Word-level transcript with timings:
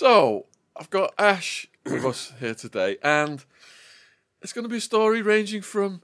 So, 0.00 0.46
I've 0.76 0.90
got 0.90 1.12
Ash 1.18 1.66
with 1.84 2.04
us 2.04 2.32
here 2.38 2.54
today, 2.54 2.98
and 3.02 3.44
it's 4.40 4.52
going 4.52 4.62
to 4.62 4.68
be 4.68 4.76
a 4.76 4.80
story 4.80 5.22
ranging 5.22 5.60
from 5.60 6.02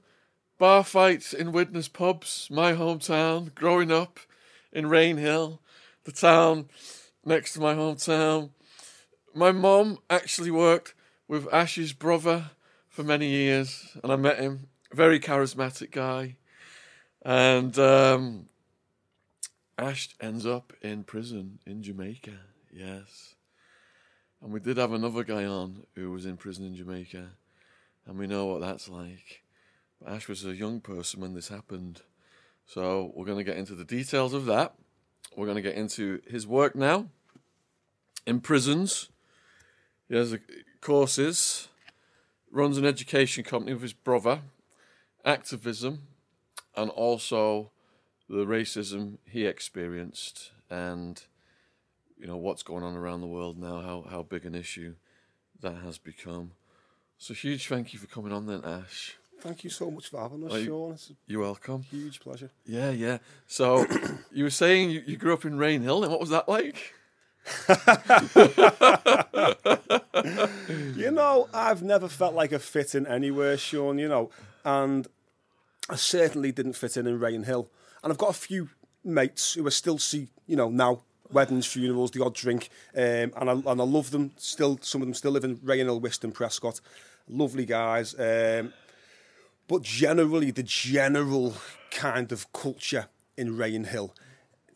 bar 0.57 0.83
fights 0.83 1.31
in 1.31 1.53
Widnes 1.53 1.87
pubs, 1.87 2.49
my 2.51 2.73
hometown, 2.73 3.55
growing 3.55 3.93
up 3.93 4.19
in 4.73 4.87
Rainhill, 4.87 5.59
the 6.03 6.11
town 6.11 6.67
next 7.23 7.53
to 7.53 7.61
my 7.61 7.73
hometown. 7.73 8.49
My 9.33 9.53
mom 9.53 9.99
actually 10.09 10.51
worked 10.51 10.93
with 11.29 11.47
Ash's 11.53 11.93
brother 11.93 12.51
for 12.89 13.01
many 13.01 13.29
years, 13.29 13.95
and 14.03 14.11
I 14.11 14.17
met 14.17 14.39
him. 14.39 14.67
Very 14.91 15.21
charismatic 15.21 15.91
guy. 15.91 16.35
And 17.21 17.79
um, 17.79 18.49
Ash 19.77 20.09
ends 20.19 20.45
up 20.45 20.73
in 20.81 21.05
prison 21.05 21.59
in 21.65 21.81
Jamaica. 21.81 22.33
Yes. 22.73 23.34
And 24.45 24.53
we 24.53 24.59
did 24.59 24.77
have 24.77 24.93
another 24.93 25.23
guy 25.23 25.43
on 25.43 25.87
who 25.95 26.11
was 26.11 26.27
in 26.27 26.37
prison 26.37 26.67
in 26.67 26.75
Jamaica, 26.75 27.31
and 28.05 28.19
we 28.19 28.27
know 28.27 28.45
what 28.45 28.61
that's 28.61 28.87
like. 28.87 29.41
But 29.99 30.13
Ash 30.13 30.27
was 30.27 30.45
a 30.45 30.55
young 30.55 30.81
person 30.81 31.19
when 31.19 31.33
this 31.33 31.47
happened, 31.47 32.03
so 32.67 33.11
we're 33.15 33.25
going 33.25 33.39
to 33.39 33.43
get 33.43 33.57
into 33.57 33.73
the 33.73 33.83
details 33.83 34.35
of 34.35 34.45
that. 34.45 34.75
We're 35.35 35.47
going 35.47 35.55
to 35.55 35.63
get 35.63 35.73
into 35.73 36.21
his 36.27 36.45
work 36.45 36.75
now 36.75 37.07
in 38.27 38.39
prisons. 38.39 39.09
He 40.09 40.15
has 40.15 40.37
courses, 40.79 41.69
runs 42.51 42.77
an 42.77 42.85
education 42.85 43.43
company 43.43 43.73
with 43.73 43.81
his 43.81 43.93
brother, 43.93 44.41
activism, 45.25 46.03
and 46.75 46.91
also 46.91 47.71
the 48.29 48.45
racism 48.45 49.17
he 49.27 49.47
experienced 49.47 50.51
and 50.69 51.23
you 52.17 52.27
know 52.27 52.37
what's 52.37 52.63
going 52.63 52.83
on 52.83 52.95
around 52.95 53.21
the 53.21 53.27
world 53.27 53.57
now, 53.57 53.81
how 53.81 54.05
how 54.09 54.23
big 54.23 54.45
an 54.45 54.55
issue 54.55 54.95
that 55.61 55.75
has 55.83 55.97
become. 55.97 56.51
So 57.17 57.33
huge 57.33 57.67
thank 57.67 57.93
you 57.93 57.99
for 57.99 58.07
coming 58.07 58.31
on 58.31 58.45
then, 58.45 58.63
Ash. 58.63 59.15
Thank 59.41 59.63
you 59.63 59.69
so 59.69 59.91
much 59.91 60.09
for 60.09 60.21
having 60.21 60.49
us, 60.49 60.63
Sean. 60.63 60.97
You're 61.27 61.41
welcome. 61.41 61.83
huge 61.83 62.19
pleasure. 62.19 62.49
Yeah, 62.65 62.91
yeah. 62.91 63.17
So 63.47 63.85
you 64.31 64.45
were 64.45 64.49
saying 64.49 64.91
you, 64.91 65.03
you 65.05 65.17
grew 65.17 65.33
up 65.33 65.45
in 65.45 65.57
Rainhill, 65.57 66.03
and 66.03 66.11
what 66.11 66.19
was 66.19 66.29
that 66.29 66.49
like? 66.49 66.93
You 70.95 71.11
know, 71.11 71.49
I've 71.53 71.83
never 71.83 72.07
felt 72.07 72.33
like 72.33 72.51
a 72.51 72.59
fit 72.59 72.95
in 72.95 73.05
anywhere, 73.05 73.57
Sean, 73.57 73.99
you 73.99 74.07
know, 74.07 74.31
and 74.63 75.07
I 75.89 75.95
certainly 75.95 76.51
didn't 76.51 76.73
fit 76.73 76.97
in 76.97 77.05
in 77.05 77.19
Rainhill. 77.19 77.67
And 78.03 78.11
I've 78.11 78.17
got 78.17 78.29
a 78.29 78.33
few 78.33 78.69
mates 79.03 79.53
who 79.53 79.65
I 79.67 79.69
still 79.69 79.97
see, 79.97 80.29
you 80.47 80.55
know, 80.55 80.69
now, 80.69 81.01
weddings, 81.31 81.65
funerals, 81.65 82.11
the 82.11 82.23
odd 82.23 82.35
drink, 82.35 82.69
um, 82.95 83.31
and, 83.35 83.49
I, 83.49 83.53
and 83.53 83.81
I 83.81 83.83
love 83.83 84.11
them. 84.11 84.31
Still, 84.37 84.79
some 84.81 85.01
of 85.01 85.07
them 85.07 85.13
still 85.13 85.31
live 85.31 85.43
in 85.43 85.57
Rainhill, 85.57 86.01
Whiston, 86.01 86.31
Prescot. 86.31 86.81
Lovely 87.27 87.65
guys. 87.65 88.13
Um, 88.19 88.73
but 89.67 89.81
generally, 89.81 90.51
the 90.51 90.63
general 90.63 91.55
kind 91.91 92.31
of 92.31 92.51
culture 92.53 93.07
in 93.35 93.57
Rainhill, 93.57 94.11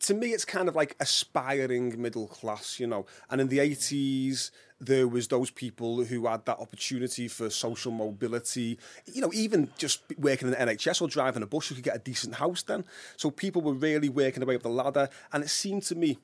to 0.00 0.14
me, 0.14 0.28
it's 0.28 0.44
kind 0.44 0.68
of 0.68 0.74
like 0.74 0.96
aspiring 0.98 2.00
middle 2.00 2.26
class, 2.26 2.80
you 2.80 2.86
know. 2.86 3.06
And 3.28 3.40
in 3.40 3.48
the 3.48 3.58
80s, 3.58 4.50
there 4.80 5.06
was 5.06 5.28
those 5.28 5.50
people 5.50 6.04
who 6.04 6.26
had 6.26 6.46
that 6.46 6.58
opportunity 6.58 7.28
for 7.28 7.50
social 7.50 7.92
mobility. 7.92 8.78
You 9.04 9.20
know, 9.20 9.30
even 9.34 9.70
just 9.76 10.02
working 10.18 10.48
in 10.48 10.52
the 10.52 10.56
NHS 10.56 11.02
or 11.02 11.08
driving 11.08 11.42
a 11.42 11.46
bus, 11.46 11.70
you 11.70 11.76
could 11.76 11.84
get 11.84 11.96
a 11.96 12.00
decent 12.00 12.36
house 12.36 12.62
then. 12.62 12.84
So 13.16 13.30
people 13.30 13.60
were 13.60 13.74
really 13.74 14.08
working 14.08 14.40
their 14.40 14.46
way 14.46 14.56
up 14.56 14.62
the 14.62 14.70
ladder. 14.70 15.10
And 15.32 15.44
it 15.44 15.50
seemed 15.50 15.82
to 15.84 15.94
me 15.94 16.18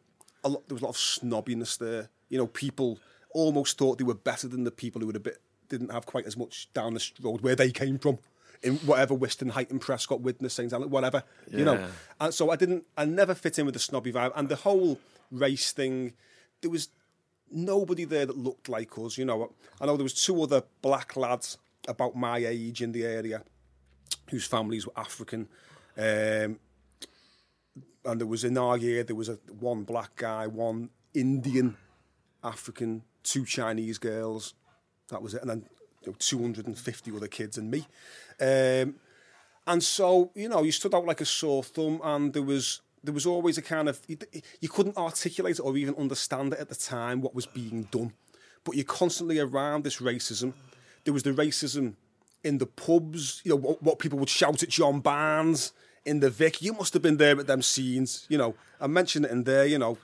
a 0.47 0.49
lot, 0.49 0.69
there 0.69 0.75
was 0.75 0.83
a 0.83 0.87
lot 0.87 0.91
of 0.91 0.97
snobbiness 0.97 1.79
there. 1.79 2.09
You 2.29 2.39
know, 2.39 2.47
people 2.47 2.99
almost 3.33 3.79
thought 3.79 3.99
they 3.99 4.05
were 4.05 4.15
better 4.15 4.49
than 4.49 4.65
the 4.65 4.71
people 4.71 5.01
who 5.01 5.07
were 5.09 5.17
a 5.17 5.21
bit 5.21 5.39
didn't 5.69 5.91
have 5.93 6.07
quite 6.07 6.27
as 6.27 6.37
much 6.37 6.73
down 6.73 6.95
the 6.95 7.11
road 7.21 7.41
where 7.41 7.57
they 7.57 7.71
came 7.71 7.99
from. 7.99 8.19
In 8.63 8.77
whatever 8.79 9.13
Western 9.13 9.51
Height 9.51 9.71
and 9.71 9.81
Prescot, 9.81 10.23
Widnes, 10.23 10.55
St. 10.55 10.71
Helens, 10.71 10.91
whatever, 10.91 11.23
you 11.51 11.65
know. 11.65 11.89
And 12.19 12.33
so 12.33 12.51
I 12.51 12.57
didn't, 12.57 12.85
I 12.97 13.05
never 13.05 13.35
fit 13.35 13.59
in 13.59 13.67
with 13.67 13.75
the 13.75 13.81
snobby 13.81 14.13
vibe. 14.13 14.33
And 14.35 14.49
the 14.49 14.57
whole 14.57 14.99
race 15.31 15.73
thing, 15.73 16.15
there 16.63 16.71
was 16.71 16.89
nobody 17.51 18.05
there 18.05 18.25
that 18.25 18.37
looked 18.37 18.69
like 18.69 18.97
us, 18.99 19.19
you 19.19 19.27
know. 19.27 19.53
I 19.79 19.87
know 19.87 19.97
there 19.97 20.05
was 20.05 20.15
two 20.15 20.43
other 20.43 20.63
black 20.81 21.17
lads 21.17 21.59
about 21.87 22.17
my 22.17 22.39
age 22.39 22.81
in 22.81 22.93
the 22.93 23.05
area 23.05 23.43
whose 24.31 24.47
families 24.47 24.87
were 24.87 24.93
African. 24.97 25.49
Um, 25.99 26.59
and 28.07 28.21
there 28.21 28.27
was 28.27 28.45
in 28.45 28.57
our 28.57 28.77
year, 28.77 29.03
there 29.03 29.17
was 29.17 29.29
a 29.29 29.39
one 29.59 29.85
black 29.85 30.17
guy, 30.17 30.47
one 30.47 30.91
Indian, 31.15 31.77
African, 32.43 33.03
two 33.23 33.45
Chinese 33.45 33.99
girls. 33.99 34.55
That 35.09 35.23
was 35.23 35.35
it. 35.35 35.43
And 35.43 35.51
then 35.51 35.65
you 36.03 36.13
know, 36.13 36.17
250 36.19 37.17
other 37.17 37.29
kids 37.29 37.59
and 37.59 37.71
me. 37.71 37.87
Um, 38.41 38.97
and 39.67 39.83
so, 39.83 40.31
you 40.35 40.49
know, 40.49 40.63
you 40.63 40.73
stood 40.73 40.95
out 40.95 41.07
like 41.07 41.21
a 41.21 41.25
sore 41.25 41.65
thumb, 41.65 42.01
and 42.05 42.33
there 42.33 42.43
was 42.43 42.81
there 43.03 43.15
was 43.15 43.27
always 43.27 43.57
a 43.57 43.63
kind 43.63 43.89
of 43.89 44.01
you, 44.09 44.69
couldn't 44.69 44.97
articulate 44.97 45.59
it 45.59 45.61
or 45.61 45.77
even 45.77 45.95
understand 45.95 46.53
it 46.53 46.59
at 46.59 46.69
the 46.69 46.75
time 46.75 47.21
what 47.21 47.35
was 47.35 47.47
being 47.47 47.85
done, 47.91 48.13
but 48.65 48.75
you're 48.75 48.85
constantly 48.85 49.39
around 49.39 49.85
this 49.85 49.99
racism. 49.99 50.53
There 51.05 51.15
was 51.15 51.23
the 51.23 51.31
racism 51.31 51.95
in 52.43 52.59
the 52.59 52.67
pubs, 52.67 53.43
you 53.45 53.51
know, 53.51 53.57
what, 53.57 53.83
what 53.83 53.99
people 53.99 54.19
would 54.19 54.29
shout 54.29 54.63
at 54.63 54.69
John 54.69 55.01
Barnes 55.01 55.73
in 56.07 56.21
the 56.21 56.31
Vic. 56.31 56.63
You 56.63 56.73
must 56.73 56.93
have 56.95 57.03
been 57.03 57.17
there 57.17 57.39
at 57.39 57.47
them 57.47 57.63
scenes, 57.63 58.27
you 58.29 58.39
know. 58.39 58.55
I 58.81 58.87
mentioned 58.87 59.25
it 59.27 59.31
in 59.31 59.45
there, 59.45 59.67
you 59.67 59.79
know. 59.79 59.99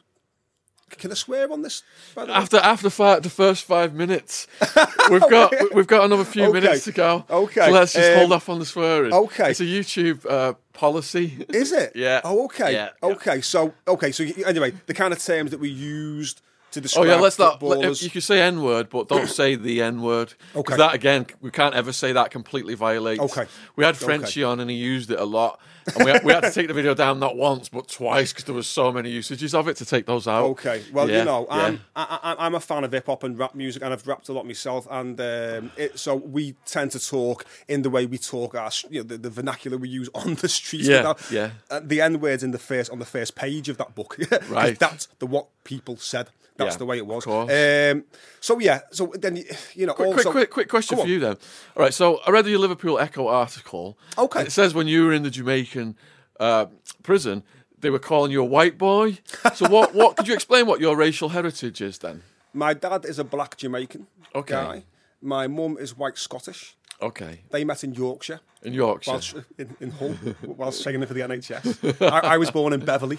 Can 0.90 1.10
I 1.10 1.14
swear 1.14 1.50
on 1.50 1.62
this? 1.62 1.82
by 2.14 2.26
the 2.26 2.32
way? 2.32 2.36
After 2.36 2.56
after 2.58 2.90
five, 2.90 3.22
the 3.22 3.30
first 3.30 3.64
five 3.64 3.94
minutes, 3.94 4.46
we've 5.10 5.22
got 5.30 5.50
we've 5.74 5.86
got 5.86 6.04
another 6.04 6.24
few 6.24 6.44
Okay. 6.44 6.60
minutes 6.60 6.84
to 6.84 6.92
go. 6.92 7.24
Okay. 7.30 7.64
so 7.64 7.70
let's 7.70 7.94
just 7.94 8.10
Um, 8.10 8.18
hold 8.18 8.32
off 8.32 8.48
on 8.50 8.58
the 8.58 8.66
swearing. 8.66 9.10
okay. 9.12 9.50
it's 9.52 9.60
a 9.60 9.64
YouTube 9.64 10.26
uh, 10.28 10.52
policy. 10.74 11.46
Is 11.48 11.72
it? 11.72 11.92
Yeah. 11.96 12.20
Oh, 12.24 12.44
okay. 12.44 12.74
Yeah. 12.74 12.90
Okay. 13.02 13.40
So, 13.40 13.72
okay. 13.88 14.12
So, 14.12 14.24
anyway, 14.44 14.72
the 14.86 14.92
kind 14.92 15.14
of 15.14 15.18
terms 15.24 15.50
that 15.52 15.60
we 15.60 15.70
used 15.70 16.42
to 16.72 16.98
Oh 16.98 17.04
yeah, 17.04 17.16
let's 17.16 17.38
not. 17.38 17.60
footballers. 17.60 18.02
You 18.02 18.10
can 18.10 18.20
say 18.20 18.40
N 18.40 18.62
word, 18.62 18.88
but 18.90 19.08
don't 19.08 19.28
say 19.40 19.54
the 19.54 19.82
N 19.82 20.02
word. 20.02 20.34
Okay. 20.54 20.62
Because 20.62 20.78
that 20.78 20.94
again, 20.94 21.26
we 21.40 21.50
can't 21.50 21.74
ever 21.74 21.92
say 21.92 22.12
that. 22.12 22.30
Completely 22.30 22.74
violates. 22.74 23.20
Okay. 23.20 23.46
We 23.76 23.84
had 23.84 23.96
Frenchie 23.96 24.42
on, 24.44 24.60
and 24.60 24.70
he 24.70 24.76
used 24.76 25.10
it 25.10 25.18
a 25.20 25.24
lot, 25.24 25.60
and 25.94 26.04
we 26.04 26.10
had, 26.10 26.24
we 26.24 26.32
had 26.32 26.42
to 26.44 26.50
take 26.50 26.68
the 26.68 26.74
video 26.74 26.94
down 26.94 27.18
not 27.18 27.36
once 27.36 27.68
but 27.68 27.88
twice 27.88 28.32
because 28.32 28.44
there 28.44 28.54
was 28.54 28.66
so 28.66 28.90
many 28.92 29.10
usages 29.10 29.54
of 29.54 29.68
it 29.68 29.76
to 29.76 29.84
take 29.84 30.06
those 30.06 30.26
out. 30.26 30.44
Okay, 30.46 30.82
well, 30.92 31.08
Yeah, 31.10 31.18
you 31.20 31.24
know. 31.24 31.46
I'm, 31.50 31.80
I, 31.94 32.18
I, 32.38 32.46
I'm 32.46 32.54
a 32.54 32.60
fan 32.60 32.84
of 32.84 32.92
hip 32.92 33.06
hop 33.06 33.22
and 33.24 33.38
rap 33.38 33.54
music, 33.54 33.82
and 33.82 33.92
I've 33.92 34.06
rapped 34.06 34.28
a 34.28 34.32
lot 34.32 34.46
myself. 34.46 34.86
And 34.90 35.20
um, 35.20 35.72
it, 35.76 35.98
so 35.98 36.14
we 36.16 36.54
tend 36.66 36.90
to 36.92 37.00
talk 37.00 37.44
in 37.68 37.82
the 37.82 37.90
way 37.90 38.06
we 38.06 38.18
talk, 38.18 38.54
our, 38.54 38.70
you 38.90 39.00
know, 39.00 39.04
the, 39.06 39.18
the 39.18 39.30
vernacular 39.30 39.76
we 39.76 39.88
use 39.88 40.08
on 40.14 40.34
the 40.36 40.48
streets. 40.48 40.88
Yeah, 40.88 40.98
without- 40.98 41.30
yeah. 41.30 41.50
Uh, 41.70 41.80
the 41.82 42.00
N 42.00 42.20
words 42.20 42.42
in 42.42 42.50
the 42.52 42.58
first 42.58 42.90
on 42.90 42.98
the 42.98 43.04
first 43.04 43.34
page 43.34 43.68
of 43.68 43.76
that 43.78 43.94
book. 43.94 44.16
Right. 44.48 44.78
That's 44.78 45.06
the 45.18 45.26
what 45.26 45.46
people 45.64 45.96
said. 45.96 46.28
That's 46.56 46.74
Yeah, 46.74 46.78
the 46.78 46.84
way 46.86 46.98
it 46.98 47.06
was. 47.06 47.26
of. 47.26 47.48
Um, 47.50 48.04
so 48.40 48.58
yeah. 48.58 48.80
So 48.90 49.12
then 49.18 49.36
you- 49.74 49.86
know, 49.86 49.94
Quick, 49.94 50.08
also, 50.08 50.22
quick, 50.30 50.32
quick, 50.32 50.50
quick 50.50 50.68
question 50.68 50.98
for 50.98 51.06
you 51.06 51.18
then. 51.18 51.36
All 51.76 51.82
right, 51.82 51.94
so 51.94 52.20
I 52.26 52.30
read 52.30 52.44
the 52.44 52.56
Liverpool 52.56 52.98
Echo 52.98 53.26
article. 53.28 53.96
Okay. 54.18 54.42
It 54.42 54.52
says 54.52 54.74
when 54.74 54.86
you 54.86 55.06
were 55.06 55.12
in 55.12 55.22
the 55.22 55.30
Jamaican 55.30 55.96
uh, 56.38 56.66
prison, 57.02 57.42
they 57.78 57.90
were 57.90 57.98
calling 57.98 58.30
you 58.32 58.42
a 58.42 58.44
white 58.44 58.76
boy. 58.78 59.18
So 59.54 59.68
what? 59.68 59.94
What 59.94 60.16
could 60.16 60.28
you 60.28 60.34
explain 60.34 60.66
what 60.66 60.80
your 60.80 60.96
racial 60.96 61.30
heritage 61.30 61.80
is 61.80 61.98
then? 61.98 62.22
My 62.52 62.74
dad 62.74 63.04
is 63.06 63.18
a 63.18 63.24
black 63.24 63.56
Jamaican 63.56 64.06
Okay. 64.34 64.52
guy. 64.54 64.84
My 65.22 65.46
mum 65.48 65.78
is 65.78 65.96
white 65.96 66.18
Scottish. 66.18 66.76
Okay, 67.00 67.40
They 67.50 67.64
met 67.64 67.82
in 67.82 67.94
Yorkshire. 67.94 68.40
in 68.62 68.72
Yorkshire. 68.74 69.10
whilst 69.10 69.34
in, 69.58 69.76
in 69.80 69.90
Hull 69.90 70.14
whilst 70.44 70.82
singing 70.84 71.04
for 71.06 71.14
the 71.14 71.20
NHS. 71.22 72.00
I, 72.12 72.34
I 72.34 72.36
was 72.38 72.50
born 72.52 72.72
in 72.72 72.84
Beverley, 72.84 73.18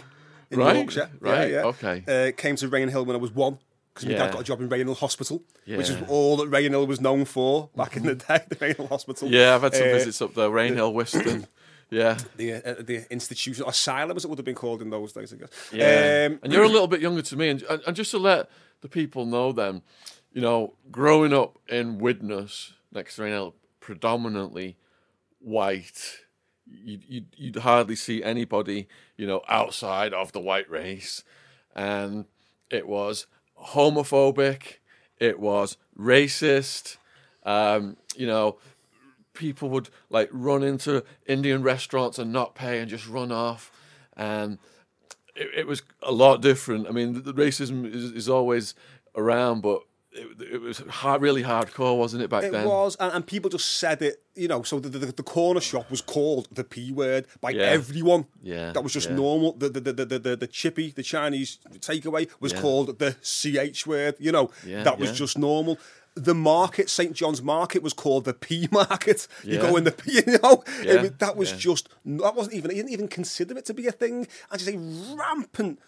in 0.53 0.59
Right, 0.59 0.75
Yorkshire. 0.75 1.09
right, 1.19 1.49
yeah, 1.51 1.55
yeah. 1.61 1.63
okay. 1.65 2.03
Uh, 2.07 2.31
came 2.35 2.55
to 2.57 2.67
Rainhill 2.69 3.05
when 3.05 3.15
I 3.15 3.19
was 3.19 3.31
one 3.31 3.57
because 3.93 4.07
my 4.07 4.13
Yeah. 4.13 4.19
dad 4.25 4.31
got 4.33 4.41
a 4.41 4.43
job 4.43 4.61
in 4.61 4.69
Rainhill 4.69 4.97
Hospital, 4.97 5.43
which 5.65 5.89
is 5.89 5.97
all 6.07 6.37
that 6.37 6.49
Rainhill 6.49 6.87
was 6.87 6.99
known 7.01 7.25
for 7.25 7.69
back 7.75 7.95
in 7.97 8.03
the 8.03 8.15
day. 8.27 8.41
The 8.49 8.55
Rainhill 8.55 8.89
Hospital. 8.89 9.29
Yeah, 9.29 9.55
I've 9.55 9.61
had 9.63 9.75
some 9.75 9.87
Uh, 9.89 9.91
visits 9.93 10.21
up 10.21 10.33
there. 10.35 10.49
Rainhill, 10.49 10.93
Whiston. 10.93 11.47
Yeah, 11.89 12.17
The, 12.37 12.53
uh, 12.53 12.75
the 12.81 13.05
institution, 13.11 13.65
asylum 13.67 14.17
as 14.17 14.25
it 14.25 14.27
would 14.27 14.39
have 14.39 14.45
been 14.45 14.55
called 14.55 14.81
in 14.81 14.89
those 14.89 15.13
days, 15.13 15.31
I 15.31 15.35
guess. 15.35 15.49
yeah. 15.71 16.25
Um, 16.31 16.39
and 16.41 16.51
you're 16.51 16.63
a 16.63 16.67
little 16.67 16.87
bit 16.87 17.01
younger 17.01 17.21
to 17.21 17.35
me, 17.37 17.49
and, 17.49 17.61
and 17.69 17.83
and 17.85 17.95
just 17.95 18.09
to 18.11 18.17
let 18.17 18.49
the 18.81 18.89
people 18.89 19.27
know, 19.27 19.51
then, 19.51 19.83
you 20.31 20.41
know, 20.41 20.73
growing 20.89 21.33
up 21.33 21.59
in 21.69 21.99
Widnes 21.99 22.73
next 22.91 23.17
to 23.17 23.21
Rainhill, 23.21 23.53
predominantly 23.79 24.75
white. 25.39 26.21
You'd, 26.65 27.03
you'd, 27.07 27.27
you'd 27.35 27.55
hardly 27.57 27.95
see 27.95 28.23
anybody, 28.23 28.87
you 29.17 29.27
know, 29.27 29.41
outside 29.47 30.13
of 30.13 30.31
the 30.31 30.39
white 30.39 30.69
race. 30.69 31.23
And 31.75 32.25
it 32.69 32.87
was 32.87 33.27
homophobic, 33.57 34.77
it 35.19 35.39
was 35.39 35.77
racist, 35.97 36.97
um, 37.43 37.97
you 38.15 38.27
know, 38.27 38.57
people 39.33 39.69
would 39.69 39.89
like 40.09 40.29
run 40.31 40.63
into 40.63 41.03
Indian 41.25 41.63
restaurants 41.63 42.19
and 42.19 42.31
not 42.31 42.55
pay 42.55 42.79
and 42.79 42.89
just 42.89 43.07
run 43.07 43.31
off. 43.31 43.71
And 44.15 44.59
it, 45.35 45.49
it 45.57 45.67
was 45.67 45.81
a 46.01 46.11
lot 46.11 46.41
different. 46.41 46.87
I 46.87 46.91
mean, 46.91 47.13
the, 47.13 47.19
the 47.19 47.33
racism 47.33 47.85
is, 47.85 48.11
is 48.11 48.29
always 48.29 48.75
around, 49.15 49.61
but 49.61 49.81
it, 50.13 50.53
it 50.53 50.61
was 50.61 50.79
hard, 50.79 51.21
really 51.21 51.43
hardcore, 51.43 51.97
wasn't 51.97 52.23
it 52.23 52.29
back 52.29 52.43
It 52.43 52.51
then? 52.51 52.65
It 52.65 52.69
was, 52.69 52.95
and, 52.99 53.11
and 53.13 53.25
people 53.25 53.49
just 53.49 53.77
said 53.79 54.01
it, 54.01 54.21
you 54.35 54.47
know. 54.47 54.61
So 54.63 54.79
the, 54.79 54.89
the, 54.89 55.05
the 55.11 55.23
corner 55.23 55.61
shop 55.61 55.89
was 55.89 56.01
called 56.01 56.47
the 56.51 56.63
P 56.63 56.91
word 56.91 57.25
by 57.41 57.51
Yeah. 57.51 57.63
everyone. 57.63 58.25
Yeah, 58.41 58.71
that 58.73 58.83
was 58.83 58.93
just 58.93 59.09
yeah. 59.09 59.15
normal. 59.15 59.53
The 59.53 59.69
the, 59.69 59.79
the, 59.81 60.05
the, 60.05 60.19
the 60.19 60.35
the 60.35 60.47
chippy, 60.47 60.91
the 60.91 61.03
Chinese 61.03 61.59
takeaway, 61.79 62.29
was 62.39 62.53
Yeah. 62.53 62.61
called 62.61 62.99
the 62.99 63.15
ch 63.21 63.87
word. 63.87 64.15
You 64.19 64.31
know, 64.31 64.51
that 64.65 64.99
was 64.99 65.11
just 65.11 65.37
normal. 65.37 65.77
The 66.15 66.35
market, 66.35 66.91
St 66.91 67.13
John's 67.13 67.41
Market, 67.41 67.81
was 67.81 67.93
called 67.93 68.25
the 68.25 68.35
P 68.35 68.67
Market. 68.71 69.27
You 69.43 69.57
go 69.57 69.75
in 69.77 69.83
the 69.83 69.91
P, 69.91 70.11
you 70.27 70.37
know. 70.43 70.63
It 70.81 71.17
that 71.19 71.35
was 71.35 71.51
just 71.53 71.89
that 72.05 72.35
wasn't 72.35 72.55
even. 72.55 72.69
He 72.69 72.77
didn't 72.77 72.91
even 72.91 73.07
consider 73.07 73.57
it 73.57 73.65
to 73.65 73.73
be 73.73 73.87
a 73.87 73.91
thing. 73.91 74.27
And 74.51 74.59
to 74.59 74.65
say 74.65 74.77
rampant 74.77 75.79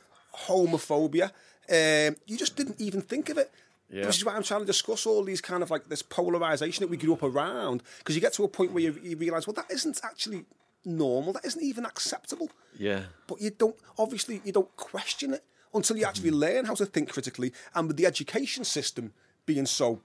homophobia, 0.48 1.32
um, 1.70 2.16
you 2.26 2.38
just 2.38 2.56
didn't 2.56 2.80
even 2.82 3.02
think 3.02 3.30
of 3.30 3.38
it. 3.38 3.52
Yeah. 3.90 4.08
Which 4.08 4.18
is 4.18 4.26
why 4.26 4.36
I'm 4.36 4.44
trying 4.44 4.62
to 4.62 4.66
discuss 4.66 5.06
all 5.06 5.24
these 5.24 5.42
kind 5.42 5.62
of 5.62 5.70
like 5.70 5.90
this 5.90 6.02
polarization 6.02 6.82
that 6.82 6.90
we 6.90 6.98
grew 6.98 7.14
up 7.14 7.24
around. 7.24 7.84
Because 8.00 8.16
you 8.16 8.22
get 8.22 8.34
to 8.34 8.44
a 8.44 8.48
point 8.48 8.72
where 8.72 8.84
you, 8.84 9.00
you 9.04 9.16
realize, 9.16 9.46
well, 9.48 9.54
that 9.54 9.70
isn't 9.72 10.02
actually 10.04 10.46
normal. 10.84 11.34
That 11.34 11.46
isn't 11.46 11.62
even 11.62 11.86
acceptable. 11.86 12.50
yeah, 12.78 13.04
But 13.28 13.42
you 13.42 13.52
don't, 13.52 13.76
obviously, 13.98 14.42
you 14.44 14.52
don't 14.52 14.76
question 14.76 15.34
it 15.34 15.44
until 15.74 15.98
you 15.98 16.06
actually 16.06 16.32
mm-hmm. 16.32 16.40
learn 16.40 16.66
how 16.66 16.74
to 16.76 16.86
think 16.86 17.10
critically. 17.10 17.54
And 17.74 17.88
with 17.88 17.98
the 17.98 18.06
education 18.06 18.64
system 18.64 19.14
being 19.46 19.66
so 19.66 20.02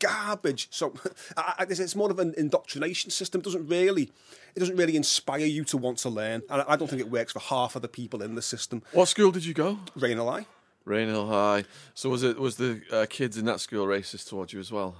garbage, 0.00 0.68
so 0.70 0.94
I, 1.36 1.54
I, 1.58 1.66
it's 1.68 1.96
more 1.96 2.10
of 2.10 2.18
an 2.18 2.34
indoctrination 2.36 3.10
system. 3.10 3.40
It 3.40 3.44
doesn't 3.44 3.68
really, 3.68 4.10
it 4.54 4.60
doesn't 4.60 4.76
really 4.76 4.96
inspire 4.96 5.46
you 5.46 5.64
to 5.64 5.76
want 5.76 5.98
to 5.98 6.08
learn. 6.08 6.42
And 6.50 6.62
I, 6.62 6.72
I 6.72 6.76
don't 6.76 6.88
think 6.88 7.00
it 7.00 7.10
works 7.10 7.32
for 7.32 7.40
half 7.40 7.76
of 7.76 7.82
the 7.82 7.88
people 7.88 8.22
in 8.22 8.34
the 8.34 8.42
system. 8.42 8.82
What 8.92 9.06
school 9.06 9.30
did 9.30 9.44
you 9.44 9.54
go? 9.54 9.78
Rain 9.94 10.18
lie. 10.18 10.46
Rainhill 10.88 11.28
High. 11.28 11.64
So 11.94 12.10
was 12.10 12.22
it 12.22 12.38
was 12.38 12.56
the 12.56 12.82
uh, 12.90 13.06
kids 13.08 13.36
in 13.36 13.44
that 13.44 13.60
school 13.60 13.86
racist 13.86 14.28
towards 14.28 14.52
you 14.52 14.60
as 14.60 14.72
well? 14.72 14.96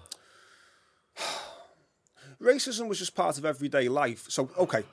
racism 2.40 2.88
was 2.88 2.98
just 2.98 3.14
part 3.14 3.38
of 3.38 3.44
everyday 3.44 3.88
life. 3.88 4.26
So, 4.28 4.50
okay, 4.58 4.84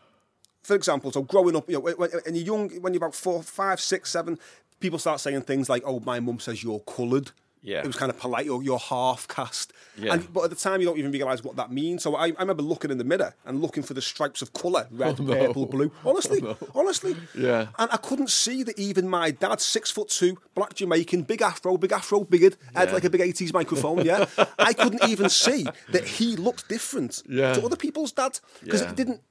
for 0.63 0.75
example, 0.75 1.11
so 1.11 1.21
growing 1.21 1.55
up, 1.55 1.69
you 1.69 1.75
know, 1.75 1.81
when, 1.81 1.95
when 1.95 2.35
you're 2.35 2.45
young, 2.45 2.69
when 2.81 2.93
you're 2.93 3.03
about 3.03 3.15
four, 3.15 3.43
five, 3.43 3.79
six, 3.79 4.11
seven, 4.11 4.39
people 4.79 4.99
start 4.99 5.19
saying 5.19 5.41
things 5.41 5.69
like, 5.69 5.83
"Oh, 5.85 5.99
my 5.99 6.19
mum 6.19 6.39
says 6.39 6.63
you're 6.63 6.79
coloured." 6.79 7.31
Yeah. 7.65 7.79
it 7.79 7.87
was 7.87 7.95
kind 7.95 8.09
of 8.09 8.17
polite. 8.19 8.47
Or 8.47 8.63
you're 8.63 8.79
half 8.79 9.27
caste. 9.27 9.73
Yeah. 9.97 10.13
And, 10.13 10.31
but 10.33 10.43
at 10.45 10.49
the 10.51 10.55
time, 10.55 10.81
you 10.81 10.87
don't 10.87 10.97
even 10.97 11.11
realise 11.11 11.43
what 11.43 11.55
that 11.55 11.71
means. 11.71 12.03
So 12.03 12.15
I, 12.15 12.27
I 12.27 12.33
remember 12.39 12.61
looking 12.63 12.91
in 12.91 12.97
the 12.97 13.03
mirror 13.03 13.33
and 13.45 13.61
looking 13.61 13.81
for 13.83 13.93
the 13.93 14.01
stripes 14.01 14.41
of 14.41 14.53
colour: 14.53 14.87
red, 14.91 15.17
Oh, 15.19 15.23
no. 15.23 15.33
purple, 15.47 15.65
blue. 15.65 15.91
Honestly, 16.05 16.39
oh, 16.43 16.57
honestly. 16.75 17.15
Yeah. 17.37 17.67
And 17.79 17.89
I 17.91 17.97
couldn't 17.97 18.29
see 18.29 18.63
that 18.63 18.77
even 18.77 19.09
my 19.09 19.31
dad, 19.31 19.59
six 19.61 19.89
foot 19.91 20.09
two, 20.09 20.37
black 20.53 20.73
Jamaican, 20.75 21.23
big 21.23 21.41
afro, 21.41 21.77
big 21.77 21.91
afro 21.91 22.23
beard, 22.23 22.57
had 22.75 22.89
Yeah. 22.89 22.93
like 22.93 23.03
a 23.05 23.09
big 23.09 23.21
80s 23.21 23.53
microphone, 23.53 24.05
yeah. 24.05 24.25
I 24.59 24.73
couldn't 24.73 25.03
even 25.09 25.29
see 25.29 25.65
that 25.89 26.05
he 26.05 26.35
looked 26.35 26.67
different 26.69 27.23
Yeah. 27.27 27.53
to 27.53 27.65
other 27.65 27.75
people's 27.77 28.11
dads 28.11 28.41
because 28.63 28.81
Yeah. 28.81 28.89
it 28.89 28.95
didn't. 28.95 29.21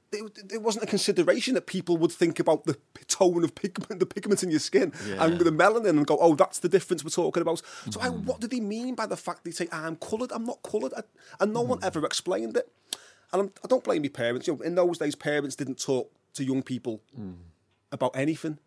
It, 0.53 0.61
wasn't 0.61 0.83
a 0.83 0.87
consideration 0.87 1.53
that 1.55 1.65
people 1.67 1.97
would 1.97 2.11
think 2.11 2.39
about 2.39 2.65
the 2.65 2.77
tone 3.07 3.43
of 3.43 3.53
pigment, 3.55 3.99
the 3.99 4.05
pigment 4.05 4.43
in 4.43 4.49
your 4.51 4.59
skin, 4.59 4.93
Yeah. 5.07 5.23
and 5.23 5.39
the 5.39 5.51
melanin, 5.51 5.89
and 5.89 6.07
go, 6.07 6.17
"Oh, 6.19 6.35
that's 6.35 6.59
the 6.59 6.69
difference 6.69 7.03
we're 7.03 7.09
talking 7.09 7.41
about." 7.41 7.61
So, 7.91 7.99
I, 8.01 8.09
Mm. 8.09 8.23
what 8.25 8.39
did 8.41 8.51
he 8.51 8.61
mean 8.61 8.95
by 8.95 9.05
the 9.05 9.17
fact 9.17 9.43
they 9.43 9.51
say 9.51 9.67
I'm 9.71 9.95
coloured? 9.97 10.31
I'm 10.31 10.45
not 10.45 10.61
coloured, 10.63 10.93
I, 10.95 11.03
and 11.39 11.53
no 11.53 11.63
Mm. 11.63 11.67
one 11.67 11.79
ever 11.83 12.05
explained 12.05 12.57
it. 12.57 12.71
And 13.33 13.41
I'm, 13.41 13.51
I 13.63 13.67
don't 13.67 13.83
blame 13.83 14.01
my 14.03 14.07
parents. 14.09 14.47
You 14.47 14.55
know, 14.55 14.61
in 14.61 14.75
those 14.75 14.97
days, 14.97 15.15
parents 15.15 15.55
didn't 15.55 15.79
talk 15.79 16.11
to 16.35 16.43
young 16.43 16.63
people 16.63 17.01
Mm. 17.19 17.35
about 17.91 18.15
anything. 18.15 18.59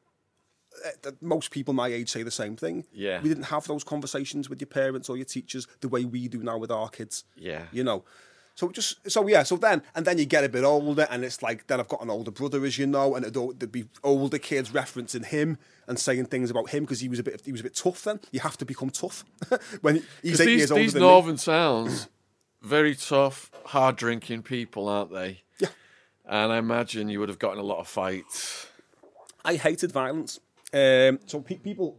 Uh, 1.04 1.10
most 1.20 1.50
people 1.50 1.74
my 1.74 1.88
age 1.88 2.08
say 2.08 2.22
the 2.22 2.30
same 2.30 2.54
thing. 2.56 2.84
Yeah. 2.92 3.20
We 3.20 3.28
didn't 3.28 3.44
have 3.44 3.66
those 3.66 3.82
conversations 3.82 4.48
with 4.48 4.60
your 4.60 4.68
parents 4.68 5.08
or 5.08 5.16
your 5.16 5.24
teachers 5.24 5.66
the 5.80 5.88
way 5.88 6.04
we 6.04 6.28
do 6.28 6.38
now 6.42 6.56
with 6.58 6.70
our 6.70 6.88
kids. 6.88 7.24
Yeah. 7.36 7.66
You 7.72 7.82
know. 7.82 8.04
So 8.58 8.72
just 8.72 9.08
so 9.08 9.28
yeah, 9.28 9.44
so 9.44 9.56
then 9.56 9.82
and 9.94 10.05
then 10.05 10.19
you 10.19 10.25
get 10.25 10.43
a 10.43 10.49
bit 10.49 10.64
older 10.64 11.06
and 11.12 11.25
it's 11.25 11.44
like 11.44 11.69
then 11.69 11.78
I've 11.78 11.87
got 11.87 12.02
an 12.02 12.10
older 12.10 12.32
brother 12.32 12.64
as 12.64 12.76
you 12.76 12.88
know 12.88 13.14
and 13.14 13.25
it'd, 13.25 13.60
there'd 13.60 13.70
be 13.70 13.84
older 14.02 14.37
kids 14.37 14.70
referencing 14.70 15.26
him 15.26 15.58
and 15.87 15.96
saying 15.96 16.25
things 16.25 16.50
about 16.50 16.70
him 16.70 16.82
because 16.82 16.99
he 16.99 17.08
was 17.08 17.20
a 17.20 17.22
bit 17.22 17.40
he 17.44 17.52
was 17.52 17.60
a 17.60 17.62
bit 17.62 17.76
tough 17.76 18.02
then. 18.02 18.19
You 18.32 18.40
have 18.40 18.58
to 18.58 18.64
become 18.64 18.90
tough 18.90 19.25
when 19.81 20.02
he's 20.25 20.40
eight 20.40 20.46
these 20.46 20.58
years 20.58 20.70
older 20.72 20.82
these 20.82 20.93
than 20.93 21.02
me. 21.02 21.08
northern 21.08 21.37
sounds, 21.37 22.08
very 22.60 22.96
tough, 22.96 23.49
hard 23.66 23.94
drinking 23.94 24.43
people, 24.43 24.88
aren't 24.88 25.12
they? 25.12 25.43
Yeah. 25.61 25.69
And 26.26 26.52
I 26.52 26.58
imagine 26.58 27.08
you 27.08 27.20
would 27.20 27.28
have 27.28 27.38
gotten 27.38 27.61
a 27.61 27.62
lot 27.62 27.78
of 27.78 27.87
fights. 27.87 28.66
I 29.44 29.54
hated 29.54 29.93
violence. 29.93 30.40
Um, 30.75 31.20
so 31.26 31.43
pe- 31.43 31.58
people, 31.58 31.96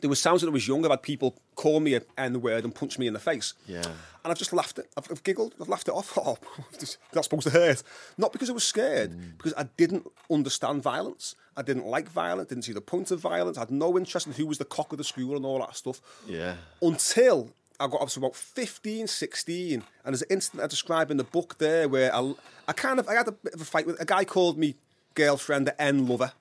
there 0.00 0.10
was 0.10 0.20
sounds 0.20 0.42
when 0.42 0.50
I 0.50 0.52
was 0.52 0.66
young. 0.68 0.84
I've 0.84 0.90
had 0.90 1.02
people 1.02 1.36
call 1.54 1.80
me 1.80 1.94
a 1.94 1.98
N 2.18 2.34
N 2.36 2.40
word 2.42 2.64
and 2.64 2.74
punch 2.74 2.98
me 2.98 3.06
in 3.06 3.12
the 3.12 3.18
face. 3.20 3.54
Yeah. 3.66 3.82
And 4.22 4.30
I've 4.30 4.38
just 4.38 4.52
laughed 4.52 4.78
it. 4.78 4.90
I've, 4.96 5.06
I've 5.10 5.22
giggled. 5.22 5.54
I've 5.60 5.68
laughed 5.68 5.88
it 5.88 5.92
off. 5.94 6.16
Oh, 6.22 6.36
that's 6.72 6.98
supposed 7.26 7.44
to 7.44 7.50
hurt. 7.50 7.82
Not 8.18 8.32
because 8.32 8.50
I 8.50 8.52
was 8.52 8.64
scared, 8.64 9.12
Mm. 9.12 9.36
because 9.38 9.54
I 9.56 9.64
didn't 9.76 10.06
understand 10.30 10.82
violence. 10.82 11.34
I 11.56 11.62
didn't 11.62 11.86
like 11.86 12.08
violence. 12.08 12.48
Didn't 12.48 12.64
see 12.64 12.72
the 12.72 12.80
point 12.80 13.10
of 13.10 13.20
violence. 13.20 13.56
I 13.56 13.62
had 13.62 13.70
no 13.70 13.96
interest 13.98 14.26
in 14.26 14.32
who 14.34 14.46
was 14.46 14.58
the 14.58 14.64
cock 14.64 14.92
of 14.92 14.98
the 14.98 15.04
school 15.04 15.36
and 15.36 15.44
all 15.46 15.58
that 15.60 15.76
stuff. 15.76 16.00
Yeah. 16.26 16.56
Until 16.82 17.50
I 17.78 17.86
got 17.86 18.02
up 18.02 18.08
to 18.10 18.18
about 18.20 18.36
15, 18.36 19.06
16. 19.06 19.72
And 19.74 19.84
there's 20.04 20.22
an 20.22 20.28
incident 20.30 20.62
I 20.64 20.66
describe 20.66 21.10
in 21.10 21.16
the 21.16 21.24
book 21.24 21.56
there 21.58 21.88
where 21.88 22.14
I, 22.14 22.34
I 22.68 22.72
kind 22.72 22.98
of 22.98 23.08
I 23.08 23.14
had 23.14 23.28
a 23.28 23.32
bit 23.32 23.54
of 23.54 23.60
a 23.62 23.64
fight 23.64 23.86
with 23.86 24.00
a 24.00 24.04
guy 24.04 24.24
called 24.24 24.58
me 24.58 24.76
girlfriend 25.14 25.66
the 25.66 25.80
N 25.80 26.06
lover. 26.06 26.32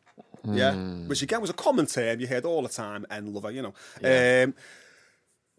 Yeah, 0.53 0.73
which 1.07 1.21
again 1.21 1.41
was 1.41 1.49
a 1.49 1.53
common 1.53 1.85
term 1.85 2.19
you 2.19 2.27
heard 2.27 2.45
all 2.45 2.61
the 2.61 2.69
time, 2.69 3.05
N 3.09 3.33
lover, 3.33 3.51
you 3.51 3.61
know. 3.61 3.73
Um, 4.03 4.53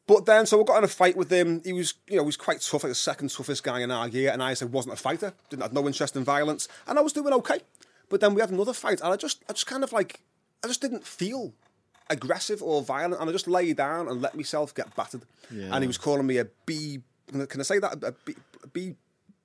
but 0.06 0.26
then, 0.26 0.44
so 0.44 0.60
I 0.60 0.64
got 0.64 0.78
in 0.78 0.84
a 0.84 0.88
fight 0.88 1.16
with 1.16 1.30
him. 1.30 1.62
He 1.64 1.72
was, 1.72 1.94
you 2.08 2.16
know, 2.16 2.22
he 2.22 2.26
was 2.26 2.36
quite 2.36 2.60
tough, 2.60 2.82
like 2.82 2.90
the 2.90 2.96
second 2.96 3.30
toughest 3.30 3.62
guy 3.62 3.80
in 3.80 3.92
our 3.92 4.08
year. 4.08 4.32
And 4.32 4.42
I 4.42 4.54
said, 4.54 4.72
wasn't 4.72 4.94
a 4.94 4.96
fighter, 4.96 5.32
didn't 5.50 5.62
have 5.62 5.72
no 5.72 5.86
interest 5.86 6.16
in 6.16 6.24
violence, 6.24 6.66
and 6.88 6.98
I 6.98 7.02
was 7.02 7.12
doing 7.12 7.32
okay. 7.34 7.60
But 8.08 8.20
then 8.20 8.34
we 8.34 8.40
had 8.40 8.50
another 8.50 8.72
fight, 8.72 9.00
and 9.00 9.12
I 9.12 9.16
just, 9.16 9.44
I 9.48 9.52
just 9.52 9.68
kind 9.68 9.84
of 9.84 9.92
like, 9.92 10.20
I 10.64 10.66
just 10.66 10.80
didn't 10.80 11.06
feel 11.06 11.52
aggressive 12.08 12.60
or 12.60 12.82
violent, 12.82 13.20
and 13.20 13.30
I 13.30 13.32
just 13.32 13.46
lay 13.46 13.72
down 13.72 14.08
and 14.08 14.20
let 14.20 14.34
myself 14.34 14.74
get 14.74 14.94
battered. 14.96 15.22
Yeah. 15.48 15.68
And 15.72 15.84
he 15.84 15.86
was 15.86 15.98
calling 15.98 16.26
me 16.26 16.38
a 16.38 16.46
B. 16.66 17.02
Can 17.28 17.60
I 17.60 17.62
say 17.62 17.78
that? 17.78 18.02
A 18.02 18.12
B. 18.24 18.34
A 18.64 18.66
B 18.66 18.94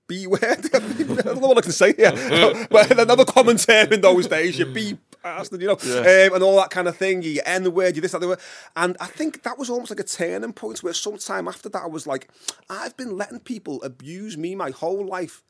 B 0.08 0.28
word. 0.28 0.42
I 0.44 0.80
don't 0.80 1.42
know 1.42 1.48
what 1.48 1.58
I 1.58 1.62
can 1.62 1.72
say 1.72 1.94
here. 1.94 2.12
but 2.70 2.92
another 2.92 3.26
common 3.26 3.58
term 3.58 3.92
in 3.92 4.02
those 4.02 4.28
days, 4.28 4.58
you 4.58 4.66
B 4.66 4.98
bastard, 5.26 5.62
you 5.62 5.68
know, 5.68 5.78
Yeah. 5.84 6.28
um, 6.28 6.36
and 6.36 6.44
all 6.44 6.56
that 6.58 6.70
kind 6.70 6.88
of 6.88 6.96
thing. 6.96 7.24
You 7.24 7.42
end 7.46 7.66
the 7.66 7.72
word, 7.72 7.96
you 7.96 8.02
this, 8.02 8.12
that, 8.12 8.22
the 8.22 8.28
word. 8.28 8.40
And 8.76 8.96
I 9.00 9.08
think 9.08 9.44
that 9.44 9.58
was 9.58 9.70
almost 9.70 9.90
like 9.90 10.00
a 10.00 10.04
turning 10.04 10.54
point 10.54 10.84
where 10.84 10.94
sometime 10.94 11.48
after 11.48 11.68
that, 11.70 11.84
I 11.84 11.88
was 11.88 12.06
like, 12.06 12.30
I've 12.70 12.96
been 12.96 13.18
letting 13.18 13.40
people 13.40 13.82
abuse 13.84 14.38
me 14.38 14.56
my 14.56 14.70
whole 14.70 15.06
life, 15.06 15.44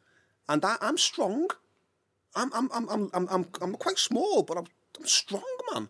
and 0.48 0.64
I, 0.64 0.78
I'm 0.82 0.98
strong. 0.98 1.50
I'm, 2.36 2.52
I'm, 2.54 2.70
I'm, 2.74 2.90
I'm, 2.90 3.10
I'm, 3.14 3.28
I'm, 3.30 3.46
I'm 3.62 3.76
quite 3.76 3.98
small, 3.98 4.44
but 4.44 4.58
I'm, 4.58 4.66
I'm 5.00 5.06
strong, 5.06 5.44
man 5.74 5.90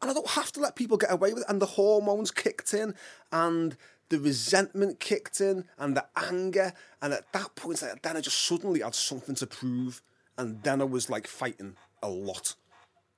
and 0.00 0.10
I 0.10 0.14
don't 0.14 0.30
have 0.30 0.50
to 0.52 0.60
let 0.60 0.74
people 0.74 0.96
get 0.96 1.12
away 1.12 1.32
with 1.32 1.44
it. 1.44 1.48
And 1.48 1.62
the 1.62 1.66
hormones 1.66 2.32
kicked 2.32 2.74
in, 2.74 2.94
and 3.30 3.76
the 4.08 4.18
resentment 4.18 4.98
kicked 4.98 5.40
in, 5.40 5.64
and 5.78 5.96
the 5.96 6.04
anger. 6.16 6.72
And 7.00 7.12
at 7.12 7.32
that 7.32 7.54
point, 7.54 7.80
then 8.02 8.16
I 8.16 8.20
just 8.20 8.42
suddenly 8.44 8.80
had 8.80 8.96
something 8.96 9.36
to 9.36 9.46
prove, 9.46 10.02
and 10.36 10.60
then 10.64 10.80
I 10.80 10.84
was 10.86 11.08
like 11.08 11.28
fighting 11.28 11.76
a 12.02 12.08
lot. 12.08 12.56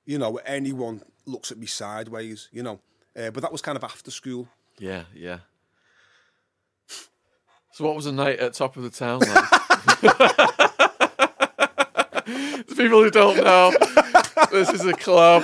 You 0.05 0.17
know, 0.19 0.37
anyone 0.45 1.01
looks 1.25 1.51
at 1.51 1.57
me 1.57 1.65
sideways. 1.65 2.49
You 2.51 2.63
know, 2.63 2.79
uh, 3.17 3.31
but 3.31 3.41
that 3.41 3.51
was 3.51 3.61
kind 3.61 3.77
of 3.77 3.83
after 3.83 4.11
school. 4.11 4.47
Yeah, 4.79 5.03
yeah. 5.13 5.39
So 7.73 7.83
what 7.85 7.95
was 7.95 8.05
a 8.05 8.11
night 8.11 8.39
at 8.39 8.53
top 8.53 8.77
of 8.77 8.83
the 8.83 8.89
town 8.89 9.19
like? 9.21 9.49
The 12.67 12.75
people 12.83 13.03
who 13.03 13.09
don't 13.11 13.37
know, 13.37 13.71
this 14.51 14.69
is 14.69 14.85
a 14.85 14.93
club 14.93 15.43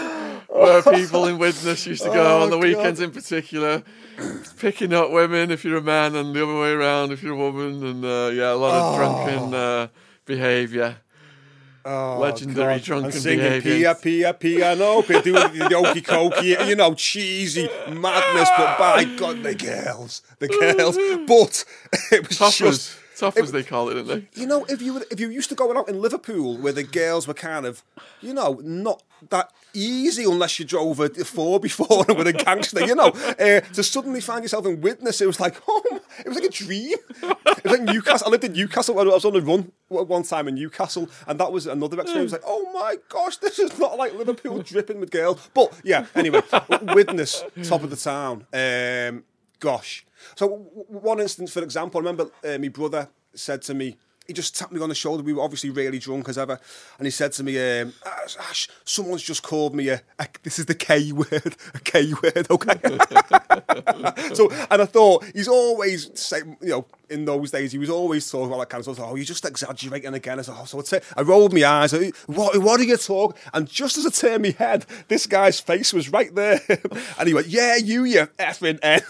where 0.49 0.81
people 0.81 1.25
in 1.27 1.37
Widnes 1.37 1.85
used 1.87 2.03
to 2.03 2.09
go 2.09 2.39
Oh, 2.39 2.43
on 2.43 2.49
the 2.49 2.57
God. 2.57 2.63
weekends 2.63 2.99
in 2.99 3.11
particular, 3.11 3.83
picking 4.57 4.91
up 4.93 5.11
women 5.11 5.49
if 5.51 5.63
you're 5.63 5.77
a 5.77 5.81
man 5.81 6.15
and 6.15 6.35
the 6.35 6.43
other 6.43 6.59
way 6.59 6.71
around 6.71 7.11
if 7.11 7.23
you're 7.23 7.33
a 7.33 7.37
woman, 7.37 7.85
and 7.85 8.03
uh, 8.03 8.31
yeah, 8.33 8.51
a 8.51 8.55
lot 8.55 8.73
of 8.73 8.95
drunken 8.97 9.53
uh, 9.53 9.87
behaviour. 10.25 10.97
Oh, 11.83 12.19
Legendary 12.19 12.79
drunken 12.79 13.11
and 13.11 13.13
singing 13.21 13.39
behaviour. 13.39 13.95
Pia 13.95 13.95
Pia 13.95 14.33
Piano, 14.33 15.01
Pia 15.01 15.21
doing 15.21 15.53
the 15.57 15.75
okey 15.75 16.01
cokey, 16.01 16.67
you 16.67 16.75
know, 16.75 16.93
cheesy 16.93 17.67
madness. 17.89 18.49
But 18.55 18.77
by 18.77 19.03
God, 19.17 19.41
the 19.41 19.55
girls, 19.55 20.21
the 20.39 20.47
girls. 20.47 20.97
But 21.27 21.65
it 22.11 22.27
was 22.27 22.37
Toppers. 22.37 22.59
just 22.59 22.97
Tough 23.21 23.37
as 23.37 23.51
they 23.51 23.63
call 23.63 23.89
it, 23.89 23.95
aren't 23.97 24.07
they? 24.07 24.41
You 24.41 24.47
know, 24.47 24.65
if 24.65 24.81
you 24.81 24.95
were, 24.95 25.05
if 25.11 25.19
you 25.19 25.29
used 25.29 25.49
to 25.49 25.55
going 25.55 25.77
out 25.77 25.87
in 25.87 26.01
Liverpool 26.01 26.57
where 26.57 26.73
the 26.73 26.83
girls 26.83 27.27
were 27.27 27.35
kind 27.35 27.67
of, 27.67 27.83
you 28.19 28.33
know, 28.33 28.59
not 28.63 29.03
that 29.29 29.51
easy 29.75 30.23
unless 30.23 30.57
you 30.59 30.65
drove 30.65 30.99
a 30.99 31.09
four 31.23 31.59
before 31.59 32.03
and 32.07 32.17
with 32.17 32.27
a 32.27 32.33
gangster, 32.33 32.83
you 32.83 32.95
know, 32.95 33.09
uh, 33.39 33.61
to 33.61 33.83
suddenly 33.83 34.21
find 34.21 34.43
yourself 34.43 34.65
in 34.65 34.81
Widnes, 34.81 35.21
it 35.21 35.27
was 35.27 35.39
like, 35.39 35.61
oh, 35.67 35.99
it 36.19 36.27
was 36.27 36.35
like 36.35 36.45
a 36.45 36.49
dream. 36.49 36.97
It 37.21 37.63
was 37.63 37.79
like 37.79 37.81
Newcastle. 37.81 38.27
I 38.27 38.31
lived 38.31 38.43
in 38.43 38.53
Newcastle. 38.53 38.99
I 38.99 39.03
was 39.03 39.23
on 39.23 39.35
a 39.35 39.39
run 39.39 39.71
one 39.87 40.23
time 40.23 40.47
in 40.47 40.55
Newcastle, 40.55 41.07
and 41.27 41.39
that 41.39 41.51
was 41.51 41.67
another 41.67 41.99
experience. 42.01 42.31
Like, 42.31 42.43
oh 42.45 42.71
my 42.73 42.97
gosh, 43.09 43.37
this 43.37 43.59
is 43.59 43.77
not 43.77 43.97
like 43.97 44.15
Liverpool 44.15 44.61
dripping 44.63 44.99
with 44.99 45.11
girls. 45.11 45.49
But 45.53 45.79
yeah, 45.83 46.07
anyway, 46.15 46.41
Widnes 46.81 47.43
top 47.63 47.83
of 47.83 47.89
the 47.91 47.95
town. 47.95 48.45
Um, 48.51 49.23
gosh. 49.59 50.05
So 50.35 50.47
one 50.47 51.19
instance, 51.19 51.51
for 51.51 51.63
example, 51.63 51.99
I 51.99 52.01
remember 52.01 52.31
uh, 52.43 52.57
my 52.57 52.69
brother 52.69 53.09
said 53.33 53.61
to 53.63 53.73
me, 53.73 53.97
he 54.27 54.33
just 54.33 54.55
tapped 54.55 54.71
me 54.71 54.79
on 54.79 54.89
the 54.89 54.95
shoulder. 54.95 55.23
We 55.23 55.33
were 55.33 55.41
obviously 55.41 55.71
really 55.71 55.99
drunk 55.99 56.29
as 56.29 56.37
ever, 56.37 56.59
and 56.97 57.07
he 57.07 57.11
said 57.11 57.31
to 57.33 57.43
me, 57.43 57.57
um, 57.81 57.93
Ash, 58.05 58.37
Ash, 58.37 58.69
"Someone's 58.85 59.23
just 59.23 59.43
called 59.43 59.75
me 59.75 59.89
a, 59.89 60.01
a 60.19 60.27
this 60.43 60.59
is 60.59 60.67
the 60.67 60.75
K 60.75 61.11
word, 61.11 61.55
a 61.73 61.79
K 61.79 62.13
word." 62.13 62.47
Okay. 62.49 62.79
so, 64.33 64.49
and 64.69 64.81
I 64.81 64.85
thought 64.85 65.25
he's 65.33 65.47
always 65.47 66.11
saying, 66.13 66.57
you 66.61 66.69
know, 66.69 66.85
in 67.11 67.25
those 67.25 67.51
days 67.51 67.71
he 67.71 67.77
was 67.77 67.89
always 67.89 68.29
talking 68.29 68.47
about 68.47 68.59
that 68.59 68.69
kind 68.69 68.85
of 68.85 68.95
stuff. 68.95 69.07
Oh, 69.11 69.15
you're 69.15 69.25
just 69.25 69.45
exaggerating 69.45 70.13
again. 70.13 70.39
I 70.39 70.41
said, 70.41 70.55
oh, 70.57 70.65
so 70.65 70.79
I'd 70.79 70.87
say, 70.87 71.01
I 71.15 71.21
rolled 71.21 71.53
my 71.53 71.63
eyes. 71.63 71.93
What, 72.25 72.57
what 72.57 72.79
are 72.79 72.83
you 72.83 72.97
talking? 72.97 73.39
And 73.53 73.67
just 73.67 73.97
as 73.97 74.05
I 74.05 74.09
turned 74.09 74.43
my 74.43 74.51
head, 74.51 74.85
this 75.07 75.27
guy's 75.27 75.59
face 75.59 75.93
was 75.93 76.09
right 76.09 76.33
there, 76.33 76.61
and 77.19 77.27
he 77.27 77.33
went, 77.33 77.47
"Yeah, 77.47 77.75
you, 77.75 78.03
you 78.05 78.27
effing 78.39 78.79
N." 78.83 79.01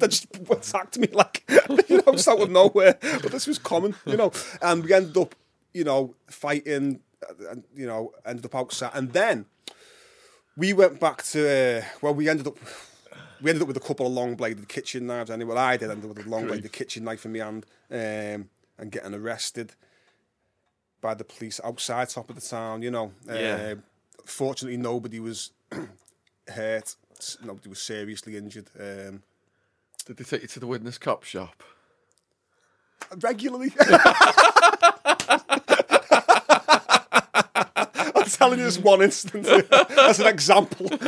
that 0.00 0.10
just 0.10 0.26
attacked 0.50 0.98
me 0.98 1.08
like 1.12 1.44
you 1.88 1.98
know, 1.98 2.12
just 2.12 2.28
out 2.28 2.40
of 2.40 2.50
nowhere. 2.50 2.98
But 3.00 3.32
this 3.32 3.46
was 3.46 3.58
common, 3.58 3.94
you 4.06 4.16
know. 4.16 4.32
And 4.60 4.84
we 4.84 4.92
ended 4.92 5.16
up, 5.16 5.34
you 5.72 5.84
know, 5.84 6.14
fighting, 6.28 7.00
and 7.48 7.64
you 7.74 7.86
know, 7.86 8.12
ended 8.24 8.46
up 8.46 8.54
outside, 8.54 8.92
and 8.94 9.12
then 9.12 9.46
we 10.56 10.72
went 10.72 11.00
back 11.00 11.22
to 11.24 11.80
uh, 11.80 11.84
well, 12.00 12.14
we 12.14 12.28
ended 12.28 12.46
up. 12.46 12.58
We 13.42 13.50
ended 13.50 13.62
up 13.62 13.68
with 13.68 13.76
a 13.76 13.80
couple 13.80 14.06
of 14.06 14.12
long 14.12 14.34
bladed 14.34 14.68
kitchen 14.68 15.06
knives. 15.06 15.30
Anyway, 15.30 15.56
I 15.56 15.76
did 15.76 15.90
end 15.90 16.02
up 16.04 16.10
with 16.14 16.26
a 16.26 16.28
long 16.28 16.46
bladed 16.46 16.72
kitchen 16.72 17.04
knife 17.04 17.24
in 17.24 17.32
my 17.32 17.38
hand 17.38 17.64
um, 17.90 18.48
and 18.78 18.90
getting 18.90 19.14
arrested 19.14 19.72
by 21.00 21.14
the 21.14 21.24
police 21.24 21.58
outside 21.64 22.08
top 22.10 22.28
of 22.28 22.36
the 22.36 22.42
town. 22.42 22.82
You 22.82 22.90
know, 22.90 23.12
Yeah. 23.26 23.72
uh, 23.72 23.80
fortunately 24.26 24.76
nobody 24.76 25.20
was 25.20 25.52
hurt. 26.48 26.96
Nobody 27.42 27.68
was 27.70 27.80
seriously 27.80 28.36
injured. 28.36 28.68
Um, 28.78 29.22
Did 30.06 30.16
they 30.18 30.24
take 30.24 30.42
you 30.42 30.48
to 30.48 30.60
the 30.60 30.66
Widnes 30.66 30.98
cop 30.98 31.24
shop? 31.24 31.62
regularly. 33.22 33.72
I'm 37.02 38.24
telling 38.26 38.58
you 38.58 38.64
this 38.64 38.78
one 38.78 39.02
instance 39.02 39.48
as 39.98 40.20
an 40.20 40.26
example. 40.26 40.86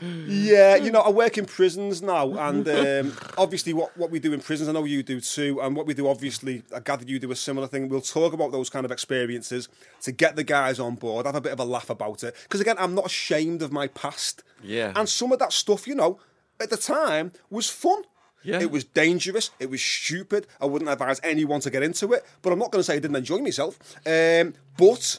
yeah, 0.00 0.76
you 0.76 0.90
know, 0.90 1.00
I 1.00 1.10
work 1.10 1.38
in 1.38 1.46
prisons 1.46 2.02
now, 2.02 2.36
and 2.36 2.68
um, 2.68 3.16
obviously, 3.38 3.72
what, 3.72 3.96
what 3.96 4.10
we 4.10 4.18
do 4.18 4.32
in 4.32 4.40
prisons, 4.40 4.68
I 4.68 4.72
know 4.72 4.84
you 4.84 5.02
do 5.02 5.20
too, 5.20 5.60
and 5.60 5.76
what 5.76 5.86
we 5.86 5.94
do, 5.94 6.08
obviously, 6.08 6.62
I 6.74 6.80
gather 6.80 7.04
you 7.04 7.18
do 7.18 7.30
a 7.30 7.36
similar 7.36 7.66
thing. 7.66 7.88
We'll 7.88 8.00
talk 8.00 8.32
about 8.32 8.52
those 8.52 8.70
kind 8.70 8.84
of 8.84 8.92
experiences 8.92 9.68
to 10.02 10.12
get 10.12 10.36
the 10.36 10.44
guys 10.44 10.78
on 10.78 10.94
board, 10.94 11.26
have 11.26 11.34
a 11.34 11.40
bit 11.40 11.52
of 11.52 11.60
a 11.60 11.64
laugh 11.64 11.90
about 11.90 12.24
it. 12.24 12.34
Because 12.42 12.60
again, 12.60 12.76
I'm 12.78 12.94
not 12.94 13.06
ashamed 13.06 13.62
of 13.62 13.72
my 13.72 13.88
past. 13.88 14.42
Yeah. 14.62 14.92
And 14.96 15.08
some 15.08 15.32
of 15.32 15.38
that 15.38 15.52
stuff, 15.52 15.86
you 15.86 15.94
know, 15.94 16.18
at 16.60 16.70
the 16.70 16.76
time 16.76 17.32
was 17.50 17.68
fun. 17.68 18.02
Yeah. 18.42 18.60
It 18.60 18.70
was 18.70 18.84
dangerous. 18.84 19.50
It 19.58 19.70
was 19.70 19.82
stupid. 19.82 20.46
I 20.60 20.66
wouldn't 20.66 20.88
advise 20.88 21.20
anyone 21.24 21.60
to 21.62 21.70
get 21.70 21.82
into 21.82 22.12
it. 22.12 22.24
But 22.42 22.52
I'm 22.52 22.60
not 22.60 22.70
going 22.70 22.80
to 22.80 22.84
say 22.84 22.94
I 22.94 23.00
didn't 23.00 23.16
enjoy 23.16 23.38
myself. 23.38 23.76
Um, 24.06 24.54
but 24.76 25.18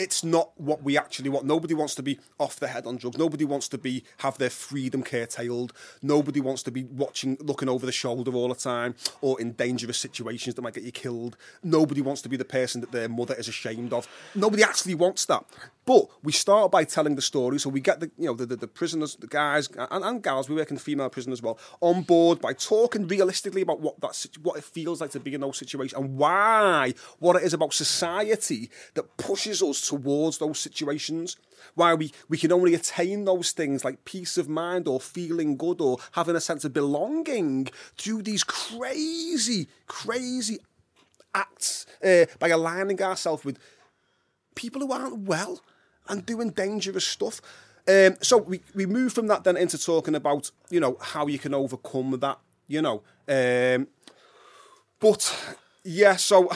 it's 0.00 0.24
not 0.24 0.58
what 0.58 0.82
we 0.82 0.96
actually 0.96 1.28
want. 1.28 1.44
Nobody 1.44 1.74
wants 1.74 1.94
to 1.96 2.02
be 2.02 2.18
off 2.38 2.58
their 2.58 2.70
head 2.70 2.86
on 2.86 2.96
drugs. 2.96 3.18
Nobody 3.18 3.44
wants 3.44 3.68
to 3.68 3.76
be 3.76 4.02
have 4.18 4.38
their 4.38 4.48
freedom 4.48 5.02
curtailed. 5.02 5.74
Nobody 6.00 6.40
wants 6.40 6.62
to 6.62 6.70
be 6.70 6.84
watching, 6.84 7.36
looking 7.38 7.68
over 7.68 7.84
the 7.84 7.92
shoulder 7.92 8.32
all 8.32 8.48
the 8.48 8.54
time, 8.54 8.94
or 9.20 9.38
in 9.38 9.52
dangerous 9.52 9.98
situations 9.98 10.54
that 10.54 10.62
might 10.62 10.72
get 10.72 10.84
you 10.84 10.90
killed. 10.90 11.36
Nobody 11.62 12.00
wants 12.00 12.22
to 12.22 12.30
be 12.30 12.38
the 12.38 12.46
person 12.46 12.80
that 12.80 12.92
their 12.92 13.10
mother 13.10 13.34
is 13.34 13.46
ashamed 13.46 13.92
of. 13.92 14.08
Nobody 14.34 14.62
actually 14.62 14.94
wants 14.94 15.26
that. 15.26 15.44
But 15.84 16.06
we 16.22 16.32
start 16.32 16.70
by 16.70 16.84
telling 16.84 17.16
the 17.16 17.22
story, 17.22 17.58
so 17.58 17.68
we 17.68 17.80
get 17.80 18.00
the 18.00 18.10
you 18.16 18.26
know 18.26 18.34
the, 18.34 18.46
the, 18.46 18.56
the 18.56 18.68
prisoners, 18.68 19.16
the 19.16 19.26
guys 19.26 19.68
and, 19.76 20.02
and 20.02 20.22
gals. 20.22 20.48
We 20.48 20.54
work 20.54 20.70
in 20.70 20.78
female 20.78 21.10
prison 21.10 21.32
as 21.32 21.42
well 21.42 21.58
on 21.82 22.02
board 22.02 22.40
by 22.40 22.54
talking 22.54 23.06
realistically 23.06 23.60
about 23.60 23.80
what 23.80 24.00
that 24.00 24.26
what 24.42 24.56
it 24.56 24.64
feels 24.64 25.02
like 25.02 25.10
to 25.10 25.20
be 25.20 25.34
in 25.34 25.42
those 25.42 25.58
situations 25.58 26.00
and 26.00 26.16
why 26.16 26.94
what 27.18 27.36
it 27.36 27.42
is 27.42 27.52
about 27.52 27.74
society 27.74 28.70
that 28.94 29.16
pushes 29.18 29.62
us 29.62 29.89
towards 29.90 30.38
those 30.38 30.58
situations. 30.58 31.36
Why 31.74 31.90
we, 31.94 32.06
we 32.28 32.38
can 32.42 32.52
only 32.52 32.74
attain 32.74 33.24
those 33.24 33.50
things 33.52 33.84
like 33.84 34.04
peace 34.04 34.38
of 34.38 34.48
mind 34.48 34.88
or 34.88 34.98
feeling 35.00 35.56
good 35.56 35.80
or 35.80 35.98
having 36.12 36.36
a 36.36 36.40
sense 36.40 36.64
of 36.64 36.72
belonging 36.72 37.68
through 37.98 38.22
these 38.22 38.44
crazy, 38.44 39.68
crazy 39.86 40.58
acts 41.34 41.86
uh, 42.02 42.24
by 42.38 42.48
aligning 42.48 43.00
ourselves 43.02 43.44
with 43.44 43.58
people 44.54 44.80
who 44.82 44.92
aren't 44.92 45.18
well 45.34 45.60
and 46.08 46.24
doing 46.26 46.50
dangerous 46.50 47.06
stuff. 47.06 47.40
Um, 47.88 48.16
so 48.20 48.36
we, 48.38 48.60
we 48.74 48.86
move 48.86 49.12
from 49.12 49.26
that 49.28 49.44
then 49.44 49.56
into 49.56 49.78
talking 49.78 50.14
about, 50.14 50.50
you 50.70 50.80
know, 50.80 50.96
how 51.00 51.26
you 51.26 51.38
can 51.38 51.54
overcome 51.54 52.18
that, 52.20 52.38
you 52.68 52.82
know. 52.82 53.02
Um, 53.28 53.86
but, 54.98 55.22
yeah, 55.84 56.16
so... 56.16 56.50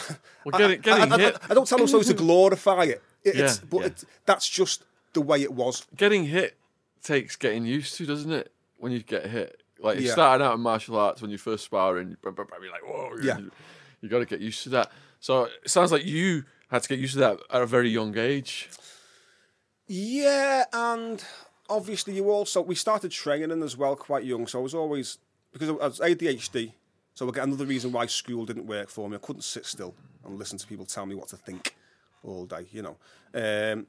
Well, 0.44 0.58
getting- 0.58 0.80
I, 0.80 0.82
getting 0.82 1.12
I, 1.12 1.16
I- 1.16 1.18
hit- 1.18 1.38
I 1.50 1.54
don't 1.54 1.68
tell 1.68 1.78
them 1.78 1.88
so 1.88 2.02
to 2.02 2.14
glorify 2.14 2.84
it. 2.84 3.02
It- 3.24 3.36
it's, 3.36 3.58
Yeah, 3.58 3.64
but 3.70 3.80
yeah. 3.80 3.86
It, 3.86 4.04
that's 4.26 4.48
just 4.48 4.84
the 5.12 5.20
way 5.20 5.42
it 5.42 5.52
was. 5.52 5.86
Getting 5.96 6.24
hit 6.26 6.56
takes 7.02 7.36
getting 7.36 7.64
used 7.66 7.96
to, 7.96 8.06
doesn't 8.06 8.32
it? 8.32 8.52
When 8.78 8.92
you 8.92 9.00
get 9.02 9.26
hit, 9.26 9.62
like 9.78 10.00
Yeah. 10.00 10.12
starting 10.12 10.46
out 10.46 10.54
in 10.54 10.60
martial 10.60 10.96
arts 10.96 11.22
when 11.22 11.30
you 11.30 11.38
first 11.38 11.64
sparring, 11.64 12.10
you- 12.10 12.16
you're 12.22 12.70
like, 12.70 12.82
whoa, 12.86 13.16
Yeah. 13.22 13.38
you, 13.38 13.50
you 14.00 14.08
got 14.08 14.18
to 14.20 14.26
get 14.26 14.40
used 14.40 14.62
to 14.64 14.68
that. 14.70 14.90
So 15.20 15.44
it 15.44 15.70
sounds 15.70 15.90
like 15.92 16.04
you 16.04 16.44
had 16.70 16.82
to 16.82 16.88
get 16.88 16.98
used 16.98 17.14
to 17.14 17.20
that 17.20 17.38
at 17.50 17.62
a 17.62 17.66
very 17.66 17.88
young 17.88 18.16
age. 18.18 18.68
Yeah, 19.86 20.64
and 20.72 21.22
obviously 21.68 22.14
you 22.14 22.30
also 22.30 22.62
we 22.62 22.74
started 22.74 23.10
training 23.10 23.62
as 23.62 23.76
well 23.76 23.96
quite 23.96 24.24
young, 24.24 24.46
so 24.46 24.60
I 24.60 24.62
was 24.62 24.74
always 24.74 25.18
because 25.52 25.68
I 25.68 25.72
was 25.72 26.00
ADHD. 26.00 26.72
So 27.14 27.28
again, 27.28 27.44
another 27.44 27.66
reason 27.66 27.92
why 27.92 28.06
school 28.06 28.44
didn't 28.44 28.66
work 28.66 28.88
for 28.88 29.08
me. 29.08 29.16
I 29.16 29.18
couldn't 29.20 29.42
sit 29.42 29.66
still 29.66 29.94
and 30.24 30.38
listen 30.38 30.58
to 30.58 30.66
people 30.66 30.84
tell 30.84 31.06
me 31.06 31.14
what 31.14 31.28
to 31.28 31.36
think 31.36 31.76
all 32.24 32.46
day, 32.46 32.66
you 32.70 32.82
know. 32.82 32.96
Um, 33.34 33.86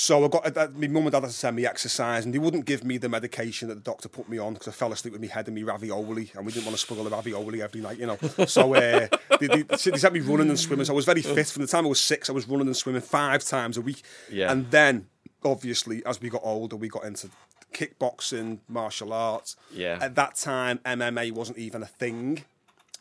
so 0.00 0.24
I 0.24 0.28
got 0.28 0.56
uh, 0.56 0.68
my 0.76 0.86
mum 0.86 1.04
and 1.04 1.12
dad 1.12 1.24
had 1.24 1.30
to 1.30 1.36
send 1.36 1.56
me 1.56 1.66
exercise, 1.66 2.24
and 2.24 2.32
they 2.32 2.38
wouldn't 2.38 2.66
give 2.66 2.84
me 2.84 2.98
the 2.98 3.08
medication 3.08 3.66
that 3.66 3.74
the 3.74 3.80
doctor 3.80 4.08
put 4.08 4.28
me 4.28 4.38
on 4.38 4.52
because 4.52 4.68
I 4.68 4.70
fell 4.70 4.92
asleep 4.92 5.12
with 5.12 5.20
my 5.20 5.26
head 5.26 5.48
in 5.48 5.56
my 5.56 5.62
ravioli, 5.62 6.30
and 6.36 6.46
we 6.46 6.52
didn't 6.52 6.66
want 6.66 6.76
to 6.76 6.80
spoil 6.80 7.02
the 7.02 7.10
ravioli 7.10 7.62
every 7.62 7.80
night, 7.80 7.98
you 7.98 8.06
know. 8.06 8.16
So 8.46 8.74
uh, 8.76 9.08
they, 9.40 9.48
they, 9.48 9.62
they 9.62 9.76
sent 9.76 10.12
me 10.12 10.20
running 10.20 10.50
and 10.50 10.58
swimming. 10.58 10.84
So 10.84 10.92
I 10.92 10.96
was 10.96 11.04
very 11.04 11.22
fit 11.22 11.48
from 11.48 11.62
the 11.62 11.68
time 11.68 11.84
I 11.84 11.88
was 11.88 11.98
six. 11.98 12.30
I 12.30 12.32
was 12.32 12.46
running 12.46 12.68
and 12.68 12.76
swimming 12.76 13.02
five 13.02 13.42
times 13.42 13.76
a 13.76 13.80
week. 13.80 14.04
Yeah. 14.30 14.52
And 14.52 14.70
then, 14.70 15.08
obviously, 15.44 16.06
as 16.06 16.20
we 16.20 16.30
got 16.30 16.42
older, 16.44 16.76
we 16.76 16.88
got 16.88 17.04
into 17.04 17.30
kickboxing, 17.72 18.60
martial 18.68 19.12
arts. 19.12 19.56
Yeah. 19.72 19.98
At 20.00 20.14
that 20.14 20.36
time, 20.36 20.78
MMA 20.84 21.32
wasn't 21.32 21.58
even 21.58 21.82
a 21.82 21.86
thing. 21.86 22.44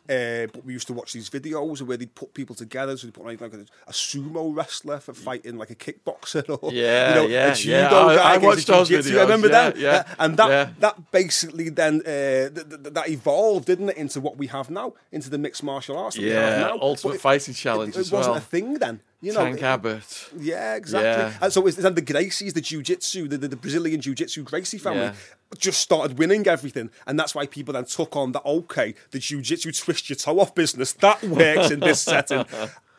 Uh, 0.10 0.48
but 0.54 0.64
we 0.66 0.74
used 0.74 0.88
to 0.88 0.94
watch 0.94 1.12
these 1.14 1.30
videos 1.30 1.82
where 1.82 1.98
they'd 1.98 2.16
put 2.16 2.34
people 2.34 2.56
together. 2.56 2.96
So 2.96 3.08
they 3.08 3.12
put 3.12 3.26
like, 3.26 3.42
like 3.42 3.54
a, 3.54 3.66
a 3.88 3.92
sumo 3.92 4.56
wrestler 4.56 5.00
for 5.00 5.14
fighting 5.14 5.58
like 5.58 5.70
a 5.70 5.76
kickboxer, 5.76 6.44
or 6.62 6.72
Yeah, 6.72 7.10
you 7.10 7.16
know, 7.16 7.28
yeah, 7.28 7.52
a 7.52 7.56
judo 7.56 8.10
yeah. 8.12 8.22
I- 8.22 8.34
I 8.36 8.38
watched 8.38 8.68
those 8.68 8.90
videos, 8.90 9.18
I 9.18 9.22
remember 9.24 9.48
yeah, 9.48 9.70
that, 9.72 9.78
yeah, 9.78 10.04
Uh, 10.08 10.16
and 10.20 10.38
that 10.38 10.50
yeah. 10.50 10.70
that 10.80 11.12
basically 11.12 11.70
then 11.70 12.02
uh, 12.02 12.04
th- 12.06 12.54
th- 12.70 12.94
that 12.94 13.10
evolved, 13.10 13.66
didn't 13.66 13.90
it, 13.90 13.98
into 13.98 14.22
what 14.22 14.38
we 14.38 14.48
have 14.48 14.70
now, 14.70 14.94
into 15.12 15.30
the 15.30 15.38
mixed 15.38 15.64
martial 15.64 15.98
arts. 15.98 16.16
that 16.16 16.22
we 16.24 16.30
have 16.30 16.60
Yeah, 16.60 16.68
now. 16.68 16.78
Ultimate 16.82 17.16
it- 17.16 17.22
Fighting 17.22 17.54
Challenge 17.54 17.94
It, 17.96 17.98
it 17.98 18.02
as 18.02 18.12
wasn't 18.12 18.34
well. 18.36 18.38
a 18.44 18.46
thing 18.46 18.74
then. 18.76 19.02
You 19.20 19.34
know, 19.34 19.44
Tank 19.46 19.64
Abbott. 19.64 20.30
yeah, 20.40 20.76
exactly. 20.76 21.10
Yeah. 21.10 21.34
And 21.42 21.52
so 21.52 21.66
it's 21.66 21.76
then 21.78 21.96
the 21.96 22.04
Gracies, 22.04 22.54
the 22.54 22.62
jiu-jitsu, 22.62 23.28
the, 23.28 23.38
the, 23.40 23.48
the 23.48 23.56
Brazilian 23.56 24.00
jiu-jitsu 24.00 24.44
Gracie 24.44 24.78
family 24.78 25.02
Yeah. 25.06 25.16
Just 25.58 25.80
started 25.80 26.18
winning 26.18 26.48
everything. 26.48 26.90
And 27.06 27.20
that's 27.20 27.34
why 27.36 27.46
people 27.46 27.74
then 27.74 27.86
took 27.86 28.16
on 28.16 28.32
that, 28.34 28.46
okay, 28.46 28.94
the 29.12 29.20
jiu-jitsu 29.20 29.72
twist 29.72 30.10
your 30.10 30.16
toe 30.18 30.40
off 30.40 30.54
business, 30.56 30.94
that 30.94 31.24
works 31.24 31.72
in 31.72 31.80
this 31.80 32.02
setting. 32.02 32.46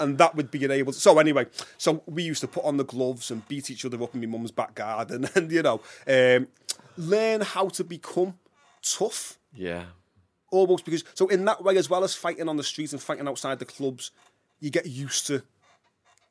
And 0.01 0.17
that 0.19 0.35
would 0.37 0.51
be 0.51 0.65
enabled. 0.65 0.95
So 0.95 1.19
anyway, 1.19 1.47
so 1.77 2.03
we 2.07 2.23
used 2.23 2.41
to 2.43 2.49
put 2.49 2.65
on 2.65 2.77
the 2.77 2.85
gloves 2.85 3.31
and 3.31 3.47
beat 3.49 3.71
each 3.71 3.85
other 3.85 4.01
up 4.03 4.15
in 4.15 4.21
my 4.21 4.27
mum's 4.27 4.51
back 4.53 4.75
garden 4.75 5.29
and, 5.35 5.51
you 5.51 5.63
know, 5.63 5.81
um, 6.07 6.47
learn 6.97 7.41
how 7.41 7.69
to 7.69 7.85
become 7.85 8.39
tough 8.83 9.39
Yeah. 9.53 9.85
almost 10.51 10.85
because 10.85 11.05
so 11.15 11.27
in 11.29 11.45
that 11.45 11.63
way 11.63 11.77
as 11.77 11.91
well 11.91 12.05
as 12.05 12.15
fighting 12.15 12.49
on 12.49 12.57
the 12.57 12.63
streets 12.63 12.93
and 12.93 13.03
fighting 13.03 13.29
outside 13.29 13.59
the 13.59 13.65
clubs 13.65 14.13
you 14.61 14.71
get 14.71 14.87
used 14.87 15.27
to 15.27 15.43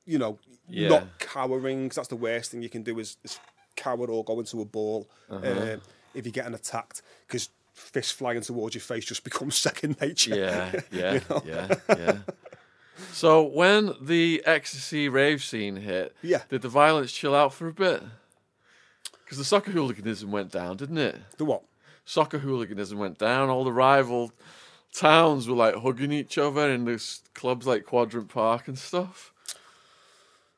you 0.06 0.18
know 0.18 0.40
Yeah. 0.68 0.90
not 0.90 1.20
cowering 1.20 1.88
'cause 1.90 1.98
that's 1.98 2.08
the 2.08 2.16
worst 2.16 2.52
thing 2.52 2.62
you 2.62 2.70
can 2.70 2.84
do 2.84 2.98
is, 3.00 3.18
is 3.24 3.38
cower 3.76 4.08
or 4.08 4.24
go 4.24 4.40
into 4.40 4.60
a 4.62 4.66
ball 4.66 5.08
Uh-huh. 5.30 5.46
uh, 5.48 5.78
if 6.18 6.26
you're 6.26 6.32
getting 6.34 6.54
attacked 6.54 7.02
because 7.28 7.50
fist 7.74 8.14
flying 8.14 8.42
towards 8.42 8.74
your 8.76 8.82
face 8.82 9.06
just 9.06 9.24
becomes 9.30 9.56
second 9.56 10.00
nature. 10.02 10.36
Yeah, 10.36 10.82
yeah, 10.92 11.20
yeah, 11.46 11.76
yeah. 11.90 12.18
So 13.14 13.44
when 13.44 13.94
the 14.02 14.42
ecstasy 14.46 15.08
rave 15.08 15.44
scene 15.44 15.76
hit, 15.78 16.16
Yeah. 16.24 16.42
did 16.50 16.64
the 16.64 16.70
violence 16.70 17.12
chill 17.12 17.36
out 17.36 17.54
for 17.54 17.68
a 17.68 17.74
bit? 17.74 18.02
Because 19.24 19.38
the 19.38 19.44
soccer 19.44 19.72
hooliganism 19.72 20.32
went 20.32 20.52
down, 20.52 20.78
didn't 20.78 20.98
it? 20.98 21.16
The 21.38 21.46
what? 21.46 21.64
Soccer 22.06 22.40
hooliganism 22.40 22.98
went 22.98 23.18
down. 23.20 23.50
All 23.50 23.64
the 23.64 23.72
rival 23.74 24.32
towns 24.94 25.48
were 25.48 25.56
like 25.56 25.76
hugging 25.76 26.12
each 26.12 26.38
other 26.38 26.70
in 26.72 26.86
this 26.86 27.22
clubs 27.36 27.68
like 27.68 27.86
Quadrant 27.86 28.30
Park 28.30 28.68
and 28.68 28.80
stuff. 28.80 29.32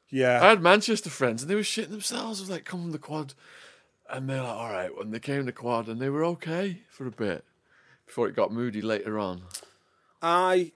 Yeah. 0.09 0.39
I 0.41 0.49
had 0.49 0.61
Manchester 0.61 1.09
friends 1.09 1.41
and 1.41 1.49
they 1.51 1.55
were 1.55 1.61
shitting 1.61 1.89
themselves. 1.89 2.39
I 2.39 2.43
was 2.43 2.49
like, 2.49 2.63
come 2.65 2.83
on 2.83 2.91
the 2.91 2.99
quad. 2.99 3.33
And 4.11 4.29
they're 4.29 4.41
like, 4.41 4.55
all 4.55 4.71
right, 4.71 4.97
when 4.97 5.11
they 5.11 5.19
came 5.19 5.45
to 5.45 5.51
quad 5.51 5.87
and 5.87 6.01
they 6.01 6.09
were 6.09 6.25
okay 6.25 6.81
for 6.89 7.05
a 7.05 7.11
bit 7.11 7.45
before 8.05 8.27
it 8.27 8.35
got 8.35 8.51
moody 8.51 8.81
later 8.81 9.19
on. 9.19 9.43
I 10.21 10.71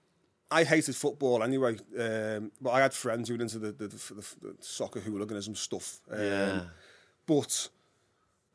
I 0.52 0.64
hated 0.64 0.96
football 0.96 1.42
anyway, 1.42 1.78
um, 2.00 2.52
but 2.62 2.72
I 2.72 2.82
had 2.82 2.94
friends 2.94 3.28
who 3.28 3.36
were 3.36 3.42
into 3.42 3.58
the, 3.58 3.72
the, 3.72 3.88
the, 3.88 4.26
the 4.42 4.56
soccer 4.60 5.00
hooliganism 5.00 5.56
stuff. 5.56 6.00
Um, 6.12 6.20
Yeah. 6.22 6.62
But 7.26 7.70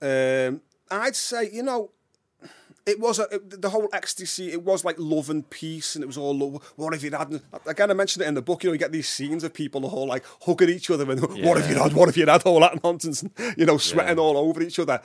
um, 0.00 0.60
I'd 0.90 1.16
say, 1.16 1.50
you 1.50 1.62
know, 1.64 1.90
it 2.88 2.98
was 2.98 3.18
a, 3.18 3.24
it, 3.30 3.60
the 3.62 3.70
whole 3.70 3.88
ecstasy. 3.92 4.50
It 4.52 4.62
was 4.62 4.84
like 4.84 4.96
love 4.98 5.28
and 5.30 5.48
peace, 5.50 5.94
and 5.94 6.02
it 6.02 6.06
was 6.06 6.16
all 6.16 6.36
love. 6.36 6.72
What 6.76 6.94
if 6.94 7.02
you 7.04 7.10
had? 7.10 7.40
Again, 7.66 7.90
I 7.90 7.94
mentioned 7.94 8.24
it 8.24 8.28
in 8.28 8.34
the 8.34 8.42
book. 8.42 8.62
You 8.64 8.70
know, 8.70 8.72
you 8.72 8.78
get 8.78 8.92
these 8.92 9.08
scenes 9.08 9.44
of 9.44 9.52
people 9.54 9.84
all 9.86 10.06
like 10.06 10.24
hugging 10.42 10.70
each 10.70 10.90
other, 10.90 11.10
and 11.10 11.20
what 11.44 11.58
if 11.58 11.68
you 11.68 11.76
Yeah. 11.76 11.82
had? 11.84 11.92
What 11.92 12.08
if 12.08 12.16
you 12.16 12.26
had? 12.26 12.42
All 12.44 12.60
that 12.60 12.82
nonsense, 12.82 13.22
and, 13.22 13.30
you 13.56 13.66
know, 13.66 13.78
sweating 13.78 14.16
Yeah. 14.16 14.22
all 14.22 14.36
over 14.36 14.62
each 14.62 14.78
other. 14.78 15.00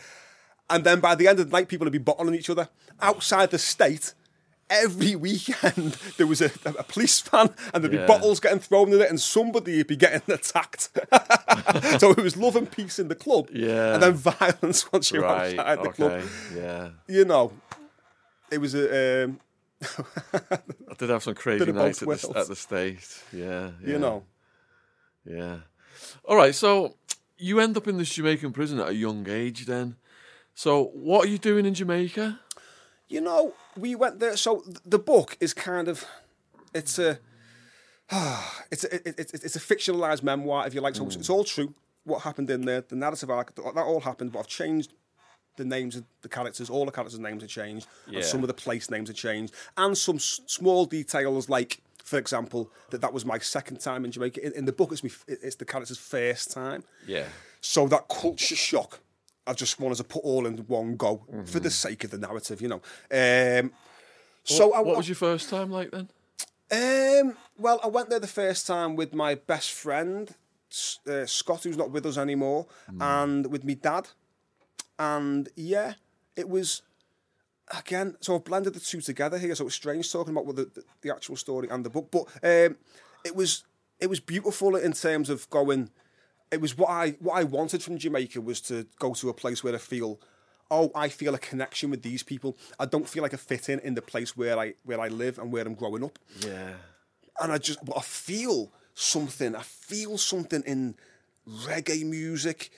And 0.70 0.84
then 0.86 1.00
by 1.02 1.14
the 1.16 1.28
end 1.28 1.40
of 1.40 1.50
the 1.50 1.56
night, 1.58 1.68
people 1.68 1.86
would 1.86 1.92
be 1.92 2.00
bottling 2.00 2.36
each 2.36 2.50
other 2.50 2.70
outside 3.02 3.52
the 3.52 3.60
state. 3.60 4.14
Every 4.70 5.16
weekend 5.28 5.98
there 6.18 6.26
was 6.26 6.42
a, 6.42 6.50
a 6.66 6.84
police 6.84 7.20
van 7.22 7.50
and 7.74 7.84
there'd 7.84 7.92
be 7.92 7.98
bottles 8.08 8.40
getting 8.40 8.60
thrown 8.60 8.92
in 8.94 9.02
it, 9.02 9.10
and 9.10 9.20
somebody 9.20 9.78
would 9.78 9.88
be 9.88 9.98
getting 9.98 10.22
attacked. 10.34 10.90
so 12.00 12.12
it 12.12 12.18
was 12.24 12.38
love 12.38 12.56
and 12.56 12.72
peace 12.72 12.98
in 12.98 13.08
the 13.10 13.14
club, 13.16 13.50
Yeah. 13.54 13.94
and 13.96 14.02
then 14.04 14.14
violence 14.14 14.92
once 14.92 15.12
you're 15.12 15.22
right. 15.24 15.60
outside 15.60 15.78
the 15.84 15.90
Okay. 15.90 15.96
club. 15.96 16.24
Yeah. 16.56 16.90
You 17.08 17.26
know, 17.26 17.52
it 18.54 18.62
was 18.62 18.76
a 18.76 19.24
um, 19.24 19.40
I 20.34 20.94
did 20.98 21.10
have 21.10 21.24
some 21.24 21.36
crazy 21.36 21.60
Bit 21.60 21.70
of 21.70 21.76
both 21.76 22.06
nights 22.08 22.24
at 22.24 22.34
the, 22.34 22.40
at 22.40 22.48
the 22.48 22.56
state. 22.56 23.24
Yeah, 23.32 23.72
yeah. 23.82 23.90
you 23.90 24.00
know. 24.00 24.24
Yeah. 25.26 25.58
All 26.26 26.36
right. 26.36 26.56
So 26.56 26.96
you 27.38 27.60
end 27.60 27.78
up 27.78 27.88
in 27.88 27.98
this 27.98 28.14
Jamaican 28.14 28.52
prison 28.54 28.80
at 28.80 28.90
a 28.90 28.96
young 28.96 29.28
age 29.30 29.66
then. 29.66 29.96
So 30.56 30.86
what 30.94 31.26
are 31.26 31.30
you 31.30 31.38
doing 31.38 31.66
in 31.66 31.74
Jamaica? 31.74 32.40
You 33.08 33.22
know, 33.22 33.54
we 33.78 33.96
went 33.96 34.20
there. 34.20 34.38
So 34.38 34.64
the 34.86 35.00
book 35.00 35.38
is 35.40 35.54
kind 35.54 35.88
of, 35.88 36.06
it's 36.74 37.00
a, 37.00 37.20
it's 38.72 38.84
a, 38.84 38.96
it, 39.08 39.20
it, 39.20 39.32
it's 39.34 39.56
a 39.56 39.60
fictionalized 39.60 40.24
memoir, 40.24 40.68
if 40.68 40.74
you 40.74 40.82
like. 40.82 40.96
So 40.96 41.06
it's, 41.06 41.16
it's 41.16 41.30
all 41.30 41.44
true. 41.44 41.74
What 42.06 42.22
happened 42.24 42.50
in 42.50 42.66
there, 42.66 42.82
the 42.82 42.96
narrative 42.96 43.30
arc, 43.30 43.56
that 43.56 43.62
all 43.64 44.02
happened. 44.02 44.32
But 44.32 44.40
I've 44.40 44.48
changed 44.48 44.94
the 45.56 45.66
names 45.66 45.96
of 45.96 46.04
the 46.22 46.30
characters. 46.30 46.70
All 46.70 46.86
the 46.86 46.92
characters' 46.92 47.20
names 47.20 47.44
are 47.44 47.48
changed, 47.48 47.88
Yeah. 48.08 48.18
and 48.18 48.26
some 48.26 48.42
of 48.42 48.48
the 48.48 48.54
place 48.54 48.90
names 48.90 49.10
are 49.10 49.14
changed, 49.14 49.54
and 49.78 49.98
some 49.98 50.16
s- 50.18 50.42
small 50.48 50.86
details 50.86 51.50
like. 51.50 51.82
For 52.04 52.18
example, 52.20 52.70
that 52.90 53.00
that 53.00 53.14
was 53.14 53.24
my 53.24 53.38
second 53.40 53.80
time 53.80 54.04
in 54.04 54.12
Jamaica. 54.12 54.46
In, 54.46 54.52
in 54.52 54.66
the 54.66 54.74
book, 54.74 54.92
it's, 54.92 55.06
me, 55.06 55.12
it's 55.26 55.56
the 55.56 55.64
character's 55.64 55.98
first 55.98 56.52
time. 56.52 56.84
Yeah. 57.08 57.24
So 57.62 57.88
that 57.88 58.10
culture 58.10 58.58
shock, 58.58 59.00
I 59.48 59.54
just 59.54 59.80
wanted 59.80 59.96
to 60.00 60.04
put 60.04 60.22
all 60.22 60.46
in 60.46 60.58
one 60.68 60.98
go 60.98 61.26
for 61.46 61.62
the 61.62 61.70
sake 61.70 62.04
of 62.04 62.12
the 62.12 62.18
narrative, 62.18 62.62
you 62.62 62.68
know. 62.68 62.82
Um, 63.10 63.72
so 64.44 64.68
what, 64.68 64.78
I, 64.78 64.82
what 64.82 64.98
was 64.98 65.08
your 65.08 65.16
first 65.16 65.50
time 65.50 65.72
like 65.72 65.92
then? 65.92 66.10
um, 66.72 67.38
well, 67.58 67.80
I 67.82 67.88
went 67.88 68.10
there 68.10 68.20
the 68.20 68.28
first 68.28 68.68
time 68.68 68.98
with 68.98 69.14
my 69.14 69.36
best 69.36 69.72
friend 69.72 70.36
uh, 71.08 71.26
Scott, 71.26 71.64
who's 71.64 71.78
not 71.78 71.92
with 71.92 72.06
us 72.06 72.18
anymore, 72.18 72.66
and 73.00 73.46
with 73.48 73.64
me 73.64 73.76
dad, 73.76 74.10
and 75.08 75.50
yeah, 75.56 75.94
it 76.36 76.48
was 76.50 76.82
again. 77.78 78.16
So 78.22 78.36
I've 78.36 78.44
blended 78.44 78.74
the 78.74 78.80
two 78.80 79.02
together 79.02 79.38
here. 79.38 79.56
So 79.56 79.66
it's 79.68 79.76
strange 79.76 80.12
talking 80.12 80.36
about 80.36 80.56
the, 80.56 80.66
the, 80.66 80.84
the 81.02 81.12
actual 81.16 81.36
story 81.36 81.68
and 81.70 81.86
the 81.86 81.90
book, 81.90 82.08
but 82.12 82.26
um, 82.44 82.78
it 83.24 83.36
was 83.36 83.64
it 84.00 84.10
was 84.10 84.20
beautiful 84.20 84.76
in 84.76 84.94
terms 84.94 85.30
of 85.30 85.50
going. 85.50 85.90
It 86.52 86.62
was 86.62 86.78
what 86.78 86.90
I 86.90 87.12
what 87.20 87.36
I 87.42 87.44
wanted 87.44 87.82
from 87.84 87.98
Jamaica 87.98 88.40
was 88.42 88.62
to 88.62 88.86
go 89.00 89.14
to 89.16 89.30
a 89.30 89.34
place 89.34 89.64
where 89.64 89.76
I 89.76 89.80
feel. 89.80 90.20
Oh, 90.72 90.92
I 90.96 91.10
feel 91.10 91.36
a 91.36 91.40
connection 91.40 91.92
with 91.92 92.02
these 92.02 92.24
people. 92.24 92.58
I 92.80 92.86
don't 92.86 93.08
feel 93.08 93.22
like 93.22 93.34
I 93.34 93.38
fit 93.38 93.70
in 93.70 93.80
in 93.80 93.94
the 93.96 94.02
place 94.02 94.36
where 94.38 94.58
I 94.58 94.74
where 94.84 95.00
I 95.00 95.10
live 95.10 95.38
and 95.40 95.52
where 95.52 95.66
I'm 95.68 95.76
growing 95.76 96.04
up 96.04 96.18
Yeah. 96.40 96.74
and 97.42 97.52
I 97.52 97.58
just 97.60 97.84
but 97.86 97.98
I 97.98 98.02
feel 98.02 98.72
something. 98.96 99.56
I 99.56 99.62
feel 99.62 100.18
something 100.18 100.64
in 100.66 100.96
reggae 101.68 102.04
music. 102.06 102.72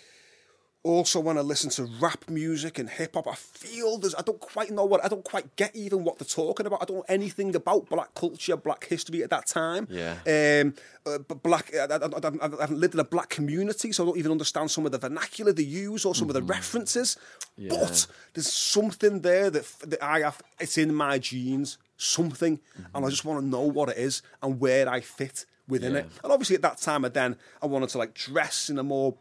Also, 0.85 1.19
when 1.19 1.35
I 1.35 1.41
listen 1.41 1.71
to 1.71 1.85
rap 1.99 2.29
music 2.29 2.77
and 2.77 2.87
hip 2.87 3.15
hop, 3.15 3.27
I 3.27 3.33
feel 3.33 3.97
there's. 3.97 4.13
I 4.13 4.21
don't 4.21 4.39
quite 4.39 4.69
know 4.69 4.85
what. 4.85 5.03
I 5.03 5.07
don't 5.07 5.23
quite 5.23 5.55
get 5.55 5.75
even 5.75 6.03
what 6.03 6.19
they're 6.19 6.27
talking 6.27 6.67
about. 6.67 6.83
I 6.83 6.85
don't 6.85 6.97
know 6.97 7.05
anything 7.09 7.55
about 7.55 7.89
black 7.89 8.13
culture, 8.13 8.55
black 8.55 8.85
history 8.85 9.23
at 9.23 9.31
that 9.31 9.47
time. 9.47 9.87
Yeah. 9.89 10.17
Um. 10.27 10.75
Uh, 11.03 11.17
but 11.17 11.41
black. 11.41 11.73
I, 11.73 11.85
I, 11.85 11.95
I, 11.97 12.49
I 12.59 12.61
haven't 12.61 12.79
lived 12.79 12.93
in 12.93 12.99
a 12.99 13.03
black 13.03 13.29
community, 13.29 13.91
so 13.91 14.03
I 14.03 14.05
don't 14.05 14.17
even 14.19 14.31
understand 14.31 14.69
some 14.69 14.85
of 14.85 14.91
the 14.91 14.99
vernacular 14.99 15.51
they 15.53 15.63
use 15.63 16.05
or 16.05 16.13
some 16.13 16.29
of 16.29 16.35
the 16.35 16.43
references. 16.43 17.17
Yeah. 17.57 17.69
But 17.71 18.05
there's 18.35 18.53
something 18.53 19.21
there 19.21 19.49
that, 19.49 19.65
that 19.87 20.03
I 20.03 20.19
have. 20.19 20.39
It's 20.59 20.77
in 20.77 20.93
my 20.93 21.17
genes. 21.17 21.79
Something, 21.97 22.59
and 22.93 23.03
I 23.05 23.09
just 23.09 23.25
want 23.25 23.39
to 23.39 23.45
know 23.47 23.61
what 23.61 23.89
it 23.89 23.97
is 23.97 24.21
and 24.43 24.59
where 24.59 24.87
I 24.87 24.99
fit 25.01 25.45
within 25.67 25.93
Yeah. 25.93 25.99
it. 26.01 26.09
And 26.23 26.31
obviously, 26.31 26.57
at 26.57 26.61
that 26.61 26.77
time, 26.77 27.05
I 27.05 27.09
then 27.09 27.37
I 27.59 27.65
wanted 27.65 27.89
to 27.89 27.97
like 27.97 28.13
dress 28.13 28.69
in 28.69 28.77
a 28.77 28.83
more 28.83 29.15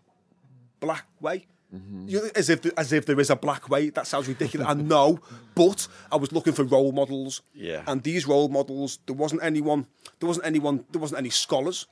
black 0.80 1.06
way. 1.20 1.46
Mm-hmm. 1.74 2.08
You 2.08 2.22
know, 2.22 2.30
as 2.36 2.48
if 2.48 2.64
as 2.78 2.92
if 2.92 3.06
there 3.06 3.18
is 3.18 3.30
a 3.30 3.36
black 3.36 3.68
way. 3.68 3.90
That 3.90 4.06
sounds 4.06 4.28
ridiculous. 4.28 4.68
I 4.68 4.74
know, 4.74 5.18
but 5.54 5.88
I 6.12 6.16
was 6.16 6.32
looking 6.32 6.52
for 6.52 6.64
role 6.64 6.92
models. 6.92 7.42
Yeah. 7.52 7.82
And 7.86 8.02
these 8.02 8.26
role 8.26 8.48
models, 8.48 8.98
there 9.06 9.16
wasn't 9.16 9.42
anyone. 9.42 9.86
There 10.20 10.28
wasn't 10.28 10.46
anyone. 10.46 10.84
There 10.92 11.00
wasn't 11.00 11.18
any 11.18 11.30
scholars 11.30 11.86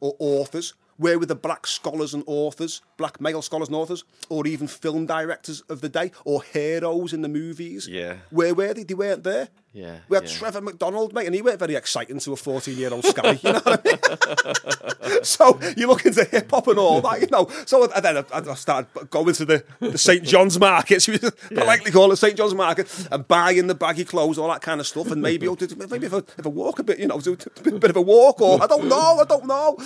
or 0.00 0.14
authors. 0.18 0.74
Where 0.96 1.18
were 1.18 1.26
the 1.26 1.36
black 1.36 1.66
scholars 1.66 2.12
and 2.12 2.24
authors, 2.26 2.82
black 2.98 3.18
male 3.20 3.40
scholars 3.40 3.68
and 3.68 3.76
authors, 3.76 4.04
or 4.28 4.46
even 4.46 4.66
film 4.66 5.06
directors 5.06 5.62
of 5.70 5.80
the 5.80 5.88
day, 5.88 6.10
or 6.26 6.42
heroes 6.42 7.14
in 7.14 7.22
the 7.22 7.28
movies? 7.28 7.88
Yeah. 7.88 8.16
Where 8.28 8.54
were 8.54 8.74
they? 8.74 8.82
They 8.82 8.94
weren't 8.94 9.24
there. 9.24 9.48
Yeah, 9.74 9.98
We 10.08 10.16
had 10.16 10.24
yeah. 10.24 10.30
Trevor 10.30 10.60
McDonald, 10.62 11.12
mate, 11.12 11.26
and 11.26 11.34
he 11.34 11.42
weren't 11.42 11.58
very 11.58 11.76
exciting 11.76 12.18
to 12.20 12.32
a 12.32 12.36
14 12.36 12.76
year 12.76 12.92
old 12.92 13.04
Sky. 13.04 13.38
You 13.42 13.52
know 13.52 13.60
what 13.60 13.86
I 13.86 15.08
mean? 15.08 15.22
so 15.22 15.60
you 15.76 15.86
look 15.86 16.04
into 16.04 16.24
hip 16.24 16.50
hop 16.50 16.66
and 16.68 16.78
all 16.78 17.00
that, 17.02 17.20
you 17.20 17.28
know. 17.30 17.48
So 17.66 17.84
and 17.84 18.04
then 18.04 18.16
I, 18.16 18.24
I 18.32 18.54
started 18.54 18.88
going 19.10 19.34
to 19.34 19.44
the, 19.44 19.64
the 19.78 19.98
St. 19.98 20.24
John's 20.24 20.58
Market, 20.58 21.06
we 21.08 21.18
politely 21.54 21.92
call 21.92 22.10
it 22.10 22.16
St. 22.16 22.36
John's 22.36 22.54
Market, 22.54 22.88
and 23.12 23.28
buying 23.28 23.66
the 23.66 23.74
baggy 23.74 24.04
clothes, 24.04 24.38
all 24.38 24.48
that 24.48 24.62
kind 24.62 24.80
of 24.80 24.86
stuff. 24.86 25.10
And 25.10 25.20
maybe, 25.22 25.46
maybe 25.90 26.06
if 26.06 26.14
I, 26.14 26.18
if 26.38 26.46
I 26.46 26.48
walk 26.48 26.78
a 26.78 26.82
bit, 26.82 26.98
you 26.98 27.06
know, 27.06 27.20
do 27.20 27.36
a 27.66 27.70
bit 27.70 27.90
of 27.90 27.96
a 27.96 28.02
walk, 28.02 28.40
or 28.40 28.62
I 28.62 28.66
don't 28.66 28.88
know, 28.88 29.20
I 29.20 29.24
don't 29.28 29.46
know. 29.46 29.76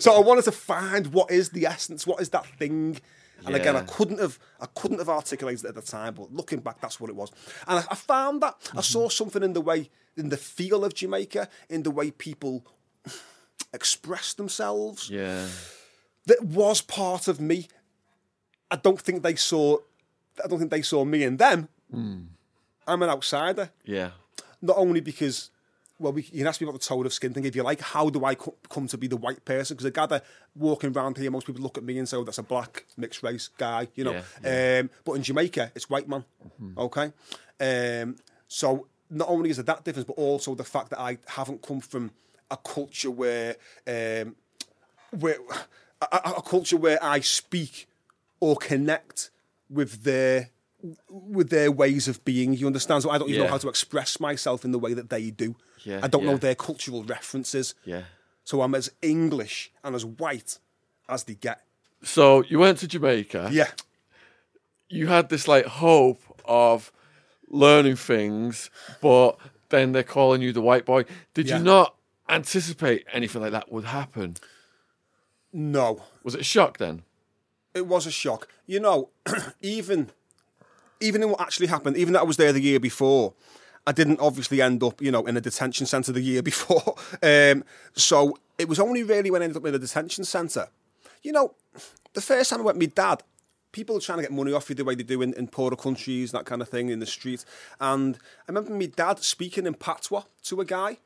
So 0.00 0.14
I 0.16 0.20
wanted 0.20 0.44
to 0.44 0.52
find 0.52 1.08
what 1.08 1.30
is 1.30 1.50
the 1.50 1.66
essence, 1.66 1.99
what 2.06 2.20
is 2.20 2.30
that 2.30 2.46
thing. 2.46 2.98
And 3.46 3.56
again, 3.56 3.74
I 3.74 3.82
couldn't 3.82 4.20
have 4.20 4.38
I 4.60 4.66
couldn't 4.66 4.98
have 4.98 5.08
articulated 5.08 5.64
it 5.64 5.68
at 5.68 5.74
the 5.74 5.82
time, 5.82 6.14
but 6.14 6.32
looking 6.32 6.60
back, 6.60 6.80
that's 6.80 7.00
what 7.00 7.08
it 7.08 7.16
was. 7.16 7.30
And 7.66 7.78
I, 7.78 7.84
I 7.90 7.94
found 7.94 8.42
that 8.42 8.54
I 8.58 8.66
mm-hmm. 8.66 8.80
saw 8.80 9.08
something 9.08 9.42
in 9.42 9.54
the 9.54 9.62
way, 9.62 9.88
in 10.16 10.28
the 10.28 10.36
feel 10.36 10.84
of 10.84 10.94
Jamaica, 10.94 11.48
in 11.70 11.82
the 11.82 11.90
way 11.90 12.10
people 12.10 12.66
express 13.72 14.34
themselves 14.34 15.08
Yeah. 15.08 15.46
that 16.26 16.42
was 16.42 16.82
part 16.82 17.28
of 17.28 17.40
me. 17.40 17.68
I 18.70 18.76
don't 18.76 19.00
think 19.00 19.22
they 19.22 19.36
saw. 19.36 19.78
I 20.42 20.46
don't 20.46 20.58
think 20.58 20.70
they 20.70 20.82
saw 20.82 21.04
me 21.04 21.24
in 21.24 21.36
them. 21.36 21.68
Hmm. 21.90 22.20
I'm 22.86 23.02
an 23.02 23.10
outsider, 23.10 23.70
Yeah. 23.84 24.10
not 24.60 24.76
only 24.76 25.00
because. 25.00 25.50
Well, 26.00 26.12
we, 26.14 26.22
you 26.32 26.38
can 26.38 26.46
ask 26.46 26.60
me 26.60 26.66
about 26.66 26.80
the 26.80 26.86
tone 26.86 27.04
of 27.06 27.12
skin 27.12 27.34
thing 27.34 27.44
if 27.44 27.54
you 27.54 27.62
like. 27.62 27.80
How 27.80 28.08
do 28.08 28.24
I 28.24 28.34
co- 28.34 28.54
come 28.70 28.86
to 28.88 28.96
be 28.98 29.06
the 29.06 29.18
white 29.18 29.44
person? 29.44 29.76
Because 29.76 29.86
I 29.86 29.90
gather 29.90 30.22
walking 30.56 30.96
around 30.96 31.18
here, 31.18 31.30
most 31.30 31.46
people 31.46 31.62
look 31.62 31.76
at 31.76 31.84
me 31.84 31.98
and 31.98 32.08
say, 32.08 32.16
"Oh, 32.16 32.24
that's 32.24 32.38
a 32.38 32.42
black 32.42 32.86
mixed 32.96 33.22
race 33.22 33.48
guy," 33.58 33.88
you 33.94 34.04
know. 34.04 34.14
Yeah, 34.42 34.80
Um, 34.80 34.90
but 35.04 35.12
in 35.12 35.22
Jamaica, 35.22 35.72
it's 35.74 35.90
white 35.90 36.08
man. 36.08 36.24
Okay, 36.78 37.12
um, 37.60 38.16
so 38.48 38.86
not 39.10 39.28
only 39.28 39.50
is 39.50 39.56
there 39.58 39.64
that 39.64 39.84
difference, 39.84 40.06
but 40.06 40.14
also 40.16 40.54
the 40.54 40.64
fact 40.64 40.88
that 40.90 41.00
I 41.00 41.18
haven't 41.26 41.60
come 41.62 41.80
from 41.80 42.12
a 42.50 42.56
culture 42.56 43.10
where 43.10 43.56
um, 43.86 44.36
where 45.10 45.36
a- 46.00 46.34
a 46.38 46.42
culture 46.42 46.76
where 46.78 46.98
I 47.02 47.20
speak 47.20 47.86
or 48.40 48.56
connect 48.56 49.30
with 49.68 50.02
their 50.04 50.48
with 51.08 51.50
their 51.50 51.70
ways 51.70 52.08
of 52.08 52.24
being. 52.24 52.54
You 52.54 52.66
understand? 52.66 53.02
So 53.02 53.10
I 53.10 53.18
don't 53.18 53.28
even 53.30 53.42
know 53.42 53.48
how 53.50 53.58
to 53.58 53.68
express 53.68 54.18
myself 54.20 54.64
in 54.64 54.72
the 54.72 54.78
way 54.78 54.94
that 54.94 55.10
they 55.10 55.30
do. 55.30 55.54
Yeah, 55.84 56.00
I 56.02 56.08
don't 56.08 56.24
know 56.24 56.36
their 56.36 56.54
cultural 56.54 57.02
references. 57.04 57.74
Yeah. 57.84 58.02
So 58.44 58.62
I'm 58.62 58.74
as 58.74 58.90
English 59.02 59.70
and 59.84 59.94
as 59.94 60.04
white 60.04 60.58
as 61.08 61.24
they 61.24 61.34
get. 61.34 61.62
So 62.02 62.42
you 62.44 62.58
went 62.58 62.78
to 62.78 62.88
Jamaica. 62.88 63.50
Yeah. 63.52 63.68
You 64.88 65.06
had 65.06 65.28
this 65.28 65.46
like 65.46 65.66
hope 65.66 66.20
of 66.44 66.90
learning 67.48 67.96
things, 67.96 68.70
but 69.00 69.36
then 69.68 69.92
they're 69.92 70.02
calling 70.02 70.42
you 70.42 70.52
the 70.52 70.60
white 70.62 70.84
boy. 70.84 71.04
Did 71.34 71.48
Yeah. 71.48 71.58
you 71.58 71.64
not 71.64 71.94
anticipate 72.28 73.06
anything 73.12 73.40
like 73.42 73.52
that 73.52 73.70
would 73.70 73.84
happen? 73.84 74.36
No, 75.52 76.02
Was 76.22 76.34
it 76.34 76.40
a 76.42 76.44
shock 76.44 76.78
then? 76.78 77.02
it 77.74 77.86
was 77.86 78.04
a 78.06 78.10
shock. 78.10 78.48
You 78.66 78.80
know, 78.80 79.10
even 79.60 80.10
even 81.00 81.22
in 81.22 81.30
what 81.30 81.40
actually 81.40 81.66
happened, 81.66 81.96
even 81.96 82.12
though 82.12 82.20
I 82.20 82.24
was 82.24 82.36
there 82.36 82.52
the 82.52 82.60
year 82.60 82.80
before, 82.80 83.34
I 83.86 83.92
didn't 83.92 84.20
obviously 84.20 84.60
end 84.60 84.82
up, 84.82 85.00
you 85.00 85.10
know, 85.10 85.26
in 85.26 85.36
a 85.36 85.40
detention 85.40 85.86
centre 85.86 86.12
the 86.12 86.20
year 86.20 86.42
before. 86.52 86.96
Um, 87.22 87.64
so 87.94 88.38
it 88.58 88.68
was 88.68 88.78
only 88.78 89.02
really 89.02 89.30
when 89.30 89.42
I 89.42 89.46
ended 89.46 89.56
up 89.56 89.66
in 89.66 89.74
a 89.74 89.78
detention 89.78 90.24
centre. 90.24 90.68
You 91.22 91.32
know, 91.32 91.54
the 92.12 92.20
first 92.20 92.50
time 92.50 92.60
I 92.60 92.64
went 92.64 92.78
with 92.78 92.88
my 92.88 92.92
dad, 92.94 93.22
people 93.72 93.94
were 93.94 94.00
trying 94.00 94.18
to 94.18 94.22
get 94.22 94.32
money 94.32 94.52
off 94.52 94.68
you 94.68 94.74
the 94.74 94.84
way 94.84 94.94
they 94.94 95.02
do 95.02 95.22
in, 95.22 95.32
in 95.34 95.48
poorer 95.48 95.76
countries, 95.76 96.32
that 96.32 96.44
kind 96.44 96.60
of 96.60 96.68
thing, 96.68 96.88
in 96.90 97.00
the 97.00 97.06
street. 97.06 97.44
And 97.80 98.16
I 98.16 98.52
remember 98.52 98.72
my 98.72 98.86
dad 98.86 99.20
speaking 99.20 99.66
in 99.66 99.74
patois 99.74 100.24
to 100.44 100.60
a 100.60 100.64
guy 100.64 100.98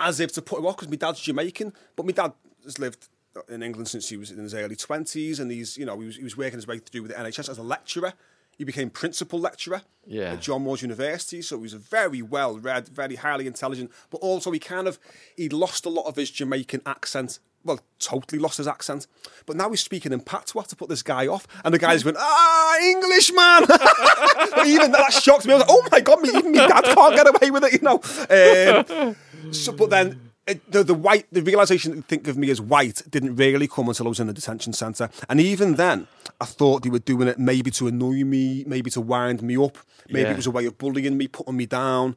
as 0.00 0.20
if 0.20 0.32
to 0.32 0.42
put 0.42 0.58
him 0.58 0.66
off 0.66 0.76
because 0.76 0.88
my 0.88 0.96
dad's 0.96 1.20
Jamaican, 1.20 1.72
but 1.96 2.06
my 2.06 2.12
dad 2.12 2.32
has 2.64 2.78
lived 2.78 3.08
in 3.48 3.62
England 3.62 3.88
since 3.88 4.08
he 4.08 4.16
was 4.16 4.30
in 4.30 4.38
his 4.38 4.54
early 4.54 4.76
twenties, 4.76 5.40
and 5.40 5.50
he's 5.50 5.76
you 5.76 5.84
know 5.84 5.98
he 5.98 6.06
was, 6.06 6.16
he 6.16 6.24
was 6.24 6.36
working 6.36 6.58
his 6.58 6.66
way 6.66 6.78
through 6.78 7.02
with 7.02 7.12
the 7.12 7.16
NHS 7.16 7.48
as 7.48 7.58
a 7.58 7.62
lecturer. 7.62 8.12
He 8.56 8.64
became 8.64 8.90
principal 8.90 9.38
lecturer 9.40 9.82
Yeah. 10.06 10.32
at 10.34 10.40
John 10.42 10.62
Moores 10.62 10.82
University, 10.82 11.42
so 11.42 11.56
he 11.56 11.62
was 11.62 11.72
very 11.74 12.22
well 12.22 12.58
read, 12.58 12.88
very 12.88 13.16
highly 13.16 13.46
intelligent, 13.46 13.90
but 14.10 14.18
also 14.18 14.50
he 14.52 14.58
kind 14.58 14.86
of 14.86 14.98
he'd 15.36 15.52
lost 15.52 15.86
a 15.86 15.88
lot 15.88 16.06
of 16.06 16.16
his 16.16 16.30
Jamaican 16.30 16.82
accent. 16.86 17.38
Well, 17.66 17.80
totally 17.98 18.38
lost 18.38 18.58
his 18.58 18.68
accent. 18.68 19.06
But 19.46 19.56
now 19.56 19.70
he's 19.70 19.80
speaking 19.80 20.12
in 20.12 20.20
patois 20.20 20.64
to 20.64 20.76
put 20.76 20.90
this 20.90 21.02
guy 21.02 21.26
off. 21.26 21.46
And 21.64 21.72
the 21.72 21.78
guy's 21.78 22.02
going, 22.02 22.16
ah, 22.18 22.78
Englishman! 22.82 23.62
even 24.66 24.92
that 24.92 25.14
shocked 25.14 25.46
me. 25.46 25.54
I 25.54 25.56
was 25.56 25.66
like, 25.66 25.70
oh 25.70 25.88
my 25.90 26.00
God, 26.00 26.20
me, 26.20 26.28
even 26.28 26.52
my 26.52 26.66
dad 26.68 26.84
can't 26.84 27.16
get 27.16 27.26
away 27.26 27.50
with 27.50 27.64
it, 27.64 27.72
you 27.72 27.78
know. 27.80 28.00
Um, 28.28 29.52
so, 29.52 29.72
but 29.72 29.88
then 29.88 30.30
it, 30.46 30.70
the, 30.70 30.84
the 30.84 30.94
white, 30.94 31.26
the 31.32 31.42
realization 31.42 31.90
that 31.92 31.96
they 31.96 32.02
think 32.16 32.28
of 32.28 32.36
me 32.36 32.50
as 32.50 32.60
white 32.60 33.02
didn't 33.08 33.36
really 33.36 33.66
come 33.66 33.88
until 33.88 34.06
I 34.06 34.10
was 34.10 34.20
in 34.20 34.26
the 34.26 34.32
detention 34.32 34.72
centre. 34.72 35.08
And 35.28 35.40
even 35.40 35.74
then, 35.76 36.06
I 36.40 36.44
thought 36.44 36.82
they 36.82 36.90
were 36.90 36.98
doing 36.98 37.28
it 37.28 37.38
maybe 37.38 37.70
to 37.72 37.88
annoy 37.88 38.24
me, 38.24 38.64
maybe 38.66 38.90
to 38.90 39.00
wind 39.00 39.42
me 39.42 39.56
up. 39.56 39.78
Maybe 40.08 40.24
Yeah. 40.26 40.32
it 40.32 40.36
was 40.36 40.46
a 40.46 40.50
way 40.50 40.66
of 40.66 40.76
bullying 40.76 41.16
me, 41.16 41.28
putting 41.28 41.56
me 41.56 41.66
down, 41.66 42.16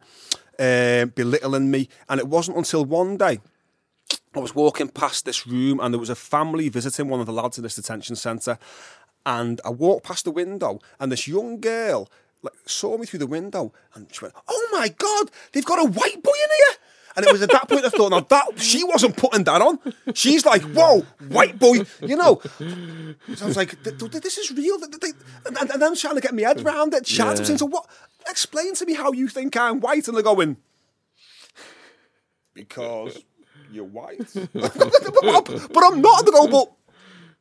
um, 0.60 1.10
belittling 1.16 1.72
me. 1.72 1.88
And 2.10 2.20
it 2.20 2.28
wasn't 2.28 2.58
until 2.58 2.84
one 2.84 3.16
day 3.18 3.40
I 4.36 4.40
was 4.40 4.54
walking 4.54 4.90
past 4.90 5.26
this 5.26 5.48
room 5.48 5.80
and 5.80 5.94
there 5.94 6.00
was 6.00 6.10
a 6.10 6.16
family 6.16 6.70
visiting 6.70 7.08
one 7.10 7.20
of 7.22 7.26
the 7.26 7.34
lads 7.34 7.58
in 7.58 7.64
this 7.64 7.76
detention 7.76 8.16
centre. 8.16 8.58
And 9.26 9.60
I 9.66 9.70
walked 9.70 10.06
past 10.06 10.26
the 10.26 10.32
window 10.32 10.80
and 11.00 11.12
this 11.12 11.28
young 11.28 11.60
girl 11.60 12.10
like 12.44 12.54
saw 12.66 12.98
me 12.98 13.06
through 13.06 13.20
the 13.20 13.28
window 13.28 13.74
and 13.96 14.08
she 14.14 14.24
went, 14.24 14.36
Oh 14.48 14.70
my 14.72 14.90
God, 14.90 15.32
they've 15.52 15.66
got 15.66 15.80
a 15.80 15.90
white 15.90 16.22
boy 16.24 16.32
in 16.32 16.50
here. 16.58 16.77
And 17.18 17.26
it 17.26 17.32
was 17.32 17.42
at 17.42 17.50
that 17.50 17.68
point 17.68 17.84
I 17.84 17.90
thought, 17.90 18.12
now 18.12 18.20
that 18.20 18.60
she 18.62 18.84
wasn't 18.84 19.18
putting 19.18 19.44
that 19.46 19.60
on. 19.60 19.80
She's 20.14 20.46
like, 20.46 20.62
whoa, 20.62 21.02
white 21.30 21.58
boy, 21.58 21.82
you 22.02 22.16
know. 22.16 22.40
So 22.60 23.46
I 23.46 23.48
was 23.48 23.58
like, 23.58 23.84
th- 23.84 23.98
th- 23.98 24.12
this 24.24 24.38
is 24.38 24.52
real. 24.52 24.78
And, 24.84 25.58
then 25.58 25.82
I'm 25.84 25.96
trying 25.96 26.14
to 26.14 26.22
get 26.22 26.36
my 26.36 26.44
head 26.44 26.64
around 26.64 26.94
it. 26.94 27.06
To 27.08 27.14
Yeah. 27.16 27.34
them, 27.34 27.58
so 27.58 27.66
what? 27.66 27.88
Explain 28.30 28.76
to 28.76 28.86
me 28.86 28.94
how 28.94 29.12
you 29.14 29.28
think 29.28 29.58
I'm 29.58 29.80
white. 29.80 30.08
And 30.08 30.16
they're 30.16 30.22
going, 30.24 30.58
because 32.54 33.24
you're 33.72 33.84
white. 33.86 34.20
but, 34.54 34.54
but 35.74 35.84
I'm 35.84 36.02
not. 36.02 36.24
They 36.26 36.32
go, 36.32 36.48
but, 36.48 36.72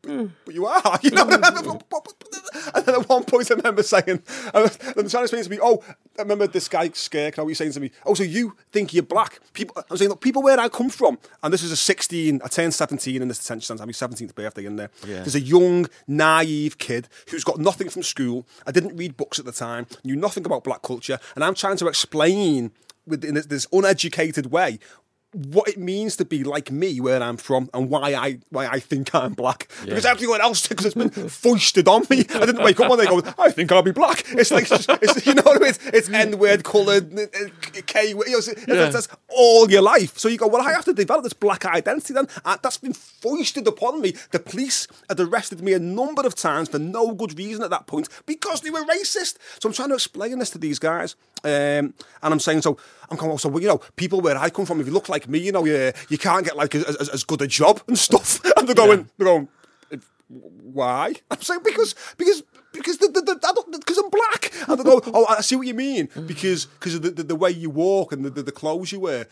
but 0.02 0.54
you 0.54 0.66
are. 0.66 0.98
You 1.02 1.10
know? 1.10 1.24
Mm. 1.24 2.74
and 2.74 2.86
then 2.86 2.94
at 2.94 3.08
one 3.08 3.24
point 3.24 3.50
I 3.50 3.54
remember 3.54 3.82
saying, 3.82 4.22
I 4.54 4.62
and 4.62 4.70
trying 4.94 5.08
to 5.08 5.22
explain 5.22 5.44
to 5.44 5.50
me, 5.50 5.58
oh, 5.62 5.82
I 6.18 6.22
remember 6.22 6.46
this 6.46 6.68
guy, 6.68 6.88
Skirk, 6.88 7.36
how 7.36 7.46
he's 7.46 7.58
saying 7.58 7.72
to 7.72 7.80
me, 7.80 7.90
oh, 8.04 8.14
so 8.14 8.22
you 8.22 8.56
think 8.72 8.94
you're 8.94 9.02
black? 9.02 9.40
People, 9.52 9.82
I'm 9.90 9.96
saying, 9.96 10.08
look, 10.08 10.20
people 10.20 10.42
where 10.42 10.58
I 10.58 10.68
come 10.68 10.88
from, 10.88 11.18
and 11.42 11.52
this 11.52 11.62
is 11.62 11.70
a 11.70 11.76
16, 11.76 12.40
I 12.44 12.48
turned 12.48 12.74
17 12.74 13.20
in 13.20 13.28
this 13.28 13.38
detention 13.38 13.78
centre, 13.78 13.82
I'm 13.82 13.88
my 13.88 13.92
17th 13.92 14.34
birthday 14.34 14.64
in 14.64 14.76
there. 14.76 14.90
Yeah. 15.06 15.16
There's 15.16 15.34
a 15.34 15.40
young, 15.40 15.88
naive 16.06 16.78
kid 16.78 17.08
who's 17.30 17.44
got 17.44 17.58
nothing 17.58 17.88
from 17.88 18.02
school. 18.02 18.46
I 18.66 18.72
didn't 18.72 18.96
read 18.96 19.16
books 19.16 19.38
at 19.38 19.44
the 19.44 19.52
time, 19.52 19.86
knew 20.04 20.16
nothing 20.16 20.46
about 20.46 20.64
black 20.64 20.82
culture, 20.82 21.18
and 21.34 21.44
I'm 21.44 21.54
trying 21.54 21.76
to 21.78 21.88
explain 21.88 22.72
with 23.06 23.24
in 23.24 23.34
this, 23.34 23.46
this 23.46 23.66
uneducated 23.72 24.46
way 24.46 24.78
what 25.36 25.68
it 25.68 25.78
means 25.78 26.16
to 26.16 26.24
be 26.24 26.44
like 26.44 26.70
me 26.70 26.98
where 27.00 27.22
I'm 27.22 27.36
from 27.36 27.68
and 27.74 27.90
why 27.90 28.14
I 28.14 28.38
why 28.50 28.66
I 28.66 28.80
think 28.80 29.14
I'm 29.14 29.34
black 29.34 29.68
because 29.84 30.06
everyone 30.06 30.40
else 30.40 30.66
because 30.66 30.86
it's 30.86 30.94
been 30.94 31.10
foisted 31.28 31.86
on 31.88 32.02
me. 32.08 32.20
I 32.20 32.46
didn't 32.46 32.62
wake 32.62 32.80
up 32.80 32.88
one 32.88 32.98
day 32.98 33.06
going, 33.06 33.24
I 33.38 33.50
think 33.50 33.70
I'll 33.70 33.82
be 33.82 33.92
black. 33.92 34.24
It's 34.30 34.50
like 34.50 34.70
it's, 34.70 34.86
it's, 34.88 35.26
you 35.26 35.34
know 35.34 35.42
what 35.42 35.56
I 35.56 35.60
mean? 35.60 35.68
It's, 35.70 35.86
it's 35.86 36.08
N 36.10 36.38
word 36.38 36.64
coloured 36.64 37.10
K. 37.86 38.08
You 38.08 38.14
know, 38.14 38.22
it's, 38.26 38.48
Yeah. 38.66 38.88
that's 38.90 39.08
all 39.28 39.70
your 39.70 39.82
life. 39.82 40.16
So 40.18 40.28
you 40.28 40.38
go, 40.38 40.46
well, 40.46 40.62
I 40.66 40.72
have 40.72 40.84
to 40.86 40.94
develop 40.94 41.24
this 41.24 41.32
black 41.32 41.64
identity. 41.66 42.14
Then 42.14 42.28
and 42.44 42.58
that's 42.62 42.78
been 42.78 42.92
foisted 42.94 43.66
upon 43.66 44.00
me. 44.00 44.14
The 44.30 44.38
police 44.38 44.88
had 45.08 45.20
arrested 45.20 45.60
me 45.60 45.72
a 45.74 45.78
number 45.78 46.26
of 46.26 46.34
times 46.34 46.68
for 46.68 46.78
no 46.78 47.12
good 47.12 47.36
reason 47.38 47.62
at 47.62 47.70
that 47.70 47.86
point 47.86 48.08
because 48.26 48.62
they 48.62 48.70
were 48.70 48.84
racist. 48.84 49.36
So 49.60 49.68
I'm 49.68 49.72
trying 49.74 49.88
to 49.90 49.94
explain 49.94 50.38
this 50.38 50.50
to 50.50 50.58
these 50.58 50.78
guys, 50.78 51.14
um, 51.44 51.50
and 51.50 51.94
I'm 52.22 52.40
saying 52.40 52.62
so. 52.62 52.78
I'm 53.08 53.16
going, 53.16 53.38
so 53.38 53.48
well, 53.48 53.62
you 53.62 53.68
know, 53.68 53.80
people 53.94 54.20
where 54.20 54.36
I 54.36 54.50
come 54.50 54.66
from, 54.66 54.80
if 54.80 54.88
you 54.88 54.92
look 54.92 55.08
like 55.08 55.25
me, 55.28 55.38
you 55.38 55.52
know, 55.52 55.64
you, 55.64 55.92
you 56.08 56.18
can't 56.18 56.44
get 56.44 56.56
like 56.56 56.74
as, 56.74 57.08
as, 57.08 57.24
good 57.24 57.42
a 57.42 57.46
job 57.46 57.82
and 57.88 57.98
stuff. 57.98 58.40
And 58.56 58.66
they're 58.66 58.74
going, 58.74 59.08
they're 59.18 59.26
going, 59.26 59.48
why? 60.28 61.14
I'm 61.30 61.40
saying 61.40 61.60
because 61.64 61.94
because 62.16 62.42
because 62.72 62.98
the, 62.98 63.08
the, 63.08 63.20
the, 63.22 63.40
I 63.46 63.52
don't, 63.52 63.72
because 63.72 63.98
I'm 63.98 64.10
black. 64.10 64.52
And 64.68 64.78
they 64.78 64.84
go, 64.84 65.00
oh, 65.14 65.26
I 65.28 65.40
see 65.40 65.56
what 65.56 65.66
you 65.66 65.74
mean 65.74 66.08
mm. 66.08 66.26
because 66.26 66.66
because 66.66 66.94
of 66.96 67.02
the, 67.02 67.10
the, 67.10 67.22
the 67.22 67.36
way 67.36 67.50
you 67.50 67.70
walk 67.70 68.12
and 68.12 68.24
the, 68.24 68.30
the, 68.30 68.42
the 68.42 68.52
clothes 68.52 68.92
you 68.92 69.00
wear. 69.00 69.26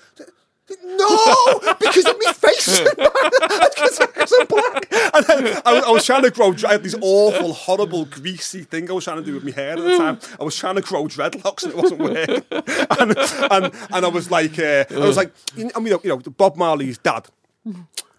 No, 0.85 1.61
because 1.79 2.07
of 2.07 2.17
my 2.25 2.33
face. 2.33 2.81
because, 2.81 4.33
I'm 4.41 4.47
black. 4.47 4.93
And 5.15 5.27
then 5.27 5.63
I, 5.67 5.75
was- 5.75 5.85
I 5.85 5.91
was 5.91 6.05
trying 6.07 6.23
to 6.23 6.31
grow. 6.31 6.55
I 6.67 6.73
had 6.73 6.83
this 6.83 6.95
awful, 7.01 7.53
horrible, 7.53 8.07
greasy 8.07 8.63
thing 8.65 8.89
I 8.89 8.95
was 8.95 9.05
trying 9.05 9.19
to 9.19 9.23
do 9.23 9.35
with 9.35 9.45
my 9.45 9.51
hair 9.51 9.73
at 9.73 9.79
the 9.79 9.99
time. 9.99 10.19
I 10.41 10.45
was 10.45 10.57
trying 10.57 10.77
to 10.77 10.81
grow 10.81 11.05
dreadlocks 11.05 11.65
and 11.65 11.73
it 11.73 11.77
wasn't 11.77 12.01
working. 12.01 12.43
And 12.99 13.17
and, 13.51 13.75
and 13.93 14.05
I 14.05 14.09
was 14.09 14.31
like, 14.31 14.59
uh, 14.59 14.85
I 14.91 14.99
was 14.99 15.17
like, 15.17 15.33
you 15.57 15.65
know, 15.65 15.71
I 15.77 15.81
mean, 15.81 15.95
you 16.03 16.09
know, 16.11 16.19
Bob 16.19 16.57
Marley's 16.57 16.99
dad 16.99 17.27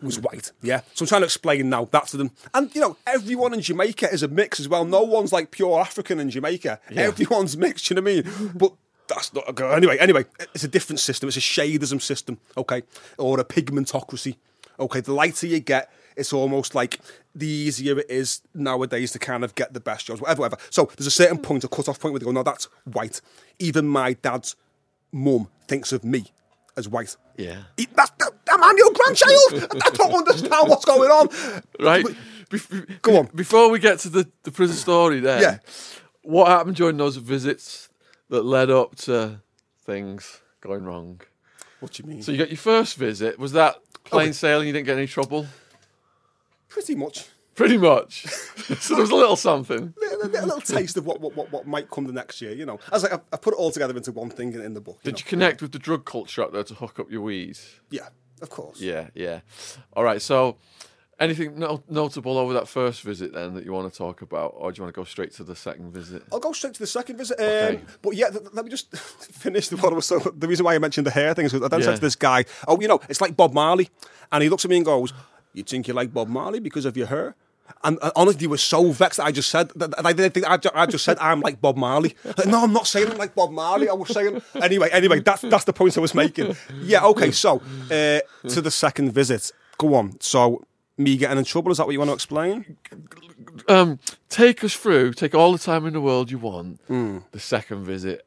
was 0.01 0.19
white. 0.19 0.51
Yeah. 0.62 0.81
So 0.93 1.03
I'm 1.03 1.08
trying 1.08 1.21
to 1.21 1.25
explain 1.25 1.69
now 1.69 1.86
that 1.86 2.08
to 2.08 2.17
them. 2.17 2.31
And, 2.53 2.73
you 2.75 2.81
know, 2.81 2.97
everyone 3.08 3.53
in 3.53 3.62
Jamaica 3.62 4.12
is 4.12 4.21
a 4.23 4.27
mix 4.27 4.60
as 4.60 4.67
well. 4.69 4.86
No 4.86 5.01
one's 5.03 5.31
like 5.34 5.51
pure 5.51 5.79
African 5.79 6.19
in 6.19 6.29
Jamaica. 6.29 6.79
Everyone's 6.95 7.55
mixed, 7.58 7.89
you 7.89 7.95
know 7.95 8.01
what 8.01 8.12
I 8.12 8.15
mean? 8.15 8.51
But 8.55 8.73
that's 9.08 9.34
not 9.34 9.44
a 9.48 9.54
go. 9.54 9.70
Anyway, 9.72 9.98
anyway, 10.00 10.26
it's 10.54 10.63
a 10.63 10.68
different 10.68 11.00
system. 11.00 11.28
It's 11.28 11.38
a 11.38 11.41
shadism 11.41 12.02
system, 12.02 12.39
okay? 12.58 12.84
Or 13.18 13.39
a 13.39 13.44
pigmentocracy. 13.46 14.36
Okay, 14.80 15.00
the 15.02 15.13
lighter 15.13 15.48
you 15.48 15.60
get, 15.60 15.91
it's 16.18 16.34
almost 16.34 16.76
like 16.76 17.00
the 17.34 17.48
easier 17.48 18.00
it 18.00 18.10
is 18.10 18.41
nowadays 18.54 19.12
to 19.13 19.20
kind 19.20 19.44
of 19.44 19.56
get 19.56 19.74
the 19.74 19.80
best 19.80 20.06
jobs, 20.08 20.22
whatever, 20.22 20.41
whatever. 20.41 20.62
So 20.70 20.89
there's 20.98 21.08
a 21.08 21.12
certain 21.12 21.38
point, 21.38 21.63
a 21.63 21.68
cut-off 21.68 22.00
point 22.00 22.13
where 22.13 22.20
they 22.20 22.26
go, 22.26 22.32
no, 22.32 22.44
that's 22.44 22.65
white. 22.86 23.22
Even 23.60 23.88
my 23.88 24.13
dad's 24.13 24.56
mum 25.12 25.50
thinks 25.68 25.91
of 25.91 26.04
me 26.04 26.26
as 26.78 26.88
white. 26.89 27.15
Yeah. 27.38 27.63
He- 27.78 27.88
That's, 27.96 28.12
that, 28.20 28.32
I'm 28.48 28.78
your 28.78 28.91
grandchild. 28.94 29.82
I 29.86 29.89
don't 29.91 30.13
understand 30.13 30.70
what's 30.70 30.86
going 30.86 31.10
on. 31.12 31.30
Right. 31.80 32.06
Bef- 32.50 33.02
Go 33.02 33.20
on. 33.20 33.30
Before 33.34 33.70
we 33.70 33.80
get 33.80 34.00
to 34.00 34.10
the, 34.10 34.30
the 34.44 34.52
prison 34.52 34.76
story, 34.76 35.20
there, 35.22 35.41
Yeah. 35.41 35.58
what 36.24 36.48
happened 36.48 36.76
during 36.76 36.98
those 36.98 37.15
visits 37.18 37.89
that 38.29 38.43
led 38.43 38.69
up 38.69 38.95
to 38.95 39.41
things 39.83 40.41
going 40.61 40.85
wrong? 40.85 41.21
What 41.79 41.93
do 41.93 42.03
you 42.03 42.09
mean? 42.09 42.21
So 42.21 42.31
you 42.31 42.38
got 42.38 42.49
your 42.49 42.57
first 42.57 42.97
visit. 42.97 43.38
Was 43.38 43.51
that 43.53 43.77
plain 44.03 44.19
oh, 44.19 44.23
Okay. 44.23 44.31
sailing? 44.33 44.67
You 44.67 44.73
didn't 44.73 44.85
get 44.85 44.97
any 44.97 45.07
trouble? 45.07 45.45
Pretty 46.69 46.95
much. 46.95 47.29
Pretty 47.55 47.77
much. 47.77 48.25
so 48.79 48.95
there 48.95 49.01
was 49.01 49.11
a 49.11 49.15
little 49.15 49.38
something. 49.38 49.93
A, 50.23 50.25
a 50.25 50.45
little 50.45 50.59
taste 50.61 50.97
of 50.97 51.05
what, 51.05 51.21
what, 51.21 51.35
what, 51.35 51.51
what 51.51 51.65
might 51.65 51.89
come 51.89 52.05
the 52.05 52.11
next 52.11 52.41
year, 52.41 52.51
you 52.51 52.65
know. 52.65 52.79
I 52.91 52.95
was 52.95 53.03
like, 53.03 53.13
I, 53.13 53.19
I 53.31 53.38
put 53.38 53.53
it 53.53 53.57
all 53.57 53.71
together 53.71 53.95
into 53.95 54.11
one 54.11 54.29
thing 54.29 54.53
in, 54.53 54.61
in 54.61 54.73
the 54.73 54.81
book. 54.81 54.99
You 55.03 55.11
Did 55.11 55.13
know? 55.13 55.19
you 55.19 55.23
connect 55.25 55.61
with 55.61 55.71
the 55.71 55.79
drug 55.79 56.05
culture 56.05 56.41
up 56.43 56.51
there 56.51 56.63
to 56.63 56.73
hook 56.73 56.99
up 56.99 57.09
your 57.09 57.21
weed? 57.21 57.57
Yeah, 57.89 58.09
of 58.41 58.49
course. 58.49 58.81
Yeah, 58.81 59.07
yeah. 59.13 59.39
All 59.93 60.03
right. 60.03 60.21
So, 60.21 60.57
anything 61.19 61.58
no- 61.60 61.84
notable 61.89 62.38
over 62.38 62.54
that 62.54 62.67
first 62.67 63.01
visit 63.01 63.34
then 63.34 63.54
that 63.56 63.63
you 63.65 63.71
want 63.71 63.91
to 63.91 63.97
talk 63.97 64.21
about, 64.21 64.54
or 64.58 64.71
do 64.71 64.78
you 64.80 64.84
want 64.84 64.93
to 64.93 64.99
go 64.99 65.06
straight 65.06 65.32
to 65.34 65.43
the 65.43 65.56
second 65.56 65.91
visit? 65.93 66.23
I'll 66.32 66.39
go 66.39 66.51
straight 66.51 66.73
to 66.73 66.80
the 66.80 66.88
second 66.88 67.17
visit. 67.17 67.39
Um, 67.39 67.45
Okay. 67.45 67.82
But 68.01 68.15
yeah, 68.15 68.30
th- 68.30 68.43
let 68.54 68.65
me 68.65 68.71
just 68.71 68.95
finish 68.97 69.69
the 69.69 69.78
what 69.78 69.91
I 69.93 69.95
was 69.95 70.06
so. 70.06 70.19
The 70.19 70.47
reason 70.47 70.65
why 70.65 70.75
I 70.75 70.80
mentioned 70.80 71.08
the 71.08 71.12
hair 71.12 71.34
thing 71.34 71.45
is 71.45 71.54
because 71.54 71.65
I 71.65 71.69
then 71.69 71.80
Yeah. 71.80 71.86
said 71.88 71.95
to 71.95 72.01
this 72.01 72.15
guy, 72.15 72.45
"Oh, 72.67 72.80
you 72.80 72.88
know, 72.88 72.99
it's 73.10 73.21
like 73.21 73.36
Bob 73.38 73.54
Marley," 73.54 73.89
and 74.32 74.43
he 74.43 74.49
looks 74.49 74.65
at 74.65 74.69
me 74.71 74.78
and 74.78 74.86
goes, 74.86 75.13
"You 75.54 75.63
think 75.63 75.88
you 75.88 75.93
like 75.93 76.13
Bob 76.13 76.28
Marley 76.28 76.60
because 76.60 76.86
of 76.86 76.95
your 76.97 77.08
hair?" 77.08 77.36
And, 77.84 77.97
and 78.04 78.12
honestly, 78.15 78.41
he 78.41 78.47
was 78.47 78.62
so 78.62 78.91
vexed 78.91 79.17
that 79.17 79.25
I 79.25 79.32
just 79.32 79.49
said 79.49 79.69
that 79.75 79.89
that 79.91 80.06
I 80.06 80.13
didn't 80.13 80.34
think 80.36 80.45
I 80.47 80.58
just, 80.58 80.75
I 80.75 80.86
just 80.86 81.04
said 81.04 81.17
I'm 81.19 81.41
like 81.41 81.60
Bob 81.62 81.78
Marley. 81.78 82.13
Like, 82.23 82.45
no, 82.45 82.62
I'm 82.63 82.73
not 82.73 82.86
saying 82.86 83.10
I'm 83.12 83.17
like 83.17 83.34
Bob 83.34 83.51
Marley. 83.51 83.89
I 83.89 83.93
was 83.93 84.10
saying 84.10 84.39
anyway. 84.62 84.89
Anyway, 84.91 85.21
that's 85.21 85.41
that's 85.41 85.63
the 85.63 85.73
point 85.73 85.97
I 85.97 86.01
was 86.01 86.13
making. 86.13 86.56
Yeah. 86.82 87.04
Okay. 87.06 87.32
So 87.32 87.62
uh, 87.89 88.19
to 88.49 88.62
the 88.62 88.69
second 88.71 89.13
visit. 89.13 89.51
Go 89.80 89.95
on. 89.95 90.15
So 90.21 90.63
me 90.97 91.17
getting 91.17 91.38
in 91.38 91.43
trouble 91.43 91.71
is 91.71 91.77
that 91.77 91.86
what 91.86 91.91
you 91.93 91.99
want 91.99 92.10
to 92.10 92.13
explain? 92.13 92.77
um, 93.67 93.99
take 94.29 94.63
us 94.63 94.73
through. 94.75 95.13
Take 95.13 95.36
all 95.36 95.51
the 95.51 95.58
time 95.60 95.86
in 95.86 95.93
the 95.93 96.01
world 96.01 96.31
you 96.31 96.38
want. 96.38 96.79
Hmm. 96.88 97.19
The 97.31 97.39
second 97.39 97.84
visit, 97.86 98.25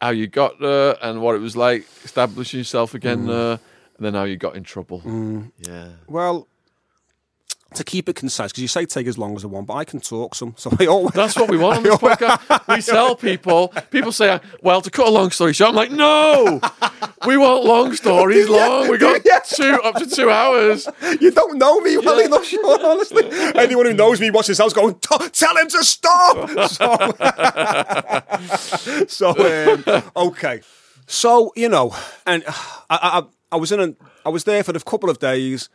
how 0.00 0.10
you 0.10 0.26
got 0.26 0.60
there, 0.60 0.96
and 1.02 1.20
what 1.20 1.34
it 1.34 1.40
was 1.40 1.56
like 1.56 1.86
establishing 2.04 2.58
yourself 2.58 2.94
again 2.94 3.20
Hmm. 3.20 3.26
there, 3.28 3.52
and 3.96 4.06
then 4.06 4.14
how 4.14 4.24
you 4.24 4.36
got 4.36 4.56
in 4.56 4.62
trouble. 4.64 5.02
Yeah. 5.58 5.88
Well, 6.06 6.46
to 7.74 7.84
keep 7.84 8.08
it 8.08 8.16
concise, 8.16 8.50
because 8.50 8.62
you 8.62 8.68
say 8.68 8.86
take 8.86 9.06
as 9.06 9.18
long 9.18 9.36
as 9.36 9.44
I 9.44 9.46
want, 9.48 9.66
but 9.66 9.74
I 9.74 9.84
can 9.84 10.00
talk 10.00 10.34
some, 10.34 10.54
so 10.56 10.70
I 10.80 10.86
always. 10.86 11.12
That's 11.12 11.36
what 11.36 11.50
we 11.50 11.58
want 11.58 11.76
on 11.78 11.82
this 11.82 11.96
podcast. 11.96 12.74
We 12.74 12.80
sell 12.94 13.14
people. 13.14 13.68
People 13.90 14.10
say, 14.10 14.40
"Well, 14.62 14.80
to 14.80 14.90
cut 14.90 15.06
a 15.06 15.10
long 15.10 15.30
story 15.30 15.52
short," 15.52 15.70
I'm 15.70 15.76
like, 15.76 15.90
"No, 15.90 16.60
we 17.26 17.36
want 17.36 17.64
long 17.64 17.94
stories. 17.94 18.48
Long. 18.58 18.88
We 18.88 18.96
got 18.96 19.22
two 19.44 19.78
up 19.84 19.96
to 19.96 20.06
two 20.06 20.30
hours." 20.30 20.88
You 21.20 21.30
don't 21.30 21.58
know 21.58 21.78
me 21.80 21.98
well 21.98 22.18
Yeah. 22.18 22.26
enough, 22.26 22.46
Sean, 22.46 22.82
honestly. 22.84 23.28
Anyone 23.54 23.84
who 23.86 23.92
knows 23.94 24.18
me 24.20 24.30
watches 24.30 24.56
this 24.56 24.58
house 24.58 24.72
going, 24.72 24.94
tell 25.00 25.56
him 25.56 25.68
to 25.68 25.84
stop. 25.84 26.48
So, 26.68 26.96
so 29.06 29.30
um, 29.86 30.02
okay. 30.16 30.60
So, 31.06 31.52
you 31.56 31.68
know, 31.68 31.94
and 32.26 32.42
uh, 32.46 32.52
I, 32.90 32.98
I, 33.20 33.22
I 33.52 33.56
was 33.56 33.72
in 33.72 33.80
a, 33.80 33.94
I 34.26 34.28
was 34.30 34.44
there 34.44 34.62
for 34.62 34.76
a 34.76 34.80
couple 34.80 35.10
of 35.10 35.18
days. 35.18 35.68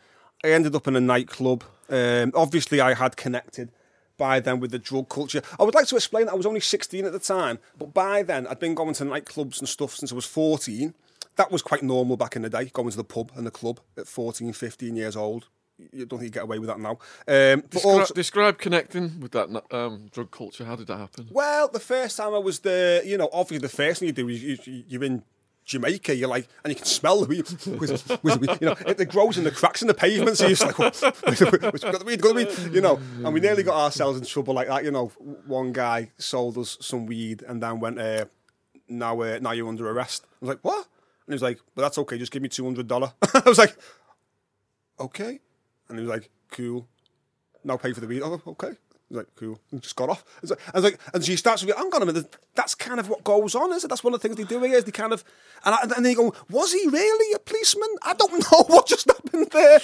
I 0.44 0.48
ended 0.50 0.74
up 0.74 0.86
in 0.88 0.96
a 0.96 1.00
nightclub. 1.00 1.64
Um, 1.88 2.32
obviously, 2.34 2.80
I 2.80 2.94
had 2.94 3.16
connected 3.16 3.70
by 4.16 4.40
then 4.40 4.60
with 4.60 4.70
the 4.70 4.78
drug 4.78 5.08
culture. 5.08 5.42
I 5.58 5.64
would 5.64 5.74
like 5.74 5.86
to 5.88 5.96
explain 5.96 6.26
that 6.26 6.32
I 6.32 6.36
was 6.36 6.46
only 6.46 6.60
16 6.60 7.04
at 7.04 7.12
the 7.12 7.18
time, 7.18 7.58
but 7.78 7.92
by 7.92 8.22
then 8.22 8.46
I'd 8.46 8.60
been 8.60 8.74
going 8.74 8.94
to 8.94 9.04
nightclubs 9.04 9.58
and 9.58 9.68
stuff 9.68 9.94
since 9.94 10.12
I 10.12 10.14
was 10.14 10.26
14. 10.26 10.94
That 11.36 11.50
was 11.50 11.62
quite 11.62 11.82
normal 11.82 12.16
back 12.16 12.36
in 12.36 12.42
the 12.42 12.50
day, 12.50 12.66
going 12.66 12.90
to 12.90 12.96
the 12.96 13.04
pub 13.04 13.32
and 13.34 13.44
the 13.46 13.50
club 13.50 13.80
at 13.98 14.06
14, 14.06 14.52
15 14.52 14.96
years 14.96 15.16
old. 15.16 15.48
You 15.92 16.06
don't 16.06 16.20
think 16.20 16.28
you 16.28 16.30
get 16.30 16.44
away 16.44 16.60
with 16.60 16.68
that 16.68 16.78
now. 16.78 16.92
Um, 17.26 17.64
but 17.68 17.70
Descri- 17.70 17.84
also, 17.84 18.14
describe 18.14 18.58
connecting 18.58 19.18
with 19.18 19.32
that 19.32 19.48
um, 19.72 20.08
drug 20.12 20.30
culture. 20.30 20.64
How 20.64 20.76
did 20.76 20.86
that 20.86 20.98
happen? 20.98 21.26
well, 21.32 21.66
the 21.66 21.80
first 21.80 22.16
time 22.16 22.32
I 22.32 22.38
was 22.38 22.60
there, 22.60 23.04
you 23.04 23.18
know, 23.18 23.28
obviously 23.32 23.58
the 23.58 23.68
first 23.68 23.98
thing 23.98 24.06
you 24.06 24.12
do 24.12 24.28
is 24.28 24.42
you, 24.42 24.84
you're 24.86 25.02
in 25.02 25.24
Jamaica, 25.64 26.14
you're 26.14 26.28
like, 26.28 26.46
and 26.62 26.70
you 26.70 26.76
can 26.76 26.84
smell 26.84 27.20
the 27.24 27.26
weed. 27.26 28.60
You 28.60 28.66
know, 28.68 28.76
it, 28.86 29.00
it 29.00 29.08
grows 29.08 29.38
in 29.38 29.44
the 29.44 29.50
cracks 29.50 29.80
in 29.82 29.88
the 29.88 29.94
pavement, 29.94 30.36
so 30.36 30.46
you're 30.46 30.56
just 30.56 30.78
like, 30.78 30.78
weed? 30.78 31.40
Where's- 31.60 31.80
got 31.82 31.98
the 31.98 32.04
weed, 32.04 32.20
got 32.20 32.34
the 32.34 32.34
weed, 32.34 32.74
you 32.74 32.80
know. 32.80 32.98
And 33.24 33.32
we 33.32 33.40
nearly 33.40 33.62
got 33.62 33.76
ourselves 33.76 34.18
in 34.18 34.24
trouble 34.26 34.54
like 34.54 34.68
that, 34.68 34.84
you 34.84 34.90
know. 34.90 35.06
One 35.46 35.72
guy 35.72 36.10
sold 36.18 36.58
us 36.58 36.76
some 36.80 37.06
weed 37.06 37.42
and 37.42 37.62
then 37.62 37.80
went, 37.80 37.98
uh, 37.98 38.26
now, 38.88 39.20
uh, 39.20 39.38
now 39.40 39.52
you're 39.52 39.68
under 39.68 39.88
arrest. 39.90 40.24
I 40.24 40.36
was 40.40 40.48
like, 40.50 40.58
what? 40.62 40.76
And 41.26 41.32
he 41.32 41.32
was 41.34 41.42
like, 41.42 41.58
well, 41.74 41.84
that's 41.84 41.96
okay, 41.98 42.18
just 42.18 42.32
give 42.32 42.42
me 42.42 42.48
$200. 42.50 43.12
I 43.34 43.48
was 43.48 43.58
like, 43.58 43.76
okay. 45.00 45.40
And 45.88 45.98
he 45.98 46.04
was 46.04 46.10
like, 46.10 46.30
cool 46.50 46.86
now 47.64 47.76
pay 47.78 47.92
for 47.92 48.00
the 48.00 48.06
weed. 48.06 48.20
Oh, 48.22 48.40
okay. 48.46 48.72
He's 49.08 49.18
like, 49.18 49.26
cool. 49.36 49.60
And 49.70 49.82
just 49.82 49.96
got 49.96 50.08
off. 50.08 50.24
It's 50.42 50.50
like- 50.50 50.74
was 50.74 50.84
like, 50.84 50.98
and 51.12 51.24
she 51.24 51.36
starts 51.36 51.64
with, 51.64 51.76
hang 51.76 51.90
on 51.94 52.02
a 52.02 52.06
minute, 52.06 52.36
that's 52.54 52.74
kind 52.74 52.98
of 52.98 53.08
what 53.08 53.22
goes 53.24 53.54
on, 53.54 53.72
is 53.72 53.84
it? 53.84 53.88
That's 53.88 54.02
one 54.02 54.14
of 54.14 54.20
the 54.20 54.26
things 54.28 54.36
they 54.38 54.44
do 54.44 54.62
here, 54.62 54.76
is 54.76 54.84
they 54.84 54.92
kind 54.92 55.12
of, 55.12 55.22
and, 55.64 55.74
I, 55.74 55.78
and 55.82 56.04
then 56.04 56.10
you 56.12 56.16
go, 56.16 56.34
was 56.50 56.72
he 56.72 56.86
really 56.88 57.34
a 57.34 57.38
policeman? 57.38 57.88
I 58.02 58.14
don't 58.14 58.32
know 58.52 58.62
what 58.66 58.86
just 58.86 59.06
happened 59.06 59.48
there. 59.52 59.80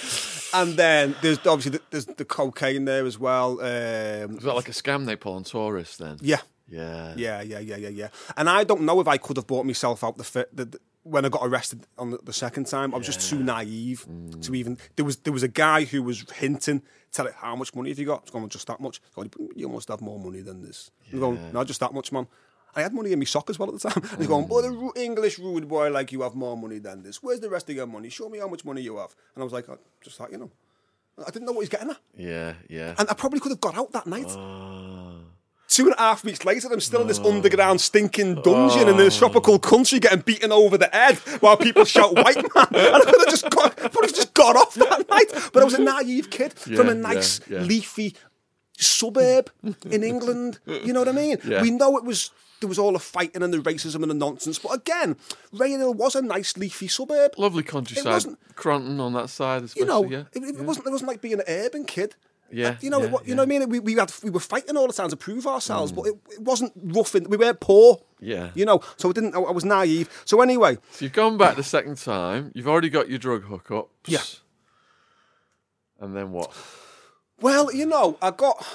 And 0.53 0.75
then 0.75 1.15
there's 1.21 1.37
obviously 1.45 1.71
the, 1.77 1.81
there's 1.91 2.05
the 2.05 2.25
cocaine 2.25 2.85
there 2.85 3.05
as 3.05 3.19
well. 3.19 3.51
Um, 3.61 4.35
Was 4.35 4.43
that 4.43 4.55
like 4.55 4.69
a 4.69 4.73
scam 4.73 5.05
they 5.05 5.15
pull 5.15 5.33
on 5.35 5.43
tourists 5.43 5.97
then? 5.97 6.17
yeah. 6.21 6.39
Yeah. 6.67 7.13
Yeah, 7.17 7.41
yeah, 7.41 7.59
yeah, 7.59 7.75
yeah, 7.75 7.89
yeah. 7.89 8.07
And 8.37 8.49
I 8.49 8.63
don't 8.63 8.83
know 8.83 9.01
if 9.01 9.07
I 9.07 9.17
could 9.17 9.35
have 9.35 9.45
bought 9.45 9.65
myself 9.65 10.05
out 10.05 10.17
the 10.17 10.23
fit 10.23 10.55
the, 10.55 10.65
the- 10.65 10.79
when 11.03 11.25
I 11.25 11.29
got 11.29 11.41
arrested 11.45 11.85
on 11.97 12.11
the, 12.11 12.19
the 12.23 12.31
second 12.31 12.67
time. 12.67 12.93
I 12.93 12.97
was 12.97 13.07
just 13.07 13.27
too 13.29 13.43
naive 13.43 14.05
to 14.41 14.55
even. 14.55 14.77
There 14.95 15.03
was 15.03 15.17
there 15.17 15.33
was 15.33 15.43
a 15.43 15.47
guy 15.49 15.83
who 15.83 16.01
was 16.03 16.23
hinting, 16.35 16.83
tell 17.11 17.27
it 17.27 17.33
how 17.35 17.55
much 17.55 17.73
money 17.75 17.89
have 17.89 17.99
you 17.99 18.05
got? 18.05 18.21
It's 18.23 18.31
going 18.31 18.47
just 18.49 18.67
that 18.67 18.79
much. 18.79 19.01
Going, 19.15 19.31
you 19.55 19.69
must 19.69 19.87
have 19.89 20.01
more 20.01 20.19
money 20.19 20.41
than 20.41 20.61
this. 20.61 20.91
I 21.09 21.15
was 21.15 21.19
going, 21.19 21.51
no, 21.53 21.63
just 21.63 21.79
that 21.81 21.93
much, 21.93 22.11
man. 22.11 22.27
I 22.75 22.81
had 22.83 22.93
money 22.93 23.11
in 23.11 23.19
my 23.19 23.25
sock 23.25 23.49
as 23.49 23.59
well 23.59 23.67
at 23.73 23.79
the 23.79 23.89
time. 23.89 24.01
And 24.11 24.19
he's 24.19 24.27
going, 24.27 24.47
but 24.47 24.63
ru- 24.63 24.93
English 24.95 25.39
rude 25.39 25.67
boy 25.67 25.89
like 25.91 26.11
you 26.13 26.21
have 26.21 26.35
more 26.35 26.55
money 26.55 26.79
than 26.79 27.03
this. 27.03 27.21
Where's 27.21 27.41
the 27.41 27.49
rest 27.49 27.69
of 27.69 27.75
your 27.75 27.85
money? 27.87 28.09
Show 28.09 28.29
me 28.29 28.39
how 28.39 28.47
much 28.47 28.63
money 28.63 28.81
you 28.81 28.97
have. 28.97 29.13
And 29.35 29.41
I 29.41 29.43
was 29.43 29.51
like, 29.53 29.67
oh, 29.69 29.77
just 30.01 30.17
that, 30.19 30.31
you 30.31 30.37
know. 30.37 30.51
I 31.19 31.29
didn't 31.31 31.45
know 31.45 31.51
what 31.51 31.61
he's 31.61 31.69
getting 31.69 31.89
at. 31.89 31.97
Yeah. 32.17 32.53
Yeah. 32.69 32.95
And 32.97 33.09
I 33.09 33.13
probably 33.13 33.41
could 33.41 33.51
have 33.51 33.59
got 33.59 33.77
out 33.77 33.91
that 33.91 34.07
night. 34.07 34.27
Ah. 34.29 35.15
Two 35.71 35.85
and 35.85 35.95
a 35.95 35.99
half 35.99 36.25
weeks 36.25 36.43
later, 36.43 36.67
I'm 36.69 36.81
still 36.81 36.99
in 36.99 37.07
this 37.07 37.21
oh. 37.23 37.31
underground 37.31 37.79
stinking 37.79 38.41
dungeon 38.41 38.89
in 38.89 38.97
this 38.97 39.15
oh. 39.15 39.19
tropical 39.19 39.57
country 39.57 39.99
getting 39.99 40.19
beaten 40.19 40.51
over 40.51 40.77
the 40.77 40.89
head 40.91 41.15
while 41.39 41.55
people 41.55 41.85
shout 41.85 42.13
white 42.13 42.35
man. 42.35 42.67
And 42.71 42.95
I 42.95 42.99
could 42.99 43.21
have 43.21 43.29
just 43.29 43.49
got, 43.49 43.77
probably 43.77 44.09
just 44.09 44.33
got 44.33 44.57
off 44.57 44.73
that 44.73 45.09
night. 45.09 45.27
But 45.53 45.61
I 45.61 45.63
was 45.63 45.75
a 45.75 45.81
naive 45.81 46.29
kid 46.29 46.51
from 46.59 46.89
a 46.89 46.93
nice, 46.93 47.39
yeah, 47.47 47.59
yeah. 47.59 47.63
leafy 47.63 48.17
suburb 48.77 49.49
in 49.89 50.03
England. 50.03 50.59
You 50.65 50.91
know 50.91 50.99
what 50.99 51.07
I 51.07 51.13
mean? 51.13 51.37
Yeah. 51.45 51.61
We 51.61 51.71
know 51.71 51.95
it 51.95 52.03
was 52.03 52.31
there 52.59 52.67
was 52.67 52.77
all 52.77 52.91
the 52.91 52.99
fighting 52.99 53.41
and 53.41 53.53
the 53.53 53.59
racism 53.59 54.01
and 54.01 54.11
the 54.11 54.15
nonsense. 54.15 54.59
But 54.59 54.75
again, 54.75 55.15
Rainhill 55.53 55.95
was 55.95 56.15
a 56.15 56.21
nice 56.21 56.57
leafy 56.57 56.89
suburb. 56.89 57.35
Lovely 57.37 57.63
countryside. 57.63 58.05
It 58.05 58.09
wasn't- 58.09 58.55
Cronton 58.55 58.99
on 58.99 59.13
that 59.13 59.29
side, 59.29 59.63
especially. 59.63 59.81
You 59.81 59.87
know, 59.87 60.03
yeah. 60.03 60.23
it, 60.33 60.43
it 60.43 60.61
wasn't 60.61 60.85
it 60.85 60.91
wasn't 60.91 61.07
like 61.07 61.21
being 61.21 61.35
an 61.35 61.43
urban 61.47 61.85
kid. 61.85 62.15
Yeah, 62.51 62.75
you 62.81 62.89
know, 62.89 63.01
yeah, 63.01 63.09
wa- 63.09 63.19
you 63.19 63.29
yeah. 63.29 63.35
know 63.35 63.43
what 63.43 63.55
I 63.55 63.59
mean. 63.59 63.69
We, 63.69 63.79
we 63.79 63.93
had 63.93 64.11
we 64.23 64.29
were 64.29 64.39
fighting 64.39 64.77
all 64.77 64.87
the 64.87 64.93
time 64.93 65.09
to 65.09 65.17
prove 65.17 65.47
ourselves, 65.47 65.91
mm. 65.91 65.95
but 65.95 66.05
it, 66.07 66.15
it 66.31 66.41
wasn't 66.41 66.73
rough. 66.75 67.15
And 67.15 67.27
we 67.27 67.37
weren't 67.37 67.59
poor. 67.59 68.01
Yeah. 68.19 68.51
you 68.53 68.65
know. 68.65 68.81
So 68.97 69.09
it 69.09 69.13
didn't. 69.13 69.35
I, 69.35 69.39
I 69.39 69.51
was 69.51 69.65
naive. 69.65 70.09
So 70.25 70.41
anyway, 70.41 70.77
So 70.91 71.05
you've 71.05 71.13
gone 71.13 71.37
back 71.37 71.55
the 71.55 71.63
second 71.63 71.97
time. 71.97 72.51
You've 72.53 72.67
already 72.67 72.89
got 72.89 73.09
your 73.09 73.19
drug 73.19 73.43
hookups. 73.43 73.87
Yeah. 74.05 74.21
And 75.99 76.15
then 76.15 76.31
what? 76.31 76.51
well, 77.39 77.73
you 77.73 77.85
know, 77.85 78.17
I 78.21 78.31
got. 78.31 78.65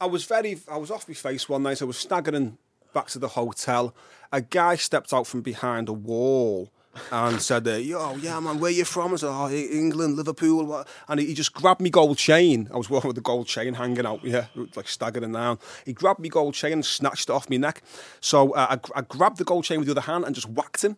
I 0.00 0.06
was 0.06 0.24
very. 0.24 0.58
I 0.70 0.76
was 0.76 0.90
off 0.90 1.08
my 1.08 1.14
face 1.14 1.48
one 1.48 1.62
night. 1.62 1.82
I 1.82 1.84
was 1.84 1.98
staggering 1.98 2.58
back 2.92 3.08
to 3.08 3.18
the 3.18 3.28
hotel. 3.28 3.94
A 4.32 4.40
guy 4.40 4.76
stepped 4.76 5.12
out 5.12 5.26
from 5.26 5.42
behind 5.42 5.88
a 5.88 5.92
wall. 5.92 6.72
And 7.12 7.40
said, 7.40 7.68
uh, 7.68 7.76
"Yo, 7.76 8.16
yeah, 8.16 8.40
man, 8.40 8.58
where 8.58 8.70
you 8.70 8.84
from?" 8.84 9.12
I 9.12 9.16
said, 9.16 9.28
"Oh, 9.30 9.48
England, 9.48 10.16
Liverpool." 10.16 10.64
What? 10.66 10.88
And 11.08 11.20
he, 11.20 11.26
he 11.26 11.34
just 11.34 11.52
grabbed 11.52 11.80
me 11.80 11.88
gold 11.88 12.18
chain. 12.18 12.68
I 12.74 12.76
was 12.76 12.90
walking 12.90 13.08
with 13.08 13.14
the 13.14 13.22
gold 13.22 13.46
chain 13.46 13.74
hanging 13.74 14.04
out, 14.04 14.24
yeah, 14.24 14.46
like 14.74 14.88
staggering 14.88 15.32
down. 15.32 15.60
He 15.84 15.92
grabbed 15.92 16.18
me 16.18 16.28
gold 16.28 16.54
chain 16.54 16.72
and 16.72 16.84
snatched 16.84 17.28
it 17.28 17.32
off 17.32 17.48
my 17.48 17.58
neck. 17.58 17.82
So 18.20 18.52
uh, 18.54 18.76
I, 18.94 18.98
I 18.98 19.02
grabbed 19.02 19.38
the 19.38 19.44
gold 19.44 19.64
chain 19.64 19.78
with 19.78 19.86
the 19.86 19.92
other 19.92 20.00
hand 20.00 20.24
and 20.24 20.34
just 20.34 20.48
whacked 20.48 20.82
him. 20.82 20.96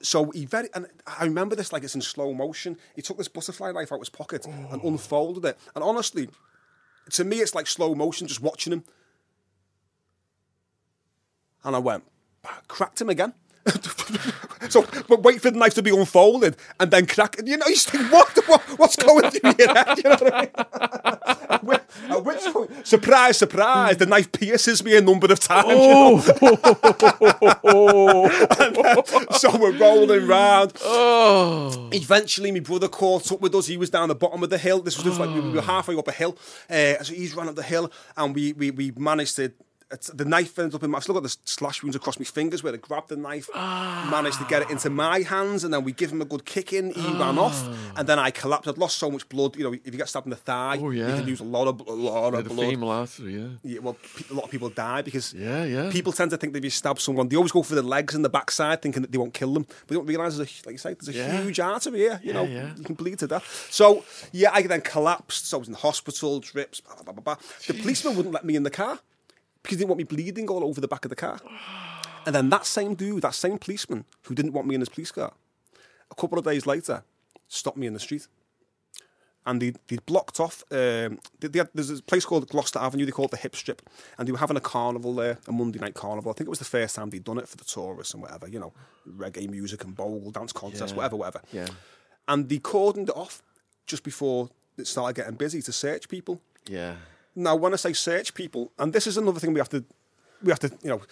So 0.00 0.30
he 0.30 0.44
very, 0.44 0.68
and 0.74 0.86
I 1.06 1.24
remember 1.24 1.56
this 1.56 1.72
like 1.72 1.82
it's 1.82 1.94
in 1.94 2.02
slow 2.02 2.32
motion. 2.32 2.76
He 2.94 3.02
took 3.02 3.18
this 3.18 3.28
butterfly 3.28 3.72
knife 3.72 3.90
out 3.90 3.96
of 3.96 4.02
his 4.02 4.10
pocket 4.10 4.46
and 4.46 4.80
unfolded 4.82 5.44
it. 5.44 5.58
And 5.74 5.82
honestly, 5.82 6.28
to 7.10 7.24
me, 7.24 7.38
it's 7.38 7.54
like 7.54 7.66
slow 7.66 7.94
motion, 7.94 8.28
just 8.28 8.42
watching 8.42 8.72
him. 8.72 8.84
And 11.64 11.74
I 11.74 11.80
went, 11.80 12.04
cracked 12.68 13.00
him 13.00 13.08
again. 13.08 13.34
so, 14.68 14.84
but 15.08 15.22
wait 15.22 15.40
for 15.40 15.50
the 15.50 15.58
knife 15.58 15.74
to 15.74 15.82
be 15.82 15.90
unfolded 15.96 16.56
and 16.78 16.90
then 16.90 17.06
crack 17.06 17.38
it. 17.38 17.46
You 17.46 17.56
know, 17.56 17.66
you 17.66 17.76
think, 17.76 18.12
what, 18.12 18.28
what 18.48 18.60
what's 18.78 18.96
going 18.96 19.30
through 19.30 19.54
your 19.58 19.74
head? 19.74 19.96
You 19.98 20.02
know 20.04 20.10
what 20.10 20.34
I 20.34 20.40
mean? 20.42 20.50
at, 22.10 22.24
which, 22.24 22.40
point, 22.52 22.86
surprise, 22.86 23.38
surprise, 23.38 23.96
the 23.96 24.06
knife 24.06 24.30
pierces 24.32 24.84
me 24.84 24.96
a 24.96 25.00
number 25.00 25.32
of 25.32 25.40
times. 25.40 25.68
you 25.68 25.76
know? 25.78 26.22
And 28.58 28.76
then- 28.76 29.32
so 29.32 29.56
we're 29.58 29.76
rolling 29.76 30.26
round. 30.26 30.72
Oh. 30.84 31.88
Eventually, 31.92 32.52
my 32.52 32.60
brother 32.60 32.88
caught 32.88 33.30
up 33.32 33.40
with 33.40 33.54
us. 33.54 33.66
He 33.66 33.76
was 33.76 33.90
down 33.90 34.08
the 34.08 34.14
bottom 34.14 34.42
of 34.42 34.50
the 34.50 34.58
hill. 34.58 34.80
This 34.80 34.96
was 34.96 35.04
just 35.04 35.20
like 35.20 35.30
we 35.34 35.40
were 35.50 35.60
halfway 35.60 35.96
up 35.96 36.08
a 36.08 36.12
hill. 36.12 36.36
Uh, 36.68 37.02
so 37.02 37.14
he's 37.14 37.34
run 37.34 37.48
up 37.48 37.54
the 37.54 37.62
hill, 37.62 37.90
and 38.16 38.34
we 38.34 38.52
we, 38.52 38.70
we 38.70 38.92
managed 38.96 39.36
to. 39.36 39.52
It's- 39.92 40.10
The 40.12 40.24
knife 40.24 40.58
ends 40.58 40.74
up 40.74 40.82
in 40.82 40.90
my. 40.90 40.96
I've 40.98 41.04
still 41.04 41.14
got 41.14 41.22
the 41.22 41.36
slash 41.44 41.80
wounds 41.80 41.94
across 41.94 42.18
my 42.18 42.24
fingers 42.24 42.60
where 42.60 42.72
they 42.72 42.78
grabbed 42.78 43.08
the 43.08 43.16
knife, 43.16 43.48
managed 43.54 44.38
to 44.38 44.44
get 44.48 44.62
it 44.62 44.70
into 44.70 44.90
my 44.90 45.20
hands, 45.20 45.62
and 45.62 45.72
then 45.72 45.84
we 45.84 45.92
give 45.92 46.10
him 46.10 46.20
a 46.20 46.24
good 46.24 46.44
kick 46.44 46.72
in. 46.72 46.90
He 46.92 47.06
ran 47.12 47.38
off, 47.38 47.54
ah. 47.64 47.92
and 47.98 48.08
then 48.08 48.18
I 48.18 48.32
collapsed. 48.32 48.68
I'd 48.68 48.78
lost 48.78 48.98
so 48.98 49.10
much 49.12 49.28
blood. 49.28 49.54
You 49.54 49.62
know, 49.64 49.72
if 49.72 49.86
you 49.86 49.92
get 49.92 50.08
stabbed 50.08 50.26
in 50.26 50.30
the 50.30 50.36
thigh, 50.36 50.78
Oh, 50.82 50.90
you 50.90 51.04
can 51.04 51.24
lose 51.24 51.38
a 51.38 51.44
lot 51.44 51.68
of 51.68 51.80
a 51.86 51.92
lot 51.92 52.32
Yeah, 52.32 52.38
of 52.40 52.44
the 52.48 52.50
blood. 52.54 52.68
femoral 52.70 52.90
artery, 52.90 53.34
yeah. 53.36 53.48
Yeah, 53.62 53.78
well, 53.78 53.96
a 54.28 54.34
lot 54.34 54.44
of 54.46 54.50
people 54.50 54.70
die 54.70 55.02
because 55.02 55.32
Yeah, 55.32 55.62
yeah. 55.64 55.90
people 55.92 56.12
tend 56.12 56.32
to 56.32 56.36
think 56.36 56.52
that 56.54 56.58
if 56.58 56.64
you 56.64 56.70
stab 56.70 56.98
someone, 56.98 57.28
they 57.28 57.36
always 57.36 57.52
go 57.52 57.62
for 57.62 57.76
the 57.76 57.82
legs 57.82 58.12
and 58.16 58.24
the 58.24 58.28
backside, 58.28 58.82
thinking 58.82 59.02
that 59.02 59.12
they 59.12 59.18
won't 59.18 59.34
kill 59.34 59.54
them. 59.54 59.66
But 59.68 59.88
they 59.88 59.94
don't 59.94 60.06
realise, 60.06 60.36
there's 60.36 60.48
a, 60.64 60.66
like 60.66 60.72
you 60.72 60.78
say, 60.78 60.94
there's 60.94 61.14
a 61.14 61.18
Yeah. 61.18 61.42
huge 61.42 61.60
artery 61.60 62.00
here. 62.00 62.20
You 62.24 62.32
know, 62.32 62.44
yeah. 62.44 62.74
you 62.76 62.82
can 62.82 62.96
bleed 62.96 63.20
to 63.20 63.28
death. 63.28 63.68
So 63.70 64.04
yeah, 64.32 64.50
I 64.52 64.62
then 64.62 64.80
collapsed. 64.80 65.46
So 65.46 65.58
I 65.58 65.60
was 65.60 65.68
in 65.68 65.72
the 65.74 65.78
hospital, 65.80 66.40
drips. 66.40 66.80
Blah, 66.80 67.02
blah, 67.04 67.12
blah, 67.12 67.22
blah. 67.22 67.36
The 67.68 67.74
policeman 67.74 68.16
wouldn't 68.16 68.34
let 68.34 68.44
me 68.44 68.56
in 68.56 68.64
the 68.64 68.70
car 68.70 68.98
because 69.66 69.76
he 69.76 69.80
didn't 69.80 69.88
want 69.90 69.98
me 69.98 70.04
bleeding 70.04 70.48
all 70.48 70.62
over 70.64 70.80
the 70.80 70.88
back 70.88 71.04
of 71.04 71.08
the 71.10 71.16
car. 71.16 71.40
And 72.24 72.34
then 72.34 72.48
that 72.50 72.66
same 72.66 72.94
dude, 72.94 73.22
that 73.22 73.34
same 73.34 73.58
policeman 73.58 74.04
who 74.22 74.34
didn't 74.34 74.52
want 74.52 74.66
me 74.66 74.74
in 74.74 74.80
his 74.80 74.88
police 74.88 75.10
car, 75.12 75.32
a 76.10 76.14
couple 76.14 76.38
of 76.38 76.44
days 76.44 76.66
later, 76.66 77.02
stopped 77.48 77.76
me 77.76 77.86
in 77.86 77.92
the 77.92 78.00
street 78.00 78.26
and 79.44 79.62
they 79.62 79.72
they 79.88 79.96
blocked 80.06 80.40
off. 80.40 80.64
Um, 80.72 81.18
they, 81.40 81.48
they 81.48 81.58
had, 81.60 81.68
there's 81.74 81.90
a 81.90 82.02
place 82.02 82.24
called 82.24 82.48
Gloucester 82.48 82.80
Avenue. 82.80 83.04
They 83.06 83.12
call 83.12 83.26
it 83.26 83.30
the 83.30 83.36
Hip 83.36 83.54
Strip, 83.54 83.80
and 84.18 84.26
they 84.26 84.32
were 84.32 84.38
having 84.38 84.56
a 84.56 84.60
carnival 84.60 85.14
there, 85.14 85.38
a 85.46 85.52
Monday 85.52 85.78
night 85.78 85.94
carnival. 85.94 86.30
I 86.32 86.34
think 86.34 86.46
it 86.48 86.50
was 86.50 86.58
the 86.58 86.64
first 86.64 86.96
time 86.96 87.10
they'd 87.10 87.22
done 87.22 87.38
it 87.38 87.48
for 87.48 87.56
the 87.56 87.64
tourists 87.64 88.12
and 88.14 88.22
whatever, 88.22 88.48
you 88.48 88.58
know, 88.58 88.72
reggae 89.08 89.48
music 89.48 89.84
and 89.84 89.94
bowl 89.94 90.30
dance 90.32 90.52
contests, 90.52 90.90
Yeah. 90.90 90.96
whatever, 90.96 91.16
whatever. 91.16 91.40
Yeah. 91.52 91.68
And 92.26 92.48
they 92.48 92.58
cordoned 92.58 93.08
it 93.10 93.16
off 93.16 93.42
just 93.86 94.02
before 94.02 94.50
it 94.76 94.88
started 94.88 95.14
getting 95.14 95.36
busy 95.36 95.62
to 95.62 95.72
search 95.72 96.08
people. 96.08 96.40
Yeah. 96.68 96.96
Now, 97.38 97.54
when 97.54 97.74
I 97.74 97.76
say 97.76 97.92
search 97.92 98.32
people, 98.32 98.72
and 98.78 98.94
this 98.94 99.06
is 99.06 99.18
another 99.18 99.38
thing 99.38 99.52
we 99.52 99.60
have 99.60 99.68
to, 99.68 99.84
we 100.42 100.50
have 100.50 100.58
to, 100.60 100.72
you 100.82 100.88
know, 100.88 101.02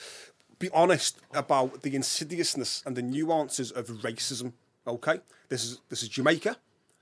be 0.58 0.70
honest 0.70 1.20
about 1.34 1.82
the 1.82 1.94
insidiousness 1.94 2.82
and 2.86 2.96
the 2.96 3.02
nuances 3.02 3.70
of 3.70 3.88
racism. 3.88 4.54
Okay, 4.86 5.20
this 5.50 5.62
is 5.64 5.80
this 5.90 6.02
is 6.02 6.08
Jamaica, 6.08 6.56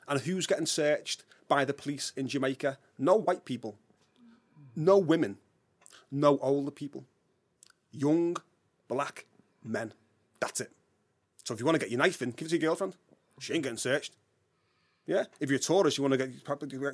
and 0.09 0.21
who's 0.21 0.49
getting 0.49 0.67
searched 0.67 1.25
by 1.49 1.65
the 1.65 1.73
police 1.73 2.13
in 2.17 2.27
Jamaica? 2.27 2.79
No 2.99 3.15
white 3.15 3.45
people, 3.45 3.79
no 4.75 4.99
women, 4.99 5.39
no 6.11 6.39
older 6.39 6.73
people, 6.73 7.05
young 7.93 8.37
black 8.89 9.27
men. 9.63 9.93
That's 10.41 10.61
it. 10.61 10.73
So 11.45 11.55
if 11.55 11.61
you 11.61 11.67
want 11.67 11.77
to 11.77 11.81
get 11.81 11.91
your 11.91 11.99
knife 11.99 12.23
in, 12.23 12.33
give 12.33 12.47
it 12.47 12.51
to 12.51 12.57
your 12.59 12.71
girlfriend. 12.71 12.97
She 13.39 13.55
ain't 13.55 13.63
getting 13.63 13.79
searched. 13.79 14.15
Yeah. 15.07 15.25
If 15.41 15.51
you're 15.51 15.59
a 15.59 15.63
tourist, 15.63 15.99
you 15.99 16.03
want 16.03 16.13
to 16.13 16.19
get, 16.19 16.45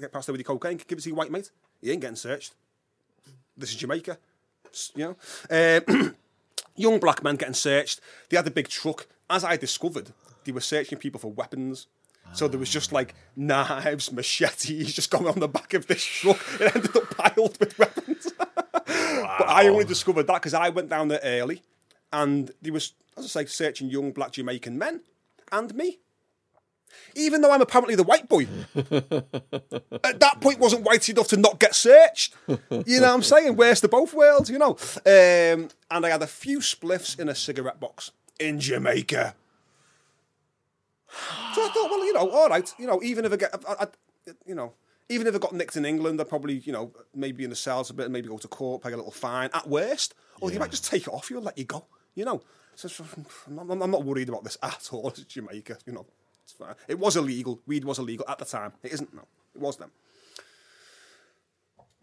get 0.01 0.13
past 0.13 0.27
there 0.27 0.33
with 0.33 0.41
your 0.41 0.47
cocaine, 0.47 0.81
give 0.87 0.99
it 0.99 1.03
to 1.03 1.09
your 1.09 1.17
white 1.17 1.31
mate. 1.31 1.51
He 1.81 1.91
ain't 1.91 2.01
getting 2.01 2.17
searched. 2.17 2.55
This 3.57 3.71
is 3.71 3.77
Jamaica. 3.77 4.19
You 4.95 5.17
know. 5.51 5.81
Um, 5.91 6.15
young 6.77 6.99
black 6.99 7.23
men 7.23 7.37
getting 7.37 7.55
searched. 7.55 8.01
They 8.29 8.37
had 8.37 8.47
a 8.47 8.51
big 8.51 8.69
truck. 8.69 9.07
As 9.29 9.45
I 9.45 9.57
discovered, 9.57 10.13
they 10.45 10.53
were 10.53 10.61
searching 10.61 10.99
people 10.99 11.21
for 11.21 11.31
weapons. 11.31 11.87
So 12.33 12.47
there 12.47 12.61
was 12.61 12.71
just 12.71 12.93
like 12.93 13.15
knives, 13.37 14.13
machetes, 14.13 14.95
just 14.95 15.11
going 15.11 15.27
on 15.27 15.41
the 15.41 15.49
back 15.49 15.75
of 15.75 15.87
this 15.87 16.03
truck. 16.03 16.39
It 16.61 16.75
ended 16.75 16.97
up 16.97 17.17
piled 17.17 17.59
with 17.59 17.79
weapons. 17.79 18.33
wow. 18.39 18.47
But 19.39 19.49
I 19.49 19.69
only 19.69 19.85
discovered 19.85 20.27
that 20.27 20.35
because 20.35 20.55
I 20.55 20.71
went 20.71 20.89
down 20.89 21.09
there 21.09 21.21
early, 21.23 21.63
and 22.13 22.51
there 22.63 22.73
was, 22.73 22.95
as 23.17 23.25
I 23.25 23.45
say, 23.45 23.47
searching 23.47 23.89
young 23.89 24.13
black 24.13 24.33
Jamaican 24.33 24.79
men 24.79 25.03
and 25.53 25.75
me. 25.75 25.99
Even 27.15 27.41
though 27.41 27.51
I'm 27.51 27.63
apparently 27.63 27.95
the 27.95 28.03
white 28.03 28.29
boy, 28.29 28.47
at 28.77 30.21
that 30.21 30.39
point 30.41 30.59
wasn't 30.59 30.85
white 30.85 31.09
enough 31.09 31.29
to 31.29 31.37
not 31.37 31.59
get 31.59 31.75
searched. 31.75 32.35
You 32.49 33.01
know 33.01 33.09
what 33.09 33.15
I'm 33.15 33.23
saying? 33.23 33.57
Where's 33.57 33.81
the 33.81 33.89
both 33.89 34.15
worlds? 34.15 34.51
You 34.51 34.59
know. 34.59 34.77
Um, 35.07 35.69
and 35.91 36.07
I 36.07 36.11
had 36.11 36.23
a 36.23 36.27
few 36.27 36.59
spliffs 36.59 37.19
in 37.19 37.29
a 37.29 37.35
cigarette 37.35 37.81
box 37.81 38.13
in 38.39 38.61
Jamaica. 38.61 39.35
So 41.55 41.65
I 41.65 41.69
thought, 41.69 41.91
well, 41.91 42.05
you 42.05 42.13
know, 42.13 42.31
all 42.31 42.49
right, 42.49 42.73
you 42.79 42.87
know, 42.87 43.03
even 43.03 43.25
if 43.25 43.33
I 43.33 43.37
get, 43.37 43.55
I, 43.67 43.85
I, 43.85 43.87
you 44.47 44.55
know, 44.55 44.75
even 45.09 45.27
if 45.27 45.35
I 45.35 45.39
got 45.39 45.55
nicked 45.55 45.77
in 45.77 45.85
England, 45.85 46.21
I'd 46.21 46.29
probably, 46.29 46.59
you 46.59 46.73
know, 46.73 46.93
maybe 47.15 47.45
in 47.45 47.51
the 47.51 47.57
cells 47.57 47.91
a 47.91 47.95
bit, 47.95 48.05
and 48.05 48.13
maybe 48.13 48.29
go 48.29 48.39
to 48.39 48.49
court, 48.49 48.83
pay 48.83 48.93
a 48.93 48.97
little 48.97 49.11
fine 49.11 49.49
at 49.55 49.67
worst, 49.69 50.15
or 50.41 50.51
they 50.51 50.59
might 50.59 50.71
just 50.71 50.85
take 50.85 51.03
it 51.03 51.09
off 51.09 51.31
you 51.31 51.37
and 51.37 51.47
let 51.47 51.57
you 51.57 51.65
go, 51.65 51.87
you 52.15 52.25
know. 52.25 52.43
So 52.75 52.89
so, 52.89 53.05
I'm 53.47 53.67
not, 53.67 53.83
I'm 53.83 53.91
not 53.91 54.05
worried 54.05 54.29
about 54.29 54.45
this 54.45 54.59
at 54.63 54.89
all. 54.93 55.09
It's 55.17 55.25
Jamaica, 55.25 55.79
you 55.87 55.95
know, 55.95 56.07
it's 56.49 56.57
fine. 56.57 56.75
It 56.89 56.99
was 56.99 57.17
illegal. 57.17 57.61
Weed 57.67 57.85
was 57.85 57.99
illegal 57.99 58.25
at 58.27 58.39
the 58.39 58.45
time. 58.47 58.73
It 58.83 58.93
isn't 58.93 59.15
now. 59.15 59.27
It 59.55 59.61
was 59.61 59.77
then. 59.77 59.91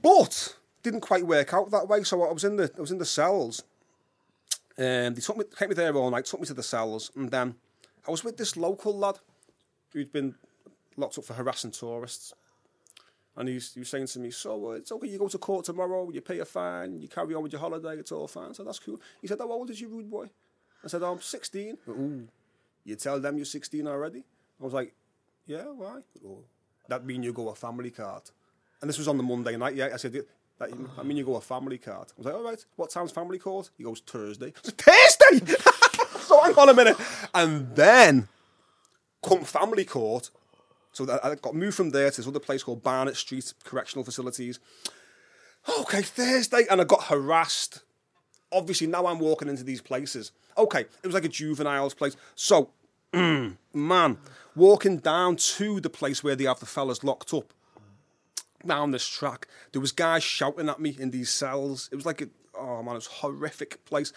But 0.01 0.55
didn't 0.83 1.01
quite 1.01 1.25
work 1.25 1.51
out 1.51 1.71
that 1.71 1.87
way. 1.87 2.03
So 2.03 2.21
I 2.23 2.31
was 2.31 2.43
in 2.43 2.57
the 2.57 2.71
I 2.77 2.81
was 2.81 2.91
in 2.91 2.99
the 2.99 3.05
cells. 3.05 3.63
And 4.77 5.15
they 5.15 5.21
took 5.21 5.37
me, 5.37 5.45
kept 5.57 5.69
me 5.69 5.75
there 5.75 5.95
all 5.95 6.11
night, 6.11 6.25
took 6.25 6.41
me 6.41 6.45
to 6.47 6.53
the 6.53 6.61
cells, 6.61 7.09
and 7.15 7.31
then 7.31 7.55
I 8.05 8.11
was 8.11 8.25
with 8.25 8.35
this 8.35 8.57
local 8.57 8.93
lad 8.93 9.19
who'd 9.93 10.11
been 10.11 10.35
locked 10.97 11.17
up 11.17 11.23
for 11.23 11.33
harassing 11.33 11.71
tourists. 11.71 12.33
And 13.37 13.47
he's, 13.47 13.73
he 13.73 13.79
was 13.79 13.89
saying 13.89 14.07
to 14.07 14.19
me, 14.19 14.31
So 14.31 14.71
uh, 14.71 14.73
it's 14.73 14.91
okay, 14.91 15.07
you 15.07 15.17
go 15.17 15.29
to 15.29 15.37
court 15.37 15.63
tomorrow, 15.63 16.09
you 16.11 16.19
pay 16.19 16.39
a 16.39 16.45
fine, 16.45 16.99
you 17.01 17.07
carry 17.07 17.33
on 17.35 17.43
with 17.43 17.53
your 17.53 17.61
holiday, 17.61 17.95
it's 17.97 18.11
all 18.11 18.27
fine. 18.27 18.53
So 18.53 18.63
That's 18.63 18.79
cool. 18.79 18.99
He 19.21 19.27
said, 19.27 19.39
How 19.39 19.49
old 19.49 19.69
is 19.69 19.79
you, 19.79 19.87
rude 19.87 20.11
boy? 20.11 20.29
I 20.83 20.87
said, 20.87 21.01
oh, 21.01 21.13
I'm 21.13 21.21
16. 21.21 21.77
Ooh, 21.89 22.27
you 22.83 22.95
tell 22.95 23.19
them 23.19 23.37
you're 23.37 23.45
16 23.45 23.87
already? 23.87 24.23
I 24.59 24.63
was 24.63 24.73
like, 24.73 24.93
Yeah, 25.45 25.63
why? 25.63 26.01
Oh, 26.25 26.43
that 26.87 27.05
mean 27.05 27.23
you 27.23 27.33
go 27.33 27.49
a 27.49 27.55
family 27.55 27.91
card. 27.91 28.23
And 28.81 28.89
this 28.89 28.97
was 28.97 29.07
on 29.07 29.17
the 29.17 29.23
Monday 29.23 29.57
night, 29.57 29.75
yeah. 29.75 29.89
I 29.93 29.97
said, 29.97 30.13
that, 30.59 30.69
I 30.97 31.03
mean, 31.03 31.17
you 31.17 31.25
go 31.25 31.35
a 31.35 31.41
family 31.41 31.77
card. 31.77 32.07
I 32.11 32.13
was 32.17 32.25
like, 32.25 32.35
all 32.35 32.43
right, 32.43 32.65
what 32.75 32.89
time's 32.89 33.11
family 33.11 33.39
court? 33.39 33.69
He 33.77 33.83
goes, 33.83 34.01
Thursday. 34.05 34.53
Said, 34.61 34.77
Thursday? 34.77 35.53
so 36.19 36.41
hang 36.41 36.55
on 36.55 36.69
a 36.69 36.73
minute. 36.73 36.97
And 37.33 37.75
then 37.75 38.27
come 39.23 39.43
family 39.43 39.85
court. 39.85 40.29
So 40.93 41.05
I 41.23 41.35
got 41.35 41.55
moved 41.55 41.75
from 41.75 41.89
there 41.89 42.09
to 42.09 42.17
this 42.17 42.27
other 42.27 42.39
place 42.39 42.63
called 42.63 42.83
Barnett 42.83 43.17
Street 43.17 43.53
Correctional 43.65 44.05
Facilities. 44.05 44.59
Okay, 45.79 46.01
Thursday. 46.01 46.65
And 46.69 46.79
I 46.79 46.85
got 46.85 47.03
harassed. 47.03 47.81
Obviously, 48.51 48.87
now 48.87 49.07
I'm 49.07 49.19
walking 49.19 49.49
into 49.49 49.65
these 49.65 49.81
places. 49.81 50.31
Okay, 50.57 50.81
it 50.81 51.05
was 51.05 51.13
like 51.13 51.25
a 51.25 51.29
juvenile's 51.29 51.93
place. 51.93 52.15
So, 52.35 52.69
Mm, 53.13 53.57
man, 53.73 54.17
walking 54.55 54.97
down 54.97 55.35
to 55.35 55.79
the 55.79 55.89
place 55.89 56.23
where 56.23 56.35
they 56.35 56.45
have 56.45 56.59
the 56.59 56.65
fellas 56.65 57.03
locked 57.03 57.33
up 57.33 57.53
down 58.65 58.91
this 58.91 59.07
track, 59.07 59.47
there 59.71 59.81
was 59.81 59.91
guys 59.91 60.23
shouting 60.23 60.69
at 60.69 60.79
me 60.79 60.95
in 60.99 61.11
these 61.11 61.29
cells. 61.29 61.89
It 61.91 61.95
was 61.95 62.05
like 62.05 62.21
a 62.21 62.29
oh 62.57 62.83
man, 62.83 62.93
it 62.93 62.97
was 62.97 63.07
a 63.07 63.11
horrific 63.11 63.83
place. 63.85 64.13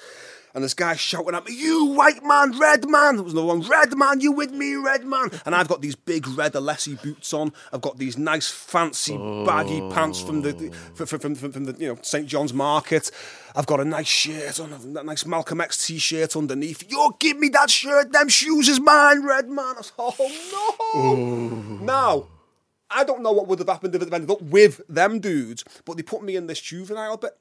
And 0.55 0.64
this 0.64 0.74
guy 0.74 0.96
shouting 0.96 1.35
at 1.35 1.44
me, 1.46 1.55
"You 1.55 1.85
white 1.87 2.24
man, 2.24 2.59
red 2.59 2.88
man!" 2.88 3.16
There 3.16 3.24
was 3.24 3.35
another 3.35 3.48
one, 3.48 3.61
"Red 3.62 3.96
man, 3.96 4.20
you 4.20 4.33
with 4.33 4.51
me, 4.51 4.74
red 4.77 5.05
man?" 5.05 5.31
And 5.44 5.55
I've 5.55 5.68
got 5.68 5.83
these 5.83 5.94
big 5.94 6.27
red 6.27 6.55
Alessi 6.55 7.01
boots 7.01 7.33
on. 7.33 7.53
I've 7.72 7.83
got 7.83 7.98
these 7.98 8.16
nice 8.16 8.48
fancy 8.48 9.16
baggy 9.44 9.81
pants 9.90 10.20
from 10.20 10.42
the 10.42 10.53
from, 10.94 11.07
from, 11.07 11.35
from, 11.35 11.53
from 11.53 11.64
the 11.64 11.77
you 11.79 11.88
know 11.88 11.98
St 12.03 12.27
John's 12.27 12.55
Market. 12.55 13.11
I've 13.55 13.66
got 13.66 13.81
a 13.81 13.85
nice 13.85 14.07
shirt 14.07 14.59
on, 14.61 14.72
a 14.72 15.03
nice 15.03 15.27
Malcolm 15.27 15.61
X 15.61 15.87
t-shirt 15.87 16.37
underneath. 16.37 16.90
You 16.90 17.14
give 17.18 17.38
me 17.38 17.48
that 17.51 17.70
shirt, 17.70 18.12
them 18.12 18.29
shoes 18.29 18.68
is 18.68 18.81
mine, 18.81 19.24
red 19.24 19.48
man. 19.48 19.74
I 19.74 19.79
was, 19.79 19.92
oh 19.98 20.88
no! 20.94 21.79
Now. 21.85 22.29
I 22.90 23.05
don't 23.05 23.22
know 23.22 23.33
what 23.33 23.46
would 23.48 23.59
have 23.59 23.68
happened 23.68 23.94
if 23.94 24.01
it 24.01 24.11
ended 24.11 24.31
up 24.31 24.40
with 24.40 24.81
them 24.88 25.20
dudes, 25.20 25.62
but 25.85 25.98
they 25.98 26.03
put 26.03 26.22
me 26.22 26.37
in 26.37 26.46
this 26.46 26.59
juvenile 26.59 27.18
bit, 27.18 27.37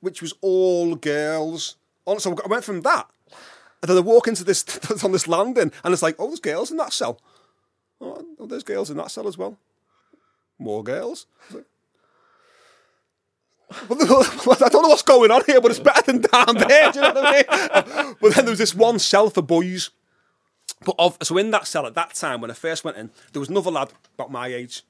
which 0.00 0.22
was 0.22 0.34
all 0.40 0.94
girls. 0.94 1.76
So 2.18 2.36
I 2.44 2.48
went 2.48 2.64
from 2.64 2.82
that, 2.82 3.08
and 3.82 3.90
then 3.90 3.96
I 3.96 4.00
walk 4.00 4.28
into 4.28 4.44
this 4.44 4.64
on 5.04 5.12
this 5.12 5.28
landing, 5.28 5.72
and 5.84 5.92
it's 5.92 6.02
like, 6.02 6.16
oh, 6.18 6.28
there's 6.28 6.40
girls 6.40 6.70
in 6.70 6.76
that 6.76 6.92
cell. 6.92 7.20
Oh, 8.00 8.24
there's 8.46 8.62
girls 8.62 8.90
in 8.90 8.96
that 8.98 9.10
cell 9.10 9.26
as 9.26 9.38
well. 9.38 9.56
More 10.58 10.82
girls. 10.82 11.26
I 13.70 13.84
don't 13.88 14.82
know 14.82 14.88
what's 14.88 15.02
going 15.02 15.30
on 15.30 15.42
here, 15.44 15.60
but 15.60 15.70
it's 15.70 15.80
better 15.80 16.02
than 16.02 16.20
down 16.20 16.56
there. 16.56 16.92
Do 16.92 17.00
you 17.00 17.04
know 17.04 17.20
what 17.20 17.48
I 17.50 18.04
mean? 18.04 18.14
But 18.20 18.34
then 18.34 18.44
there 18.44 18.52
was 18.52 18.58
this 18.58 18.74
one 18.74 18.98
cell 18.98 19.28
for 19.28 19.42
boys. 19.42 19.90
But 20.84 20.94
of, 20.98 21.16
so 21.22 21.36
in 21.38 21.50
that 21.50 21.66
cell 21.66 21.86
at 21.86 21.94
that 21.94 22.14
time 22.14 22.40
when 22.40 22.50
I 22.50 22.54
first 22.54 22.84
went 22.84 22.96
in, 22.96 23.10
there 23.32 23.40
was 23.40 23.48
another 23.48 23.70
lad 23.70 23.92
about 24.14 24.30
my 24.30 24.48
age, 24.48 24.82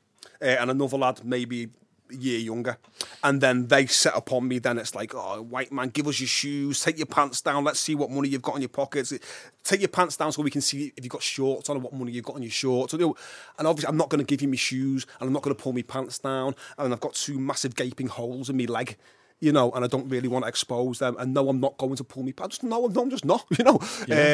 uh, 0.43 0.45
and 0.45 0.71
another 0.71 0.99
lad 0.99 1.25
maybe 1.25 1.69
year 2.11 2.39
younger, 2.39 2.79
and 3.23 3.41
then 3.41 3.67
they 3.69 3.87
set 3.87 4.17
upon 4.17 4.49
me. 4.49 4.59
Then 4.59 4.79
it's 4.79 4.95
like, 4.95 5.15
oh, 5.15 5.43
white 5.43 5.73
man, 5.73 5.89
give 5.89 6.07
us 6.07 6.21
your 6.21 6.29
shoes, 6.29 6.83
take 6.83 6.99
your 6.99 7.07
pants 7.07 7.41
down, 7.41 7.65
let's 7.65 7.81
see 7.81 7.95
what 7.95 8.11
money 8.11 8.29
you've 8.29 8.43
got 8.43 8.57
in 8.57 8.63
your 8.63 8.69
pockets. 8.69 9.13
Take 9.65 9.81
your 9.81 9.89
pants 9.89 10.17
down 10.17 10.31
so 10.33 10.43
we 10.43 10.51
can 10.51 10.61
see 10.61 10.93
if 10.97 11.05
you've 11.05 11.11
got 11.13 11.23
shorts 11.23 11.69
on 11.69 11.77
and 11.77 11.83
what 11.83 11.93
money 11.93 12.13
you've 12.13 12.25
got 12.25 12.37
on 12.37 12.43
your 12.43 12.51
shorts. 12.51 12.93
And, 12.93 13.01
you 13.01 13.09
know, 13.09 13.17
and 13.59 13.67
obviously, 13.67 13.89
I'm 13.89 13.97
not 13.97 14.11
going 14.11 14.25
to 14.25 14.25
give 14.25 14.43
you 14.43 14.49
my 14.49 14.57
shoes, 14.57 15.07
and 15.21 15.27
I'm 15.27 15.33
not 15.33 15.43
going 15.43 15.55
to 15.55 15.63
pull 15.63 15.73
my 15.73 15.83
pants 15.83 16.19
down, 16.19 16.55
and 16.79 16.93
I've 16.93 17.01
got 17.01 17.15
two 17.15 17.39
massive 17.39 17.75
gaping 17.75 18.09
holes 18.09 18.49
in 18.51 18.57
my 18.57 18.65
leg 18.65 18.97
you 19.39 19.53
know, 19.53 19.71
and 19.73 19.85
I 19.85 19.89
don't 19.89 20.09
really 20.09 20.29
want 20.29 20.47
to 20.47 20.49
expose 20.49 20.99
them. 20.99 21.15
And 21.19 21.35
no, 21.35 21.51
I'm 21.51 21.61
not 21.61 21.77
going 21.77 21.95
to 21.97 22.05
pull 22.05 22.23
me. 22.23 22.33
I 22.41 22.47
just 22.47 22.63
no, 22.63 22.87
no, 22.87 23.03
I'm 23.03 23.11
just 23.11 23.27
not, 23.27 23.45
you 23.59 23.65
know. 23.65 23.79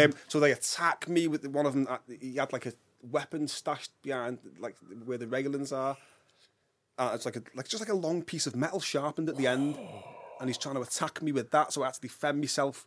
Um, 0.05 0.15
so 0.29 0.39
they 0.39 0.53
attack 0.53 1.09
me 1.09 1.27
with 1.27 1.45
one 1.49 1.67
of 1.67 1.75
them. 1.75 1.89
uh, 1.91 1.99
He 2.21 2.37
had 2.37 2.53
like 2.53 2.67
a 2.67 2.73
weapon 3.11 3.49
stashed 3.49 3.91
behind, 4.03 4.39
like 4.61 4.77
where 5.05 5.19
the 5.19 5.27
railings 5.27 5.73
are. 5.73 5.97
Uh, 6.99 7.13
it's 7.15 7.25
like 7.25 7.37
a 7.37 7.43
like 7.55 7.69
just 7.69 7.81
like 7.81 7.89
a 7.91 7.95
long 7.95 8.23
piece 8.23 8.47
of 8.47 8.55
metal 8.55 8.81
sharpened 8.81 9.29
at 9.29 9.37
the 9.37 9.47
end, 9.47 9.79
and 10.41 10.49
he's 10.49 10.59
trying 10.59 10.75
to 10.75 10.83
attack 10.83 11.23
me 11.23 11.33
with 11.33 11.51
that. 11.51 11.73
So 11.73 11.83
I 11.83 11.87
had 11.87 11.95
to 11.95 12.01
defend 12.03 12.39
myself 12.39 12.87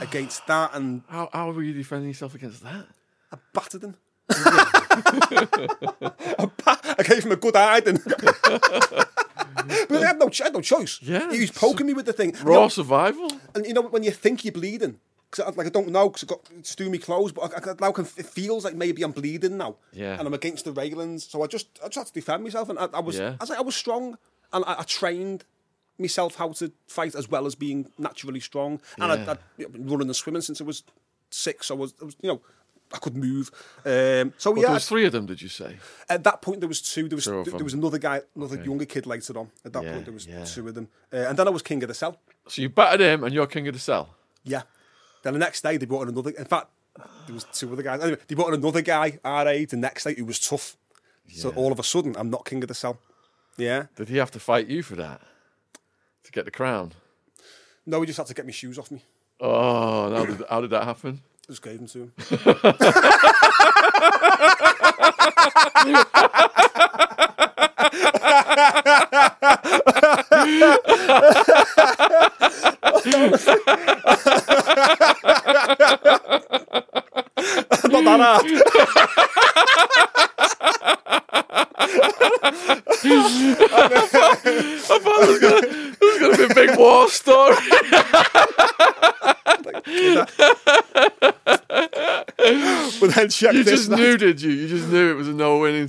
against 0.00 0.46
that, 0.46 0.74
and 0.74 1.02
How, 1.08 1.28
how 1.32 1.50
were 1.50 1.62
you 1.62 1.72
defending 1.74 2.08
yourself 2.08 2.34
against 2.34 2.62
that? 2.62 2.86
I 3.32 3.36
battered 3.52 3.84
him. 3.84 3.96
I, 4.30 6.48
ba- 6.64 6.94
I 6.98 7.02
gave 7.02 7.24
him 7.24 7.32
a 7.32 7.36
good 7.36 7.56
hiding. 7.56 7.98
but 8.04 10.02
I 10.02 10.06
had 10.06 10.18
no, 10.18 10.28
I 10.28 10.44
had 10.44 10.52
no 10.54 10.60
choice. 10.60 10.98
Yeah, 11.02 11.30
he 11.30 11.40
was 11.40 11.50
poking 11.50 11.86
me 11.86 11.94
with 11.94 12.06
the 12.06 12.12
thing. 12.12 12.34
You 12.34 12.44
Raw 12.44 12.54
know, 12.62 12.68
survival? 12.68 13.30
and 13.54 13.66
you 13.66 13.74
know 13.74 13.82
when 13.82 14.02
you 14.02 14.10
think 14.10 14.44
you're 14.44 14.52
bleeding, 14.52 14.98
because 15.34 15.52
I, 15.52 15.56
like 15.56 15.66
I 15.66 15.70
don't 15.70 15.88
know 15.88 16.08
because 16.08 16.24
I 16.24 16.26
got 16.26 16.40
it's 16.58 16.74
through 16.74 16.90
me 16.90 16.98
clothes, 16.98 17.32
but 17.32 17.52
I, 17.52 17.70
I, 17.70 17.74
now 17.80 17.92
can, 17.92 18.04
it 18.16 18.26
feels 18.26 18.64
like 18.64 18.74
maybe 18.74 19.02
I'm 19.02 19.12
bleeding 19.12 19.56
now. 19.56 19.76
Yeah. 19.92 20.18
And 20.18 20.26
I'm 20.26 20.34
against 20.34 20.64
the 20.64 20.72
railings, 20.72 21.24
so 21.28 21.42
I 21.42 21.46
just 21.46 21.66
I 21.82 21.86
just 21.88 21.96
had 21.98 22.06
to 22.08 22.12
defend 22.12 22.42
myself, 22.44 22.68
and 22.68 22.78
I, 22.78 22.86
I 22.94 23.00
was 23.00 23.18
Yeah. 23.18 23.34
I 23.40 23.42
was 23.42 23.50
like 23.50 23.58
I 23.58 23.62
was 23.62 23.76
strong, 23.76 24.16
and 24.52 24.64
I, 24.66 24.76
I 24.80 24.82
trained 24.84 25.44
myself 25.98 26.36
how 26.36 26.48
to 26.52 26.72
fight 26.86 27.14
as 27.14 27.28
well 27.28 27.46
as 27.46 27.54
being 27.54 27.90
naturally 27.98 28.40
strong, 28.40 28.80
and 28.98 29.10
Yeah. 29.12 29.24
I, 29.28 29.64
I'd 29.64 29.72
been 29.72 29.86
running 29.88 30.08
and 30.08 30.16
swimming 30.16 30.42
since 30.42 30.60
I 30.60 30.64
was 30.64 30.82
six. 31.30 31.70
I 31.70 31.74
was, 31.74 31.94
I 32.00 32.04
was 32.04 32.16
you 32.22 32.28
know. 32.30 32.40
I 32.92 32.98
could 32.98 33.16
move, 33.16 33.50
um, 33.86 34.32
so 34.38 34.50
Well, 34.52 34.60
yeah. 34.60 34.66
there 34.66 34.74
was 34.74 34.86
three 34.86 35.04
of 35.04 35.10
them, 35.10 35.26
did 35.26 35.42
you 35.42 35.48
say? 35.48 35.78
At 36.08 36.22
that 36.24 36.42
point, 36.42 36.60
there 36.60 36.68
was 36.68 36.80
two. 36.80 37.08
There 37.08 37.16
was 37.16 37.26
of 37.26 37.44
there, 37.46 37.64
was 37.64 37.72
another 37.74 37.98
guy, 37.98 38.20
another 38.36 38.62
younger 38.62 38.84
kid 38.84 39.04
later 39.04 39.36
on. 39.36 39.50
At 39.64 39.72
that 39.72 39.82
Yeah, 39.82 39.92
point, 39.92 40.04
there 40.04 40.14
was 40.14 40.28
two 40.54 40.68
of 40.68 40.74
them, 40.74 40.88
uh, 41.12 41.16
and 41.28 41.36
then 41.36 41.48
I 41.48 41.50
was 41.50 41.62
king 41.62 41.82
of 41.82 41.88
the 41.88 41.94
cell. 41.94 42.20
So 42.46 42.62
you 42.62 42.68
battered 42.68 43.00
him, 43.00 43.24
and 43.24 43.34
you're 43.34 43.48
king 43.48 43.66
of 43.66 43.74
the 43.74 43.80
cell. 43.80 44.10
Yeah. 44.44 44.62
Then 45.24 45.32
the 45.32 45.38
next 45.40 45.62
day 45.62 45.76
they 45.78 45.86
brought 45.86 46.02
in 46.02 46.10
another. 46.10 46.30
In 46.30 46.44
fact, 46.44 46.68
there 47.26 47.34
was 47.34 47.44
two 47.52 47.72
other 47.72 47.82
guys. 47.82 48.00
Anyway, 48.02 48.18
they 48.28 48.34
brought 48.34 48.48
in 48.48 48.60
another 48.60 48.82
guy 48.82 49.18
our 49.24 49.48
age 49.48 49.70
the 49.70 49.76
next 49.76 50.04
day 50.04 50.14
who 50.14 50.26
was 50.26 50.38
tough. 50.38 50.76
So 51.32 51.48
all 51.56 51.72
of 51.72 51.78
a 51.80 51.82
sudden, 51.82 52.14
I'm 52.18 52.28
not 52.30 52.44
king 52.44 52.62
of 52.62 52.68
the 52.68 52.74
cell. 52.74 52.98
Yeah. 53.56 53.86
Did 53.96 54.10
he 54.10 54.18
have 54.18 54.30
to 54.32 54.38
fight 54.38 54.66
you 54.68 54.82
for 54.82 54.94
that 54.96 55.22
to 56.24 56.30
get 56.32 56.44
the 56.44 56.50
crown? 56.50 56.92
No, 57.86 58.00
he 58.00 58.06
just 58.06 58.18
had 58.18 58.26
to 58.26 58.34
get 58.34 58.44
my 58.44 58.52
shoes 58.52 58.78
off 58.78 58.90
me. 58.90 59.00
Oh, 59.40 60.14
how 60.14 60.26
did, 60.26 60.42
how 60.48 60.60
did 60.60 60.70
that 60.70 60.84
happen? 60.84 61.22
I 61.48 61.52
just 61.52 61.62
gave 61.62 61.78
them 61.78 61.88
to 61.88 61.98
him. 62.00 62.12
Not 78.18 78.42
that 78.42 78.50
hard. 78.50 79.64
It's 84.86 86.18
going 86.20 86.32
to 86.32 86.38
be 86.38 86.52
a 86.52 86.54
big 86.54 86.78
war 86.78 87.08
story. 87.08 87.56
But 93.00 93.14
then 93.14 93.28
check 93.28 93.54
You 93.54 93.64
just 93.64 93.90
that- 93.90 93.98
knew, 93.98 94.16
did 94.16 94.40
you? 94.42 94.50
You 94.52 94.68
just 94.68 94.88
knew 94.88 95.10
it 95.10 95.14
was 95.14 95.23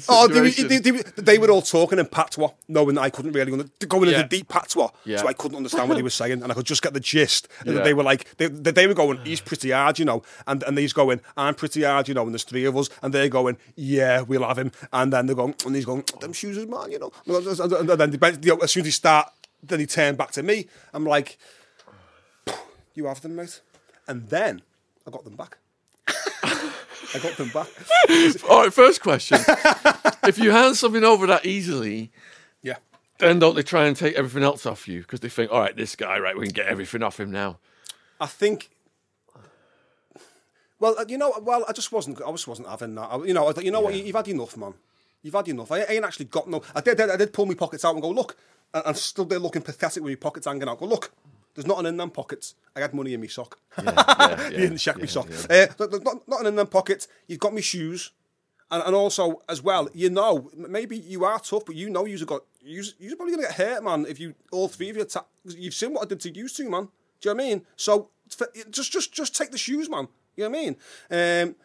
Oh, 0.09 0.27
they, 0.27 0.49
they, 0.49 0.77
they, 0.79 0.91
they 1.17 1.37
were 1.37 1.49
all 1.49 1.61
talking 1.61 1.99
in 1.99 2.05
patois, 2.05 2.51
knowing 2.67 2.95
that 2.95 3.01
I 3.01 3.09
couldn't 3.09 3.31
really 3.33 3.51
under, 3.51 3.65
going 3.87 4.09
Yeah. 4.09 4.17
into 4.21 4.29
deep 4.29 4.47
patois, 4.49 4.89
Yeah. 5.05 5.17
so 5.17 5.27
I 5.27 5.33
couldn't 5.33 5.57
understand 5.57 5.87
what 5.89 5.97
he 5.97 6.03
was 6.03 6.13
saying, 6.13 6.41
and 6.43 6.51
I 6.51 6.55
could 6.55 6.65
just 6.65 6.81
get 6.81 6.93
the 6.93 6.99
gist. 6.99 7.47
And 7.65 7.75
Yeah. 7.75 7.83
they 7.83 7.93
were 7.93 8.03
like, 8.03 8.35
they, 8.37 8.47
they, 8.47 8.87
were 8.87 8.93
going, 8.93 9.19
"He's 9.23 9.41
pretty 9.41 9.71
hard, 9.71 9.99
you 9.99 10.05
know," 10.05 10.23
and 10.47 10.63
and 10.63 10.77
he's 10.77 10.93
going, 10.93 11.21
"I'm 11.37 11.55
pretty 11.55 11.83
hard, 11.83 12.07
you 12.07 12.13
know," 12.13 12.23
and 12.23 12.33
there's 12.33 12.43
three 12.43 12.65
of 12.65 12.75
us, 12.77 12.89
and 13.01 13.13
they're 13.13 13.29
going, 13.29 13.57
"Yeah, 13.75 14.21
we'll 14.21 14.47
have 14.47 14.57
him," 14.57 14.71
and 14.93 15.11
then 15.13 15.25
they're 15.27 15.35
going, 15.35 15.55
and 15.65 15.75
he's 15.75 15.85
going, 15.85 16.03
"Them 16.19 16.33
shoes 16.33 16.57
is 16.57 16.67
man, 16.67 16.91
you 16.91 16.99
know," 16.99 17.11
and 17.27 17.89
then 17.89 18.11
they, 18.11 18.31
you 18.41 18.55
know, 18.55 18.57
as 18.61 18.71
soon 18.71 18.81
as 18.81 18.87
he 18.87 18.91
start, 18.91 19.29
then 19.63 19.79
he 19.79 19.85
turned 19.85 20.17
back 20.17 20.31
to 20.33 20.43
me. 20.43 20.67
I'm 20.93 21.05
like, 21.05 21.37
"You 22.93 23.05
have 23.05 23.21
them, 23.21 23.35
mate," 23.35 23.61
and 24.07 24.29
then 24.29 24.61
I 25.07 25.11
got 25.11 25.23
them 25.23 25.35
back. 25.35 25.57
I 27.13 27.19
got 27.19 27.37
them 27.37 27.49
back. 27.49 27.67
All 28.49 28.63
right, 28.63 28.73
first 28.73 29.01
question. 29.01 29.37
if 30.27 30.37
you 30.37 30.51
hand 30.51 30.75
something 30.77 31.03
over 31.03 31.27
that 31.27 31.45
easily, 31.45 32.11
Yeah. 32.61 32.77
then 33.19 33.39
don't 33.39 33.55
they 33.55 33.63
try 33.63 33.85
and 33.85 33.95
take 33.95 34.15
everything 34.15 34.43
else 34.43 34.65
off 34.65 34.87
you? 34.87 35.01
Because 35.01 35.19
they 35.19 35.29
think, 35.29 35.51
all 35.51 35.59
right, 35.59 35.75
this 35.75 35.95
guy, 35.95 36.19
right, 36.19 36.37
we 36.37 36.45
can 36.45 36.53
get 36.53 36.67
everything 36.67 37.03
off 37.03 37.19
him 37.19 37.31
now. 37.31 37.59
I 38.19 38.25
think. 38.27 38.69
Well, 40.79 40.95
uh, 40.99 41.05
you 41.07 41.17
know, 41.17 41.33
well, 41.41 41.65
I 41.67 41.71
just 41.71 41.91
wasn't. 41.91 42.21
I 42.21 42.31
just 42.31 42.47
wasn't 42.47 42.67
having 42.67 42.95
that. 42.95 43.09
I, 43.11 43.17
you 43.23 43.33
know, 43.33 43.47
I, 43.47 43.53
thought, 43.53 43.63
you 43.63 43.71
know 43.71 43.81
what? 43.81 43.93
You've 43.93 44.15
had 44.15 44.27
enough, 44.27 44.57
man. 44.57 44.73
You've 45.21 45.33
had 45.33 45.47
enough. 45.47 45.71
I, 45.71 45.83
ain't 45.83 46.05
actually 46.05 46.25
got 46.25 46.49
no. 46.49 46.61
I 46.75 46.81
did. 46.81 46.99
I 46.99 47.15
did 47.15 47.33
pull 47.33 47.45
my 47.45 47.53
pockets 47.53 47.85
out 47.85 47.93
and 47.93 48.01
go 48.01 48.09
look, 48.09 48.35
and, 48.73 48.83
and 48.87 48.97
still 48.97 49.25
they're 49.25 49.39
looking 49.39 49.61
pathetic 49.61 50.03
with 50.03 50.11
my 50.11 50.15
pockets 50.15 50.45
hanging 50.45 50.67
out. 50.67 50.79
Go 50.79 50.85
look. 50.85 51.11
There's 51.55 51.65
not 51.65 51.77
nothing 51.77 51.89
in 51.89 51.97
them 51.97 52.11
pockets. 52.11 52.55
I 52.75 52.81
had 52.81 52.93
money 52.93 53.13
in 53.13 53.21
my 53.21 53.27
sock. 53.27 53.57
yeah, 53.81 54.49
you 54.49 54.57
didn't 54.57 54.77
check 54.77 54.97
yeah, 54.97 55.01
my 55.03 55.07
sock. 55.07 55.29
yeah. 55.29 55.67
Uh, 55.79 55.87
there's 55.87 56.03
not, 56.03 56.27
nothing 56.27 56.47
in 56.47 56.55
them 56.55 56.67
pockets. 56.67 57.07
You've 57.27 57.39
got 57.39 57.53
me 57.53 57.61
shoes. 57.61 58.11
And, 58.69 58.83
and 58.83 58.95
also, 58.95 59.41
as 59.47 59.61
well, 59.61 59.87
you 59.93 60.09
know, 60.09 60.49
maybe 60.55 60.97
you 60.97 61.23
are 61.23 61.39
tough, 61.39 61.65
but 61.65 61.75
you 61.75 61.89
know 61.89 62.05
you've 62.05 62.25
got, 62.25 62.41
you're, 62.61 62.83
you're 62.99 63.15
probably 63.15 63.35
going 63.35 63.47
to 63.47 63.55
get 63.55 63.57
hurt, 63.57 63.83
man, 63.83 64.05
if 64.09 64.19
you, 64.19 64.33
all 64.51 64.67
three 64.67 64.89
of 64.89 64.97
you, 64.97 65.03
attack, 65.03 65.25
you've 65.45 65.73
seen 65.73 65.93
what 65.93 66.03
I 66.03 66.07
did 66.07 66.19
to 66.21 66.35
you 66.35 66.49
two, 66.49 66.69
man. 66.69 66.89
Do 67.21 67.29
you 67.29 67.35
know 67.35 67.43
what 67.43 67.43
I 67.43 67.49
mean? 67.49 67.65
So, 67.75 68.09
just, 68.71 68.91
just, 68.91 69.13
just 69.13 69.35
take 69.35 69.51
the 69.51 69.57
shoes, 69.57 69.87
man. 69.89 70.07
You 70.35 70.45
know 70.45 70.49
what 70.49 70.59
I 70.59 70.61
mean? 70.61 71.49
Um, 71.49 71.55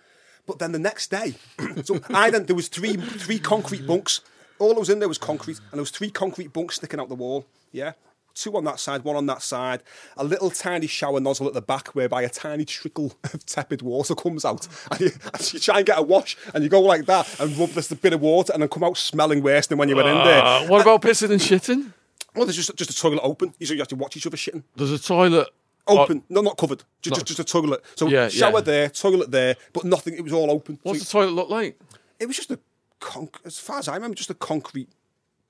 but 0.46 0.58
then 0.58 0.72
the 0.72 0.78
next 0.78 1.10
day, 1.10 1.34
so 1.84 2.00
I 2.10 2.30
then, 2.30 2.44
there 2.44 2.56
was 2.56 2.68
three, 2.68 2.96
three 2.96 3.38
concrete 3.38 3.86
bunks. 3.86 4.20
All 4.58 4.74
that 4.74 4.80
was 4.80 4.90
in 4.90 4.98
there 4.98 5.08
was 5.08 5.18
concrete, 5.18 5.58
and 5.58 5.72
there 5.72 5.82
was 5.82 5.90
three 5.90 6.10
concrete 6.10 6.52
bunks 6.52 6.76
sticking 6.76 7.00
out 7.00 7.08
the 7.08 7.14
wall, 7.14 7.46
yeah? 7.72 7.92
Two 8.34 8.56
on 8.56 8.64
that 8.64 8.80
side, 8.80 9.02
one 9.04 9.16
on 9.16 9.26
that 9.26 9.42
side. 9.42 9.82
A 10.16 10.24
little 10.24 10.50
tiny 10.50 10.86
shower 10.86 11.20
nozzle 11.20 11.46
at 11.46 11.54
the 11.54 11.60
back, 11.62 11.88
whereby 11.88 12.22
a 12.22 12.28
tiny 12.28 12.64
trickle 12.64 13.12
of 13.34 13.44
tepid 13.46 13.82
water 13.82 14.14
comes 14.14 14.44
out. 14.44 14.66
And 14.92 15.00
you, 15.00 15.10
and 15.32 15.52
you 15.52 15.58
try 15.60 15.78
and 15.78 15.86
get 15.86 15.98
a 15.98 16.02
wash, 16.02 16.36
and 16.54 16.62
you 16.64 16.70
go 16.70 16.80
like 16.80 17.06
that 17.06 17.40
and 17.40 17.56
rub 17.58 17.70
this 17.70 17.92
bit 17.92 18.12
of 18.12 18.20
water, 18.20 18.52
and 18.52 18.62
then 18.62 18.68
come 18.68 18.84
out 18.84 18.96
smelling 18.96 19.42
worse 19.42 19.66
than 19.66 19.78
when 19.78 19.88
you 19.88 19.96
went 19.96 20.08
in 20.08 20.16
there. 20.24 20.42
Uh, 20.42 20.66
what 20.68 20.80
about 20.82 21.02
pissing 21.02 21.30
and 21.30 21.40
shitting? 21.40 21.92
Well, 22.34 22.46
there's 22.46 22.56
just 22.56 22.74
just 22.76 22.90
a 22.90 22.96
toilet 22.96 23.20
open. 23.22 23.52
You 23.58 23.66
so 23.66 23.76
have 23.76 23.88
to 23.88 23.96
watch 23.96 24.16
each 24.16 24.26
other 24.26 24.36
shitting. 24.36 24.62
There's 24.76 24.92
a 24.92 24.98
toilet. 24.98 25.48
Open, 25.86 26.22
no, 26.28 26.40
not 26.40 26.56
covered. 26.56 26.84
Just, 27.02 27.16
Not- 27.16 27.26
just, 27.26 27.40
a 27.40 27.44
toilet. 27.44 27.82
So 27.96 28.06
Yeah, 28.06 28.28
shower 28.28 28.52
yeah. 28.56 28.60
there, 28.60 28.88
toilet 28.90 29.30
there, 29.32 29.56
but 29.72 29.82
nothing. 29.84 30.14
It 30.14 30.22
was 30.22 30.32
all 30.32 30.48
open. 30.50 30.76
So 30.76 30.80
What's 30.84 31.00
the 31.04 31.10
toilet 31.10 31.32
look 31.32 31.48
like? 31.50 31.80
it 32.20 32.26
was 32.26 32.36
just 32.36 32.50
a, 32.52 32.60
conc- 33.00 33.44
as 33.44 33.58
far 33.58 33.78
as 33.78 33.88
I 33.88 33.94
remember, 33.94 34.14
just 34.14 34.30
a 34.30 34.34
concrete 34.34 34.88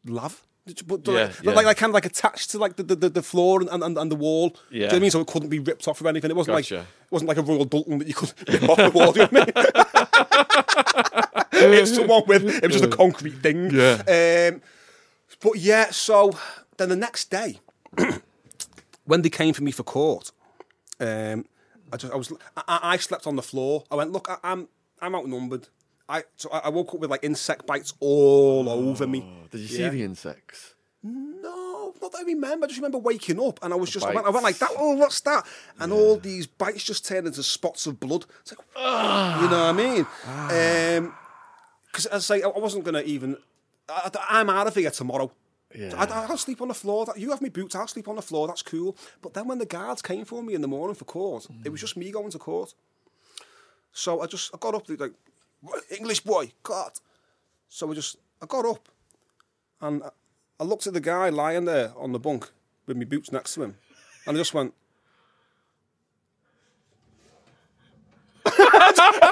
lav. 0.07 0.43
But, 0.87 1.07
Yeah, 1.07 1.13
like, 1.25 1.43
yeah. 1.43 1.51
like, 1.53 1.67
like 1.67 1.77
kind 1.77 1.91
of 1.91 1.95
like 1.95 2.07
attached 2.07 2.51
to 2.51 2.59
like 2.59 2.77
the, 2.77 2.83
the, 2.83 3.09
the 3.09 3.23
floor 3.23 3.61
and, 3.61 3.69
and, 3.71 3.97
and 3.99 4.11
the 4.11 4.17
wall. 4.17 4.51
Do 4.51 4.57
you 4.71 4.81
know 4.81 4.87
what 4.87 4.95
I 4.95 4.99
mean? 4.99 5.11
So 5.11 5.21
it 5.21 5.27
couldn't 5.27 5.49
be 5.49 5.59
ripped 5.59 5.87
off 5.89 6.01
or 6.03 6.09
anything. 6.09 6.31
It 6.31 6.37
wasn't 6.37 6.57
Gotcha. 6.57 6.75
like 6.77 6.83
it 6.85 7.11
wasn't 7.13 7.29
like 7.29 7.39
a 7.39 7.43
Royal 7.43 7.65
Doulton 7.67 7.99
that 7.99 8.09
you 8.09 8.15
could 8.15 8.33
rip 8.49 8.69
off 8.69 8.77
the 8.77 8.91
wall. 8.91 9.13
Do 9.13 9.21
you 9.21 9.29
know 9.31 9.45
what 9.45 9.57
I 11.53 11.67
mean? 11.67 11.75
it's 11.75 11.97
the 11.97 12.07
one 12.07 12.23
with 12.27 12.45
it 12.49 12.63
was 12.67 12.73
just 12.81 12.85
a 12.93 12.97
concrete 12.97 13.37
thing. 13.43 13.71
Yeah. 13.71 14.51
Um, 14.53 14.63
but 15.43 15.57
yeah, 15.57 15.91
so 15.91 16.33
then 16.77 16.89
the 16.89 16.97
next 16.97 17.31
day, 17.31 17.59
when 19.05 19.23
they 19.23 19.31
came 19.31 19.55
for 19.55 19.63
me 19.63 19.71
for 19.71 19.83
court, 19.83 20.33
um, 21.01 21.45
I 21.93 21.97
just 21.97 22.13
I 22.13 22.17
was 22.17 22.33
I, 22.57 22.63
I 22.69 22.79
I 22.83 22.97
slept 22.99 23.27
on 23.27 23.37
the 23.37 23.43
floor. 23.43 23.85
I 23.91 23.95
went, 23.97 24.13
look, 24.13 24.29
I, 24.31 24.37
I'm 24.45 24.69
I'm 25.01 25.15
outnumbered. 25.15 25.69
I 26.11 26.25
so 26.37 26.51
I, 26.51 26.69
woke 26.69 26.95
up 26.95 27.01
with 27.01 27.11
like 27.11 27.23
insect 27.25 27.67
bites 27.67 27.95
all 28.01 28.69
over 28.69 29.07
me. 29.07 29.25
Oh, 29.25 29.47
did 29.51 29.61
you 29.61 29.69
see 29.69 29.83
Yeah. 29.83 29.91
the 29.91 30.03
insects? 30.03 30.75
No, 31.03 31.95
not 32.03 32.13
that 32.13 32.19
I 32.19 32.23
remember. 32.25 32.65
I 32.65 32.69
just 32.69 32.79
remember 32.79 32.99
waking 32.99 33.41
up 33.41 33.61
and 33.63 33.73
I 33.73 33.77
was 33.77 33.91
just 33.91 34.05
I 34.05 34.13
went, 34.15 34.27
I 34.27 34.31
went 34.31 34.45
like 34.45 34.59
that. 34.59 34.71
Oh, 34.77 34.97
what's 34.97 35.21
that? 35.21 35.47
And 35.79 35.93
all 35.93 36.17
these 36.17 36.47
bites 36.47 36.85
just 36.85 37.07
turned 37.07 37.27
into 37.27 37.43
spots 37.43 37.87
of 37.87 37.99
blood. 38.01 38.27
It's 38.41 38.53
like, 38.53 38.67
ah. 38.77 39.43
you 39.43 39.49
know 39.49 39.61
what 39.61 39.69
I 39.69 39.73
mean? 39.73 40.07
Ah. 40.27 40.97
Um, 40.97 41.15
because 41.87 42.07
as 42.07 42.31
I 42.31 42.39
say, 42.39 42.43
I 42.43 42.49
wasn't 42.49 42.85
gonna 42.85 43.03
even. 43.03 43.37
I, 43.89 44.11
I'm 44.29 44.51
out 44.51 44.67
of 44.67 44.75
here 44.75 44.91
tomorrow. 44.91 45.33
Yeah. 45.75 45.93
I, 45.97 46.27
I'll 46.27 46.37
sleep 46.37 46.61
on 46.61 46.69
the 46.69 46.75
floor. 46.75 47.07
That- 47.07 47.19
You 47.19 47.31
have 47.31 47.41
me 47.41 47.49
boots. 47.49 47.75
I'll 47.75 47.87
sleep 47.87 48.09
on 48.09 48.17
the 48.17 48.23
floor. 48.23 48.49
That's 48.49 48.63
cool. 48.63 48.97
But 49.23 49.35
then 49.35 49.47
when 49.47 49.59
the 49.59 49.67
guards 49.67 50.03
came 50.03 50.25
for 50.25 50.43
me 50.43 50.55
in 50.55 50.61
the 50.61 50.69
morning 50.69 50.97
for 50.97 51.05
court, 51.05 51.47
it 51.65 51.71
was 51.71 51.81
mm. 51.81 51.83
just 51.83 51.97
me 51.97 52.11
going 52.11 52.31
to 52.31 52.39
court. 52.39 52.75
So 53.93 54.21
I 54.21 54.27
just 54.27 54.55
I 54.55 54.59
got 54.59 54.75
up 54.75 54.89
like 54.89 54.99
"What, 55.01 55.13
English 55.91 56.21
boy, 56.21 56.53
God. 56.63 56.93
So 57.69 57.91
I 57.91 57.95
just 57.95 58.17
I 58.43 58.47
got 58.47 58.65
up 58.65 58.89
and 59.81 60.03
I 60.59 60.65
looked 60.65 60.87
at 60.87 60.95
the 60.95 61.01
guy 61.01 61.29
lying 61.29 61.65
there 61.65 61.93
on 61.97 62.13
the 62.13 62.19
bunk 62.19 62.51
with 62.87 62.97
my 62.97 63.05
boots 63.05 63.33
next 63.33 63.55
to 63.55 63.63
him, 63.63 63.77
and 64.27 64.37
I 64.37 64.41
just 64.41 64.55
went. 64.55 64.75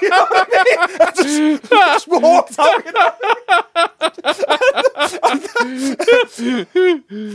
You 0.03 0.09
know 0.09 0.27
what 0.29 0.49
I 0.53 1.23
mean? 1.25 1.61
Just, 1.69 2.09
walked 2.09 2.59
out, 2.59 2.85
you 2.85 2.93
know? 2.93 3.11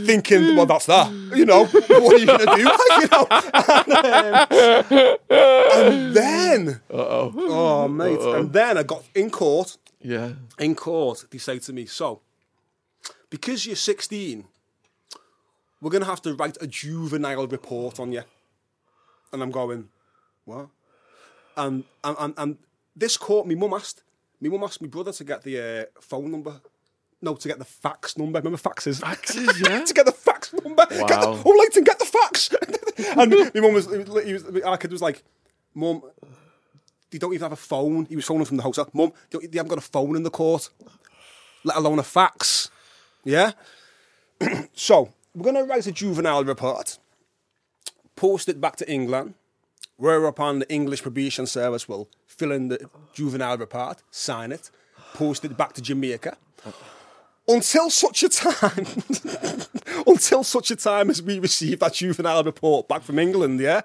thinking, 0.06 0.56
well, 0.56 0.66
that's 0.66 0.86
that. 0.86 1.12
You 1.34 1.44
know, 1.44 1.64
what 1.66 2.14
are 2.14 2.18
you 2.18 2.26
going 2.26 2.38
to 2.40 2.46
do? 2.46 2.62
you 3.00 3.08
know, 3.10 3.26
and, 4.90 5.18
um, 5.30 5.94
and 5.94 6.14
then, 6.14 6.80
Uh-oh. 6.90 7.32
oh 7.36 7.88
mate, 7.88 8.20
and 8.20 8.52
then 8.52 8.78
I 8.78 8.82
got 8.82 9.04
in 9.14 9.30
court. 9.30 9.76
Yeah. 10.00 10.32
In 10.58 10.74
court, 10.74 11.24
they 11.30 11.38
say 11.38 11.58
to 11.60 11.72
me, 11.72 11.86
so 11.86 12.20
because 13.30 13.66
you're 13.66 13.76
16, 13.76 14.44
we're 15.80 15.90
going 15.90 16.02
to 16.02 16.08
have 16.08 16.22
to 16.22 16.34
write 16.34 16.56
a 16.60 16.66
juvenile 16.66 17.46
report 17.46 17.98
on 17.98 18.12
you. 18.12 18.22
And 19.32 19.42
I'm 19.42 19.50
going, 19.50 19.88
what? 20.44 20.68
And, 21.56 21.84
and, 22.02 22.34
and, 22.36 22.58
this 22.96 23.16
court, 23.16 23.46
my 23.46 23.54
mum 23.54 23.74
asked, 23.74 24.02
me 24.40 24.48
mum 24.48 24.62
asked 24.62 24.80
my 24.80 24.88
brother 24.88 25.12
to 25.12 25.24
get 25.24 25.42
the 25.42 25.82
uh, 25.82 26.00
phone 26.00 26.30
number. 26.30 26.60
No, 27.20 27.34
to 27.34 27.48
get 27.48 27.58
the 27.58 27.64
fax 27.64 28.16
number. 28.18 28.38
Remember 28.38 28.58
faxes? 28.58 29.00
Faxes, 29.00 29.60
yeah. 29.68 29.84
to 29.84 29.94
get 29.94 30.06
the 30.06 30.12
fax 30.12 30.52
number. 30.52 30.86
Get 30.86 31.08
the, 31.08 31.14
Wow. 31.14 31.42
oh, 31.44 31.56
Leighton, 31.58 31.84
get 31.84 31.98
the 31.98 32.04
fax. 32.04 32.50
and 33.16 33.30
my 33.54 33.60
mum 33.60 33.74
was, 33.74 33.86
he 34.24 34.32
was, 34.32 34.44
our 34.62 34.76
kid 34.76 34.92
was 34.92 35.02
like, 35.02 35.22
mum, 35.74 36.02
they 37.10 37.18
don't 37.18 37.32
even 37.32 37.44
have 37.44 37.52
a 37.52 37.56
phone. 37.56 38.06
He 38.06 38.16
was 38.16 38.26
phoning 38.26 38.44
from 38.44 38.58
the 38.58 38.62
hotel. 38.62 38.88
Mum, 38.92 39.12
they, 39.30 39.46
they 39.46 39.58
haven't 39.58 39.70
got 39.70 39.78
a 39.78 39.80
phone 39.80 40.16
in 40.16 40.22
the 40.22 40.30
court, 40.30 40.68
let 41.64 41.76
alone 41.76 41.98
a 41.98 42.02
fax. 42.02 42.70
Yeah? 43.24 43.52
so, 44.74 45.12
we're 45.34 45.44
going 45.44 45.56
to 45.56 45.64
write 45.64 45.86
a 45.86 45.92
juvenile 45.92 46.44
report, 46.44 46.98
post 48.16 48.48
it 48.48 48.60
back 48.60 48.76
to 48.76 48.90
England, 48.90 49.34
whereupon 49.96 50.58
the 50.58 50.72
English 50.72 51.02
probation 51.02 51.46
service 51.46 51.88
will 51.88 52.08
fill 52.26 52.52
in 52.52 52.68
the 52.68 52.88
juvenile 53.12 53.58
report, 53.58 54.02
sign 54.10 54.52
it, 54.52 54.70
post 55.14 55.44
it 55.44 55.56
back 55.56 55.72
to 55.74 55.82
Jamaica. 55.82 56.36
Until 57.46 57.90
such 57.90 58.22
a 58.22 58.28
time, 58.28 58.86
until 60.06 60.42
such 60.42 60.70
a 60.70 60.76
time 60.76 61.10
as 61.10 61.20
we 61.22 61.38
receive 61.38 61.80
that 61.80 61.94
juvenile 61.94 62.42
report 62.42 62.88
back 62.88 63.02
from 63.02 63.18
England, 63.18 63.60
yeah, 63.60 63.82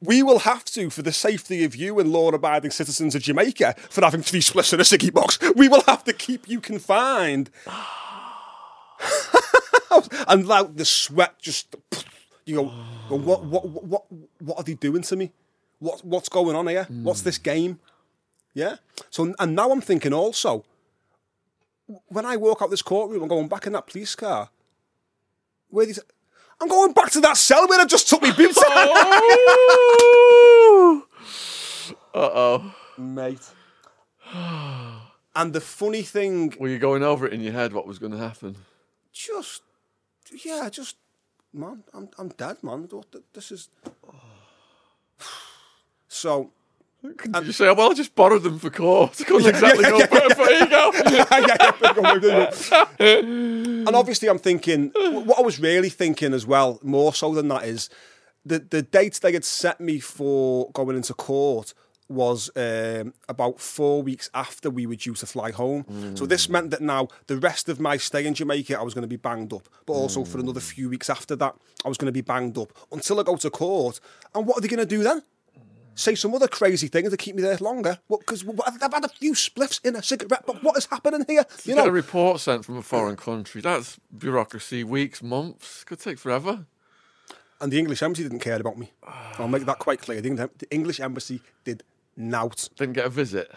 we 0.00 0.22
will 0.22 0.40
have 0.40 0.64
to, 0.64 0.88
for 0.90 1.02
the 1.02 1.12
safety 1.12 1.64
of 1.64 1.74
you 1.76 1.98
and 1.98 2.10
law-abiding 2.10 2.70
citizens 2.70 3.14
of 3.14 3.22
Jamaica, 3.22 3.74
for 3.90 4.02
having 4.02 4.22
three 4.22 4.40
spliffs 4.40 4.72
in 4.72 4.80
a 4.80 4.84
sticky 4.84 5.10
box, 5.10 5.38
we 5.54 5.68
will 5.68 5.82
have 5.86 6.04
to 6.04 6.12
keep 6.12 6.48
you 6.48 6.60
confined 6.60 7.50
and 10.28 10.46
like 10.46 10.76
the 10.76 10.84
sweat 10.84 11.38
just, 11.40 11.74
you 12.48 12.54
go, 12.56 12.72
go, 13.08 13.16
what, 13.16 13.44
what, 13.44 13.68
what, 13.68 13.84
what, 13.84 14.04
what 14.38 14.58
are 14.58 14.64
they 14.64 14.74
doing 14.74 15.02
to 15.02 15.16
me? 15.16 15.30
What, 15.78 16.04
what's 16.04 16.28
going 16.28 16.56
on 16.56 16.66
here? 16.66 16.86
What's 17.02 17.22
this 17.22 17.38
game? 17.38 17.78
Yeah. 18.54 18.76
So, 19.10 19.34
and 19.38 19.54
now 19.54 19.70
I'm 19.70 19.80
thinking 19.80 20.12
also, 20.12 20.64
when 22.08 22.26
I 22.26 22.36
walk 22.36 22.62
out 22.62 22.70
this 22.70 22.82
courtroom, 22.82 23.22
I'm 23.22 23.28
going 23.28 23.48
back 23.48 23.66
in 23.66 23.72
that 23.74 23.86
police 23.86 24.14
car. 24.14 24.50
Where 25.70 25.86
these, 25.86 26.00
I'm 26.60 26.68
going 26.68 26.92
back 26.92 27.10
to 27.12 27.20
that 27.20 27.36
cell 27.36 27.68
where 27.68 27.80
I 27.80 27.84
just 27.84 28.08
took 28.08 28.22
me 28.22 28.32
boots 28.32 28.58
Oh! 28.66 30.24
Uh 32.14 32.30
oh. 32.34 32.74
mate. 32.96 33.50
And 35.36 35.52
the 35.52 35.60
funny 35.60 36.02
thing, 36.02 36.54
Were 36.58 36.68
you 36.68 36.78
going 36.78 37.02
over 37.04 37.26
it 37.26 37.32
in 37.32 37.40
your 37.40 37.52
head 37.52 37.72
what 37.72 37.86
was 37.86 37.98
going 37.98 38.12
to 38.12 38.18
happen? 38.18 38.56
just, 39.12 39.62
yeah, 40.44 40.68
just, 40.70 40.96
man, 41.52 41.82
I'm, 41.94 42.08
I'm 42.18 42.28
dead, 42.28 42.62
man. 42.62 42.88
This 43.32 43.52
is. 43.52 43.68
So, 46.10 46.50
Did 47.02 47.46
you 47.46 47.52
say, 47.52 47.68
oh, 47.68 47.74
well, 47.74 47.90
I 47.90 47.94
just 47.94 48.14
borrowed 48.14 48.42
them 48.42 48.58
for 48.58 48.70
court? 48.70 49.14
I 49.20 49.24
couldn't 49.24 49.46
exactly 49.46 49.84
go, 49.84 49.98
but 50.00 50.36
there 50.36 50.60
you 50.60 50.70
go. 50.70 50.90
and 53.86 53.94
obviously, 53.94 54.28
I'm 54.28 54.38
thinking 54.38 54.90
what 54.96 55.38
I 55.38 55.42
was 55.42 55.60
really 55.60 55.90
thinking 55.90 56.32
as 56.32 56.46
well, 56.46 56.80
more 56.82 57.12
so 57.12 57.34
than 57.34 57.48
that, 57.48 57.64
is 57.64 57.90
the 58.44 58.58
the 58.58 58.80
dates 58.82 59.18
they 59.18 59.32
had 59.32 59.44
set 59.44 59.80
me 59.80 60.00
for 60.00 60.70
going 60.72 60.96
into 60.96 61.12
court 61.12 61.74
was 62.08 62.50
um, 62.56 63.12
about 63.28 63.60
four 63.60 64.02
weeks 64.02 64.30
after 64.34 64.70
we 64.70 64.86
were 64.86 64.96
due 64.96 65.14
to 65.14 65.26
fly 65.26 65.50
home. 65.50 65.84
So 66.16 66.26
this 66.26 66.48
meant 66.48 66.70
that 66.70 66.80
now 66.80 67.08
the 67.26 67.36
rest 67.36 67.68
of 67.68 67.78
my 67.80 67.96
stay 67.96 68.26
in 68.26 68.34
Jamaica, 68.34 68.78
I 68.78 68.82
was 68.82 68.94
going 68.94 69.02
to 69.02 69.08
be 69.08 69.16
banged 69.16 69.52
up, 69.52 69.68
but 69.86 69.92
also 69.92 70.24
for 70.24 70.38
another 70.38 70.60
few 70.60 70.88
weeks 70.88 71.10
after 71.10 71.36
that, 71.36 71.54
I 71.84 71.88
was 71.88 71.98
going 71.98 72.06
to 72.06 72.12
be 72.12 72.20
banged 72.22 72.56
up 72.58 72.72
until 72.90 73.20
I 73.20 73.22
go 73.22 73.36
to 73.36 73.50
court. 73.50 74.00
And 74.34 74.46
what 74.46 74.58
are 74.58 74.60
they 74.60 74.68
going 74.68 74.78
to 74.78 74.86
do 74.86 75.02
then? 75.02 75.22
Say 75.94 76.14
some 76.14 76.32
other 76.32 76.46
crazy 76.46 76.86
thing 76.86 77.10
to 77.10 77.16
keep 77.16 77.34
me 77.34 77.42
there 77.42 77.56
longer? 77.56 77.98
Because 78.08 78.44
I've 78.64 78.92
had 78.92 79.04
a 79.04 79.08
few 79.08 79.32
spliffs 79.32 79.84
in 79.84 79.96
a 79.96 80.02
cigarette, 80.02 80.44
but 80.46 80.62
what 80.62 80.76
is 80.76 80.86
happening 80.86 81.24
here? 81.28 81.44
You 81.64 81.74
get 81.74 81.88
a 81.88 81.90
report 81.90 82.40
sent 82.40 82.64
from 82.64 82.76
a 82.76 82.82
foreign 82.82 83.16
country. 83.16 83.60
That's 83.60 83.98
bureaucracy, 84.16 84.84
weeks, 84.84 85.22
months. 85.22 85.82
Could 85.84 85.98
take 85.98 86.18
forever. 86.18 86.66
And 87.60 87.72
the 87.72 87.80
English 87.80 88.00
embassy 88.00 88.22
didn't 88.22 88.38
care 88.38 88.60
about 88.60 88.78
me. 88.78 88.92
I'll 89.38 89.48
make 89.48 89.66
that 89.66 89.80
quite 89.80 90.00
clear. 90.00 90.20
The 90.20 90.48
English 90.70 91.00
embassy 91.00 91.40
did 91.64 91.82
nout. 92.18 92.68
Didn't 92.76 92.94
get 92.94 93.06
a 93.06 93.10
visit. 93.10 93.50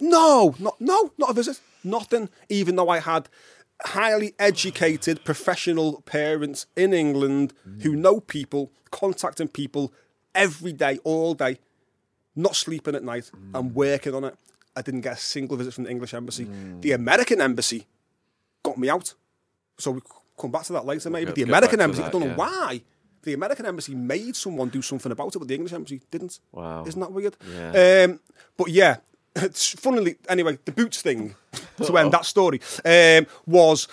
No, 0.00 0.54
not 0.58 0.80
no, 0.80 1.12
not 1.18 1.30
a 1.30 1.32
visit. 1.32 1.60
Nothing. 1.82 2.28
Even 2.48 2.76
though 2.76 2.88
I 2.88 3.00
had 3.00 3.28
highly 3.82 4.34
educated 4.38 5.24
professional 5.24 6.00
parents 6.02 6.66
in 6.76 6.92
England 6.92 7.52
who 7.82 7.92
mm. 7.92 7.98
know 7.98 8.20
people, 8.20 8.70
contacting 8.90 9.48
people 9.48 9.92
every 10.34 10.72
day, 10.72 10.98
all 11.04 11.34
day, 11.34 11.58
not 12.36 12.56
sleeping 12.56 12.94
at 12.94 13.02
night 13.04 13.30
mm. 13.34 13.58
and 13.58 13.74
working 13.74 14.14
on 14.14 14.24
it. 14.24 14.36
I 14.76 14.82
didn't 14.82 15.02
get 15.02 15.14
a 15.14 15.20
single 15.20 15.56
visit 15.56 15.74
from 15.74 15.84
the 15.84 15.90
English 15.90 16.14
embassy. 16.14 16.46
Mm. 16.46 16.82
The 16.82 16.92
American 16.92 17.40
embassy 17.40 17.86
got 18.62 18.76
me 18.76 18.88
out. 18.88 19.14
So 19.78 19.92
we 19.92 20.00
come 20.38 20.50
back 20.50 20.64
to 20.64 20.72
that 20.72 20.84
later, 20.84 21.10
maybe. 21.10 21.26
get- 21.26 21.34
the 21.34 21.40
get 21.42 21.48
American 21.48 21.78
back 21.78 21.78
to 21.78 21.84
embassy, 21.84 22.02
I 22.02 22.04
that, 22.06 22.12
don't 22.12 22.20
know 22.22 22.26
yeah. 22.28 22.34
why. 22.36 22.82
The 23.24 23.32
American 23.32 23.66
embassy 23.66 23.94
made 23.94 24.36
someone 24.36 24.68
do 24.68 24.82
something 24.82 25.10
about 25.10 25.34
it, 25.34 25.38
but 25.38 25.48
the 25.48 25.54
English 25.54 25.72
embassy 25.72 26.02
didn't. 26.10 26.40
Wow. 26.52 26.84
Isn't 26.86 27.00
that 27.00 27.12
weird? 27.12 27.36
Yeah. 27.50 28.04
Um, 28.04 28.20
but 28.56 28.68
yeah, 28.68 28.98
it's 29.34 29.70
funnily 29.80 30.16
anyway. 30.28 30.58
The 30.64 30.72
boots 30.72 31.00
thing 31.02 31.34
to 31.82 31.98
end 31.98 32.12
that 32.12 32.26
story 32.26 32.60
um, 32.84 33.26
was 33.46 33.88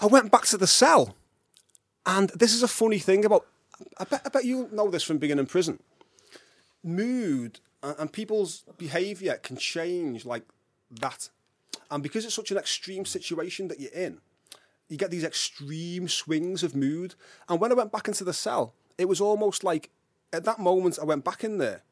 I 0.00 0.06
went 0.06 0.30
back 0.32 0.46
to 0.46 0.56
the 0.56 0.66
cell, 0.66 1.14
and 2.06 2.30
this 2.30 2.54
is 2.54 2.62
a 2.62 2.68
funny 2.68 2.98
thing 2.98 3.24
about. 3.24 3.46
I 3.98 4.04
bet, 4.04 4.22
I 4.24 4.28
bet 4.28 4.44
you 4.44 4.68
know 4.72 4.90
this 4.90 5.02
from 5.02 5.18
being 5.18 5.38
in 5.38 5.46
prison. 5.46 5.80
Mood 6.84 7.60
and, 7.82 7.96
and 7.98 8.12
people's 8.12 8.64
behaviour 8.78 9.34
can 9.42 9.56
change 9.56 10.24
like 10.24 10.44
that, 10.90 11.28
and 11.90 12.02
because 12.02 12.24
it's 12.24 12.34
such 12.34 12.50
an 12.50 12.58
extreme 12.58 13.04
situation 13.04 13.68
that 13.68 13.80
you're 13.80 13.92
in, 13.92 14.20
you 14.88 14.96
get 14.98 15.10
these 15.10 15.24
extreme 15.24 16.08
swings 16.08 16.62
of 16.62 16.74
mood. 16.76 17.14
And 17.48 17.60
when 17.60 17.72
I 17.72 17.74
went 17.74 17.92
back 17.92 18.08
into 18.08 18.24
the 18.24 18.32
cell, 18.32 18.74
it 18.98 19.08
was 19.08 19.20
almost 19.20 19.64
like 19.64 19.90
at 20.32 20.44
that 20.44 20.58
moment 20.58 20.98
I 21.00 21.04
went 21.04 21.24
back 21.24 21.44
in 21.44 21.58
there 21.58 21.82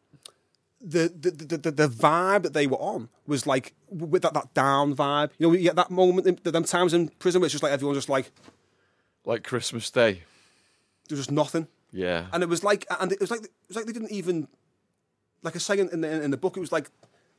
the 0.82 1.08
the, 1.14 1.30
the, 1.30 1.56
the, 1.58 1.70
the 1.70 1.88
vibe 1.88 2.42
that 2.42 2.54
they 2.54 2.66
were 2.66 2.78
on 2.80 3.10
was 3.26 3.46
like 3.46 3.74
with 3.90 4.22
that, 4.22 4.32
that 4.34 4.54
down 4.54 4.94
vibe. 4.96 5.30
You 5.38 5.46
know, 5.48 5.52
you 5.52 5.62
get 5.64 5.76
that 5.76 5.90
moment, 5.90 6.26
in, 6.26 6.38
them 6.42 6.64
times 6.64 6.94
in 6.94 7.08
prison 7.18 7.40
where 7.40 7.46
it's 7.46 7.52
just 7.52 7.62
like 7.62 7.72
everyone's 7.72 7.98
just 7.98 8.08
like 8.08 8.30
Like 9.26 9.44
Christmas 9.44 9.90
Day. 9.90 10.22
there's 11.08 11.20
just 11.20 11.30
nothing, 11.30 11.68
Yeah. 11.92 12.26
and 12.32 12.42
it 12.42 12.48
was 12.48 12.64
like, 12.64 12.86
and 12.98 13.12
it 13.12 13.20
was 13.20 13.30
like, 13.30 13.42
it 13.44 13.50
was 13.68 13.76
like 13.76 13.84
they 13.86 13.92
didn't 13.92 14.10
even, 14.12 14.48
like 15.42 15.54
I 15.54 15.58
say 15.58 15.78
in 15.78 16.00
the 16.00 16.22
in 16.22 16.30
the 16.30 16.38
book, 16.38 16.56
it 16.56 16.60
was 16.60 16.72
like 16.72 16.90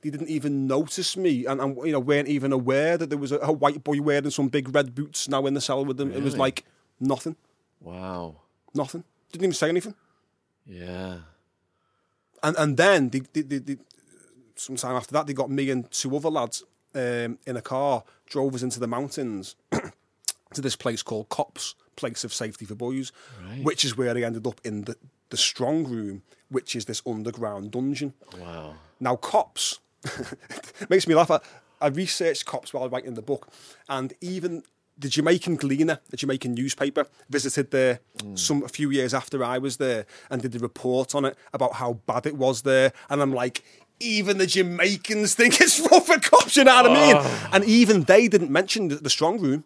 they 0.01 0.09
didn't 0.09 0.29
even 0.29 0.67
notice 0.67 1.15
me, 1.17 1.45
and, 1.45 1.61
and 1.61 1.77
you 1.85 1.91
know 1.91 1.99
weren't 1.99 2.27
even 2.27 2.51
aware 2.51 2.97
that 2.97 3.09
there 3.09 3.17
was 3.19 3.31
a, 3.31 3.37
a 3.39 3.51
white 3.51 3.83
boy 3.83 4.01
wearing 4.01 4.29
some 4.31 4.47
big 4.49 4.73
red 4.73 4.93
boots 4.95 5.27
now 5.29 5.45
in 5.45 5.53
the 5.53 5.61
cell 5.61 5.85
with 5.85 5.97
them. 5.97 6.11
It 6.11 6.23
was 6.23 6.37
like 6.37 6.63
nothing, 6.99 7.35
Wow. 7.79 8.35
nothing. 8.73 9.03
Didn't 9.31 9.43
even 9.45 9.53
say 9.53 9.69
anything. 9.69 9.95
Yeah. 10.65 11.19
And 12.43 12.55
and 12.57 12.77
then 12.77 13.09
they, 13.09 13.19
they, 13.33 13.41
they, 13.41 13.57
they, 13.59 13.77
sometime 14.55 14.95
after 14.95 15.13
that, 15.13 15.27
they 15.27 15.33
got 15.33 15.49
me 15.49 15.69
and 15.69 15.89
two 15.91 16.15
other 16.15 16.29
lads 16.29 16.63
um, 16.95 17.37
in 17.45 17.55
a 17.55 17.61
car, 17.61 18.03
drove 18.25 18.55
us 18.55 18.63
into 18.63 18.79
the 18.79 18.87
mountains 18.87 19.55
to 20.53 20.61
this 20.61 20.75
place 20.75 21.03
called 21.03 21.29
Copse, 21.29 21.75
Place 21.95 22.23
of 22.23 22.33
Safety 22.33 22.65
for 22.65 22.75
Boys, 22.75 23.11
Right. 23.47 23.63
which 23.63 23.85
is 23.85 23.95
where 23.97 24.15
I 24.15 24.21
ended 24.21 24.45
up 24.47 24.59
in 24.63 24.83
the, 24.83 24.95
the 25.29 25.37
strong 25.37 25.85
room, 25.85 26.23
which 26.49 26.75
is 26.75 26.85
this 26.85 27.01
underground 27.05 27.71
dungeon. 27.71 28.13
Wow. 28.37 28.75
Now, 28.99 29.15
Copse 29.15 29.79
makes 30.89 31.07
me 31.07 31.15
laugh. 31.15 31.31
I, 31.31 31.39
I 31.79 31.87
researched 31.87 32.45
Copse 32.45 32.73
while 32.73 32.89
writing 32.89 33.13
the 33.13 33.21
book, 33.21 33.47
and 33.89 34.13
even 34.21 34.63
the 34.97 35.09
Jamaican 35.09 35.55
Gleaner, 35.55 35.99
the 36.09 36.17
Jamaican 36.17 36.53
newspaper, 36.53 37.07
visited 37.29 37.71
there 37.71 37.99
some 38.35 38.63
a 38.63 38.67
few 38.67 38.91
years 38.91 39.13
after 39.13 39.43
I 39.43 39.57
was 39.57 39.77
there 39.77 40.05
and 40.29 40.41
did 40.41 40.55
a 40.55 40.59
report 40.59 41.15
on 41.15 41.25
it 41.25 41.35
about 41.53 41.73
how 41.73 41.93
bad 42.05 42.25
it 42.25 42.37
was 42.37 42.61
there. 42.61 42.93
And 43.09 43.21
I'm 43.21 43.33
like, 43.33 43.63
even 43.99 44.37
the 44.37 44.45
Jamaicans 44.45 45.33
think 45.33 45.59
it's 45.59 45.79
rough 45.91 46.07
for 46.07 46.19
Copse, 46.19 46.57
you 46.57 46.63
know 46.63 46.75
what 46.75 46.91
I 46.91 46.93
mean? 46.93 47.15
Oh. 47.17 47.49
And 47.53 47.63
even 47.65 48.03
they 48.03 48.27
didn't 48.27 48.51
mention 48.51 48.89
the, 48.89 48.95
the 48.95 49.09
strong 49.09 49.39
room. 49.39 49.63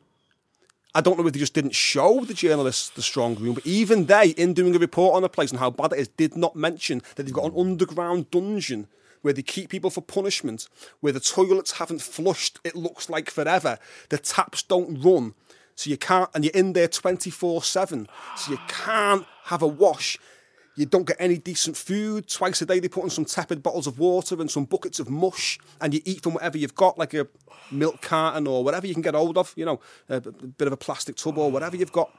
I 0.93 1.01
don't 1.01 1.19
know 1.19 1.27
if 1.27 1.33
they 1.33 1.39
just 1.39 1.53
didn't 1.53 1.75
show 1.75 2.23
the 2.23 2.33
journalists 2.33 2.89
the 2.89 3.01
strong 3.01 3.35
room, 3.35 3.55
but 3.55 3.65
even 3.65 4.05
they, 4.05 4.29
in 4.29 4.53
doing 4.53 4.73
a 4.75 4.79
report 4.79 5.15
on 5.15 5.23
the 5.23 5.29
place 5.29 5.51
and 5.51 5.59
how 5.59 5.69
bad 5.69 5.91
it 5.91 5.99
is, 5.99 6.07
did 6.07 6.37
not 6.37 6.55
mention 6.55 7.01
that 7.15 7.23
they've 7.23 7.33
got 7.33 7.51
an 7.51 7.59
underground 7.59 8.31
dungeon 8.31 8.87
where 9.25 9.33
they 9.33 9.41
keep 9.41 9.71
people 9.71 9.89
for 9.89 10.01
punishment, 10.01 10.69
where 10.99 11.11
the 11.11 11.19
toilets 11.19 11.79
haven't 11.79 11.99
flushed, 11.99 12.59
it 12.63 12.75
looks 12.75 13.09
like 13.09 13.31
forever, 13.31 13.79
the 14.09 14.19
taps 14.19 14.61
don't 14.61 15.01
run, 15.01 15.33
so 15.73 15.89
you 15.89 15.97
can't, 15.97 16.29
and 16.35 16.45
you're 16.45 16.53
in 16.53 16.73
there 16.73 16.87
24 16.87 17.63
7, 17.63 18.07
so 18.37 18.51
you 18.51 18.59
can't 18.67 19.25
have 19.45 19.63
a 19.63 19.67
wash. 19.67 20.19
You 20.75 20.85
don't 20.85 21.07
get 21.07 21.17
any 21.17 21.39
decent 21.39 21.75
food. 21.75 22.29
Twice 22.29 22.61
a 22.61 22.67
day, 22.67 22.79
they 22.79 22.87
put 22.87 23.03
in 23.03 23.09
some 23.09 23.25
tepid 23.25 23.63
bottles 23.63 23.87
of 23.87 23.97
water 23.97 24.39
and 24.39 24.51
some 24.51 24.65
buckets 24.65 24.99
of 24.99 25.09
mush, 25.09 25.57
and 25.81 25.91
you 25.91 26.01
eat 26.05 26.21
from 26.21 26.35
whatever 26.35 26.59
you've 26.59 26.75
got, 26.75 26.99
like 26.99 27.15
a 27.15 27.27
milk 27.71 28.01
carton 28.01 28.45
or 28.45 28.63
whatever 28.63 28.85
you 28.85 28.93
can 28.93 29.01
get 29.01 29.15
hold 29.15 29.39
of, 29.39 29.55
you 29.57 29.65
know, 29.65 29.79
a 30.07 30.21
bit 30.21 30.67
of 30.67 30.73
a 30.73 30.77
plastic 30.77 31.15
tub 31.15 31.39
or 31.39 31.49
whatever 31.49 31.75
you've 31.75 31.91
got. 31.91 32.15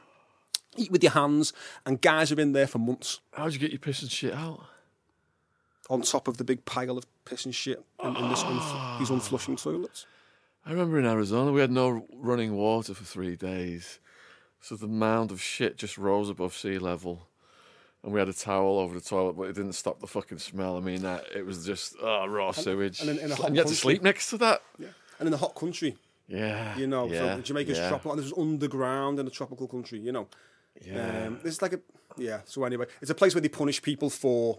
Eat 0.76 0.90
with 0.90 1.04
your 1.04 1.12
hands, 1.12 1.52
and 1.86 2.02
guys 2.02 2.32
are 2.32 2.40
in 2.40 2.52
there 2.52 2.66
for 2.66 2.78
months 2.78 3.20
How'd 3.32 3.52
you 3.52 3.60
get 3.60 3.70
your 3.70 3.78
piss 3.78 4.02
and 4.02 4.10
shit 4.10 4.34
out? 4.34 4.60
On 5.88 6.02
top 6.02 6.28
of 6.28 6.36
the 6.36 6.44
big 6.44 6.64
pile 6.64 6.98
of 6.98 7.04
piss 7.24 7.44
and 7.44 7.54
shit 7.54 7.82
in, 8.02 8.16
in 8.16 8.28
this 8.28 8.42
unf- 8.42 8.98
these 8.98 9.08
unflushing 9.10 9.60
toilets. 9.60 10.06
I 10.64 10.70
remember 10.72 10.98
in 10.98 11.06
Arizona 11.06 11.52
we 11.52 11.60
had 11.60 11.70
no 11.70 12.06
running 12.14 12.54
water 12.56 12.92
for 12.94 13.04
three 13.04 13.36
days, 13.36 14.00
so 14.60 14.74
the 14.76 14.88
mound 14.88 15.30
of 15.30 15.40
shit 15.40 15.76
just 15.78 15.96
rose 15.96 16.28
above 16.28 16.54
sea 16.56 16.78
level, 16.78 17.28
and 18.02 18.12
we 18.12 18.18
had 18.18 18.28
a 18.28 18.32
towel 18.32 18.78
over 18.80 18.94
the 18.94 19.00
toilet, 19.00 19.34
but 19.34 19.44
it 19.44 19.54
didn't 19.54 19.74
stop 19.74 20.00
the 20.00 20.06
fucking 20.08 20.38
smell. 20.38 20.76
I 20.76 20.80
mean, 20.80 21.02
that 21.02 21.24
it 21.34 21.46
was 21.46 21.64
just 21.64 21.94
oh, 22.02 22.26
raw 22.26 22.50
sewage, 22.50 23.00
and 23.00 23.10
in- 23.10 23.18
in 23.20 23.30
a 23.32 23.34
hot 23.36 23.50
you 23.52 23.58
had 23.58 23.66
to 23.68 23.72
country- 23.72 23.76
sleep 23.76 24.02
next 24.02 24.30
to 24.30 24.38
that. 24.38 24.62
Yeah. 24.78 24.88
And 25.18 25.28
in 25.28 25.32
a 25.32 25.38
hot 25.38 25.54
country, 25.54 25.96
Yeah, 26.28 26.76
you 26.76 26.86
know, 26.88 27.06
yeah, 27.06 27.36
so 27.36 27.40
Jamaica's 27.42 27.78
yeah, 27.78 27.88
tropical, 27.88 28.10
and 28.12 28.20
this 28.20 28.26
is 28.26 28.36
underground 28.36 29.18
in 29.20 29.26
a 29.26 29.30
tropical 29.30 29.66
country, 29.68 29.98
you 30.00 30.10
know. 30.12 30.26
Yeah. 30.84 31.26
Um, 31.28 31.40
it's 31.44 31.62
like 31.62 31.72
a 31.74 31.80
yeah. 32.18 32.40
So 32.44 32.64
anyway, 32.64 32.86
it's 33.00 33.10
a 33.10 33.14
place 33.14 33.34
where 33.34 33.40
they 33.40 33.48
punish 33.48 33.80
people 33.80 34.10
for 34.10 34.58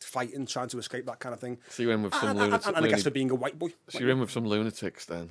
fighting, 0.00 0.46
trying 0.46 0.68
to 0.68 0.78
escape 0.78 1.06
that 1.06 1.18
kind 1.20 1.32
of 1.32 1.40
thing. 1.40 1.58
so 1.68 1.82
you're 1.82 1.92
in 1.92 2.02
with 2.02 2.14
some 2.14 2.28
And, 2.30 2.38
and, 2.38 2.46
lunatics. 2.46 2.66
and 2.66 2.76
I 2.84 2.88
guess 2.88 3.02
for 3.02 3.10
being 3.10 3.30
a 3.30 3.34
white 3.34 3.58
boy. 3.58 3.70
so 3.88 3.98
you're 3.98 4.10
in 4.10 4.20
with 4.20 4.30
some 4.30 4.44
lunatics 4.46 5.04
then. 5.06 5.30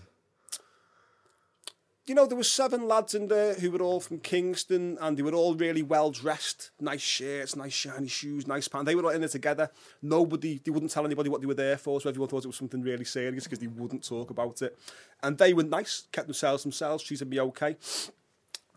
You 2.08 2.14
know, 2.14 2.28
there 2.28 2.38
were 2.38 2.44
seven 2.44 2.88
lads 2.88 3.16
in 3.16 3.30
there 3.30 3.56
who 3.56 3.72
were 3.72 3.82
all 3.82 4.00
from 4.00 4.20
Kingston, 4.20 4.96
and 5.02 5.18
they 5.18 5.24
were 5.24 5.34
all 5.34 5.56
really 5.56 5.82
well 5.82 6.12
dressed, 6.12 6.70
nice 6.80 7.02
shirts, 7.02 7.56
nice 7.56 7.74
shiny 7.74 8.08
shoes, 8.08 8.46
nice 8.46 8.68
pants. 8.68 8.86
They 8.86 8.94
were 8.94 9.04
all 9.06 9.10
in 9.10 9.22
there 9.22 9.28
together. 9.28 9.72
Nobody, 10.04 10.62
they 10.64 10.70
wouldn't 10.70 10.92
tell 10.92 11.04
anybody 11.04 11.30
what 11.30 11.42
they 11.42 11.48
were 11.48 11.56
there 11.56 11.78
for, 11.78 12.00
so 12.00 12.08
everyone 12.10 12.30
thought 12.30 12.44
it 12.44 12.48
was 12.48 12.58
something 12.58 12.84
really 12.84 13.06
serious 13.06 13.46
because 13.46 13.58
they 13.58 13.66
wouldn't 13.66 14.04
talk 14.08 14.30
about 14.30 14.62
it. 14.62 14.78
And 15.24 15.36
they 15.40 15.52
were 15.56 15.64
nice, 15.64 16.04
kept 16.12 16.28
themselves 16.28 16.62
themselves, 16.62 17.04
treated 17.04 17.28
"Be 17.28 17.40
okay. 17.40 17.76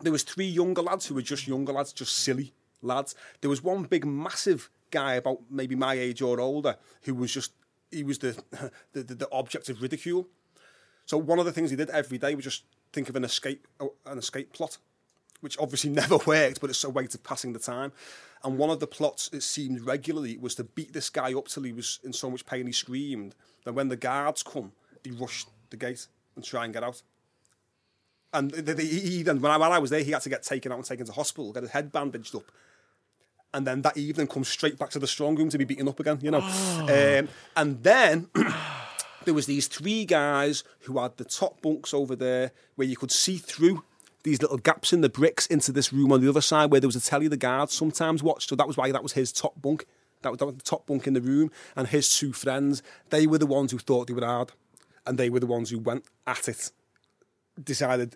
there 0.01 0.11
was 0.11 0.23
three 0.23 0.47
younger 0.47 0.81
lads 0.81 1.05
who 1.05 1.13
were 1.13 1.21
just 1.21 1.47
younger 1.47 1.73
lads, 1.73 1.93
just 1.93 2.15
silly 2.17 2.51
lads. 2.81 3.13
There 3.41 3.49
was 3.49 3.61
one 3.61 3.83
big, 3.83 4.05
massive 4.05 4.71
guy 4.91 5.15
about 5.15 5.39
maybe 5.49 5.75
my 5.75 5.93
age 5.93 6.21
or 6.21 6.39
older 6.39 6.75
who 7.03 7.15
was 7.15 7.33
just 7.33 7.53
he 7.91 8.03
was 8.03 8.19
the 8.19 8.41
the, 8.93 9.03
the, 9.03 9.15
the 9.15 9.31
object 9.31 9.69
of 9.69 9.81
ridicule. 9.81 10.27
So 11.05 11.17
one 11.17 11.39
of 11.39 11.45
the 11.45 11.51
things 11.51 11.71
he 11.71 11.75
did 11.75 11.89
every 11.89 12.17
day 12.17 12.35
was 12.35 12.45
just 12.45 12.63
think 12.93 13.09
of 13.09 13.15
an 13.15 13.23
escape 13.23 13.67
an 14.05 14.17
escape 14.17 14.53
plot, 14.53 14.77
which 15.41 15.57
obviously 15.59 15.89
never 16.01 16.17
worked, 16.25 16.61
but 16.61 16.69
it's 16.69 16.83
a 16.83 16.89
way 16.89 17.07
to 17.07 17.17
passing 17.17 17.53
the 17.53 17.59
time. 17.59 17.91
And 18.43 18.57
one 18.57 18.69
of 18.69 18.79
the 18.79 18.87
plots 18.87 19.29
it 19.33 19.43
seemed 19.43 19.81
regularly 19.81 20.37
was 20.37 20.55
to 20.55 20.63
beat 20.63 20.93
this 20.93 21.09
guy 21.09 21.33
up 21.33 21.47
till 21.47 21.63
he 21.63 21.73
was 21.73 21.99
in 22.03 22.13
so 22.13 22.29
much 22.29 22.45
pain 22.45 22.67
he 22.67 22.71
screamed. 22.71 23.35
Then 23.65 23.75
when 23.75 23.89
the 23.89 23.97
guards 23.97 24.43
come, 24.43 24.71
he 25.03 25.11
rushed 25.11 25.49
the 25.69 25.77
gate 25.77 26.07
and 26.35 26.45
try 26.45 26.63
and 26.63 26.73
get 26.73 26.83
out. 26.83 27.01
And 28.31 28.53
he, 28.79 29.23
then 29.23 29.41
when 29.41 29.51
I, 29.51 29.57
while 29.57 29.71
I 29.71 29.79
was 29.79 29.89
there, 29.89 30.03
he 30.03 30.11
had 30.11 30.21
to 30.21 30.29
get 30.29 30.43
taken 30.43 30.71
out 30.71 30.77
and 30.77 30.85
taken 30.85 31.05
to 31.05 31.11
hospital, 31.11 31.51
get 31.51 31.63
his 31.63 31.71
head 31.71 31.91
bandaged 31.91 32.35
up. 32.35 32.43
And 33.53 33.65
then 33.65 33.81
that 33.81 33.97
evening 33.97 34.27
comes 34.27 34.47
straight 34.47 34.77
back 34.77 34.89
to 34.91 34.99
the 34.99 35.07
strong 35.07 35.35
room 35.35 35.49
to 35.49 35.57
be 35.57 35.65
beaten 35.65 35.87
up 35.87 35.99
again, 35.99 36.19
you 36.21 36.31
know. 36.31 36.41
Um, 36.79 37.27
and 37.55 37.83
then 37.83 38.29
there 39.25 39.33
was 39.33 39.45
these 39.45 39.67
three 39.67 40.05
guys 40.05 40.63
who 40.81 40.99
had 40.99 41.17
the 41.17 41.25
top 41.25 41.61
bunks 41.61 41.93
over 41.93 42.15
there 42.15 42.51
where 42.75 42.87
you 42.87 42.95
could 42.95 43.11
see 43.11 43.37
through 43.37 43.83
these 44.23 44.41
little 44.41 44.57
gaps 44.57 44.91
in 44.91 45.01
the 45.01 45.09
bricks 45.09 45.45
into 45.47 45.71
this 45.71 45.93
room 45.93 46.11
on 46.11 46.21
the 46.21 46.29
other 46.29 46.41
side 46.41 46.71
where 46.71 46.79
there 46.79 46.87
was 46.87 46.95
a 46.95 47.01
telly 47.01 47.27
the 47.27 47.37
guards 47.37 47.73
sometimes 47.73 48.23
watched. 48.23 48.49
So 48.49 48.55
that 48.55 48.67
was 48.67 48.77
why 48.77 48.91
that 48.91 49.03
was 49.03 49.13
his 49.13 49.31
top 49.31 49.61
bunk. 49.61 49.85
That 50.21 50.31
was, 50.31 50.39
that 50.39 50.45
was 50.45 50.55
the 50.55 50.61
top 50.61 50.87
bunk 50.87 51.07
in 51.07 51.13
the 51.13 51.21
room. 51.21 51.51
And 51.75 51.87
his 51.87 52.17
two 52.17 52.33
friends, 52.33 52.83
they 53.09 53.27
were 53.27 53.37
the 53.37 53.45
ones 53.45 53.71
who 53.71 53.77
thought 53.77 54.07
they 54.07 54.13
were 54.13 54.25
hard. 54.25 54.51
And 55.05 55.17
they 55.17 55.29
were 55.29 55.39
the 55.39 55.47
ones 55.47 55.69
who 55.69 55.79
went 55.79 56.05
at 56.27 56.47
it, 56.49 56.71
decided, 57.63 58.15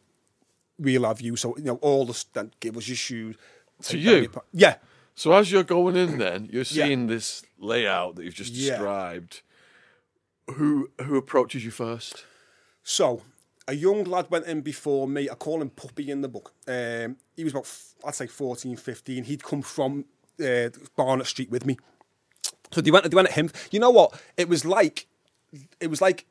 we'll 0.78 1.06
have 1.06 1.22
you. 1.22 1.36
So, 1.36 1.56
you 1.58 1.64
know, 1.64 1.76
all 1.76 2.06
the 2.06 2.50
give 2.60 2.78
us 2.78 2.88
your 2.88 2.98
shoes. 2.98 3.36
To 3.84 3.98
you? 3.98 4.12
your 4.12 4.30
Yeah. 4.52 4.76
So 5.16 5.32
as 5.34 5.52
you're 5.52 5.64
going 5.64 5.96
in, 5.96 6.18
then 6.18 6.46
you're 6.52 6.64
Yeah. 6.64 6.86
seeing 6.86 7.08
this 7.08 7.44
layout 7.58 8.16
that 8.16 8.24
you've 8.26 8.34
just 8.34 8.54
Yeah. 8.54 8.72
described. 8.72 9.42
Who 10.56 10.90
who 11.02 11.16
approaches 11.18 11.64
you 11.64 11.72
first? 11.72 12.26
So, 12.84 13.22
a 13.68 13.74
young 13.74 14.04
lad 14.04 14.30
went 14.30 14.46
in 14.46 14.62
before 14.62 15.08
me. 15.08 15.30
I 15.30 15.36
call 15.36 15.62
him 15.62 15.70
Puppy 15.70 16.12
in 16.12 16.22
the 16.22 16.28
book. 16.28 16.54
Um, 16.68 17.16
he 17.38 17.46
was 17.46 17.54
about, 17.54 17.70
I'd 18.06 18.16
say, 18.16 18.28
14, 18.28 18.76
15. 18.76 19.24
He'd 19.24 19.44
come 19.44 19.62
from 19.62 20.04
uh, 20.44 20.70
Barnett 20.98 21.28
Street 21.28 21.50
with 21.50 21.66
me. 21.66 21.78
So 22.74 22.82
they 22.82 22.92
went, 22.92 23.10
they 23.10 23.16
went 23.16 23.30
at 23.30 23.36
him. 23.36 23.52
You 23.72 23.80
know 23.80 23.92
what? 23.92 24.20
It 24.36 24.50
was 24.50 24.66
like, 24.66 25.08
it 25.80 25.88
was 25.88 26.02
like 26.02 26.26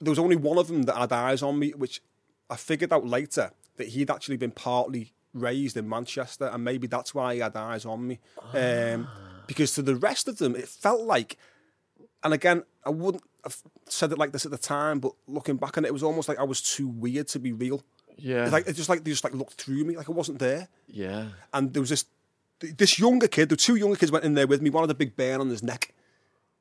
there 0.00 0.10
was 0.10 0.18
only 0.18 0.36
one 0.36 0.58
of 0.58 0.68
them 0.68 0.82
that 0.84 0.94
had 0.96 1.12
eyes 1.12 1.42
on 1.42 1.58
me, 1.58 1.70
which 1.72 2.00
I 2.48 2.56
figured 2.56 2.92
out 2.92 3.04
later 3.06 3.50
that 3.76 3.88
he'd 3.88 4.10
actually 4.10 4.36
been 4.36 4.50
partly 4.52 5.12
raised 5.34 5.76
in 5.76 5.88
Manchester, 5.88 6.46
and 6.46 6.64
maybe 6.64 6.86
that's 6.86 7.14
why 7.14 7.34
he 7.34 7.40
had 7.40 7.56
eyes 7.56 7.84
on 7.84 8.06
me. 8.06 8.18
Um, 8.52 9.08
because 9.46 9.74
to 9.74 9.82
the 9.82 9.96
rest 9.96 10.28
of 10.28 10.38
them, 10.38 10.54
it 10.56 10.68
felt 10.68 11.02
like, 11.02 11.36
and 12.22 12.32
again, 12.34 12.64
I 12.84 12.90
wouldn't 12.90 13.24
have 13.44 13.56
said 13.88 14.12
it 14.12 14.18
like 14.18 14.32
this 14.32 14.44
at 14.44 14.50
the 14.50 14.58
time, 14.58 15.00
but 15.00 15.12
looking 15.26 15.56
back 15.56 15.76
on 15.78 15.84
it, 15.84 15.88
it 15.88 15.92
was 15.92 16.02
almost 16.02 16.28
like 16.28 16.38
I 16.38 16.42
was 16.44 16.60
too 16.60 16.88
weird 16.88 17.28
to 17.28 17.38
be 17.38 17.52
real. 17.52 17.82
Yeah, 18.16 18.42
It's 18.44 18.52
like 18.52 18.66
it's 18.66 18.76
just 18.76 18.88
like 18.90 19.02
they 19.04 19.10
just 19.10 19.24
like 19.24 19.34
looked 19.34 19.54
through 19.54 19.84
me, 19.84 19.96
like 19.96 20.08
I 20.08 20.12
wasn't 20.12 20.38
there. 20.40 20.68
yeah. 20.88 21.28
And 21.54 21.72
there 21.72 21.80
was 21.80 21.88
this 21.90 22.04
this 22.60 22.98
younger 22.98 23.26
kid. 23.28 23.48
The 23.48 23.56
two 23.56 23.76
younger 23.76 23.96
kids 23.96 24.12
went 24.12 24.24
in 24.24 24.34
there 24.34 24.46
with 24.46 24.60
me. 24.60 24.68
One 24.68 24.82
had 24.82 24.90
a 24.90 24.94
big 24.94 25.16
burn 25.16 25.40
on 25.40 25.48
his 25.48 25.62
neck. 25.62 25.94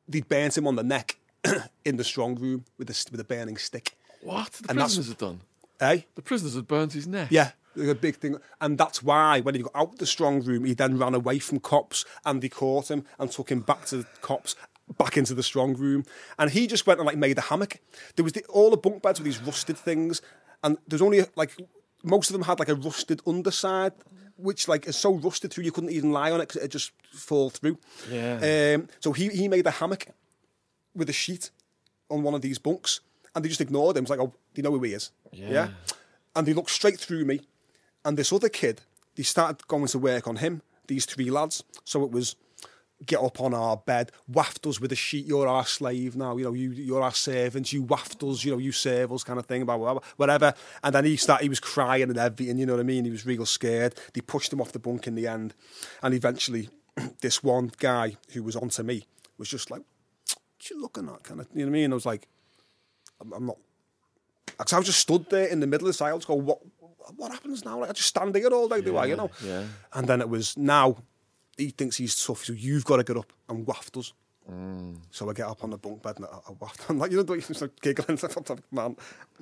They'd 0.07 0.27
burnt 0.29 0.57
him 0.57 0.65
on 0.67 0.75
the 0.77 0.83
neck 0.83 1.17
in 1.85 1.97
the 1.97 2.03
strong 2.05 2.35
room 2.35 2.63
with 2.77 2.89
a 2.89 3.05
with 3.11 3.19
a 3.19 3.25
burning 3.25 3.57
stick. 3.57 3.97
What 4.21 4.53
the 4.53 4.69
And 4.69 4.77
that's- 4.79 4.95
prisoners 4.95 5.07
had 5.09 5.17
done? 5.17 5.41
Eh? 5.81 6.01
The 6.15 6.21
prisoners 6.21 6.55
had 6.55 6.67
burnt 6.67 6.93
his 6.93 7.07
neck. 7.07 7.27
Yeah, 7.31 7.51
a 7.77 7.95
big 7.95 8.17
thing. 8.17 8.37
And 8.61 8.77
that's 8.77 9.03
why 9.03 9.41
when 9.41 9.55
he 9.55 9.61
got 9.61 9.75
out 9.75 9.97
the 9.97 10.05
strong 10.05 10.41
room, 10.41 10.65
he 10.65 10.73
then 10.73 10.97
ran 10.97 11.13
away 11.13 11.39
from 11.39 11.59
Copse 11.59 12.05
and 12.25 12.41
they 12.41 12.49
caught 12.49 12.91
him 12.91 13.05
and 13.17 13.31
took 13.31 13.51
him 13.51 13.61
back 13.61 13.85
to 13.85 13.97
the 13.97 14.07
Copse, 14.21 14.55
back 14.97 15.17
into 15.17 15.33
the 15.33 15.43
strong 15.43 15.73
room. 15.75 16.05
And 16.37 16.51
he 16.51 16.67
just 16.67 16.87
went 16.87 16.99
and 16.99 17.07
like 17.07 17.17
made 17.17 17.37
a 17.37 17.41
hammock. 17.41 17.79
There 18.15 18.23
was 18.23 18.33
the, 18.33 18.43
all 18.45 18.71
the 18.71 18.77
bunk 18.77 19.01
beds 19.01 19.19
with 19.19 19.25
these 19.25 19.41
rusted 19.41 19.77
things. 19.77 20.21
And 20.63 20.77
there's 20.87 21.01
only 21.01 21.25
like, 21.35 21.51
most 22.03 22.29
of 22.29 22.33
them 22.33 22.43
had 22.43 22.59
like 22.59 22.69
a 22.69 22.75
rusted 22.75 23.21
underside, 23.27 23.93
which 24.37 24.67
like 24.67 24.87
is 24.87 24.95
so 24.95 25.13
rusted 25.13 25.51
through 25.51 25.65
you 25.65 25.71
couldn't 25.71 25.91
even 25.91 26.11
lie 26.11 26.31
on 26.31 26.41
it 26.41 26.47
because 26.47 26.63
it 26.63 26.71
just 26.71 26.91
fall 27.11 27.49
through. 27.49 27.77
Yeah. 28.09 28.75
Um, 28.75 28.87
so 28.99 29.11
he, 29.11 29.29
he 29.29 29.47
made 29.47 29.67
a 29.67 29.71
hammock 29.71 30.07
with 30.95 31.09
a 31.09 31.13
sheet 31.13 31.51
on 32.09 32.23
one 32.23 32.33
of 32.33 32.41
these 32.41 32.57
bunks, 32.57 33.01
and 33.35 33.45
they 33.45 33.49
just 33.49 33.61
ignored 33.61 33.95
him. 33.95 34.03
It's 34.03 34.09
like, 34.09 34.19
oh, 34.19 34.27
do 34.27 34.33
you 34.55 34.63
know 34.63 34.71
who 34.71 34.81
he 34.81 34.93
is? 34.93 35.11
Yeah. 35.31 35.69
And 36.35 36.47
they 36.47 36.53
looked 36.53 36.71
straight 36.71 36.99
through 36.99 37.25
me, 37.25 37.41
and 38.05 38.17
this 38.17 38.31
other 38.31 38.49
kid, 38.49 38.81
they 39.15 39.23
started 39.23 39.67
going 39.67 39.87
to 39.87 39.99
work 39.99 40.27
on 40.27 40.37
him. 40.37 40.61
These 40.87 41.05
three 41.05 41.29
lads. 41.29 41.63
So 41.83 42.03
it 42.03 42.11
was 42.11 42.35
get 43.05 43.19
up 43.21 43.39
on 43.39 43.53
our 43.53 43.77
bed, 43.77 44.11
waft 44.27 44.65
us 44.67 44.79
with 44.79 44.91
a 44.91 44.95
sheet. 44.95 45.25
You're 45.25 45.47
our 45.47 45.65
slave 45.65 46.15
now. 46.15 46.37
You 46.37 46.45
know, 46.45 46.53
you 46.53 46.71
you're 46.71 47.01
our 47.01 47.13
servants. 47.13 47.71
You 47.73 47.83
waft 47.83 48.23
us. 48.23 48.43
You 48.43 48.51
know, 48.51 48.57
you 48.57 48.71
serve 48.71 49.11
us, 49.11 49.23
kind 49.23 49.39
of 49.39 49.45
thing. 49.45 49.65
Blah, 49.65 49.99
whatever. 50.17 50.53
And 50.83 50.93
then 50.93 51.05
he 51.05 51.15
started. 51.15 51.43
He 51.43 51.49
was 51.49 51.59
crying 51.59 52.03
and 52.03 52.17
everything. 52.17 52.57
You 52.57 52.65
know 52.65 52.73
what 52.73 52.81
I 52.81 52.83
mean? 52.83 53.05
He 53.05 53.11
was 53.11 53.25
real 53.25 53.45
scared. 53.45 53.95
They 54.13 54.21
pushed 54.21 54.51
him 54.51 54.61
off 54.61 54.71
the 54.71 54.79
bunk 54.79 55.07
in 55.07 55.15
the 55.15 55.27
end, 55.27 55.53
and 56.01 56.13
eventually, 56.13 56.69
this 57.21 57.43
one 57.43 57.71
guy 57.77 58.17
who 58.33 58.43
was 58.43 58.55
onto 58.55 58.83
me 58.83 59.05
was 59.37 59.49
just 59.49 59.71
like, 59.71 59.81
"What 59.81 60.69
you 60.69 60.81
looking 60.81 61.09
at?" 61.09 61.23
Kind 61.23 61.41
of. 61.41 61.47
You 61.53 61.65
know 61.65 61.71
what 61.71 61.77
I 61.77 61.81
mean? 61.81 61.91
I 61.91 61.95
was 61.95 62.05
like, 62.05 62.27
"I'm, 63.21 63.33
I'm 63.33 63.45
not." 63.45 63.57
Because 64.45 64.73
I 64.73 64.77
was 64.77 64.87
just 64.87 64.99
stood 64.99 65.29
there 65.29 65.45
in 65.45 65.61
the 65.61 65.67
middle 65.67 65.87
of 65.87 65.97
the 65.97 66.05
just 66.05 66.27
go, 66.27 66.35
"What? 66.35 66.59
What 67.15 67.31
happens 67.31 67.65
now?" 67.65 67.79
Like, 67.79 67.89
I 67.89 67.93
just 67.93 68.09
stand 68.09 68.35
here 68.35 68.49
all 68.49 68.67
day, 68.67 68.81
do 68.81 68.97
I? 68.97 69.05
You 69.05 69.15
know? 69.15 69.31
yeah. 69.43 69.63
And 69.93 70.07
then 70.07 70.21
it 70.21 70.29
was 70.29 70.57
now 70.57 70.97
he 71.59 71.69
thinks 71.69 71.97
he's 71.97 72.25
tough, 72.25 72.45
so 72.45 72.53
you've 72.53 72.85
got 72.85 72.97
to 72.97 73.03
get 73.03 73.17
up 73.17 73.31
and 73.49 73.67
waft 73.67 73.97
us. 73.97 74.13
Mm. 74.49 74.97
So 75.11 75.29
I 75.29 75.33
get 75.33 75.45
up 75.45 75.63
on 75.63 75.69
the 75.69 75.77
bunk 75.77 76.01
bed 76.01 76.15
and 76.17 76.25
I, 76.25 76.39
I 76.47 76.51
waft. 76.59 76.85
I'm 76.89 76.97
like, 76.97 77.11
you 77.11 77.17
know, 77.17 77.23
don't 77.23 77.35
you 77.37 77.53
just 77.55 77.81
giggling? 77.81 78.17
Man, 78.71 78.95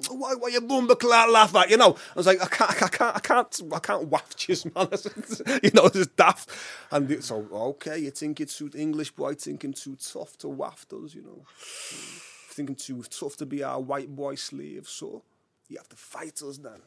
why, 0.10 0.34
why 0.36 0.49
you 0.49 0.60
bumbleclad 0.60 1.32
laugh 1.32 1.55
at? 1.55 1.70
You 1.70 1.78
know, 1.78 1.93
I 1.93 2.16
was 2.16 2.26
like, 2.26 2.41
I 2.41 2.47
can't, 2.47 2.84
I 2.84 2.88
can't, 2.89 3.16
I 3.16 3.20
can't, 3.20 3.62
I 3.74 3.80
can't 3.80 4.08
waft 4.08 4.49
you, 4.49 4.55
man. 4.76 4.88
you 5.64 5.72
know, 5.74 5.86
it's 5.86 5.95
just 5.95 6.16
daft. 6.18 6.49
And 6.91 7.08
the- 7.08 7.22
so, 7.22 7.47
okay, 7.51 7.99
you 7.99 8.12
think 8.12 8.41
it's 8.41 8.58
too 8.58 8.70
English 8.76 9.12
boy, 9.12 9.36
thinking 9.36 9.74
too 9.74 9.95
tough 9.95 10.38
to 10.39 10.49
waft 10.49 10.91
us, 10.93 11.14
you 11.14 11.22
know, 11.22 11.45
thinking 12.49 12.76
too 12.76 13.03
tough 13.10 13.38
to 13.38 13.45
be 13.45 13.64
our 13.64 13.80
white 13.80 14.14
boy 14.14 14.36
slave. 14.36 14.89
So 14.89 15.24
you 15.70 15.78
have 15.78 15.89
to 15.89 15.95
fight 15.95 16.41
us 16.41 16.58
then. 16.58 16.82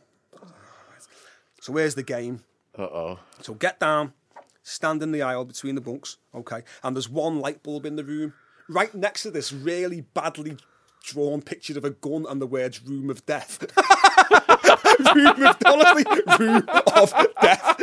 So 1.60 1.72
where's 1.72 1.94
the 1.94 2.02
game? 2.02 2.42
Uh 2.76 2.82
oh. 2.82 3.18
So 3.42 3.54
get 3.54 3.80
down, 3.80 4.12
stand 4.62 5.02
in 5.02 5.12
the 5.12 5.22
aisle 5.22 5.44
between 5.44 5.74
the 5.74 5.80
bunks, 5.80 6.16
okay? 6.34 6.62
And 6.82 6.96
there's 6.96 7.08
one 7.08 7.40
light 7.40 7.62
bulb 7.62 7.84
in 7.86 7.96
the 7.96 8.04
room. 8.04 8.34
Right 8.68 8.94
next 8.94 9.24
to 9.24 9.30
this 9.30 9.52
really 9.52 10.00
badly 10.00 10.56
drawn 11.02 11.42
picture 11.42 11.76
of 11.76 11.84
a 11.84 11.90
gun 11.90 12.24
and 12.28 12.40
the 12.40 12.46
words 12.46 12.82
room 12.82 13.10
of 13.10 13.24
death. 13.26 13.60
room 15.14 15.46
of 15.46 15.56
honestly, 15.66 16.04
room 16.38 16.62
of 16.94 17.12
death. 17.40 17.82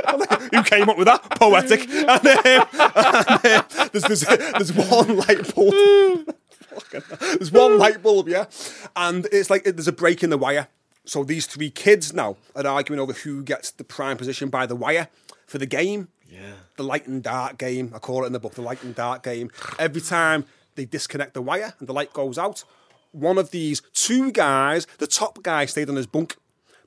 Who 0.54 0.64
came 0.64 0.90
up 0.90 0.98
with 0.98 1.08
that? 1.08 1.30
Poetic. 1.32 1.88
And, 2.08 2.28
um, 2.28 2.68
and, 3.44 3.54
um, 3.54 3.90
there's, 3.92 4.04
there's, 4.04 4.22
there's 4.22 4.74
one 4.74 5.18
light 5.18 5.54
bulb. 5.54 6.36
There's 7.20 7.52
one 7.52 7.78
light 7.78 8.04
bulb, 8.04 8.30
yeah? 8.30 8.46
And 8.96 9.26
it's 9.32 9.50
like 9.50 9.64
there's 9.64 9.88
a 9.88 9.92
break 9.92 10.24
in 10.24 10.30
the 10.30 10.38
wire. 10.38 10.68
So 11.08 11.24
these 11.24 11.46
three 11.48 11.70
kids 11.72 12.14
now 12.14 12.36
are 12.56 12.68
arguing 12.68 13.00
over 13.00 13.14
who 13.14 13.42
gets 13.42 13.72
the 13.72 13.84
prime 13.84 14.18
position 14.18 14.50
by 14.50 14.66
the 14.68 14.76
wire 14.76 15.08
for 15.48 15.58
the 15.58 15.66
game. 15.66 16.10
Yeah. 16.30 16.54
The 16.76 16.84
light 16.84 17.08
and 17.08 17.24
dark 17.24 17.58
game. 17.58 17.92
I 17.96 18.00
call 18.00 18.24
it 18.24 18.28
in 18.28 18.34
the 18.34 18.40
book 18.40 18.54
the 18.56 18.62
light 18.62 18.84
and 18.84 18.94
dark 18.94 19.24
game. 19.24 19.50
Every 19.80 20.02
time 20.02 20.44
they 20.76 20.84
disconnect 20.86 21.34
the 21.34 21.42
wire 21.42 21.74
and 21.80 21.88
the 21.88 21.94
light 21.94 22.12
goes 22.14 22.38
out, 22.38 22.64
one 23.14 23.38
of 23.38 23.52
these 23.52 23.82
two 23.94 24.32
guys, 24.34 24.86
the 24.98 25.08
top 25.08 25.42
guy 25.42 25.66
stayed 25.66 25.90
on 25.90 25.96
his 25.96 26.06
bunk, 26.08 26.36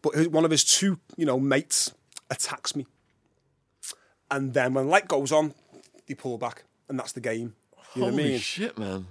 but 0.02 0.14
his- 0.14 0.28
one 0.28 0.44
of 0.44 0.50
his 0.50 0.64
two, 0.64 1.00
you 1.16 1.24
know, 1.24 1.40
mates 1.40 1.92
attacks 2.30 2.76
me. 2.76 2.86
And 4.30 4.54
then 4.54 4.74
when 4.74 4.84
the 4.84 4.90
light 4.90 5.08
goes 5.08 5.32
on, 5.32 5.54
they 6.06 6.14
pull 6.14 6.38
back, 6.38 6.64
and 6.88 6.98
that's 6.98 7.12
the 7.12 7.20
game. 7.20 7.54
You 7.94 8.02
know 8.02 8.10
Holy 8.10 8.12
what 8.12 8.24
I 8.24 8.28
mean? 8.32 8.38
shit, 8.40 8.78
man. 8.78 9.06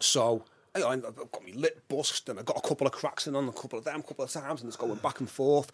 So 0.00 0.44
you 0.76 0.82
know, 0.82 0.88
I've 0.88 1.02
got 1.02 1.42
my 1.46 1.52
lip 1.54 1.86
bust 1.88 2.28
and 2.28 2.38
I've 2.38 2.46
got 2.46 2.56
a 2.56 2.66
couple 2.66 2.86
of 2.86 2.92
cracks 2.92 3.26
in 3.26 3.36
on 3.36 3.48
a 3.48 3.52
couple 3.52 3.78
of 3.78 3.84
them, 3.84 4.00
a 4.00 4.02
couple 4.02 4.24
of 4.24 4.30
times, 4.30 4.60
and 4.60 4.68
it's 4.68 4.76
going 4.76 4.94
back 4.96 5.20
and 5.20 5.28
forth. 5.28 5.70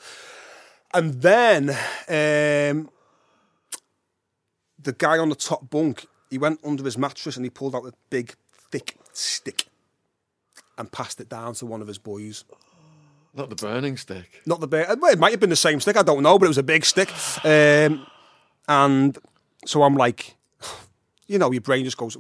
And 0.93 1.23
then 1.23 1.71
um, 1.71 2.91
the 4.83 4.93
guy 4.97 5.19
on 5.19 5.29
the 5.29 5.35
top 5.35 5.71
bunk, 5.71 6.07
he 6.31 6.39
went 6.39 6.61
under 6.65 6.83
his 6.83 6.99
mattress 6.99 7.37
and 7.37 7.45
he 7.45 7.51
pulled 7.51 7.77
out 7.77 7.85
a 7.87 7.93
big, 8.11 8.35
thick 8.53 8.97
stick 9.13 9.67
and 10.77 10.91
passed 10.91 11.21
it 11.21 11.29
down 11.29 11.55
to 11.55 11.67
one 11.67 11.81
of 11.81 11.89
his 11.89 11.99
boys. 11.99 12.45
Not 13.35 13.51
the 13.51 13.57
burning 13.57 13.97
stick. 13.97 14.43
Not 14.47 14.61
the 14.61 14.67
big, 14.67 14.87
well, 15.01 15.13
it 15.13 15.19
might 15.19 15.31
have 15.31 15.41
been 15.41 15.51
the 15.51 15.57
same 15.57 15.81
stick, 15.81 15.97
I 15.97 16.03
don't 16.03 16.23
know, 16.23 16.39
but 16.39 16.47
it 16.47 16.49
was 16.49 16.59
a 16.59 16.63
big 16.63 16.85
stick. 16.85 17.13
Um, 17.45 18.07
and 18.67 19.17
so 19.65 19.83
I'm 19.83 19.95
like, 19.97 20.37
you 21.29 21.39
know, 21.39 21.53
your 21.53 21.61
brain 21.61 21.85
just 21.85 21.97
goes, 21.97 22.17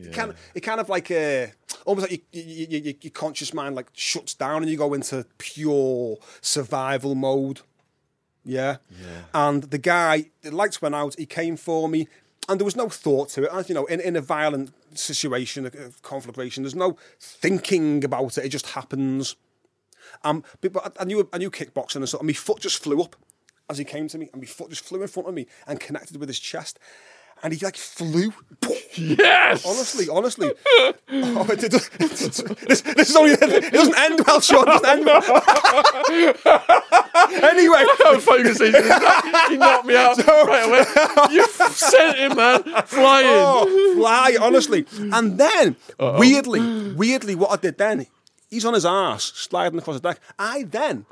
no. 0.00 0.08
It 0.08 0.12
kind 0.12 0.30
of, 0.30 0.36
it 0.54 0.60
kind 0.60 0.80
of 0.80 0.88
like 0.88 1.10
uh, 1.10 1.46
almost 1.84 2.10
like 2.10 2.24
you, 2.32 2.42
you, 2.42 2.66
you, 2.70 2.78
you, 2.78 2.94
your 3.00 3.10
conscious 3.10 3.52
mind 3.52 3.76
like 3.76 3.88
shuts 3.92 4.34
down 4.34 4.62
and 4.62 4.70
you 4.70 4.76
go 4.76 4.94
into 4.94 5.26
pure 5.38 6.18
survival 6.40 7.14
mode. 7.14 7.60
Yeah. 8.44 8.76
And 9.34 9.64
the 9.64 9.78
guy, 9.78 10.30
the 10.42 10.50
lights 10.50 10.80
went 10.80 10.94
out. 10.94 11.16
He 11.18 11.26
came 11.26 11.56
for 11.56 11.88
me, 11.88 12.08
and 12.48 12.58
there 12.58 12.64
was 12.64 12.76
no 12.76 12.88
thought 12.88 13.28
to 13.30 13.44
it. 13.44 13.50
As 13.52 13.68
you 13.68 13.74
know, 13.74 13.84
in, 13.86 14.00
in 14.00 14.16
a 14.16 14.20
violent 14.20 14.72
situation, 14.94 15.66
a 15.66 15.68
a 15.68 15.90
conflagration, 16.02 16.62
there's 16.62 16.74
no 16.74 16.96
thinking 17.20 18.04
about 18.04 18.38
it. 18.38 18.44
It 18.46 18.48
just 18.48 18.68
happens. 18.68 19.36
Um, 20.24 20.42
but, 20.60 20.72
but 20.72 20.96
I 20.98 21.04
knew 21.04 21.28
I 21.32 21.38
knew 21.38 21.50
kickboxing 21.50 21.96
and 21.96 22.08
so, 22.08 22.18
and 22.18 22.26
my 22.26 22.32
foot 22.32 22.60
just 22.60 22.82
flew 22.82 23.02
up 23.02 23.16
as 23.68 23.76
he 23.76 23.84
came 23.84 24.08
to 24.08 24.16
me, 24.18 24.30
and 24.32 24.40
my 24.40 24.46
foot 24.46 24.70
just 24.70 24.84
flew 24.84 25.02
in 25.02 25.08
front 25.08 25.28
of 25.28 25.34
me 25.34 25.46
and 25.66 25.78
connected 25.78 26.16
with 26.16 26.28
his 26.28 26.40
chest, 26.40 26.78
and 27.42 27.52
he 27.52 27.64
like 27.64 27.76
flew. 27.76 28.32
Yes. 28.94 29.64
Honestly, 29.64 30.08
honestly. 30.08 30.50
oh, 30.78 31.46
it, 31.50 31.64
it, 31.64 31.70
this, 31.70 32.80
this 32.80 33.10
is 33.10 33.16
only. 33.16 33.32
It 33.32 33.72
doesn't 33.72 33.98
end 33.98 34.20
well, 34.26 34.40
Sean. 34.40 34.62
It 34.62 34.82
doesn't 34.82 34.88
end 34.88 35.06
well. 35.06 35.22
anyway, 37.44 37.78
I 37.78 38.18
thought 38.20 38.38
you 38.38 38.48
were 38.48 38.54
going 38.54 38.72
to 38.72 39.48
he 39.50 39.56
knocked 39.56 39.86
me 39.86 39.96
out 39.96 40.18
right 40.26 40.66
away. 40.66 41.34
You 41.34 41.46
sent 41.48 42.18
him, 42.18 42.36
man, 42.36 42.62
flying. 42.86 43.26
oh, 43.28 43.94
fly, 43.96 44.36
honestly. 44.40 44.86
And 44.98 45.38
then, 45.38 45.76
weirdly, 45.98 46.92
weirdly, 46.94 47.34
what 47.34 47.50
I 47.50 47.56
did 47.56 47.78
then, 47.78 48.06
he's 48.50 48.64
on 48.64 48.74
his 48.74 48.84
ass 48.86 49.24
sliding 49.24 49.78
across 49.78 50.00
the 50.00 50.08
deck. 50.08 50.20
I 50.38 50.64
then 50.64 51.06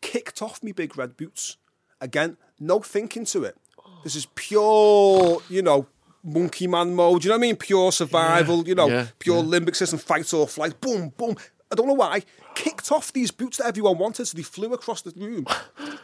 kicked 0.00 0.42
off 0.42 0.62
me 0.62 0.72
big 0.72 0.96
red 0.98 1.16
boots. 1.16 1.56
Again, 2.00 2.36
no 2.58 2.80
thinking 2.80 3.24
to 3.26 3.44
it. 3.44 3.56
This 4.04 4.16
is 4.16 4.26
pure, 4.34 5.40
you 5.48 5.62
know, 5.62 5.86
monkey 6.24 6.66
man 6.66 6.94
mode. 6.94 7.24
You 7.24 7.30
know 7.30 7.36
what 7.36 7.40
I 7.40 7.46
mean? 7.48 7.56
Pure 7.56 7.92
survival, 7.92 8.66
you 8.66 8.74
know, 8.74 8.88
yeah, 8.88 9.06
pure 9.18 9.42
limbic 9.42 9.76
system, 9.76 9.98
fight 9.98 10.32
or 10.34 10.46
flight. 10.48 10.80
Boom, 10.80 11.10
boom. 11.16 11.36
I 11.70 11.74
don't 11.74 11.86
know 11.86 11.94
why. 11.94 12.22
Kicked 12.54 12.92
off 12.92 13.12
these 13.12 13.30
boots 13.30 13.56
that 13.58 13.66
everyone 13.66 13.98
wanted, 13.98 14.26
so 14.26 14.36
they 14.36 14.42
flew 14.42 14.72
across 14.74 15.02
the 15.02 15.12
room. 15.16 15.46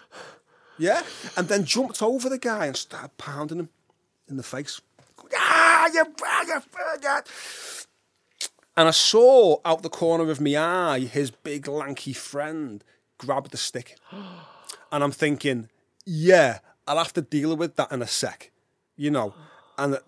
Yeah, 0.81 1.03
and 1.37 1.49
then 1.49 1.65
jumped 1.65 2.03
over 2.03 2.29
the 2.29 2.39
guy 2.39 2.67
and 2.67 2.77
started 2.77 3.17
pounding 3.19 3.59
him 3.59 3.69
in 4.29 4.37
the 4.37 4.45
face. 4.45 4.81
Ah, 5.37 5.89
you 5.93 6.05
bugger, 6.05 6.63
bugger. 6.71 7.87
And 8.77 8.87
I 8.87 8.93
saw 8.93 9.57
out 9.65 9.83
the 9.83 9.89
corner 9.89 10.31
of 10.31 10.41
my 10.41 10.57
eye 10.57 11.01
his 11.01 11.33
big 11.33 11.67
lanky 11.67 12.13
friend 12.13 12.85
grab 13.19 13.51
the 13.51 13.57
stick. 13.57 13.97
And 14.91 15.05
I'm 15.05 15.11
thinking, 15.11 15.69
yeah, 16.07 16.61
I'll 16.89 16.99
have 16.99 17.13
to 17.15 17.23
deal 17.23 17.55
with 17.57 17.77
that 17.77 17.93
in 17.93 18.03
a 18.03 18.07
sec. 18.07 18.51
You 18.97 19.11
know. 19.11 19.35
And 19.77 19.99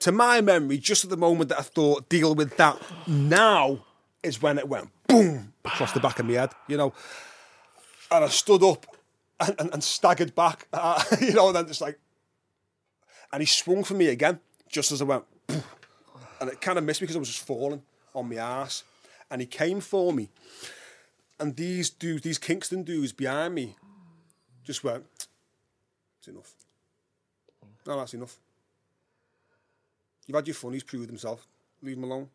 to 0.00 0.12
my 0.12 0.40
memory, 0.40 0.78
just 0.78 1.04
at 1.04 1.10
the 1.10 1.16
moment 1.16 1.50
that 1.50 1.58
I 1.58 1.62
thought 1.62 2.08
deal 2.08 2.34
with 2.34 2.56
that, 2.56 2.80
now 3.06 3.84
is 4.22 4.42
when 4.42 4.58
it 4.58 4.68
went 4.68 4.90
boom 5.06 5.52
across 5.64 5.92
the 5.92 6.00
back 6.00 6.18
of 6.18 6.26
my 6.26 6.34
head, 6.34 6.50
you 6.66 6.76
know. 6.76 6.92
And 8.10 8.24
I 8.24 8.28
stood 8.28 8.62
up 8.62 8.86
and, 9.40 9.54
and, 9.58 9.72
and 9.74 9.84
staggered 9.84 10.34
back, 10.34 10.66
uh, 10.72 11.02
you 11.20 11.32
know, 11.32 11.48
and 11.48 11.56
then 11.56 11.66
just 11.66 11.80
like, 11.80 11.98
and 13.32 13.42
he 13.42 13.46
swung 13.46 13.84
for 13.84 13.94
me 13.94 14.08
again, 14.08 14.40
just 14.68 14.90
as 14.90 15.02
I 15.02 15.04
went, 15.04 15.24
"Poof." 15.46 15.76
and 16.40 16.50
it 16.50 16.60
kind 16.60 16.78
of 16.78 16.84
missed 16.84 17.00
me 17.00 17.04
because 17.04 17.16
I 17.16 17.20
was 17.20 17.28
just 17.28 17.46
falling 17.46 17.82
on 18.14 18.28
my 18.28 18.36
ass. 18.36 18.84
And 19.30 19.42
he 19.42 19.46
came 19.46 19.80
for 19.80 20.12
me, 20.12 20.30
and 21.38 21.54
these 21.54 21.90
dudes, 21.90 22.22
these 22.22 22.38
Kingston 22.38 22.82
dudes 22.82 23.12
behind 23.12 23.54
me, 23.54 23.76
just 24.64 24.82
went, 24.82 25.04
"It's 26.28 26.34
enough. 26.34 26.54
No, 27.86 27.98
that's 27.98 28.14
enough. 28.14 28.38
You've 30.26 30.36
had 30.36 30.46
your 30.46 30.54
fun. 30.54 30.72
He's 30.74 30.82
proved 30.82 31.08
himself. 31.08 31.46
Leave 31.82 31.96
him 31.96 32.04
alone." 32.04 32.28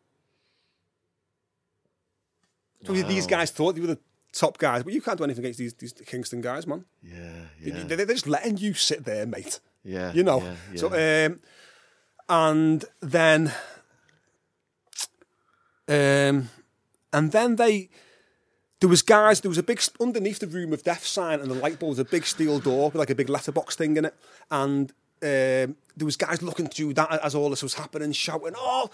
So 2.84 2.92
these 2.92 3.26
guys 3.26 3.50
thought 3.50 3.74
they 3.74 3.80
were 3.80 3.86
the 3.86 3.98
top 4.32 4.58
guys, 4.58 4.82
but 4.82 4.92
you 4.92 5.00
can't 5.00 5.16
do 5.16 5.24
anything 5.24 5.42
against 5.44 5.58
these, 5.58 5.72
these 5.74 5.92
Kingston 5.92 6.40
guys, 6.42 6.66
man. 6.66 6.84
Yeah, 7.02 7.46
yeah, 7.62 7.84
They, 7.84 7.96
they're 7.96 8.06
just 8.06 8.26
letting 8.26 8.58
you 8.58 8.74
sit 8.74 9.04
there, 9.04 9.24
mate. 9.26 9.60
yeah. 9.84 10.12
You 10.12 10.22
know. 10.22 10.40
yeah, 10.42 10.54
yeah. 10.72 10.78
So, 10.80 11.26
um, 11.28 11.40
and 12.28 12.84
then, 13.00 13.52
um, 15.88 16.50
and 17.12 17.32
then 17.32 17.56
they, 17.56 17.88
there 18.84 18.90
was 18.90 19.00
guys. 19.00 19.40
There 19.40 19.48
was 19.48 19.56
a 19.56 19.62
big 19.62 19.80
underneath 19.98 20.40
the 20.40 20.46
room 20.46 20.74
of 20.74 20.82
death 20.82 21.06
sign 21.06 21.40
and 21.40 21.50
the 21.50 21.54
light 21.54 21.78
bulb 21.78 21.92
was 21.92 21.98
a 21.98 22.04
big 22.04 22.26
steel 22.26 22.58
door 22.58 22.90
with 22.90 22.96
like 22.96 23.08
a 23.08 23.14
big 23.14 23.30
letterbox 23.30 23.76
thing 23.76 23.96
in 23.96 24.04
it, 24.04 24.14
and 24.50 24.90
um, 25.22 25.76
there 25.96 26.04
was 26.04 26.18
guys 26.18 26.42
looking 26.42 26.66
through 26.66 26.92
that 26.92 27.10
as 27.24 27.34
all 27.34 27.48
this 27.48 27.62
was 27.62 27.72
happening, 27.74 28.12
shouting, 28.12 28.52
"Oh." 28.54 28.90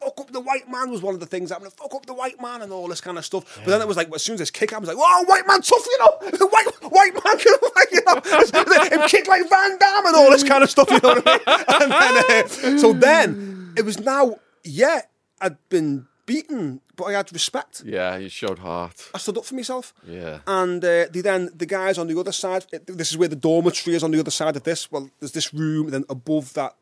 Fuck 0.00 0.20
up 0.20 0.30
the 0.30 0.38
white 0.38 0.70
man 0.70 0.92
was 0.92 1.02
one 1.02 1.14
of 1.14 1.18
the 1.18 1.26
things 1.26 1.50
happening. 1.50 1.72
Fuck 1.72 1.92
up 1.92 2.06
the 2.06 2.14
white 2.14 2.40
man 2.40 2.62
and 2.62 2.70
all 2.70 2.86
this 2.86 3.00
kind 3.00 3.18
of 3.18 3.24
stuff. 3.24 3.60
But 3.64 3.72
then 3.72 3.80
it 3.80 3.88
was 3.88 3.96
like, 3.96 4.14
as 4.14 4.22
soon 4.22 4.34
as 4.34 4.38
this 4.38 4.52
kick 4.52 4.70
happened, 4.70 4.88
I 4.88 4.94
was 4.94 5.00
like, 5.00 5.10
"Oh, 5.10 5.24
white 5.24 5.44
man, 5.48 5.60
tough, 5.60 5.84
you 5.84 5.98
know, 5.98 6.46
white 6.46 6.66
white 6.82 7.14
man, 7.14 7.38
can, 7.38 7.56
you 7.90 8.00
know, 8.06 9.02
him 9.02 9.08
kick 9.08 9.26
like 9.26 9.50
Van 9.50 9.76
Damme 9.76 10.06
and 10.06 10.14
all 10.14 10.30
this 10.30 10.44
kind 10.44 10.62
of 10.62 10.70
stuff." 10.70 10.88
You 10.92 11.00
know 11.02 11.14
what 11.14 11.26
I 11.26 11.32
mean? 11.32 11.64
And 11.82 11.90
then, 11.90 12.76
uh, 12.76 12.78
so 12.78 12.92
then 12.92 13.74
it 13.76 13.84
was 13.84 13.98
now, 13.98 14.36
yeah, 14.62 15.00
I'd 15.40 15.56
been 15.68 16.06
beaten, 16.32 16.80
but 16.96 17.04
I 17.10 17.12
had 17.12 17.32
respect. 17.32 17.82
yeah, 17.84 18.16
you 18.22 18.28
showed 18.28 18.58
heart. 18.58 19.10
I 19.14 19.18
stood 19.18 19.38
up 19.38 19.46
for 19.46 19.54
myself. 19.56 19.92
Yeah. 20.06 20.38
And 20.46 20.84
uh, 20.84 21.06
the, 21.12 21.20
then 21.22 21.50
the 21.62 21.66
guys 21.66 21.96
on 21.98 22.06
the 22.06 22.18
other 22.20 22.32
side, 22.32 22.66
this 22.86 23.10
is 23.10 23.16
where 23.16 23.28
the 23.34 23.36
dormitory 23.48 23.96
is 23.96 24.02
on 24.04 24.10
the 24.12 24.20
other 24.20 24.30
side 24.40 24.54
of 24.56 24.62
this. 24.62 24.92
Well, 24.92 25.10
there's 25.18 25.32
this 25.32 25.52
room, 25.54 25.86
and 25.86 25.94
then 25.94 26.04
above 26.08 26.52
that, 26.54 26.72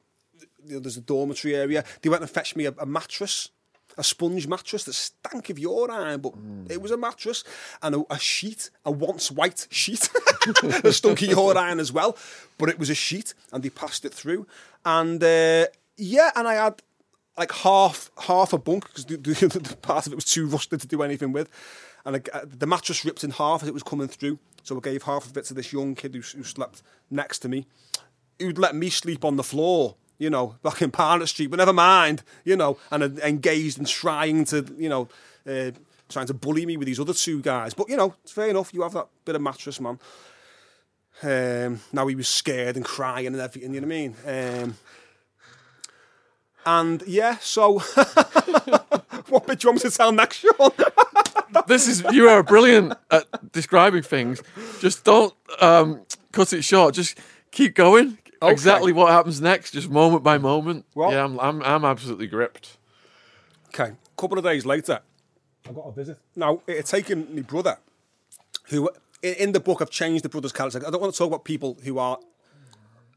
you 0.67 0.75
know, 0.75 0.81
there's 0.81 0.97
a 0.97 1.07
dormitory 1.15 1.55
area. 1.55 1.85
They 2.03 2.11
went 2.11 2.23
and 2.23 2.31
fetched 2.31 2.57
me 2.57 2.67
a, 2.67 2.75
a 2.79 2.87
mattress, 2.87 3.51
a 3.97 4.03
sponge 4.03 4.47
mattress 4.49 4.85
that 4.85 4.95
stank 4.95 5.49
of 5.49 5.59
urine, 5.59 6.21
but 6.21 6.35
it 6.69 6.83
was 6.83 6.91
a 6.91 6.97
mattress 6.97 7.45
and 7.83 7.95
a, 7.95 8.05
a 8.11 8.19
sheet, 8.19 8.71
a 8.85 8.91
once 8.91 9.31
white 9.31 9.67
sheet 9.71 10.09
that 10.83 10.93
stunk 10.93 11.23
of 11.23 11.29
urine 11.29 11.79
as 11.81 11.93
well. 11.93 12.17
But 12.59 12.69
it 12.69 12.79
was 12.79 12.91
a 12.91 12.95
sheet, 12.95 13.33
and 13.53 13.63
they 13.63 13.71
passed 13.71 14.05
it 14.05 14.13
through. 14.13 14.47
And 14.85 15.23
uh, 15.23 15.67
yeah, 15.97 16.31
and 16.37 16.47
I 16.49 16.55
had 16.55 16.83
like 17.37 17.53
half 17.53 18.11
half 18.19 18.53
a 18.53 18.59
bunk 18.59 18.87
because 18.89 19.05
the, 19.05 19.17
the, 19.17 19.33
the 19.59 19.77
part 19.77 20.07
of 20.07 20.13
it 20.13 20.17
was 20.17 20.25
too 20.25 20.47
rusted 20.47 20.81
to 20.81 20.87
do 20.87 21.03
anything 21.03 21.33
with, 21.33 21.49
and 22.05 22.17
I, 22.17 22.21
uh, 22.37 22.45
the 22.47 22.67
mattress 22.67 23.05
ripped 23.05 23.25
in 23.25 23.31
half 23.31 23.63
as 23.63 23.69
it 23.69 23.75
was 23.75 23.83
coming 23.83 24.09
through. 24.09 24.39
So 24.63 24.77
I 24.77 24.81
gave 24.81 25.05
half 25.05 25.27
of 25.27 25.37
it 25.37 25.45
to 25.47 25.55
this 25.55 25.73
young 25.73 25.95
kid 25.95 26.15
who, 26.15 26.21
who 26.21 26.43
slept 26.43 26.83
next 27.11 27.39
to 27.41 27.49
me, 27.49 27.67
who'd 28.41 28.59
let 28.59 28.75
me 28.75 28.91
sleep 28.91 29.25
on 29.25 29.37
the 29.37 29.45
floor. 29.45 29.97
You 30.19 30.31
know, 30.31 30.57
back 30.63 30.81
in 30.81 30.89
Barnett 30.89 31.29
Street, 31.29 31.49
but 31.49 31.59
never 31.59 31.75
mind. 31.75 32.23
You 32.43 32.57
know, 32.57 32.79
and 32.91 33.19
engaged 33.19 33.79
in 33.79 33.85
trying 33.85 34.47
to, 34.47 34.65
you 34.79 34.89
know, 34.89 35.09
uh, 35.47 35.73
trying 36.09 36.27
to 36.27 36.33
bully 36.33 36.65
me 36.65 36.79
with 36.79 36.87
these 36.87 36.99
other 36.99 37.13
two 37.13 37.43
guys. 37.43 37.75
But 37.75 37.91
you 37.91 37.99
know, 37.99 38.15
it's 38.23 38.33
fair 38.33 38.49
enough. 38.49 38.73
You 38.73 38.81
have 38.83 38.95
that 38.95 39.09
bit 39.27 39.35
of 39.35 39.43
mattress, 39.43 39.79
man. 39.79 39.99
Um, 41.23 41.81
now 41.93 42.07
he 42.07 42.15
was 42.15 42.29
scared 42.29 42.77
and 42.77 42.85
crying 42.85 43.27
and 43.27 43.37
everything. 43.37 43.75
You 43.75 43.81
know 43.81 43.87
what 43.87 43.95
I 43.95 43.99
mean? 43.99 44.63
Um, 44.65 44.77
and 46.67 47.03
yeah, 47.07 47.39
so 47.41 47.79
what 49.29 49.47
bit 49.47 49.61
do 49.61 49.67
you 49.67 49.71
want 49.73 49.85
me 49.85 49.91
to 49.91 49.97
tell 49.97 50.13
next, 50.13 50.39
Sean? 50.39 50.71
this 51.67 51.89
is 51.89 52.05
you 52.13 52.29
are 52.29 52.43
brilliant 52.43 52.95
at 53.11 53.53
describing 53.53 54.03
things. 54.03 54.43
Just 54.81 55.05
don't 55.05 55.33
um, 55.61 56.03
cut 56.33 56.53
it 56.53 56.63
short. 56.63 56.95
Just 56.95 57.19
keep 57.51 57.75
going. 57.75 58.19
Okay. 58.43 58.53
Exactly 58.53 58.93
what 58.93 59.11
happens 59.11 59.41
next, 59.41 59.71
just 59.71 59.89
moment 59.89 60.23
by 60.23 60.37
moment. 60.37 60.85
Well- 60.95 61.11
yeah, 61.11 61.25
I'm, 61.25 61.41
I'm 61.41 61.63
I'm 61.63 61.85
absolutely 61.85 62.27
gripped. 62.27 62.77
Okay, 63.69 63.93
a 63.93 64.21
couple 64.21 64.39
of 64.39 64.45
days 64.45 64.67
later, 64.67 65.01
I 65.69 65.73
got 65.73 65.83
a 65.87 65.93
visit. 65.93 66.19
Now, 66.35 66.63
it 66.67 66.77
had 66.77 66.87
taken 66.87 67.35
my 67.35 67.43
brother, 67.43 67.79
who 68.69 68.91
in, 69.23 69.35
in 69.35 69.53
the 69.53 69.61
book 69.61 69.81
I've 69.81 69.91
changed 69.91 70.25
the 70.25 70.29
brother's 70.29 70.53
character. 70.53 70.87
I 70.87 70.91
don't 70.91 71.01
want 71.01 71.13
to 71.15 71.19
talk 71.19 71.29
about 71.29 71.45
people 71.45 71.79
who 71.85 71.99
are. 71.99 72.19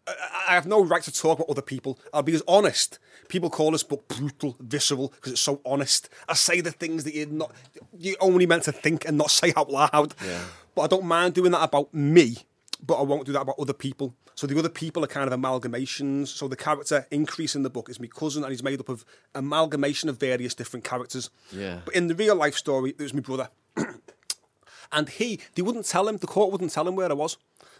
I, 0.07 0.53
have 0.53 0.65
no 0.65 0.83
right 0.83 1.03
to 1.03 1.11
talk 1.11 1.37
about 1.39 1.49
other 1.49 1.61
people. 1.61 1.99
I'll 2.13 2.23
be 2.23 2.33
as 2.33 2.43
honest. 2.47 2.99
People 3.27 3.49
call 3.49 3.71
this 3.71 3.83
book 3.83 4.07
brutal, 4.07 4.55
visceral, 4.59 5.09
because 5.09 5.33
it's 5.33 5.41
so 5.41 5.61
honest. 5.65 6.09
I 6.27 6.33
say 6.33 6.61
the 6.61 6.71
things 6.71 7.03
that 7.03 7.13
you're 7.13 7.27
not, 7.27 7.51
you're 7.97 8.17
only 8.19 8.45
meant 8.45 8.63
to 8.63 8.71
think 8.71 9.05
and 9.05 9.17
not 9.17 9.31
say 9.31 9.53
out 9.55 9.69
loud. 9.69 10.15
Yeah. 10.25 10.41
But 10.75 10.81
I 10.83 10.87
don't 10.87 11.05
mind 11.05 11.35
doing 11.35 11.51
that 11.51 11.63
about 11.63 11.93
me, 11.93 12.37
but 12.85 12.99
I 12.99 13.03
won't 13.03 13.25
do 13.25 13.33
that 13.33 13.41
about 13.41 13.59
other 13.59 13.73
people. 13.73 14.15
So 14.39 14.47
the 14.47 14.57
other 14.57 14.69
people 14.69 15.03
are 15.03 15.07
kind 15.07 15.31
of 15.31 15.37
amalgamations. 15.37 16.29
So 16.29 16.47
the 16.47 16.55
character 16.55 17.05
increase 17.11 17.55
in 17.55 17.63
the 17.63 17.69
book 17.69 17.89
is 17.89 17.99
my 17.99 18.07
cousin, 18.07 18.43
and 18.43 18.51
he's 18.51 18.63
made 18.63 18.79
up 18.79 18.87
of 18.87 19.03
amalgamation 19.35 20.07
of 20.07 20.17
various 20.17 20.55
different 20.55 20.85
characters. 20.85 21.29
Yeah. 21.51 21.81
But 21.83 21.93
in 21.93 22.07
the 22.07 22.15
real 22.15 22.35
life 22.35 22.55
story, 22.55 22.91
it 22.91 22.99
was 22.99 23.13
my 23.13 23.19
brother. 23.19 23.49
and 24.91 25.09
he, 25.09 25.39
they 25.55 25.61
wouldn't 25.61 25.85
tell 25.85 26.07
him, 26.07 26.17
the 26.17 26.27
court 26.27 26.51
wouldn't 26.51 26.71
tell 26.71 26.87
him 26.87 26.95
where 26.95 27.09
I 27.09 27.15
was. 27.15 27.37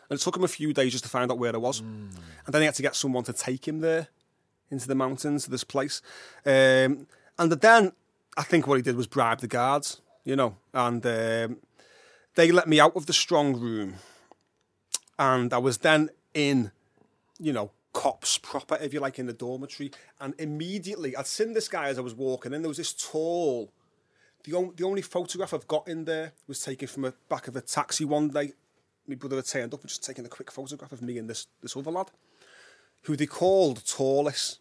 And 0.09 0.19
it 0.19 0.21
took 0.21 0.35
him 0.35 0.43
a 0.43 0.47
few 0.47 0.73
days 0.73 0.91
just 0.91 1.03
to 1.03 1.09
find 1.09 1.31
out 1.31 1.37
where 1.37 1.53
I 1.53 1.57
was. 1.57 1.79
And 1.79 2.53
then 2.53 2.61
he 2.61 2.65
had 2.65 2.75
to 2.75 2.81
get 2.81 2.95
someone 2.95 3.23
to 3.25 3.33
take 3.33 3.67
him 3.67 3.79
there 3.79 4.07
into 4.71 4.87
the 4.87 4.95
mountains, 4.95 5.43
to 5.45 5.51
this 5.51 5.63
place. 5.63 6.01
Um, 6.45 7.07
and 7.37 7.51
then 7.51 7.91
I 8.37 8.43
think 8.43 8.67
what 8.67 8.75
he 8.75 8.81
did 8.81 8.95
was 8.95 9.07
bribe 9.07 9.39
the 9.39 9.47
guards, 9.47 10.01
you 10.23 10.35
know, 10.35 10.57
and 10.73 11.05
um, 11.05 11.57
they 12.35 12.51
let 12.51 12.67
me 12.67 12.79
out 12.79 12.95
of 12.95 13.05
the 13.05 13.13
strong 13.13 13.59
room. 13.59 13.95
And 15.17 15.53
I 15.53 15.57
was 15.57 15.79
then 15.79 16.09
in, 16.33 16.71
you 17.39 17.53
know, 17.53 17.71
Copse 17.91 18.37
proper, 18.37 18.77
if 18.79 18.93
you 18.93 18.99
like, 18.99 19.19
in 19.19 19.25
the 19.25 19.33
dormitory. 19.33 19.91
And 20.21 20.33
immediately, 20.37 21.15
I'd 21.17 21.27
seen 21.27 21.53
this 21.53 21.67
guy 21.67 21.89
as 21.89 21.97
I 21.97 22.01
was 22.01 22.13
walking 22.13 22.53
in. 22.53 22.61
There 22.61 22.69
was 22.69 22.77
this 22.77 22.93
tall. 22.93 23.71
The, 24.43 24.53
on, 24.53 24.73
the 24.77 24.85
only 24.85 25.01
photograph 25.01 25.53
I've 25.53 25.67
got 25.67 25.87
in 25.87 26.05
there 26.05 26.33
was 26.47 26.61
taken 26.61 26.87
from 26.87 27.01
the 27.01 27.13
back 27.27 27.47
of 27.47 27.55
a 27.55 27.61
taxi 27.61 28.05
one 28.05 28.29
day, 28.29 28.53
my 29.09 29.15
brother 29.15 29.35
had 29.37 29.45
turned 29.45 29.73
up 29.73 29.81
and 29.81 29.89
just 29.89 30.03
taken 30.03 30.25
a 30.25 30.29
quick 30.29 30.51
photograph 30.51 30.91
of 30.91 31.01
me 31.01 31.17
and 31.17 31.29
this 31.29 31.47
this 31.61 31.75
other 31.75 31.91
lad, 31.91 32.09
who 33.03 33.15
they 33.15 33.25
called 33.25 33.83
Tallis. 33.85 34.59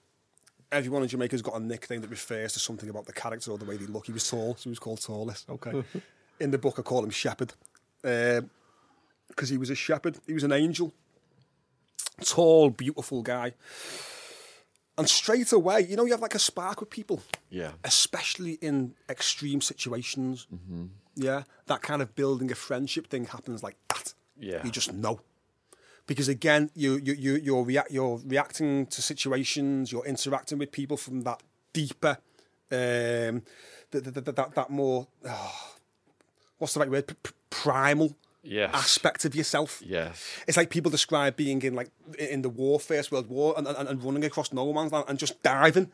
Everyone 0.71 1.03
in 1.03 1.09
Jamaica's 1.09 1.41
got 1.43 1.55
a 1.57 1.61
nickname 1.61 2.01
that 2.03 2.11
refers 2.11 2.53
to 2.55 2.59
something 2.59 2.89
about 2.91 3.07
the 3.07 3.13
character 3.13 3.51
or 3.51 3.59
the 3.59 3.65
way 3.65 3.77
they 3.77 3.87
look. 3.87 4.07
He 4.07 4.13
was 4.13 4.29
tall, 4.29 4.55
so 4.57 4.65
he 4.65 4.69
was 4.71 4.79
called 4.79 5.01
Tallis. 5.01 5.47
Okay. 5.49 5.83
in 6.41 6.51
the 6.51 6.59
book, 6.59 6.79
I 6.79 6.83
call 6.83 7.03
him 7.05 7.11
Shepherd 7.11 7.55
uh, 8.05 8.43
because 9.29 9.49
he 9.49 9.57
was 9.57 9.71
a 9.71 9.75
shepherd. 9.75 10.19
He 10.27 10.35
was 10.35 10.45
an 10.45 10.53
angel, 10.53 10.93
tall, 12.25 12.71
beautiful 12.71 13.23
guy. 13.23 13.55
And 14.97 15.09
straight 15.09 15.53
away, 15.53 15.83
you 15.89 15.97
know, 15.97 16.05
you 16.05 16.11
have 16.13 16.21
like 16.21 16.35
a 16.35 16.39
spark 16.41 16.81
with 16.81 16.91
people 16.91 17.23
Yeah. 17.51 17.73
especially 17.85 18.55
in 18.61 18.95
extreme 19.09 19.61
situations. 19.61 20.47
Mm-hmm. 20.53 20.87
Yeah, 21.15 21.45
that 21.67 21.83
kind 21.83 22.03
of 22.03 22.15
building 22.15 22.51
a 22.53 22.55
friendship 22.55 23.07
thing 23.09 23.27
happens 23.27 23.63
like 23.63 23.77
that. 23.89 24.15
Yeah. 24.41 24.65
you 24.65 24.71
just 24.71 24.93
know 24.93 25.21
because 26.07 26.29
again, 26.29 26.71
you 26.75 26.97
you 26.97 27.13
you 27.13 27.35
you're 27.37 27.63
react 27.65 27.91
you're 27.91 28.19
reacting 28.27 28.87
to 28.87 29.03
situations, 29.03 29.93
you're 29.93 30.07
interacting 30.07 30.59
with 30.59 30.73
people 30.73 30.97
from 30.97 31.21
that 31.23 31.43
deeper, 31.73 32.17
um, 32.73 33.43
that 33.91 34.05
that, 34.05 34.25
that, 34.25 34.37
that, 34.37 34.55
that 34.55 34.71
more. 34.71 35.07
oh, 35.29 35.73
what's 36.59 36.73
the 36.75 36.81
right 36.81 36.91
word? 36.91 37.07
P- 37.23 37.31
primal 37.51 38.17
Yes. 38.45 38.71
aspect 38.73 39.25
of 39.27 39.35
yourself. 39.35 39.83
Yes. 39.85 40.25
It's 40.47 40.57
like 40.57 40.71
people 40.71 40.91
describe 40.91 41.37
being 41.37 41.61
in 41.61 41.75
like 41.75 41.91
in 42.19 42.41
the 42.41 42.49
war, 42.49 42.81
First 42.81 43.13
World 43.13 43.29
War, 43.29 43.53
and, 43.59 43.67
and, 43.67 43.89
and 43.89 44.03
running 44.03 44.25
across 44.25 44.53
no 44.53 44.73
man's 44.73 44.93
land 44.93 45.05
and 45.09 45.19
just 45.19 45.43
diving 45.43 45.91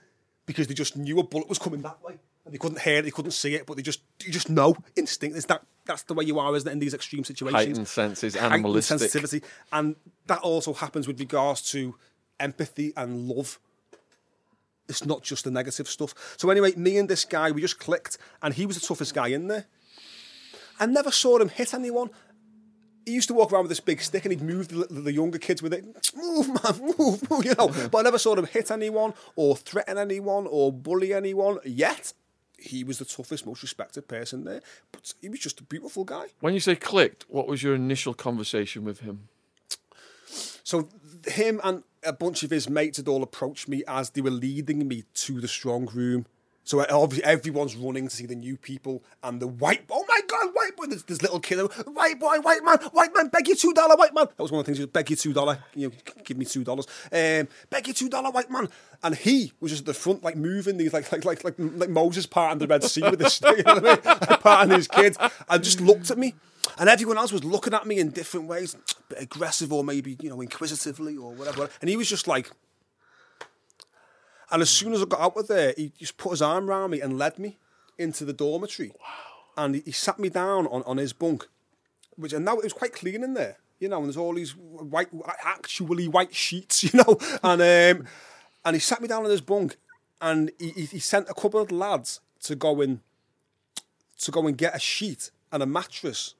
because 0.46 0.68
they 0.68 0.74
just 0.74 0.96
knew 0.96 1.18
a 1.18 1.24
bullet 1.24 1.48
was 1.48 1.58
coming 1.58 1.82
that 1.82 2.00
way. 2.04 2.18
And 2.44 2.54
they 2.54 2.58
couldn't 2.58 2.80
hear 2.82 2.98
it, 2.98 3.02
they 3.02 3.10
couldn't 3.10 3.32
see 3.32 3.54
it, 3.56 3.66
but 3.66 3.76
they 3.76 3.82
just 3.82 4.02
you 4.24 4.30
just 4.30 4.48
know 4.50 4.76
instinct. 4.94 5.36
It's 5.36 5.46
that 5.46 5.62
that's 5.86 6.02
the 6.02 6.14
way 6.14 6.24
you 6.24 6.38
are, 6.38 6.54
isn't 6.56 6.68
it, 6.68 6.72
in 6.72 6.78
these 6.78 6.94
extreme 6.94 7.24
situations? 7.24 7.54
Heightened 7.54 7.88
senses, 7.88 8.36
Heightened 8.36 8.84
sensitivity, 8.84 9.42
and 9.72 9.96
that 10.26 10.40
also 10.40 10.72
happens 10.72 11.06
with 11.06 11.20
regards 11.20 11.62
to 11.72 11.96
empathy 12.40 12.92
and 12.96 13.28
love. 13.28 13.58
It's 14.88 15.04
not 15.06 15.22
just 15.22 15.44
the 15.44 15.50
negative 15.50 15.88
stuff. 15.88 16.34
So 16.36 16.50
anyway, 16.50 16.72
me 16.76 16.98
and 16.98 17.08
this 17.08 17.24
guy, 17.24 17.50
we 17.50 17.60
just 17.60 17.78
clicked, 17.78 18.18
and 18.42 18.54
he 18.54 18.66
was 18.66 18.78
the 18.80 18.86
toughest 18.86 19.14
guy 19.14 19.28
in 19.28 19.48
there. 19.48 19.66
I 20.78 20.86
never 20.86 21.10
saw 21.10 21.38
him 21.38 21.48
hit 21.48 21.72
anyone. 21.74 22.10
He 23.06 23.12
used 23.12 23.28
to 23.28 23.34
walk 23.34 23.52
around 23.52 23.64
with 23.64 23.70
this 23.70 23.80
big 23.80 24.00
stick 24.00 24.24
and 24.24 24.32
he'd 24.32 24.42
move 24.42 24.68
the, 24.68 24.86
the 24.86 25.12
younger 25.12 25.38
kids 25.38 25.62
with 25.62 25.74
it. 25.74 25.84
Move, 26.16 26.48
man, 26.48 26.94
move, 26.98 27.30
move, 27.30 27.44
you 27.44 27.54
know. 27.58 27.68
But 27.92 27.98
I 27.98 28.02
never 28.02 28.18
saw 28.18 28.34
him 28.34 28.46
hit 28.46 28.70
anyone 28.70 29.12
or 29.36 29.56
threaten 29.56 29.98
anyone 29.98 30.46
or 30.48 30.72
bully 30.72 31.12
anyone. 31.12 31.58
Yet, 31.64 32.14
he 32.58 32.84
was 32.84 32.98
the 32.98 33.04
toughest, 33.04 33.46
most 33.46 33.62
respected 33.62 34.08
person 34.08 34.44
there. 34.44 34.60
But 34.92 35.14
he 35.20 35.28
was 35.28 35.40
just 35.40 35.60
a 35.60 35.64
beautiful 35.64 36.04
guy. 36.04 36.26
When 36.40 36.54
you 36.54 36.60
say 36.60 36.76
clicked, 36.76 37.26
what 37.28 37.46
was 37.46 37.62
your 37.62 37.74
initial 37.74 38.14
conversation 38.14 38.84
with 38.84 39.00
him? 39.00 39.28
So 40.64 40.88
him 41.26 41.60
and 41.62 41.82
a 42.02 42.12
bunch 42.12 42.42
of 42.42 42.50
his 42.50 42.68
mates 42.68 42.96
had 42.96 43.08
all 43.08 43.22
approached 43.22 43.68
me 43.68 43.82
as 43.86 44.10
they 44.10 44.20
were 44.20 44.30
leading 44.30 44.86
me 44.88 45.04
to 45.14 45.40
the 45.40 45.48
strong 45.48 45.86
room. 45.86 46.26
So 46.64 46.80
uh, 46.80 47.08
everyone's 47.22 47.76
running 47.76 48.08
to 48.08 48.14
see 48.14 48.26
the 48.26 48.34
new 48.34 48.56
people 48.56 49.04
and 49.22 49.40
the 49.40 49.46
white. 49.46 49.86
Boy. 49.86 49.96
Oh 49.98 50.04
my 50.08 50.20
God, 50.26 50.50
white 50.54 50.76
boy! 50.76 50.86
There's 50.86 51.02
this 51.04 51.20
little 51.22 51.40
kid, 51.40 51.58
white 51.86 52.18
boy, 52.18 52.38
white 52.40 52.64
man, 52.64 52.78
white 52.92 53.14
man, 53.14 53.28
beg 53.28 53.48
you 53.48 53.54
two 53.54 53.74
dollar, 53.74 53.96
white 53.96 54.14
man. 54.14 54.26
That 54.36 54.42
was 54.42 54.50
one 54.50 54.60
of 54.60 54.66
the 54.66 54.70
things. 54.70 54.78
he 54.78 54.84
was, 54.84 54.90
Beg 54.90 55.10
you 55.10 55.16
two 55.16 55.32
dollar, 55.34 55.58
you 55.74 55.88
know, 55.88 55.94
give 56.24 56.38
me 56.38 56.46
two 56.46 56.64
dollars. 56.64 56.86
Um, 57.12 57.48
beg 57.68 57.86
you 57.86 57.92
two 57.92 58.08
dollar, 58.08 58.30
white 58.30 58.50
man. 58.50 58.68
And 59.02 59.14
he 59.14 59.52
was 59.60 59.72
just 59.72 59.82
at 59.82 59.86
the 59.86 59.94
front, 59.94 60.24
like 60.24 60.36
moving 60.36 60.78
these, 60.78 60.94
like 60.94 61.12
like 61.12 61.24
like 61.24 61.44
like, 61.44 61.54
like 61.58 61.90
Moses 61.90 62.24
parting 62.26 62.58
the 62.58 62.66
Red 62.66 62.82
Sea 62.82 63.02
with 63.02 63.18
this, 63.18 63.40
you 63.44 63.62
know 63.62 63.74
what 63.74 63.86
I 63.86 63.94
mean? 63.94 63.98
Like, 64.04 64.40
parting 64.40 64.74
his 64.74 64.88
kids, 64.88 65.18
and 65.48 65.62
just 65.62 65.80
looked 65.80 66.10
at 66.10 66.18
me. 66.18 66.34
And 66.78 66.88
everyone 66.88 67.18
else 67.18 67.30
was 67.30 67.44
looking 67.44 67.74
at 67.74 67.86
me 67.86 67.98
in 67.98 68.08
different 68.10 68.46
ways, 68.46 68.74
aggressive 69.18 69.70
or 69.70 69.84
maybe, 69.84 70.16
you 70.20 70.30
know, 70.30 70.40
inquisitively 70.40 71.16
or 71.16 71.32
whatever. 71.34 71.68
And 71.82 71.90
he 71.90 71.96
was 71.96 72.08
just 72.08 72.26
like, 72.26 72.50
and 74.54 74.62
as 74.62 74.70
soon 74.70 74.92
as 74.92 75.02
I 75.02 75.06
got 75.06 75.18
out 75.18 75.36
of 75.36 75.48
there, 75.48 75.74
he 75.76 75.90
just 75.98 76.16
put 76.16 76.30
his 76.30 76.40
arm 76.40 76.70
around 76.70 76.92
me 76.92 77.00
and 77.00 77.18
led 77.18 77.40
me 77.40 77.58
into 77.98 78.24
the 78.24 78.32
dormitory. 78.32 78.90
Wow. 78.90 79.06
And 79.56 79.74
he, 79.74 79.82
he 79.86 79.90
sat 79.90 80.20
me 80.20 80.28
down 80.28 80.68
on, 80.68 80.84
on 80.84 80.96
his 80.96 81.12
bunk, 81.12 81.48
which, 82.14 82.32
and 82.32 82.44
now 82.44 82.58
it 82.58 82.62
was 82.62 82.72
quite 82.72 82.92
clean 82.92 83.24
in 83.24 83.34
there, 83.34 83.56
you 83.80 83.88
know, 83.88 83.96
and 83.96 84.06
there's 84.06 84.16
all 84.16 84.32
these 84.32 84.52
white, 84.52 85.08
actually 85.42 86.06
white 86.06 86.32
sheets, 86.32 86.84
you 86.94 86.96
know, 86.96 87.18
and, 87.42 87.98
um, 87.98 88.06
and 88.64 88.76
he 88.76 88.78
sat 88.78 89.02
me 89.02 89.08
down 89.08 89.24
on 89.24 89.30
his 89.32 89.40
bunk 89.40 89.76
and 90.22 90.52
he, 90.60 90.68
he, 90.68 90.84
he 90.84 90.98
sent 91.00 91.28
a 91.28 91.34
couple 91.34 91.60
of 91.60 91.72
lads 91.72 92.20
to 92.44 92.54
go 92.54 92.80
and, 92.80 93.00
to 94.20 94.30
go 94.30 94.46
and 94.46 94.56
get 94.56 94.76
a 94.76 94.78
sheet 94.78 95.32
and 95.50 95.64
a 95.64 95.66
mattress 95.66 96.36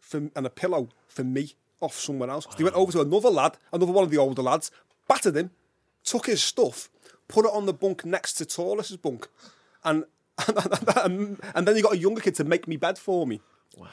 for, 0.00 0.28
and 0.34 0.44
a 0.44 0.50
pillow 0.50 0.88
for 1.06 1.22
me 1.22 1.54
off 1.80 1.94
somewhere 1.94 2.30
else. 2.30 2.48
So 2.50 2.56
he 2.56 2.64
went 2.64 2.74
over 2.74 2.90
to 2.90 3.00
another 3.02 3.30
lad, 3.30 3.58
another 3.72 3.92
one 3.92 4.02
of 4.02 4.10
the 4.10 4.18
older 4.18 4.42
lads, 4.42 4.72
battered 5.06 5.36
him, 5.36 5.52
took 6.02 6.26
his 6.26 6.42
stuff, 6.42 6.88
put 7.32 7.46
it 7.46 7.52
on 7.52 7.64
the 7.66 7.72
bunk 7.72 8.04
next 8.04 8.34
to 8.34 8.44
Tallest's 8.44 8.96
bunk, 8.96 9.28
and 9.84 10.04
and, 11.04 11.40
and 11.54 11.66
then 11.66 11.76
he 11.76 11.82
got 11.82 11.94
a 11.94 11.98
younger 11.98 12.20
kid 12.20 12.34
to 12.36 12.44
make 12.44 12.68
me 12.68 12.76
bed 12.76 12.98
for 12.98 13.26
me. 13.26 13.40
Wow. 13.76 13.88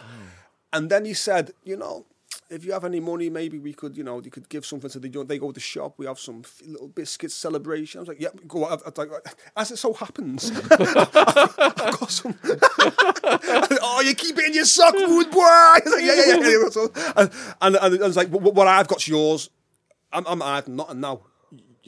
And 0.74 0.90
then 0.90 1.06
he 1.06 1.14
said, 1.14 1.52
you 1.64 1.78
know, 1.78 2.06
if 2.50 2.64
you 2.66 2.72
have 2.74 2.84
any 2.86 3.00
money, 3.00 3.30
maybe 3.30 3.58
we 3.60 3.74
could, 3.74 3.96
you 3.98 4.04
know, 4.04 4.22
you 4.22 4.30
could 4.32 4.48
give 4.50 4.66
something 4.66 4.90
to 4.90 5.00
the 5.00 5.08
young. 5.10 5.26
They 5.28 5.38
go 5.40 5.48
to 5.48 5.54
the 5.54 5.60
shop. 5.60 5.96
We 5.98 6.06
have 6.06 6.20
some 6.20 6.44
little 6.66 6.88
biscuits 6.88 7.34
celebration. 7.36 8.00
I 8.00 8.02
was 8.02 8.08
like, 8.08 8.20
yeah, 8.22 8.30
go. 8.48 8.66
I- 8.66 8.76
I- 8.76 9.02
I- 9.02 9.62
As 9.62 9.72
it 9.72 9.78
so 9.78 9.94
happens, 9.94 10.52
I've 10.72 11.98
got 12.00 12.12
some. 12.12 12.36
oh, 12.44 14.02
you 14.06 14.14
keep 14.16 14.38
it 14.38 14.46
in 14.46 14.54
your 14.54 14.66
sock, 14.66 14.94
rude 14.94 15.32
boy. 15.32 15.42
I 15.42 15.80
was 15.84 15.94
like, 15.94 16.04
yeah, 16.04 16.16
yeah, 16.28 16.38
yeah. 16.96 17.14
And, 17.18 17.32
and, 17.62 17.76
and 17.96 18.04
I 18.04 18.08
was 18.08 18.18
like, 18.18 18.30
what, 18.30 18.54
what 18.54 18.68
I've 18.68 18.88
got's 18.88 19.08
yours. 19.08 19.50
I'm, 20.12 20.26
I'm 20.28 20.42
adding 20.42 20.76
nothing 20.76 21.00
now. 21.02 21.22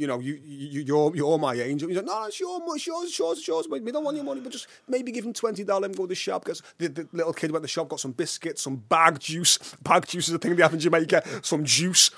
You 0.02 0.08
know, 0.08 0.20
you, 0.20 0.40
you, 0.44 0.82
you're, 0.82 1.16
you're 1.16 1.38
my 1.38 1.54
angel. 1.54 1.88
He's 1.88 1.98
like, 1.98 2.08
no, 2.08 2.24
it's 2.24 2.40
your, 2.40 2.60
it's 2.70 2.88
yours, 2.88 3.20
yours, 3.20 3.48
yours. 3.48 3.68
We 3.70 3.92
don't 3.92 4.04
want 4.04 4.18
your 4.18 4.26
money, 4.26 4.42
but 4.42 4.52
just 4.52 4.66
maybe 4.88 5.12
give 5.12 5.24
him 5.24 5.32
twenty 5.32 5.64
dollars 5.64 5.90
and 5.90 5.96
go 5.96 6.06
to 6.06 6.10
the 6.10 6.16
shop. 6.16 6.44
Because 6.44 6.64
the, 6.80 6.88
the 6.88 7.08
little 7.12 7.34
kid 7.34 7.52
went 7.52 7.62
to 7.62 7.66
the 7.66 7.68
shop, 7.68 7.90
got 7.90 8.00
some 8.00 8.14
biscuits, 8.14 8.64
some 8.64 8.78
bag 8.78 9.20
juice. 9.20 9.60
Bag 9.84 10.08
juice 10.08 10.28
is 10.28 10.34
a 10.34 10.40
thing 10.40 10.56
they 10.56 10.64
have 10.64 10.74
in 10.74 10.80
Jamaica. 10.80 11.22
Some 11.44 11.64
juice 11.64 12.10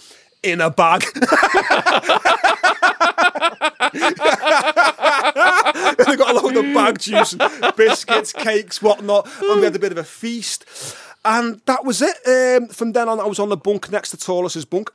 in 0.42 0.62
a 0.62 0.70
bag. 0.70 1.04
they 3.94 4.00
got 6.16 6.32
a 6.32 6.40
load 6.40 6.56
of 6.56 6.74
bag 6.74 7.00
juice, 7.00 7.36
biscuits, 7.76 8.32
cakes, 8.32 8.82
whatnot, 8.82 9.28
and 9.42 9.60
we 9.60 9.66
had 9.66 9.76
a 9.76 9.80
bit 9.80 9.92
of 9.92 9.98
a 9.98 10.06
feast. 10.06 10.64
And 11.26 11.60
that 11.66 11.84
was 11.84 12.02
it. 12.02 12.16
Um, 12.26 12.70
from 12.70 12.94
then 12.94 13.10
on, 13.10 13.20
I 13.20 13.26
was 13.26 13.40
on 13.40 13.50
the 13.50 13.58
bunk 13.58 13.92
next 13.92 14.12
to 14.12 14.18
Tallest's 14.18 14.64
bunk. 14.64 14.90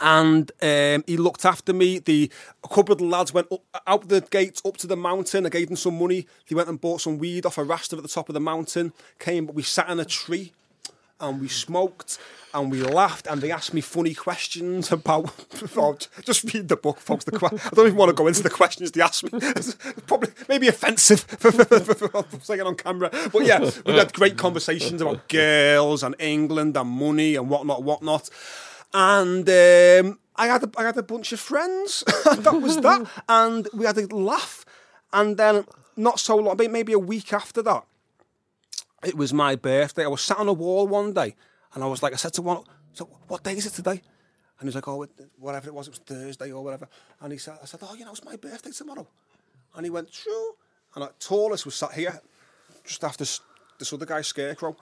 And 0.00 0.50
um, 0.60 1.04
he 1.06 1.16
looked 1.16 1.44
after 1.44 1.72
me. 1.72 1.98
The 1.98 2.30
a 2.64 2.68
couple 2.68 2.92
of 2.92 2.98
the 2.98 3.04
lads 3.04 3.32
went 3.32 3.50
up, 3.52 3.62
out 3.86 4.08
the 4.08 4.20
gates 4.22 4.60
up 4.64 4.76
to 4.78 4.86
the 4.86 4.96
mountain. 4.96 5.46
I 5.46 5.50
gave 5.50 5.68
them 5.68 5.76
some 5.76 5.98
money. 5.98 6.26
They 6.48 6.56
went 6.56 6.68
and 6.68 6.80
bought 6.80 7.00
some 7.00 7.18
weed 7.18 7.46
off 7.46 7.58
a 7.58 7.64
Rasta 7.64 7.96
at 7.96 8.02
the 8.02 8.08
top 8.08 8.28
of 8.28 8.34
the 8.34 8.40
mountain. 8.40 8.92
Came, 9.18 9.46
but 9.46 9.54
we 9.54 9.62
sat 9.62 9.88
in 9.88 10.00
a 10.00 10.04
tree 10.04 10.52
and 11.20 11.40
we 11.40 11.48
smoked 11.48 12.18
and 12.52 12.70
we 12.70 12.82
laughed 12.82 13.26
and 13.26 13.40
they 13.40 13.50
asked 13.50 13.74
me 13.74 13.80
funny 13.80 14.14
questions 14.14 14.90
about 14.92 15.32
oh, 15.76 15.96
just 16.22 16.52
read 16.52 16.68
the 16.68 16.76
book 16.76 16.98
folks 16.98 17.24
the 17.24 17.32
que- 17.32 17.48
I 17.52 17.70
don't 17.70 17.86
even 17.86 17.98
want 17.98 18.10
to 18.10 18.14
go 18.14 18.26
into 18.26 18.42
the 18.42 18.50
questions 18.50 18.92
they 18.92 19.00
asked 19.00 19.24
me 19.24 19.30
It's 19.40 19.74
probably 20.06 20.30
maybe 20.48 20.68
offensive 20.68 21.20
for, 21.38 21.52
for, 21.52 21.64
for, 21.64 22.22
for 22.22 22.40
saying 22.40 22.60
it 22.60 22.66
on 22.66 22.76
camera 22.76 23.10
but 23.32 23.44
yeah 23.44 23.70
we 23.86 23.94
had 23.94 24.12
great 24.12 24.36
conversations 24.36 25.00
about 25.00 25.28
girls 25.28 26.02
and 26.02 26.14
England 26.18 26.76
and 26.76 26.88
money 26.88 27.36
and 27.36 27.48
whatnot 27.48 27.82
whatnot 27.82 28.28
and 28.94 29.48
um, 29.48 30.18
I 30.36 30.46
had 30.46 30.62
a, 30.62 30.70
I 30.78 30.84
had 30.84 30.96
a 30.96 31.02
bunch 31.02 31.32
of 31.32 31.40
friends 31.40 32.04
that 32.24 32.60
was 32.62 32.80
that 32.80 33.06
and 33.28 33.68
we 33.74 33.84
had 33.84 33.98
a 33.98 34.06
laugh 34.14 34.64
and 35.12 35.36
then 35.36 35.66
not 35.96 36.18
so 36.18 36.36
long 36.36 36.56
maybe 36.56 36.92
a 36.92 36.98
week 36.98 37.32
after 37.32 37.60
that 37.62 37.84
it 39.04 39.16
was 39.16 39.32
my 39.32 39.56
birthday. 39.56 40.04
I 40.04 40.08
was 40.08 40.22
sat 40.22 40.38
on 40.38 40.48
a 40.48 40.52
wall 40.52 40.86
one 40.86 41.12
day, 41.12 41.34
and 41.74 41.84
I 41.84 41.86
was 41.86 42.02
like, 42.02 42.12
I 42.12 42.16
said 42.16 42.32
to 42.34 42.42
one, 42.42 42.64
so 42.92 43.08
what 43.28 43.42
day 43.42 43.52
is 43.52 43.66
it 43.66 43.72
today? 43.72 44.00
And 44.58 44.68
he's 44.68 44.74
like, 44.74 44.88
oh, 44.88 45.06
whatever 45.38 45.68
it 45.68 45.74
was, 45.74 45.88
it 45.88 45.90
was 45.90 45.98
Thursday 45.98 46.52
or 46.52 46.62
whatever. 46.62 46.88
And 47.20 47.32
he 47.32 47.38
said, 47.38 47.58
I 47.62 47.66
said, 47.66 47.80
oh, 47.82 47.94
you 47.94 48.04
know, 48.04 48.12
it's 48.12 48.24
my 48.24 48.36
birthday 48.36 48.70
tomorrow. 48.70 49.06
And 49.74 49.84
he 49.84 49.90
went, 49.90 50.12
true. 50.12 50.52
And 50.94 51.02
like, 51.02 51.18
Tallest 51.18 51.66
was 51.66 51.74
sat 51.74 51.92
here, 51.92 52.20
just 52.84 53.02
after 53.02 53.24
this 53.24 53.92
other 53.92 54.06
guy, 54.06 54.22
Scarecrow. 54.22 54.76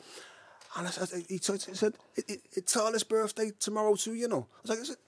And 0.77 0.87
I 0.87 0.91
said, 0.91 1.25
he, 1.29 1.39
t- 1.39 1.59
said, 1.59 1.95
it, 2.17 2.25
it, 2.29 2.41
it's 2.53 2.73
Tallest's 2.73 3.05
birthday 3.05 3.51
tomorrow 3.59 3.95
too, 3.95 4.15
you 4.15 4.29
know. 4.29 4.47
I 4.51 4.61
was 4.63 4.71
like, 4.71 4.79
is 4.81 4.91
it, 4.91 4.99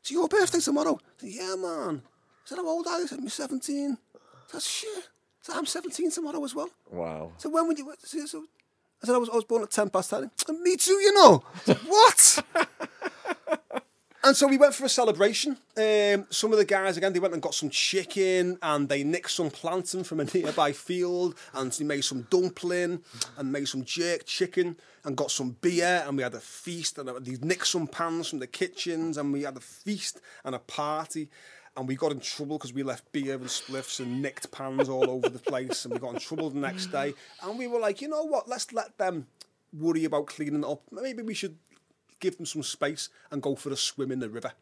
it's 0.00 0.10
your 0.10 0.28
birthday 0.28 0.60
tomorrow? 0.60 0.98
I 1.02 1.20
said, 1.20 1.30
yeah, 1.30 1.54
man. 1.56 2.02
I 2.04 2.44
said, 2.44 2.58
how 2.58 2.68
old 2.68 2.86
are 2.86 2.96
you? 2.98 3.04
He 3.04 3.08
said, 3.08 3.20
me 3.20 3.28
17. 3.28 3.96
I 3.96 4.52
said, 4.52 4.62
shit. 4.62 4.88
I 4.96 5.02
said, 5.42 5.56
I'm 5.56 5.66
17 5.66 6.10
tomorrow 6.10 6.44
as 6.44 6.54
well. 6.54 6.68
Wow. 6.90 7.32
So 7.38 7.48
when 7.48 7.66
would 7.68 7.78
you? 7.78 7.94
So, 8.04 8.26
so, 8.26 8.44
I 9.02 9.06
said 9.06 9.14
I 9.14 9.18
was, 9.18 9.30
I 9.30 9.36
was 9.36 9.44
born 9.44 9.62
at 9.62 9.70
ten 9.70 9.88
past 9.90 10.10
ten. 10.10 10.30
Me 10.62 10.76
too, 10.76 10.92
you 10.92 11.14
know. 11.14 11.42
I 11.54 11.58
said, 11.64 11.76
what? 11.78 12.44
And 14.24 14.36
so 14.36 14.48
we 14.48 14.58
went 14.58 14.74
for 14.74 14.84
a 14.84 14.88
celebration. 14.88 15.56
Um, 15.76 16.26
some 16.30 16.50
of 16.52 16.58
the 16.58 16.64
guys, 16.64 16.96
again, 16.96 17.12
they 17.12 17.20
went 17.20 17.34
and 17.34 17.42
got 17.42 17.54
some 17.54 17.70
chicken 17.70 18.58
and 18.60 18.88
they 18.88 19.04
nicked 19.04 19.30
some 19.30 19.48
plantain 19.48 20.02
from 20.02 20.18
a 20.18 20.24
nearby 20.24 20.72
field 20.72 21.36
and 21.54 21.70
they 21.70 21.84
made 21.84 22.04
some 22.04 22.22
dumpling 22.28 23.00
and 23.36 23.52
made 23.52 23.68
some 23.68 23.84
jerk 23.84 24.26
chicken 24.26 24.76
and 25.04 25.16
got 25.16 25.30
some 25.30 25.56
beer 25.60 26.02
and 26.04 26.16
we 26.16 26.24
had 26.24 26.34
a 26.34 26.40
feast 26.40 26.98
and 26.98 27.08
they 27.08 27.36
nicked 27.40 27.68
some 27.68 27.86
pans 27.86 28.28
from 28.28 28.40
the 28.40 28.48
kitchens 28.48 29.18
and 29.18 29.32
we 29.32 29.42
had 29.42 29.56
a 29.56 29.60
feast 29.60 30.20
and 30.44 30.54
a 30.54 30.58
party. 30.58 31.30
And 31.76 31.86
we 31.86 31.94
got 31.94 32.10
in 32.10 32.18
trouble 32.18 32.58
because 32.58 32.72
we 32.72 32.82
left 32.82 33.12
beer 33.12 33.36
and 33.36 33.44
spliffs 33.44 34.00
and 34.00 34.20
nicked 34.20 34.50
pans 34.50 34.88
all 34.88 35.08
over 35.08 35.28
the 35.28 35.38
place. 35.38 35.84
And 35.84 35.94
we 35.94 36.00
got 36.00 36.14
in 36.14 36.18
trouble 36.18 36.50
the 36.50 36.58
next 36.58 36.86
day. 36.86 37.14
And 37.40 37.56
we 37.56 37.68
were 37.68 37.78
like, 37.78 38.02
you 38.02 38.08
know 38.08 38.24
what? 38.24 38.48
Let's 38.48 38.72
let 38.72 38.98
them 38.98 39.28
worry 39.72 40.04
about 40.04 40.26
cleaning 40.26 40.64
up. 40.64 40.82
Maybe 40.90 41.22
we 41.22 41.34
should 41.34 41.56
give 42.20 42.36
them 42.36 42.46
some 42.46 42.62
space 42.62 43.08
and 43.30 43.42
go 43.42 43.54
for 43.54 43.70
a 43.70 43.76
swim 43.76 44.12
in 44.12 44.20
the 44.20 44.28
river. 44.28 44.52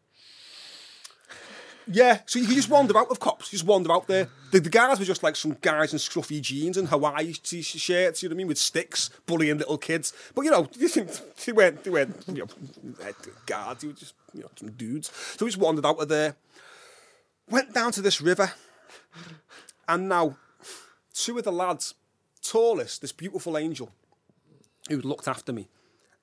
Yeah, 1.89 2.19
so 2.25 2.39
you 2.39 2.47
just 2.53 2.69
wander 2.69 2.97
out 2.97 3.09
of 3.09 3.19
Copse, 3.19 3.49
just 3.49 3.63
wander 3.63 3.91
out 3.93 4.07
there. 4.07 4.27
The, 4.51 4.59
the 4.59 4.69
guys 4.69 4.99
were 4.99 5.05
just 5.05 5.23
like 5.23 5.37
some 5.37 5.55
guys 5.61 5.93
in 5.93 5.99
scruffy 5.99 6.41
jeans 6.41 6.75
and 6.75 6.89
Hawaii 6.89 7.31
t- 7.31 7.61
shirts, 7.61 8.21
you 8.21 8.27
know 8.27 8.33
what 8.33 8.35
I 8.35 8.39
mean, 8.39 8.47
with 8.47 8.57
sticks, 8.57 9.09
bullying 9.25 9.57
little 9.57 9.77
kids. 9.77 10.11
But 10.35 10.41
you 10.41 10.51
know, 10.51 10.67
you 10.77 10.87
think 10.89 11.09
they 11.45 11.53
weren't, 11.53 11.83
they 11.85 11.89
weren't, 11.89 12.23
you 12.27 12.45
know, 12.45 13.13
guards, 13.45 13.81
they 13.81 13.87
were 13.87 13.93
just, 13.93 14.15
you 14.33 14.41
know, 14.41 14.49
some 14.57 14.71
dudes. 14.71 15.11
So 15.37 15.45
we 15.45 15.51
just 15.51 15.61
wandered 15.61 15.85
out 15.85 16.01
of 16.01 16.09
there, 16.09 16.35
went 17.49 17.73
down 17.73 17.93
to 17.93 18.01
this 18.01 18.19
river, 18.19 18.51
and 19.87 20.09
now 20.09 20.35
two 21.13 21.37
of 21.37 21.45
the 21.45 21.53
lads, 21.53 21.93
tallest, 22.41 23.01
this 23.01 23.13
beautiful 23.13 23.57
angel, 23.57 23.91
who 24.89 25.01
looked 25.01 25.27
after 25.29 25.53
me, 25.53 25.69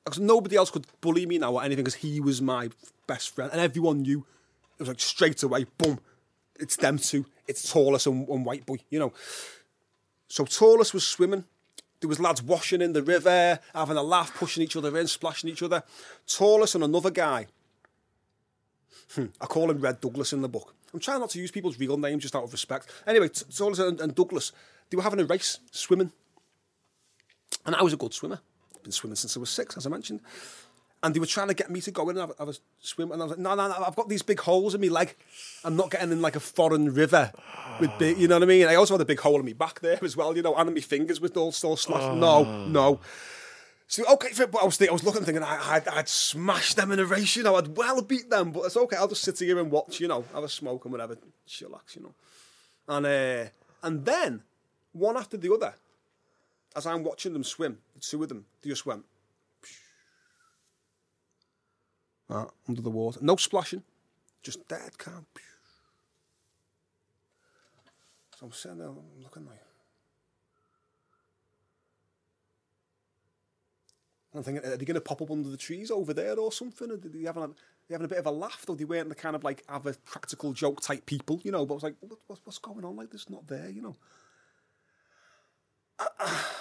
because 0.05 0.20
nobody 0.20 0.57
else 0.57 0.70
could 0.70 0.86
bully 1.00 1.26
me 1.26 1.38
now 1.38 1.55
or 1.55 1.62
anything 1.62 1.84
because 1.84 1.96
he 1.96 2.20
was 2.20 2.42
my 2.42 2.70
best 3.07 3.34
friend 3.34 3.50
and 3.52 3.61
everyone 3.61 4.02
knew. 4.02 4.26
It 4.74 4.80
was 4.80 4.88
like 4.88 5.00
straight 5.00 5.42
away 5.42 5.66
boom 5.78 6.00
it's 6.57 6.76
them 6.76 6.98
two. 6.98 7.26
It's 7.46 7.70
Tallest 7.70 8.07
and, 8.07 8.28
and 8.28 8.44
White 8.44 8.66
Boy 8.66 8.76
you 8.90 8.98
know. 8.98 9.12
So 10.28 10.44
Tallest 10.44 10.94
was 10.94 11.07
swimming. 11.07 11.44
There 12.00 12.09
was 12.09 12.20
lads 12.20 12.42
washing 12.42 12.82
in 12.82 12.92
the 12.92 13.02
river 13.02 13.59
having 13.74 13.96
a 13.96 14.02
laugh 14.02 14.34
pushing 14.34 14.62
each 14.62 14.76
other 14.76 14.96
in 14.98 15.07
splashing 15.07 15.50
each 15.50 15.62
other. 15.62 15.82
Tallest 16.26 16.74
and 16.74 16.84
another 16.84 17.11
guy. 17.11 17.46
Hmm, 19.14 19.26
I 19.40 19.46
call 19.46 19.70
him 19.70 19.80
Red 19.80 20.00
Douglas 20.00 20.32
in 20.32 20.42
the 20.42 20.48
book. 20.48 20.74
I'm 20.92 21.00
trying 21.00 21.20
not 21.20 21.30
to 21.30 21.40
use 21.40 21.50
people's 21.50 21.78
real 21.78 21.96
names 21.96 22.22
just 22.22 22.36
out 22.36 22.44
of 22.44 22.52
respect. 22.52 22.90
Anyway 23.07 23.28
Tallest 23.28 23.80
and, 23.80 24.00
and 24.00 24.14
Douglas 24.14 24.52
they 24.90 24.96
were 24.96 25.02
having 25.02 25.20
a 25.20 25.24
race 25.24 25.59
swimming. 25.70 26.12
And 27.66 27.74
I 27.74 27.82
was 27.82 27.92
a 27.92 27.96
good 27.96 28.12
swimmer 28.12 28.40
been 28.85 28.93
swimming 28.93 29.16
since 29.16 29.37
I 29.37 29.41
was 29.41 29.51
six, 29.51 29.76
as 29.76 29.87
I 29.87 29.91
mentioned. 29.91 30.20
And 31.03 31.14
they 31.14 31.20
were 31.20 31.26
trying 31.26 31.49
to 31.49 31.55
get 31.55 31.70
me 31.70 31.82
to 31.82 31.91
go 31.91 32.09
in 32.09 32.16
and 32.16 32.28
have, 32.28 32.39
have 32.39 32.49
a 32.49 32.55
swim. 32.80 33.12
And 33.12 33.20
I 33.20 33.26
was 33.26 33.32
like, 33.32 33.41
no, 33.41 33.55
no, 33.55 33.68
no, 33.68 33.85
I've 33.87 33.97
got 33.97 34.09
these 34.09 34.22
big 34.22 34.41
holes 34.41 34.74
in 34.74 34.80
me 34.80 34.89
leg. 34.89 35.14
I'm 35.62 35.76
not 35.76 35.91
getting 35.91 36.11
in 36.12 36.22
like 36.22 36.35
a 36.35 36.41
foreign 36.41 36.95
river 36.95 37.30
with 37.78 37.91
big, 37.99 38.16
you 38.16 38.26
know 38.26 38.37
what 38.37 38.45
I 38.45 38.47
mean? 38.47 38.66
I 38.68 38.76
also 38.76 38.95
had 38.95 39.03
a 39.03 39.05
big 39.05 39.20
hole 39.20 39.39
in 39.39 39.45
me 39.45 39.53
back 39.53 39.80
there 39.80 39.99
as 40.03 40.16
well, 40.16 40.35
you 40.35 40.43
know, 40.43 40.55
and 40.55 40.74
my 40.74 40.80
fingers 40.80 41.20
were 41.20 41.28
all 41.37 41.53
still 41.53 41.76
slashed. 41.76 42.05
Oh. 42.05 42.14
No, 42.14 42.66
no. 42.66 43.01
So, 43.87 44.03
okay, 44.14 44.30
but 44.51 44.62
I 44.62 44.64
was, 44.64 44.78
thinking, 44.78 44.93
I 44.93 44.95
was 44.95 45.05
looking 45.05 45.24
thinking 45.24 45.43
I, 45.43 45.74
I'd, 45.74 45.89
I'd 45.89 46.09
smash 46.09 46.72
them 46.72 46.91
in 46.91 46.99
a 46.99 47.05
race, 47.05 47.37
you 47.37 47.43
know, 47.43 47.57
I'd 47.57 47.76
well 47.76 48.01
beat 48.01 48.30
them, 48.30 48.51
but 48.51 48.62
it's 48.62 48.76
okay, 48.76 48.97
I'll 48.97 49.09
just 49.09 49.22
sit 49.22 49.39
here 49.39 49.59
and 49.59 49.70
watch, 49.70 50.01
you 50.01 50.09
know, 50.09 50.24
have 50.32 50.43
a 50.43 50.49
smoke 50.49 50.87
and 50.87 50.93
whatever, 50.93 51.18
chillax, 51.47 51.97
you 51.97 52.03
know. 52.03 52.14
And, 52.89 53.05
uh, 53.05 53.51
and 53.82 54.05
then, 54.07 54.43
one 54.93 55.18
after 55.18 55.37
the 55.37 55.53
other, 55.53 55.74
as 56.77 56.87
I'm 56.87 57.05
watching 57.05 57.33
them 57.33 57.45
swim, 57.45 57.79
the 57.95 58.01
two 58.01 58.22
of 58.22 58.29
them, 58.29 58.47
they 58.62 58.70
just 58.70 58.87
went 58.87 59.05
uh, 62.29 62.47
under 62.68 62.83
the 62.83 62.91
water. 62.91 63.20
No 63.22 63.37
splashing, 63.37 63.83
just 64.43 64.66
dead 64.68 64.99
calm. 64.99 65.27
So 68.39 68.47
I'm 68.47 68.53
sitting 68.53 68.79
there 68.79 68.89
I'm 68.89 69.22
looking 69.22 69.47
like. 69.47 69.61
I'm 74.35 74.43
thinking, 74.43 74.64
are 74.64 74.77
they 74.77 74.85
going 74.85 74.97
to 74.97 75.01
pop 75.01 75.22
up 75.22 75.31
under 75.31 75.49
the 75.49 75.57
trees 75.57 75.93
over 75.93 76.12
there 76.12 76.35
or 76.37 76.51
something? 76.51 76.91
Are 76.91 76.97
they 76.97 77.22
having 77.22 77.45
a, 77.45 77.47
they 77.47 77.93
having 77.93 78.07
a 78.07 78.09
bit 78.09 78.18
of 78.18 78.27
a 78.27 78.33
laugh? 78.33 78.64
Though 78.66 78.75
they 78.75 78.85
weren't 78.85 79.09
the 79.09 79.14
kind 79.14 79.37
of 79.37 79.45
like 79.45 79.62
have 79.68 79.87
a 79.87 79.93
practical 79.93 80.53
joke 80.53 80.81
type 80.81 81.07
people, 81.07 81.41
you 81.45 81.53
know. 81.53 81.64
But 81.64 81.75
I 81.75 81.77
was 81.77 81.83
like, 81.85 81.95
what, 82.01 82.41
what's 82.43 82.59
going 82.59 82.85
on? 82.85 82.97
Like, 82.97 83.11
this 83.11 83.31
not 83.31 83.47
there, 83.47 83.68
you 83.68 83.83
know. 83.83 83.97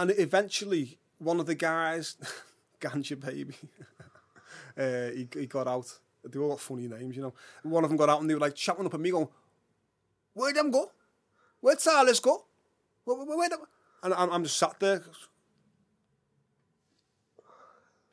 and 0.00 0.10
eventually, 0.16 0.98
one 1.18 1.40
of 1.40 1.46
the 1.46 1.54
guys, 1.54 2.16
Ganja 2.80 3.20
Baby, 3.20 3.54
uh, 4.78 5.10
he, 5.14 5.28
he 5.34 5.46
got 5.46 5.68
out. 5.68 5.86
They 6.24 6.38
all 6.38 6.50
got 6.50 6.60
funny 6.60 6.88
names, 6.88 7.16
you 7.16 7.22
know. 7.22 7.34
One 7.62 7.84
of 7.84 7.90
them 7.90 7.98
got 7.98 8.08
out 8.08 8.20
and 8.20 8.28
they 8.28 8.34
were 8.34 8.40
like 8.40 8.56
shouting 8.56 8.86
up 8.86 8.94
at 8.94 9.00
me, 9.00 9.10
going, 9.10 9.28
Where'd 10.32 10.56
them 10.56 10.70
go? 10.70 10.90
Where'd 11.60 11.80
Silas 11.80 12.20
go? 12.20 12.44
Where, 13.04 13.16
where, 13.16 13.36
where 13.36 13.48
them? 13.48 13.60
And 14.02 14.14
I'm, 14.14 14.30
I'm 14.30 14.42
just 14.44 14.56
sat 14.56 14.80
there, 14.80 15.02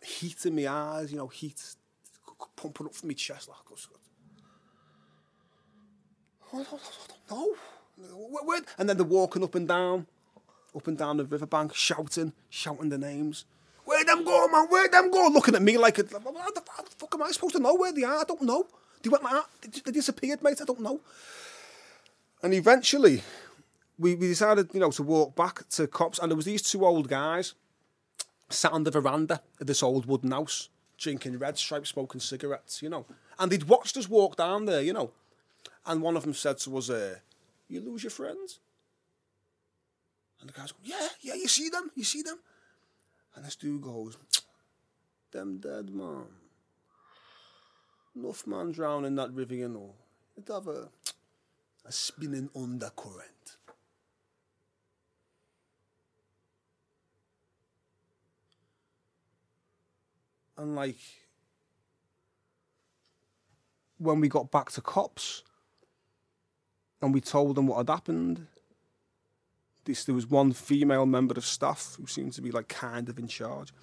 heat 0.04 0.46
in 0.46 0.56
my 0.56 0.68
eyes, 0.68 1.12
you 1.12 1.18
know, 1.18 1.28
heat 1.28 1.62
pumping 2.58 2.88
up 2.88 2.96
from 2.96 3.08
my 3.08 3.14
chest. 3.14 3.48
Like, 3.48 3.58
I 6.54 6.58
don't 6.58 6.72
know. 7.32 7.56
And 8.78 8.90
then 8.90 8.98
they're 8.98 9.06
walking 9.06 9.44
up 9.44 9.56
and 9.56 9.68
down 9.68 10.08
up 10.78 10.88
and 10.88 10.98
down 10.98 11.18
the 11.18 11.26
riverbank, 11.26 11.74
shouting, 11.74 12.34
shouting 12.50 12.90
the 12.90 12.98
names. 12.98 13.46
Where 13.84 14.04
them 14.04 14.24
go, 14.24 14.48
man? 14.48 14.68
Where 14.70 14.88
them 14.88 15.12
go? 15.12 15.30
Looking 15.32 15.56
at 15.56 15.62
me 15.62 15.78
like, 15.78 15.98
how 15.98 16.04
the, 16.04 16.64
fuck 16.98 17.14
am 17.14 17.24
I 17.24 17.32
supposed 17.32 17.56
to 17.56 17.62
know 17.62 17.76
where 17.76 17.94
they 17.94 18.04
are? 18.04 18.20
I 18.20 18.24
don't 18.24 18.42
know. 18.42 18.68
They 19.02 19.10
went 19.10 19.24
like 19.24 19.34
that. 19.34 19.84
They 19.86 19.92
disappeared, 19.92 20.44
mate. 20.44 20.60
I 20.62 20.66
don't 20.66 20.82
know. 20.82 21.00
And 22.44 22.54
eventually, 22.54 23.24
we, 23.98 24.16
we 24.16 24.28
decided, 24.28 24.70
you 24.74 24.80
know, 24.80 24.92
to 24.92 25.04
walk 25.04 25.36
back 25.36 25.68
to 25.70 25.88
Copse, 25.88 26.20
and 26.20 26.32
there 26.32 26.36
was 26.36 26.46
these 26.46 26.62
two 26.62 26.86
old 26.86 27.08
guys 27.08 27.54
sat 28.50 28.72
on 28.72 28.84
the 28.84 28.92
veranda 28.92 29.42
of 29.60 29.68
this 29.68 29.82
old 29.84 30.06
wooden 30.06 30.32
house, 30.32 30.70
drinking 30.98 31.40
red 31.40 31.58
stripe, 31.58 31.88
smoking 31.88 32.22
cigarettes, 32.22 32.82
you 32.82 32.90
know. 32.90 33.06
And 33.40 33.52
they'd 33.52 33.64
watched 33.66 33.98
us 33.98 34.10
walk 34.10 34.36
down 34.36 34.66
there, 34.66 34.82
you 34.82 34.94
know. 34.94 35.12
And 35.86 36.02
one 36.02 36.18
of 36.18 36.24
them 36.24 36.34
said 36.34 36.58
to 36.60 36.78
us, 36.78 36.90
uh, 36.90 37.20
"You 37.68 37.82
lose 37.82 38.04
your 38.04 38.12
friends." 38.12 38.60
And 40.40 40.50
the 40.50 40.54
guys 40.54 40.72
go, 40.72 40.80
yeah, 40.84 41.08
yeah, 41.22 41.34
you 41.34 41.48
see 41.48 41.70
them? 41.70 41.92
You 41.96 42.04
see 42.04 42.22
them? 42.22 42.40
And 43.36 43.46
this 43.46 43.56
dude 43.56 43.82
goes, 43.82 44.18
them 45.32 45.58
dead, 45.58 45.90
man. 45.90 46.26
Enough 48.16 48.48
man 48.48 48.72
drown 48.72 49.06
in 49.06 49.16
that 49.16 49.32
river, 49.34 49.56
you 49.56 49.70
know. 49.70 49.94
It 50.36 50.48
have 50.52 50.68
a, 50.68 50.90
a 51.86 51.92
spinning 51.92 52.50
undercurrent. 52.56 53.58
And 60.58 60.76
like, 60.76 60.98
when 64.00 64.20
we 64.20 64.28
got 64.28 64.52
back 64.52 64.72
to 64.72 64.82
Copse 64.82 65.44
and 67.02 67.14
we 67.14 67.22
told 67.22 67.56
them 67.56 67.68
what 67.68 67.78
had 67.78 67.90
happened, 67.90 68.48
this, 69.88 70.04
there 70.04 70.14
was 70.14 70.28
one 70.28 70.54
female 70.54 71.08
member 71.08 71.34
of 71.36 71.46
staff 71.46 71.96
who 72.00 72.06
seemed 72.06 72.34
to 72.34 72.42
be 72.42 72.52
like 72.52 72.68
kind 72.68 73.10
of 73.10 73.18
in 73.18 73.28
charge. 73.28 73.74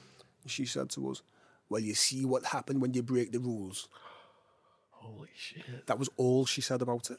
And 0.43 0.51
she 0.51 0.65
said 0.65 0.91
to 0.91 1.11
us, 1.11 1.23
Well, 1.69 1.81
you 1.81 1.95
see 1.95 2.25
what 2.25 2.45
happened 2.45 2.81
when 2.81 2.95
you 2.95 3.03
break 3.03 3.33
the 3.33 3.41
rules. 3.41 3.89
Holy 4.91 5.31
shit. 5.37 5.87
That 5.87 5.99
was 5.99 6.09
all 6.17 6.47
she 6.47 6.61
said 6.61 6.81
about 6.81 7.11
it. 7.11 7.19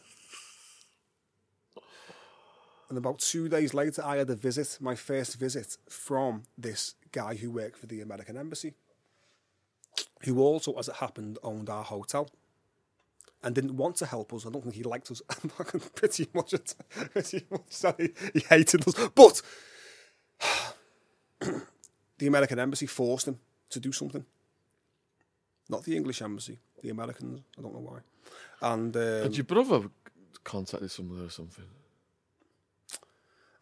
And 2.87 2.97
about 2.97 3.19
two 3.19 3.49
days 3.49 3.73
later, 3.73 4.03
I 4.05 4.17
had 4.17 4.29
a 4.29 4.35
visit, 4.35 4.77
my 4.79 4.95
first 4.95 5.37
visit 5.37 5.77
from 5.89 6.43
this 6.57 6.93
guy 7.11 7.35
who 7.35 7.51
worked 7.51 7.77
for 7.77 7.87
the 7.87 8.01
American 8.01 8.37
Embassy, 8.37 8.73
who 10.23 10.39
also, 10.39 10.73
as 10.77 10.87
it 10.87 10.95
happened, 10.95 11.39
owned 11.43 11.69
our 11.69 11.83
hotel 11.83 12.29
and 13.45 13.53
didn't 13.53 13.77
want 13.77 13.95
to 13.97 14.07
help 14.07 14.33
us. 14.33 14.45
I 14.45 14.49
don't 14.49 14.63
think 14.63 14.75
he 14.75 14.83
liked 14.83 15.11
us. 15.11 15.21
pretty 15.95 16.27
much, 16.33 16.53
pretty 17.13 17.45
much 17.49 17.97
he, 17.97 18.09
he 18.33 18.39
hated 18.39 18.85
us. 18.87 18.95
But 19.13 19.41
the 22.17 22.27
American 22.27 22.59
embassy 22.59 22.87
forced 22.87 23.27
him 23.27 23.39
to 23.69 23.79
do 23.79 23.91
something. 23.91 24.25
Not 25.69 25.83
the 25.83 25.95
English 25.95 26.21
embassy, 26.21 26.59
the 26.81 26.89
Americans. 26.89 27.41
I 27.57 27.61
don't 27.61 27.73
know 27.73 27.79
why. 27.79 27.99
And 28.61 28.95
um, 28.97 29.23
had 29.23 29.37
your 29.37 29.45
brother 29.45 29.89
contacted 30.43 30.89
someone 30.89 31.23
or 31.23 31.29
something? 31.29 31.65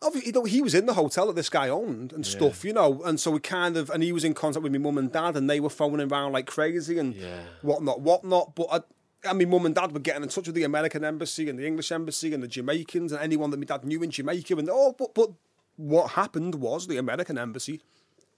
Obviously, 0.02 0.28
you 0.28 0.34
know, 0.34 0.44
he 0.44 0.62
was 0.62 0.76
in 0.76 0.86
the 0.86 0.94
hotel 0.94 1.28
that 1.28 1.36
this 1.36 1.50
guy 1.50 1.70
owned 1.70 2.12
and 2.12 2.26
yeah. 2.26 2.32
stuff, 2.32 2.66
you 2.66 2.74
know, 2.74 3.02
and 3.04 3.20
so 3.20 3.32
we 3.32 3.40
kind 3.40 3.78
of, 3.78 3.90
and 3.90 4.04
he 4.04 4.12
was 4.12 4.26
in 4.26 4.34
contact 4.34 4.62
with 4.62 4.72
my 4.74 4.78
mum 4.78 4.98
and 4.98 5.12
dad, 5.12 5.38
and 5.38 5.50
they 5.50 5.62
were 5.62 5.70
phoning 5.70 6.12
around 6.12 6.34
like 6.34 6.46
crazy 6.46 6.98
and 7.00 7.16
yeah. 7.16 7.44
whatnot, 7.62 8.02
whatnot. 8.02 8.54
But 8.54 8.68
I, 8.70 8.82
I 9.26 9.34
mean, 9.34 9.50
mum 9.50 9.66
and 9.66 9.76
dad 9.76 9.92
were 9.92 10.00
getting 10.00 10.24
in 10.24 10.30
touch 10.30 10.48
with 10.48 10.56
the 10.56 10.64
American 10.64 11.04
embassy 11.04 11.50
and 11.50 11.58
the 11.58 11.66
English 11.66 11.92
embassy 11.92 12.34
and 12.34 12.44
the 12.44 12.48
Jamaicans 12.48 13.12
and 13.12 13.22
anyone 13.22 13.50
that 13.52 13.58
my 13.58 13.66
dad 13.66 13.86
knew 13.86 14.04
in 14.04 14.12
Jamaica. 14.12 14.56
And 14.58 14.70
oh, 14.72 14.94
but 14.98 15.14
but 15.14 15.32
what 15.76 16.12
happened 16.12 16.56
was 16.56 16.88
the 16.88 16.98
American 16.98 17.38
embassy 17.38 17.82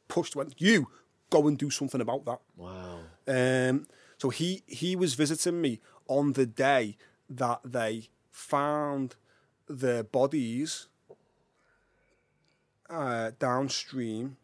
pushed 0.08 0.36
went, 0.36 0.54
you 0.62 0.88
go 1.30 1.48
and 1.48 1.58
do 1.58 1.70
something 1.70 2.02
about 2.02 2.26
that. 2.26 2.40
Wow. 2.56 3.00
Um, 3.28 3.88
So 4.18 4.30
he 4.30 4.64
he 4.68 4.96
was 4.96 5.16
visiting 5.16 5.62
me 5.62 5.82
on 6.08 6.34
the 6.34 6.46
day 6.46 6.98
that 7.30 7.60
they 7.64 8.10
found 8.32 9.16
the 9.68 10.06
bodies 10.12 10.88
uh, 12.90 13.32
downstream, 13.40 14.38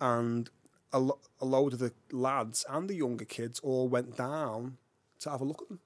and 0.00 0.50
a, 0.92 0.98
lo- 0.98 1.20
a 1.40 1.44
load 1.44 1.74
of 1.74 1.78
the 1.78 1.92
lads 2.10 2.64
and 2.68 2.88
the 2.90 2.96
younger 2.96 3.24
kids 3.24 3.60
all 3.60 3.88
went 3.88 4.16
down 4.16 4.78
to 5.26 5.30
have 5.32 5.40
a 5.42 5.44
look 5.44 5.62
at 5.62 5.68
them. 5.68 5.80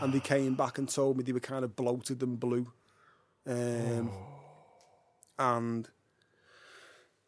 And 0.00 0.12
they 0.12 0.20
came 0.20 0.54
back 0.54 0.78
and 0.78 0.88
told 0.88 1.16
me 1.16 1.22
they 1.22 1.32
were 1.32 1.40
kind 1.40 1.64
of 1.64 1.76
bloated 1.76 2.22
and 2.22 2.38
blue. 2.38 2.72
Um, 3.46 4.10
And 5.38 5.88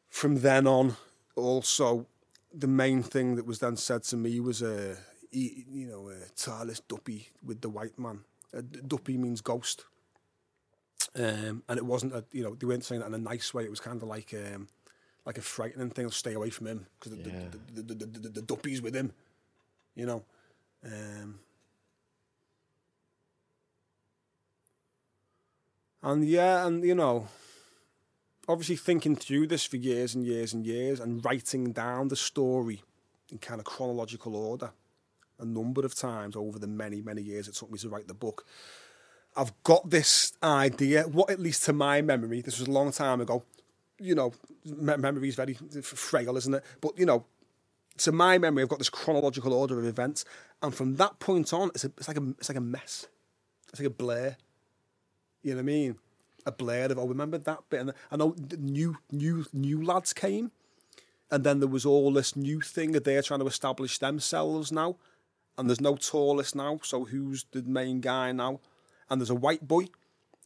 from 0.08 0.40
then 0.40 0.66
on, 0.66 0.96
also, 1.36 2.06
the 2.52 2.66
main 2.68 3.02
thing 3.02 3.36
that 3.36 3.46
was 3.46 3.58
then 3.58 3.76
said 3.76 4.04
to 4.04 4.16
me 4.16 4.38
was, 4.40 4.62
uh, 4.62 4.96
he, 5.30 5.64
you 5.68 5.86
know, 5.86 6.10
uh, 6.10 6.14
Tallest 6.36 6.86
Duppy 6.86 7.28
with 7.42 7.60
the 7.60 7.68
white 7.68 7.98
man. 7.98 8.20
Uh, 8.56 8.62
Duppy 8.86 9.16
means 9.16 9.40
ghost. 9.40 9.84
Um, 11.16 11.62
and 11.68 11.78
it 11.78 11.84
wasn't 11.84 12.12
a, 12.14 12.24
you 12.32 12.42
know, 12.44 12.54
they 12.54 12.66
weren't 12.66 12.84
saying 12.84 13.00
that 13.00 13.08
in 13.08 13.14
a 13.14 13.18
nice 13.18 13.52
way. 13.54 13.64
It 13.64 13.70
was 13.70 13.80
kind 13.80 14.00
of 14.00 14.08
like, 14.08 14.32
um, 14.34 14.68
like 15.24 15.38
a 15.38 15.42
frightening 15.42 15.90
thing. 15.90 16.10
Stay 16.10 16.34
away 16.34 16.50
from 16.50 16.66
him 16.68 16.86
because 16.98 17.16
the, 17.18 17.30
Yeah. 17.30 17.48
the, 17.50 17.82
the, 17.82 17.94
the, 17.94 17.94
the, 18.06 18.18
the, 18.20 18.28
the 18.28 18.42
Duppy's 18.42 18.82
with 18.82 18.94
him, 18.94 19.12
you 19.94 20.06
know. 20.06 20.24
Um, 20.84 21.38
and 26.02 26.24
yeah, 26.24 26.66
and 26.66 26.84
you 26.84 26.94
know, 26.94 27.28
obviously 28.48 28.76
thinking 28.76 29.16
through 29.16 29.46
this 29.46 29.64
for 29.64 29.76
years 29.76 30.14
and 30.14 30.24
years 30.24 30.52
and 30.52 30.66
years 30.66 31.00
and 31.00 31.24
writing 31.24 31.72
down 31.72 32.08
the 32.08 32.16
story 32.16 32.82
in 33.30 33.38
kind 33.38 33.60
of 33.60 33.64
chronological 33.64 34.36
order 34.36 34.70
a 35.38 35.44
number 35.44 35.84
of 35.84 35.94
times 35.94 36.36
over 36.36 36.58
the 36.58 36.66
many, 36.66 37.00
many 37.00 37.22
years 37.22 37.48
it 37.48 37.54
took 37.54 37.70
me 37.70 37.78
to 37.78 37.88
write 37.88 38.06
the 38.06 38.14
book. 38.14 38.44
I've 39.36 39.52
got 39.64 39.90
this 39.90 40.32
idea, 40.42 41.02
what 41.04 41.30
at 41.30 41.40
least 41.40 41.64
to 41.64 41.72
my 41.72 42.02
memory, 42.02 42.40
this 42.40 42.60
was 42.60 42.68
a 42.68 42.72
long 42.72 42.92
time 42.92 43.20
ago. 43.20 43.42
You 43.98 44.14
know, 44.14 44.32
me- 44.64 44.96
memory 44.96 45.28
is 45.28 45.34
very 45.34 45.54
frail, 45.54 46.36
isn't 46.36 46.54
it? 46.54 46.64
But, 46.80 46.98
you 46.98 47.06
know, 47.06 47.24
to 47.98 48.12
my 48.12 48.38
memory, 48.38 48.62
I've 48.62 48.68
got 48.68 48.78
this 48.78 48.90
chronological 48.90 49.52
order 49.52 49.78
of 49.78 49.84
events. 49.84 50.24
And 50.62 50.74
from 50.74 50.96
that 50.96 51.18
point 51.18 51.52
on, 51.52 51.70
it's, 51.74 51.84
a, 51.84 51.92
it's, 51.98 52.08
like, 52.08 52.18
a, 52.18 52.30
it's 52.38 52.48
like 52.48 52.58
a 52.58 52.62
mess. 52.62 53.06
It's 53.70 53.80
like 53.80 53.86
a 53.86 53.90
blur. 53.90 54.36
You 55.42 55.52
know 55.52 55.56
what 55.56 55.62
I 55.62 55.64
mean? 55.64 55.96
A 56.46 56.52
blur 56.52 56.86
of, 56.86 56.98
oh, 56.98 57.06
remember 57.06 57.38
that 57.38 57.60
bit? 57.70 57.80
And 57.80 57.92
I 58.10 58.16
know 58.16 58.34
new, 58.58 58.98
new, 59.10 59.46
new 59.52 59.82
lads 59.82 60.12
came. 60.12 60.50
And 61.30 61.44
then 61.44 61.60
there 61.60 61.68
was 61.68 61.86
all 61.86 62.12
this 62.12 62.36
new 62.36 62.60
thing 62.60 62.92
that 62.92 63.04
they're 63.04 63.22
trying 63.22 63.40
to 63.40 63.46
establish 63.46 63.98
themselves 63.98 64.70
now. 64.70 64.96
And 65.56 65.68
there's 65.68 65.80
no 65.80 65.96
tallest 65.96 66.54
now. 66.54 66.80
So 66.82 67.04
who's 67.04 67.46
the 67.52 67.62
main 67.62 68.00
guy 68.00 68.32
now? 68.32 68.60
And 69.08 69.20
there's 69.20 69.30
a 69.30 69.34
white 69.34 69.66
boy. 69.66 69.86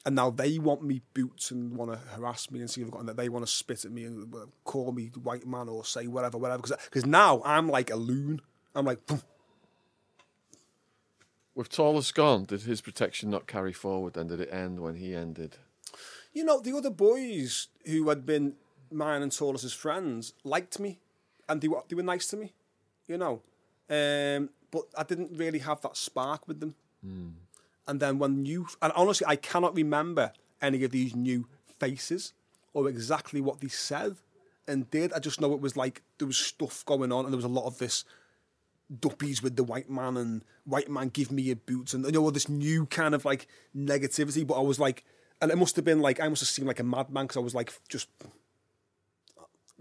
And 0.07 0.15
now 0.15 0.31
they 0.31 0.59
want 0.59 0.83
me 0.83 1.03
boots 1.13 1.51
and 1.51 1.77
want 1.77 1.93
to 1.93 1.99
harass 2.15 2.51
me 2.51 2.61
and 2.61 2.71
see 2.71 2.81
if 2.81 2.87
I've 2.87 2.93
got, 2.93 3.01
and 3.01 3.09
they 3.11 3.29
want 3.29 3.45
to 3.45 3.51
spit 3.51 3.85
at 3.85 3.91
me 3.91 4.05
and 4.05 4.33
uh, 4.35 4.47
call 4.65 4.93
me 4.93 5.11
white 5.23 5.47
man 5.47 5.69
or 5.69 5.85
say 5.85 6.07
whatever, 6.07 6.39
whatever. 6.39 6.63
Because 6.63 7.05
now 7.05 7.43
I'm 7.45 7.69
like 7.69 7.91
a 7.91 7.97
loon. 7.97 8.41
I'm 8.75 8.87
like, 8.87 9.07
"Poof." 9.07 9.25
With 11.55 11.69
Tallest 11.69 12.15
gone, 12.15 12.45
did 12.45 12.63
his 12.63 12.81
protection 12.81 13.31
not 13.31 13.49
carry 13.49 13.73
forward 13.73 14.15
then? 14.15 14.29
Did 14.29 14.41
it 14.41 14.53
end 14.53 14.79
when 14.79 14.95
he 14.95 15.15
ended? 15.15 15.57
You 16.33 16.45
know, 16.45 16.61
the 16.61 16.77
other 16.77 16.91
boys 16.91 17.67
who 17.85 18.09
had 18.09 18.25
been 18.25 18.55
mine 18.93 19.23
and 19.23 19.33
Tallest's 19.33 19.73
friends 19.73 20.33
liked 20.45 20.79
me, 20.79 21.01
and 21.49 21.61
they 21.61 21.69
were 21.69 21.83
they 21.89 21.97
were 21.97 22.03
nice 22.05 22.29
to 22.29 22.37
me, 22.37 22.55
you 23.09 23.19
know. 23.19 23.43
Um, 23.91 24.51
but 24.71 24.85
I 24.97 25.03
didn't 25.03 25.33
really 25.37 25.59
have 25.59 25.81
that 25.81 25.97
spark 25.97 26.47
with 26.47 26.61
them. 26.61 26.77
And 27.89 28.01
then 28.01 28.19
when 28.19 28.47
you 28.47 28.69
and 28.81 28.93
honestly, 28.95 29.27
I 29.27 29.37
cannot 29.37 29.75
remember 29.75 30.33
any 30.63 30.85
of 30.85 30.91
these 30.93 31.17
new 31.17 31.49
faces 31.79 32.35
or 32.75 32.89
exactly 32.89 33.41
what 33.41 33.61
they 33.61 33.69
said 33.69 34.17
and 34.69 34.91
did. 34.91 35.13
I 35.13 35.19
just 35.19 35.41
know 35.41 35.53
it 35.55 35.61
was 35.61 35.77
like 35.77 36.03
there 36.19 36.27
was 36.27 36.37
stuff 36.37 36.85
going 36.85 37.11
on, 37.11 37.25
and 37.25 37.33
there 37.33 37.39
was 37.39 37.45
a 37.45 37.49
lot 37.49 37.67
of 37.67 37.79
this 37.79 38.05
duppies 39.01 39.43
with 39.43 39.57
the 39.57 39.65
white 39.65 39.91
man 39.91 40.17
and 40.17 40.45
white 40.65 40.91
man 40.91 41.09
give 41.09 41.31
me 41.31 41.43
your 41.43 41.57
boots 41.57 41.93
and 41.93 42.07
you 42.07 42.13
know 42.13 42.23
all 42.23 42.31
this 42.31 42.49
new 42.49 42.87
kind 42.87 43.15
of 43.15 43.25
like 43.25 43.47
negativity. 43.77 44.47
But 44.47 44.59
I 44.59 44.63
was 44.63 44.79
like 44.79 45.05
and 45.41 45.51
it 45.51 45.59
must 45.59 45.77
have 45.77 45.85
been 45.85 46.01
like 46.01 46.21
I 46.21 46.29
must 46.29 46.43
have 46.43 46.49
seemed 46.49 46.69
like 46.69 46.81
a 46.81 46.85
madman 46.85 47.25
because 47.25 47.37
I 47.37 47.41
was 47.41 47.55
like 47.55 47.73
just 47.89 48.09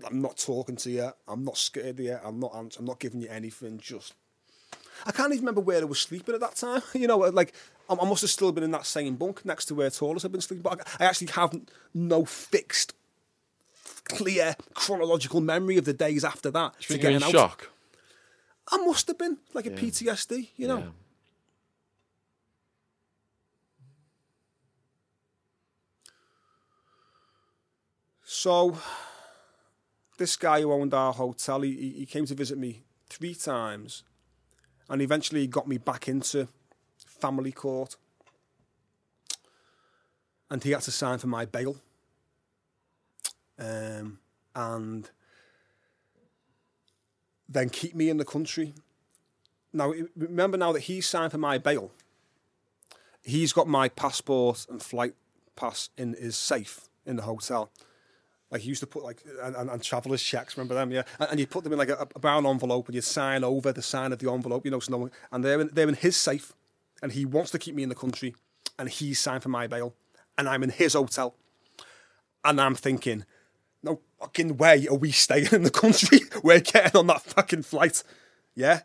I'm 0.05 0.22
not 0.22 0.38
talking 0.38 0.76
to 0.78 0.91
you. 0.91 1.12
I'm 1.28 1.43
not 1.43 1.58
scared 1.58 1.99
of 1.99 1.99
you. 1.99 2.20
I'm 2.24 2.39
not 2.39 2.53
I'm 2.78 2.86
not 2.86 2.99
giving 2.99 3.22
you 3.22 3.30
anything. 3.30 3.80
Just 3.80 4.14
I 5.05 5.12
can't 5.12 5.32
even 5.32 5.45
remember 5.45 5.62
where 5.62 5.82
I 5.82 5.86
was 5.86 5.99
sleeping 5.99 6.36
at 6.36 6.41
that 6.41 6.55
time. 6.55 6.82
You 6.93 7.08
know 7.08 7.18
like 7.18 7.53
I 7.89 7.95
must 8.05 8.21
have 8.21 8.29
still 8.29 8.51
been 8.51 8.63
in 8.63 8.71
that 8.71 8.85
same 8.85 9.15
bunk 9.15 9.45
next 9.45 9.65
to 9.65 9.75
where 9.75 9.89
Tallest 9.89 10.23
had 10.23 10.31
been 10.31 10.41
sleeping 10.41 10.61
but 10.63 10.81
I 10.99 11.03
I 11.05 11.07
actually 11.07 11.27
have 11.27 11.59
no 11.93 12.25
fixed 12.25 12.93
clear 14.05 14.55
chronological 14.73 15.41
memory 15.41 15.77
of 15.77 15.85
the 15.85 15.93
days 15.93 16.23
after 16.23 16.49
that 16.51 16.73
Do 16.73 16.77
you 16.79 16.88
think 16.88 17.03
you're 17.03 17.11
in 17.11 17.21
shock? 17.31 17.69
I 18.71 18.77
must 18.77 19.07
have 19.07 19.17
been 19.17 19.38
like 19.53 19.65
a 19.65 19.69
PTSD, 19.71 20.49
you 20.57 20.67
know. 20.67 20.77
Yeah. 20.79 20.89
So, 28.23 28.77
this 30.17 30.35
guy 30.35 30.61
who 30.61 30.71
owned 30.71 30.93
our 30.93 31.13
hotel, 31.13 31.61
he, 31.61 31.73
he- 31.75 31.99
he 31.99 32.05
came 32.05 32.25
to 32.25 32.35
visit 32.35 32.57
me 32.57 32.83
three 33.09 33.33
times, 33.35 34.03
and 34.89 35.01
eventually 35.01 35.41
he 35.41 35.47
got 35.47 35.67
me 35.67 35.77
back 35.77 36.07
into 36.07 36.47
family 37.20 37.51
court, 37.51 37.95
and 40.49 40.63
he 40.63 40.72
had 40.72 40.82
to 40.82 40.91
sign 40.91 41.18
for 41.20 41.28
my 41.28 41.45
bail. 41.45 41.78
Um, 43.59 44.20
and 44.55 45.09
then 47.49 47.70
keep 47.70 47.95
me 47.95 48.09
in 48.09 48.18
the 48.18 48.26
country. 48.26 48.74
Now, 49.74 49.93
remember 50.15 50.57
now 50.57 50.72
that 50.74 50.82
he 50.82 51.01
signed 51.01 51.32
for 51.32 51.38
my 51.38 51.57
bail, 51.57 51.91
he's 53.24 53.53
got 53.53 53.68
my 53.68 53.89
passport 53.89 54.65
and 54.70 54.82
flight 54.82 55.13
pass 55.55 55.89
in 55.97 56.13
his 56.13 56.38
safe 56.38 56.89
in 57.05 57.15
the 57.15 57.24
hotel. 57.24 57.72
Like 58.49 58.61
he 58.61 58.70
used 58.70 58.80
to 58.80 58.88
put 58.88 59.03
like 59.03 59.24
and, 59.43 59.55
and, 59.55 59.70
and 59.70 59.84
travelers 59.84 60.24
checks, 60.24 60.55
remember 60.55 60.76
them, 60.76 60.91
yeah. 60.91 61.03
And, 61.20 61.32
and 61.32 61.39
you 61.39 61.47
put 61.47 61.63
them 61.63 61.74
in 61.74 61.80
like 61.80 61.89
a, 61.89 62.07
a 62.15 62.20
brown 62.20 62.45
envelope, 62.45 62.88
and 62.88 62.95
you 62.95 63.01
sign 63.01 63.43
over 63.43 63.74
the 63.74 63.82
sign 63.82 64.13
of 64.13 64.20
the 64.20 64.32
envelope, 64.32 64.63
you 64.65 64.72
know. 64.72 64.80
So 64.80 64.91
no 64.91 64.97
one, 64.99 65.11
and 65.32 65.43
they're 65.43 65.61
in, 65.61 65.70
they're 65.74 65.89
in 65.89 65.95
his 65.95 66.15
safe, 66.15 66.53
and 67.02 67.12
he 67.12 67.26
wants 67.26 67.52
to 67.52 67.60
keep 67.60 67.76
me 67.76 67.84
in 67.84 67.89
the 67.89 67.95
country, 67.95 68.36
and 68.78 68.89
he's 68.89 69.20
signed 69.20 69.43
for 69.43 69.50
my 69.50 69.68
bail, 69.68 69.93
and 70.38 70.48
I'm 70.48 70.64
in 70.64 70.70
his 70.70 70.93
hotel, 70.93 71.36
and 72.43 72.60
I'm 72.60 72.76
thinking, 72.76 73.26
no 73.84 74.00
fucking 74.20 74.58
way 74.58 74.88
are 74.88 74.95
we 74.95 75.12
staying 75.12 75.50
in 75.52 75.64
the 75.64 75.72
country? 75.72 76.20
We're 76.43 76.60
getting 76.60 76.98
on 76.98 77.08
that 77.08 77.22
fucking 77.22 77.64
flight, 77.64 78.04
yeah. 78.56 78.82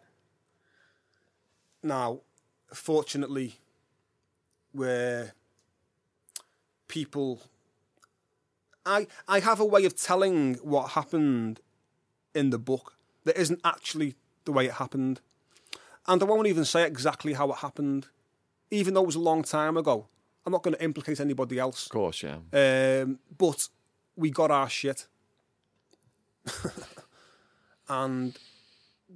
Now, 1.83 2.21
fortunately, 2.73 3.57
where 4.73 5.33
people 6.89 7.41
I 8.85 9.07
I 9.29 9.41
have 9.41 9.61
a 9.61 9.65
way 9.65 9.85
of 9.85 9.97
telling 9.97 10.55
what 10.57 10.91
happened 10.91 11.61
in 12.35 12.51
the 12.51 12.59
book 12.59 12.95
that 13.25 13.37
isn't 13.37 13.61
actually 13.65 14.15
the 14.45 14.53
way 14.53 14.67
it 14.67 14.75
happened. 14.75 15.21
And 16.07 16.23
I 16.23 16.25
won't 16.27 16.47
even 16.49 16.65
say 16.65 16.87
exactly 16.87 17.35
how 17.35 17.51
it 17.53 17.59
happened. 17.59 18.09
Even 18.71 18.95
though 18.95 19.03
it 19.03 19.07
was 19.07 19.17
a 19.17 19.21
long 19.21 19.43
time 19.43 19.77
ago. 19.77 20.09
I'm 20.45 20.53
not 20.53 20.63
going 20.63 20.75
to 20.75 20.83
implicate 20.83 21.21
anybody 21.21 21.59
else. 21.59 21.87
Of 21.87 21.93
course, 21.93 22.23
yeah. 22.23 22.39
Um, 22.53 23.21
but 23.39 23.69
we 24.17 24.31
got 24.31 24.51
our 24.51 24.69
shit. 24.69 25.07
and 27.89 28.37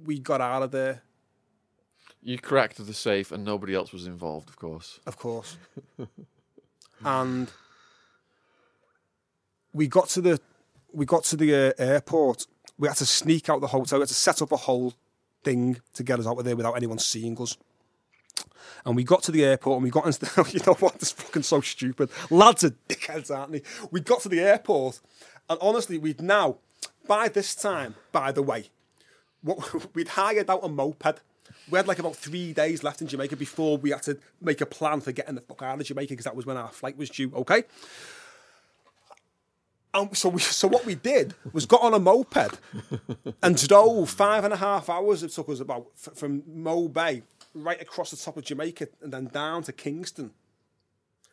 we 0.05 0.19
got 0.19 0.39
out 0.41 0.63
of 0.63 0.71
there, 0.71 1.01
You 2.21 2.37
cracked 2.37 2.85
the 2.85 2.93
safe 2.93 3.31
and 3.31 3.43
nobody 3.43 3.73
else 3.75 3.91
was 3.91 4.07
involved, 4.07 4.49
of 4.49 4.55
course. 4.55 4.99
of 5.05 5.17
course. 5.17 5.57
and 7.03 7.51
we 9.73 9.87
got 9.87 10.09
to 10.09 10.21
the 10.21 10.39
we 10.93 11.05
got 11.05 11.23
to 11.25 11.35
the 11.35 11.53
uh, 11.53 11.73
airport. 11.77 12.47
We 12.77 12.87
had 12.87 12.97
to 12.97 13.05
sneak 13.05 13.49
out 13.49 13.61
the 13.61 13.67
hotel. 13.67 13.99
We 13.99 14.03
had 14.03 14.09
to 14.09 14.13
set 14.13 14.41
up 14.41 14.51
a 14.51 14.57
whole 14.57 14.93
thing 15.47 15.79
to 15.93 16.03
get 16.03 16.19
us 16.19 16.27
out 16.27 16.37
of 16.37 16.43
there 16.43 16.57
without 16.57 16.75
anyone 16.75 16.99
seeing 16.99 17.41
us. 17.41 17.57
And 18.85 18.97
we 18.97 19.05
got 19.05 19.23
to 19.23 19.31
the 19.31 19.45
airport 19.45 19.77
and 19.77 19.83
we 19.83 19.89
got 19.89 20.05
into 20.05 20.19
the, 20.19 20.49
you 20.53 20.59
know 20.65 20.73
what, 20.73 20.99
this 20.99 21.13
fucking 21.13 21.43
so 21.43 21.61
stupid. 21.61 22.09
Lads 22.29 22.65
are 22.65 22.75
dickheads, 22.89 23.35
aren't 23.35 23.53
they? 23.53 23.61
We 23.89 24.01
got 24.01 24.21
to 24.21 24.29
the 24.29 24.41
airport 24.41 24.99
and 25.49 25.57
honestly, 25.61 25.97
we'd 25.97 26.21
now, 26.21 26.57
by 27.07 27.29
this 27.29 27.55
time, 27.55 27.95
by 28.11 28.33
the 28.33 28.43
way, 28.43 28.69
what, 29.41 29.95
we'd 29.95 30.09
hired 30.09 30.49
out 30.49 30.59
a 30.63 30.69
moped. 30.69 31.21
We 31.71 31.77
had 31.77 31.87
like 31.87 31.99
about 31.99 32.17
three 32.17 32.51
days 32.51 32.83
left 32.83 33.01
in 33.01 33.07
Jamaica 33.07 33.37
before 33.37 33.77
we 33.77 33.91
had 33.91 34.03
to 34.03 34.17
make 34.41 34.59
a 34.59 34.65
plan 34.65 34.99
for 34.99 35.13
getting 35.13 35.35
the 35.35 35.41
fuck 35.41 35.61
out 35.61 35.79
of 35.79 35.85
Jamaica 35.85 36.11
because 36.11 36.25
that 36.25 36.35
was 36.35 36.45
when 36.45 36.57
our 36.57 36.69
flight 36.69 36.97
was 36.97 37.09
due, 37.09 37.31
okay? 37.33 37.63
And 39.97 40.15
so, 40.15 40.29
we, 40.29 40.39
so 40.39 40.67
what 40.67 40.85
we 40.85 40.95
did 40.95 41.33
was 41.53 41.65
got 41.65 41.81
on 41.81 41.93
a 41.93 41.99
moped 41.99 42.59
and 43.41 43.67
drove 43.67 44.09
five 44.09 44.43
and 44.43 44.53
a 44.53 44.57
half 44.57 44.89
hours. 44.89 45.23
It 45.23 45.31
took 45.31 45.49
us 45.49 45.59
about 45.59 45.87
from 45.95 46.43
Mo 46.47 46.87
Bay 46.87 47.23
right 47.55 47.81
across 47.81 48.11
the 48.11 48.17
top 48.17 48.37
of 48.37 48.43
Jamaica 48.43 48.89
and 49.01 49.11
then 49.11 49.25
down 49.25 49.63
to 49.63 49.73
Kingston 49.73 50.31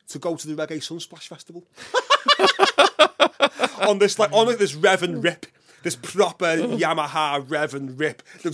to 0.09 0.19
go 0.19 0.37
to 0.37 0.47
the 0.49 0.55
Reggae 0.55 0.79
Sunsplash 0.79 1.29
Festival 1.29 1.67
on 3.89 3.99
this 3.99 4.19
like 4.19 4.33
on 4.33 4.47
this 4.59 4.75
rev 4.75 5.03
and 5.03 5.23
rip. 5.23 5.47
This 5.85 5.97
proper 5.97 6.57
Yamaha 6.57 7.45
rev 7.49 7.75
and 7.75 7.99
rip, 7.99 8.23
the, 8.43 8.51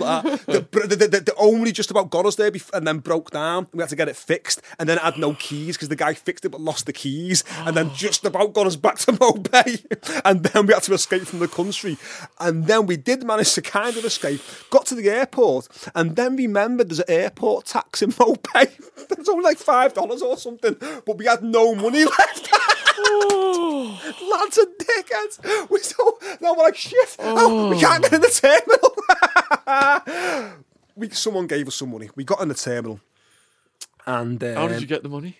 like 0.00 0.44
the, 0.46 0.66
the, 0.86 0.96
the, 0.96 1.20
the 1.20 1.34
only 1.38 1.70
just 1.72 1.90
about 1.90 2.10
got 2.10 2.26
us 2.26 2.34
there 2.34 2.50
bef- 2.50 2.72
and 2.72 2.86
then 2.86 2.98
broke 2.98 3.30
down. 3.30 3.68
We 3.72 3.80
had 3.80 3.88
to 3.90 3.96
get 3.96 4.08
it 4.08 4.16
fixed, 4.16 4.60
and 4.78 4.88
then 4.88 4.98
had 4.98 5.16
no 5.16 5.34
keys 5.34 5.76
because 5.76 5.88
the 5.88 5.96
guy 5.96 6.12
fixed 6.14 6.44
it 6.44 6.48
but 6.50 6.60
lost 6.60 6.86
the 6.86 6.92
keys, 6.92 7.44
and 7.58 7.76
then 7.76 7.94
just 7.94 8.24
about 8.24 8.52
got 8.52 8.66
us 8.66 8.76
back 8.76 8.98
to 8.98 9.12
Mobay, 9.14 10.20
and 10.24 10.42
then 10.42 10.66
we 10.66 10.74
had 10.74 10.82
to 10.84 10.94
escape 10.94 11.22
from 11.22 11.38
the 11.38 11.48
country, 11.48 11.96
and 12.40 12.66
then 12.66 12.86
we 12.86 12.96
did 12.96 13.22
manage 13.22 13.54
to 13.54 13.62
kind 13.62 13.96
of 13.96 14.04
escape. 14.04 14.40
Got 14.70 14.86
to 14.86 14.94
the 14.96 15.08
airport, 15.08 15.68
and 15.94 16.16
then 16.16 16.36
remembered 16.36 16.88
there's 16.90 16.98
an 17.00 17.06
airport 17.08 17.66
tax 17.66 18.02
in 18.02 18.10
Mobay. 18.12 18.70
It's 19.18 19.28
only 19.28 19.44
like 19.44 19.58
five 19.58 19.92
dollars 19.92 20.22
or 20.22 20.36
something, 20.36 20.76
but 21.04 21.18
we 21.18 21.26
had 21.26 21.42
no 21.42 21.74
money 21.74 22.04
left. 22.18 22.50
Lads 23.34 24.58
and 24.58 24.74
dickheads. 24.78 25.70
We 25.70 25.78
so 25.80 26.18
now 26.40 26.54
we're 26.54 26.62
like 26.64 26.76
shit. 26.76 27.16
Oh, 27.18 27.70
we 27.70 27.80
can't 27.80 28.02
get 28.02 28.12
in 28.14 28.20
the 28.20 28.28
terminal. 29.66 30.54
we 30.96 31.10
someone 31.10 31.46
gave 31.46 31.66
us 31.68 31.74
some 31.76 31.90
money. 31.90 32.10
We 32.16 32.24
got 32.24 32.40
in 32.40 32.48
the 32.48 32.54
terminal, 32.54 33.00
and 34.06 34.42
um, 34.42 34.54
How 34.54 34.68
did 34.68 34.80
you 34.80 34.86
get 34.86 35.02
the 35.02 35.08
money? 35.08 35.36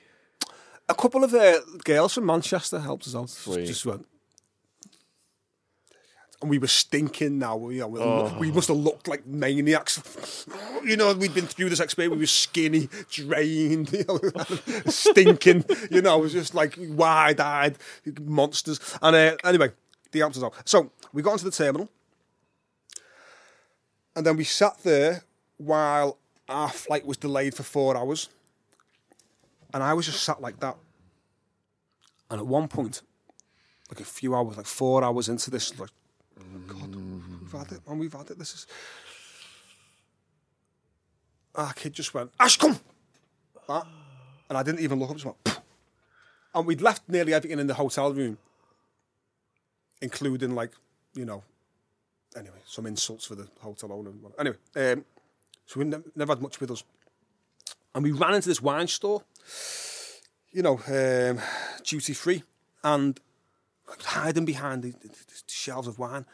a 0.89 0.95
couple 0.95 1.25
of 1.25 1.33
uh, 1.33 1.61
girls 1.85 2.13
from 2.15 2.27
Manchester 2.27 2.79
helped 2.79 3.07
us 3.07 3.15
out. 3.15 3.31
Sweet. 3.31 3.65
Just 3.67 3.87
went. 3.87 4.07
And 6.43 6.51
we 6.51 6.59
were 6.59 6.67
stinking 6.67 7.39
now. 7.39 7.71
You 7.71 7.81
know, 7.81 7.89
we, 7.89 8.01
Oh. 8.01 8.37
we 8.39 8.53
must 8.53 8.69
have 8.69 8.77
looked 8.77 9.09
like 9.09 9.27
maniacs. 9.27 10.47
You 10.85 10.99
know, 10.99 11.15
we'd 11.15 11.33
been 11.33 11.47
through 11.47 11.71
this 11.71 11.81
experience. 11.81 12.13
We 12.13 12.19
were 12.21 12.27
skinny, 12.27 12.91
drained, 13.11 13.91
you 13.95 14.05
know, 14.07 14.21
stinking. 14.85 15.65
You 15.91 16.03
know, 16.03 16.19
it 16.19 16.21
was 16.21 16.35
just 16.35 16.55
like 16.55 16.75
wide-eyed 16.79 17.79
monsters. 18.21 18.81
And 19.01 19.17
uh, 19.17 19.37
anyway, 19.45 19.71
the 20.15 20.23
us 20.23 20.43
out. 20.43 20.55
So 20.65 20.91
we 21.13 21.21
got 21.21 21.33
into 21.33 21.45
the 21.45 21.51
terminal, 21.51 21.91
and 24.17 24.25
then 24.25 24.39
we 24.39 24.45
sat 24.45 24.79
there 24.83 25.25
while 25.59 26.17
our 26.49 26.71
flight 26.71 27.05
was 27.05 27.19
delayed 27.19 27.55
for 27.55 27.63
four 27.63 27.95
hours. 27.97 28.31
And 29.75 29.83
I 29.83 29.93
was 29.93 30.07
just 30.07 30.23
sat 30.23 30.41
like 30.41 30.61
that. 30.61 30.77
And 32.31 32.41
at 32.41 32.47
one 32.47 32.69
point, 32.69 33.03
like 33.91 34.01
a 34.01 34.05
few 34.05 34.35
hours, 34.35 34.57
like 34.57 34.67
four 34.67 35.05
hours 35.05 35.29
into 35.29 35.51
this, 35.51 35.79
like, 35.79 35.91
oh 36.41 36.59
God, 36.67 36.95
we've 36.95 37.53
had 37.53 37.73
it, 37.73 37.81
and 37.87 38.01
we've 38.01 38.13
had 38.13 38.31
it. 38.31 38.39
This 38.39 38.55
is. 38.55 38.67
Our 41.55 41.73
kid 41.73 41.93
just 41.93 42.15
went, 42.15 42.31
Ash, 42.41 42.57
come! 42.57 42.79
And 43.69 44.59
I 44.59 44.63
didn't 44.63 44.81
even 44.81 44.99
look 44.99 45.11
up, 45.11 45.17
just 45.17 45.27
went, 45.27 45.61
and 46.55 46.67
we'd 46.67 46.81
left 46.81 47.09
nearly 47.09 47.35
everything 47.35 47.59
in 47.59 47.67
the 47.67 47.75
hotel 47.75 48.13
room, 48.13 48.39
including, 50.01 50.55
like, 50.55 50.73
you 51.15 51.25
know, 51.25 51.43
anyway, 52.37 52.59
some 52.67 52.87
insults 52.87 53.27
for 53.27 53.35
the 53.35 53.49
hotel 53.61 53.93
owner. 53.93 54.13
Anyway, 54.39 54.57
um, 54.77 55.05
so 55.67 55.81
we 55.81 55.87
ne- 55.87 56.03
never 56.15 56.33
had 56.33 56.43
much 56.43 56.61
with 56.61 56.71
us. 56.71 56.83
And 57.95 58.03
we 58.03 58.13
ran 58.13 58.35
into 58.35 58.49
this 58.49 58.61
wine 58.61 58.89
store, 58.89 59.23
you 60.53 60.63
know, 60.63 60.81
um, 60.89 61.41
duty 61.85 62.13
free, 62.13 62.43
and 62.83 63.19
hiding 64.03 64.45
behind 64.45 64.83
the, 64.83 64.91
the, 64.91 65.09
the 65.09 65.43
shelves 65.47 65.89
of 65.89 65.99
wine. 65.99 66.27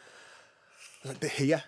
Like, 1.05 1.20
they're 1.20 1.31
here. 1.31 1.65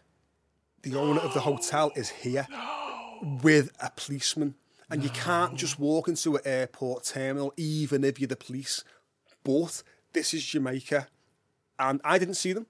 The 0.82 0.96
owner 0.96 1.20
of 1.20 1.34
the 1.34 1.40
hotel 1.40 1.92
is 1.94 2.08
here 2.08 2.46
with 3.42 3.70
a 3.80 3.90
policeman. 3.94 4.54
And 4.90 5.02
you 5.02 5.08
can't 5.10 5.56
just 5.56 5.78
walk 5.78 6.08
into 6.08 6.36
an 6.36 6.42
airport 6.44 7.04
terminal, 7.04 7.54
even 7.56 8.04
if 8.04 8.20
you're 8.20 8.28
the 8.28 8.36
police. 8.36 8.84
But 9.42 9.82
this 10.12 10.34
is 10.34 10.44
Jamaica. 10.44 11.08
And 11.82 12.00
I 12.04 12.18
didn't 12.18 12.34
see 12.34 12.52
them, 12.52 12.66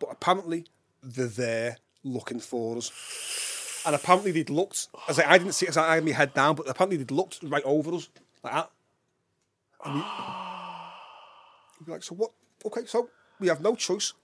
but 0.00 0.08
apparently 0.10 0.64
they're 1.02 1.26
there 1.26 1.76
looking 2.02 2.40
for 2.40 2.78
us. 2.78 3.82
And 3.84 3.94
apparently 3.94 4.32
they'd 4.32 4.48
looked, 4.48 4.88
I, 5.06 5.34
I 5.34 5.38
didn't 5.38 5.52
see 5.52 5.66
it, 5.66 5.76
I 5.76 5.96
had 5.96 6.04
my 6.04 6.12
head 6.12 6.32
down, 6.32 6.56
but 6.56 6.66
apparently 6.66 6.96
they'd 6.96 7.10
looked 7.10 7.40
right 7.42 7.62
over 7.64 7.94
us, 7.94 8.08
like 8.42 8.54
that. 8.54 8.70
And 9.84 9.94
we, 9.96 10.00
we'd 11.78 11.86
be 11.86 11.92
like, 11.92 12.02
so 12.02 12.14
what? 12.14 12.32
Okay, 12.64 12.86
so 12.86 13.10
we 13.38 13.48
have 13.48 13.60
no 13.60 13.74
choice. 13.74 14.14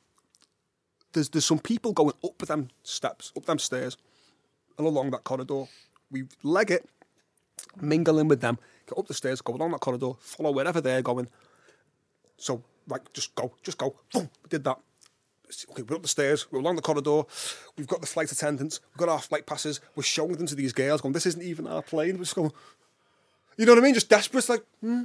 There's 1.13 1.29
there's 1.29 1.45
some 1.45 1.61
people 1.61 1.93
going 1.93 2.15
up 2.25 2.39
them 2.39 2.71
steps, 2.83 3.31
up 3.37 3.45
them 3.45 3.59
stairs, 3.59 3.97
and 4.79 4.87
along 4.87 5.11
that 5.13 5.23
corridor. 5.23 5.65
We 6.11 6.25
leg 6.43 6.71
it, 6.71 6.89
mingle 7.81 8.19
in 8.19 8.29
with 8.29 8.41
them, 8.41 8.59
get 8.89 8.99
up 8.99 9.07
the 9.07 9.15
stairs, 9.15 9.41
go 9.41 9.55
along 9.55 9.73
that 9.73 9.81
corridor, 9.81 10.13
follow 10.19 10.51
wherever 10.51 10.81
they're 10.81 11.03
going. 11.03 11.29
So, 12.37 12.65
like, 12.89 13.13
just 13.13 13.35
go, 13.35 13.53
just 13.63 13.79
go. 13.79 13.95
Boom, 14.13 14.31
we 14.43 14.49
did 14.49 14.65
that. 14.65 14.79
Okay, 15.71 15.83
we're 15.83 15.97
up 15.97 16.03
the 16.03 16.09
stairs, 16.09 16.51
we're 16.51 16.59
along 16.59 16.77
the 16.77 16.83
corridor, 16.83 17.23
we've 17.77 17.87
got 17.87 18.01
the 18.01 18.07
flight 18.07 18.33
attendants, 18.33 18.81
we've 18.93 18.99
got 18.99 19.11
our 19.11 19.21
flight 19.21 19.47
passes, 19.47 19.81
we're 19.95 20.03
showing 20.03 20.37
them 20.37 20.47
to 20.47 20.55
these 20.55 20.73
girls, 20.73 21.01
going, 21.01 21.13
this 21.13 21.27
isn't 21.27 21.43
even 21.43 21.67
our 21.67 21.83
plane. 21.83 22.17
We're 22.17 22.25
just 22.25 22.35
going, 22.35 22.51
you 23.57 23.67
know 23.67 23.73
what 23.73 23.79
I 23.79 23.83
mean? 23.83 23.95
Just 23.95 24.09
desperate, 24.09 24.49
like, 24.49 24.65
hmm. 24.81 25.05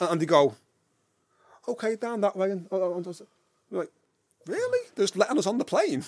And 0.00 0.10
and 0.10 0.20
they 0.20 0.26
go, 0.26 0.56
okay, 1.68 1.96
down 1.96 2.20
that 2.22 2.36
way. 2.36 2.50
And, 2.50 2.66
and, 2.70 2.82
and, 2.82 3.06
and 3.06 3.22
we're 3.70 3.78
like, 3.80 3.92
really? 4.46 4.88
They're 4.94 5.04
just 5.04 5.16
letting 5.16 5.38
us 5.38 5.46
on 5.46 5.58
the 5.58 5.64
plane? 5.64 6.04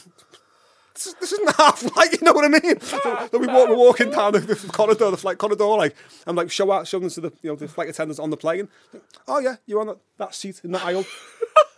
This, 0.94 1.06
is, 1.08 1.14
this 1.14 1.32
isn't 1.32 1.56
half 1.56 1.78
flight, 1.80 2.12
you 2.12 2.18
know 2.22 2.32
what 2.32 2.44
I 2.44 2.48
mean? 2.48 2.80
So, 2.80 2.98
so 2.98 3.38
we 3.38 3.48
walk, 3.48 3.68
we're 3.68 3.76
walking 3.76 4.10
down 4.10 4.32
the, 4.32 4.38
the 4.38 4.54
corridor, 4.54 5.10
the 5.10 5.16
flight 5.16 5.38
corridor, 5.38 5.64
like, 5.64 5.96
I'm 6.26 6.36
like, 6.36 6.50
show 6.52 6.70
out, 6.70 6.86
show 6.86 7.00
them 7.00 7.10
to 7.10 7.20
the, 7.20 7.32
you 7.42 7.50
know, 7.50 7.56
the 7.56 7.66
flight 7.66 7.88
attendants 7.88 8.20
on 8.20 8.30
the 8.30 8.36
plane. 8.36 8.68
Oh 9.26 9.40
yeah, 9.40 9.56
you're 9.66 9.80
on 9.80 9.88
that, 9.88 9.98
that 10.18 10.34
seat 10.34 10.60
in 10.62 10.70
that 10.72 10.84
aisle. 10.84 11.04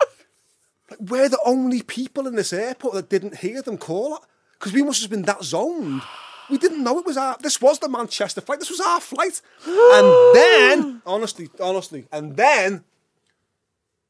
like, 0.90 1.00
we're 1.00 1.30
the 1.30 1.40
only 1.46 1.82
people 1.82 2.26
in 2.26 2.34
this 2.34 2.52
airport 2.52 2.92
that 2.94 3.08
didn't 3.08 3.38
hear 3.38 3.62
them 3.62 3.78
call 3.78 4.16
it. 4.16 4.22
Because 4.58 4.72
we 4.72 4.82
must 4.82 5.02
have 5.02 5.10
been 5.10 5.22
that 5.22 5.44
zoned. 5.44 6.02
We 6.48 6.58
didn't 6.58 6.82
know 6.82 6.98
it 6.98 7.06
was 7.06 7.16
our. 7.16 7.36
This 7.40 7.60
was 7.60 7.78
the 7.78 7.88
Manchester 7.88 8.40
flight. 8.40 8.60
This 8.60 8.70
was 8.70 8.80
our 8.80 9.00
flight. 9.00 9.40
and 9.66 10.34
then, 10.34 11.02
honestly, 11.04 11.50
honestly, 11.60 12.06
and 12.12 12.36
then 12.36 12.84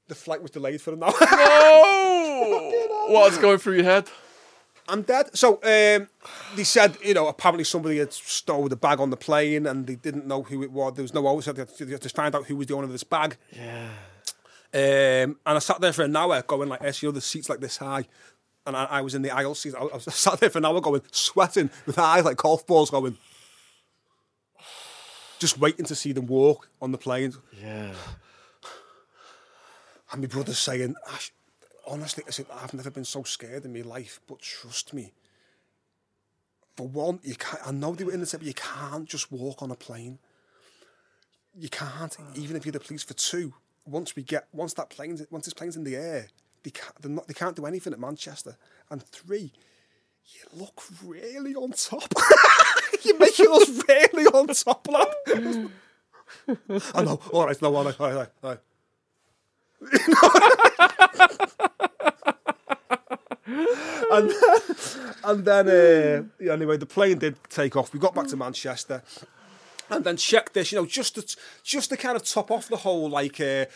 the 0.09 0.15
flight 0.15 0.43
was 0.43 0.51
delayed 0.51 0.81
for 0.81 0.93
an 0.95 1.03
hour. 1.03 1.13
Oh! 2.39 3.07
What's 3.09 3.39
going 3.39 3.59
through 3.59 3.77
your 3.77 3.85
head? 3.85 4.09
I'm 4.89 5.03
dead. 5.03 5.37
So 5.37 5.55
um, 5.55 6.09
they 6.55 6.65
said, 6.65 6.97
you 7.03 7.15
know, 7.15 7.29
apparently 7.29 7.65
somebody 7.65 7.99
had 7.99 8.13
stowed 8.13 8.71
the 8.71 8.77
bag 8.77 9.01
on 9.01 9.11
the 9.11 9.17
plane 9.17 9.67
and 9.67 9.87
they 9.87 9.97
didn't 9.97 10.27
know 10.27 10.43
who 10.43 10.63
it 10.63 10.71
was. 10.71 10.95
There 10.95 11.03
was 11.03 11.15
no 11.15 11.27
owner, 11.27 11.43
so 11.43 11.53
they 11.53 11.63
had 11.63 11.77
to, 11.77 11.85
they 11.85 11.93
had 11.93 12.03
to 12.03 12.09
find 12.09 12.35
out 12.35 12.47
who 12.47 12.57
was 12.57 12.67
the 12.67 12.75
owner 12.75 12.85
of 12.85 12.93
this 12.93 13.05
bag. 13.05 13.37
Yeah. 13.53 13.89
Um, 14.73 15.39
and 15.47 15.57
I 15.57 15.59
sat 15.59 15.81
there 15.81 15.93
for 15.93 16.03
an 16.03 16.15
hour 16.15 16.41
going 16.43 16.69
like 16.69 16.81
this, 16.81 17.03
you 17.03 17.09
know, 17.09 17.13
the 17.13 17.21
seat's 17.21 17.49
like 17.49 17.61
this 17.61 17.79
high. 17.79 18.07
And 18.67 18.77
I, 18.77 18.85
I 18.85 19.01
was 19.01 19.15
in 19.15 19.23
the 19.23 19.31
aisle 19.31 19.55
seat. 19.55 19.75
I, 19.75 19.81
I 19.81 19.95
was 19.95 20.05
sat 20.15 20.39
there 20.41 20.51
for 20.51 20.59
an 20.59 20.65
hour 20.65 20.81
going, 20.81 21.03
sweating 21.11 21.71
with 21.87 21.99
eyes 21.99 22.25
like 22.25 22.37
golf 22.37 22.67
balls 22.67 22.91
going. 22.91 23.17
Just 25.39 25.59
waiting 25.59 25.85
to 25.87 25.95
see 25.95 26.13
them 26.13 26.27
walk 26.27 26.69
on 26.81 26.93
the 26.93 26.99
plane. 26.99 27.35
Yeah. 27.61 27.93
And 30.13 30.21
my 30.23 30.29
brother's 30.29 30.59
saying, 30.59 30.95
Ash, 31.13 31.33
honestly, 31.87 32.25
I 32.27 32.31
said, 32.31 32.47
I've 32.53 32.75
never 32.75 32.91
been 32.91 33.05
so 33.05 33.23
scared 33.23 33.65
in 33.65 33.73
my 33.73 33.83
life, 33.83 34.21
but 34.27 34.41
trust 34.41 34.93
me. 34.93 35.13
For 36.77 36.87
one, 36.87 37.21
you 37.23 37.37
can't, 37.37 37.67
I 37.67 37.73
know 37.73 37.95
they 37.95 38.05
were 38.05 38.13
in 38.13 38.21
the 38.21 38.29
but 38.31 38.47
you 38.47 38.55
can't 38.55 39.09
just 39.09 39.33
walk 39.33 39.63
on 39.63 39.71
a 39.71 39.75
plane. 39.75 40.19
You 41.59 41.71
can't, 41.71 42.15
even 42.35 42.57
if 42.57 42.67
you're 42.67 42.73
the 42.73 42.81
police. 42.81 43.03
For 43.03 43.15
two, 43.15 43.55
once 43.87 44.15
we 44.15 44.23
get, 44.23 44.47
once 44.53 44.75
that 44.75 44.91
plane, 44.91 45.19
once 45.31 45.47
this 45.47 45.55
plane's 45.55 45.77
in 45.77 45.85
the 45.85 45.97
air, 45.97 46.27
they 46.65 46.71
can't, 46.71 47.01
they're 47.01 47.11
not, 47.11 47.27
they 47.29 47.35
can't 47.35 47.57
do 47.57 47.65
anything 47.65 47.95
at 47.95 47.99
Manchester. 47.99 48.59
And 48.91 49.03
three, 49.03 49.53
you 50.27 50.41
look 50.53 50.83
really 51.03 51.55
on 51.55 51.71
top. 51.71 52.13
You're 53.03 53.19
making 53.19 53.47
us 53.49 53.83
really 53.89 54.27
on 54.27 54.49
top, 54.49 54.87
lad. 54.89 55.71
I 56.95 57.03
know, 57.03 57.21
all 57.33 57.47
right, 57.47 57.63
no, 57.63 57.75
all 57.75 57.85
right, 57.85 58.01
all 58.01 58.13
right, 58.13 58.29
all 58.43 58.51
right. 58.51 58.59
And 64.11 64.31
then, 64.31 64.61
and 65.25 65.45
then 65.45 65.69
uh, 65.69 66.53
anyway, 66.53 66.77
the 66.77 66.87
plane 66.87 67.19
did 67.19 67.37
take 67.51 67.77
off. 67.77 67.93
We 67.93 68.01
got 68.01 68.15
back 68.15 68.27
to 68.29 68.37
Manchester, 68.37 69.03
and 69.91 70.05
then 70.05 70.17
check 70.17 70.53
this. 70.53 70.73
You 70.73 70.79
know, 70.81 70.87
just 70.87 71.17
to, 71.17 71.37
just 71.63 71.91
to 71.91 71.97
kind 71.97 72.17
of 72.17 72.25
top 72.25 72.51
off 72.51 72.69
the 72.69 72.79
whole 72.79 73.09
like. 73.11 73.41
Uh, 73.41 73.67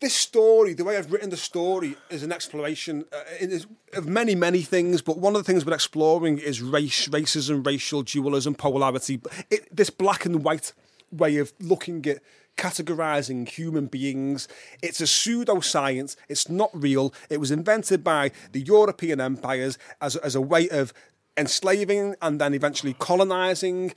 this 0.00 0.14
story, 0.16 0.74
the 0.74 0.82
way 0.82 0.96
I've 0.96 1.12
written 1.12 1.30
the 1.30 1.36
story, 1.36 1.96
is 2.10 2.24
an 2.24 2.32
exploration 2.32 3.04
uh, 3.12 3.96
of 3.96 4.08
many, 4.08 4.34
many 4.34 4.62
things. 4.62 5.00
But 5.00 5.18
one 5.18 5.36
of 5.36 5.44
the 5.44 5.44
things 5.44 5.64
we're 5.64 5.74
exploring 5.74 6.38
is 6.38 6.60
race, 6.60 7.06
racism, 7.06 7.64
racial 7.64 8.02
dualism, 8.02 8.56
polarity. 8.56 9.20
It, 9.48 9.74
this 9.74 9.90
black 9.90 10.26
and 10.26 10.42
white 10.42 10.72
way 11.12 11.36
of 11.36 11.52
looking 11.60 12.04
at 12.06 12.18
categorizing 12.56 13.48
human 13.48 13.86
beings. 13.86 14.48
It's 14.82 15.00
a 15.00 15.04
pseudoscience. 15.04 16.16
It's 16.28 16.48
not 16.48 16.70
real. 16.72 17.12
It 17.30 17.40
was 17.40 17.50
invented 17.50 18.04
by 18.04 18.30
the 18.52 18.60
European 18.60 19.20
empires 19.20 19.78
as, 20.00 20.16
as 20.16 20.34
a 20.34 20.40
way 20.40 20.68
of 20.68 20.92
enslaving 21.36 22.14
and 22.20 22.40
then 22.40 22.54
eventually 22.54 22.94
colonizing 22.98 23.92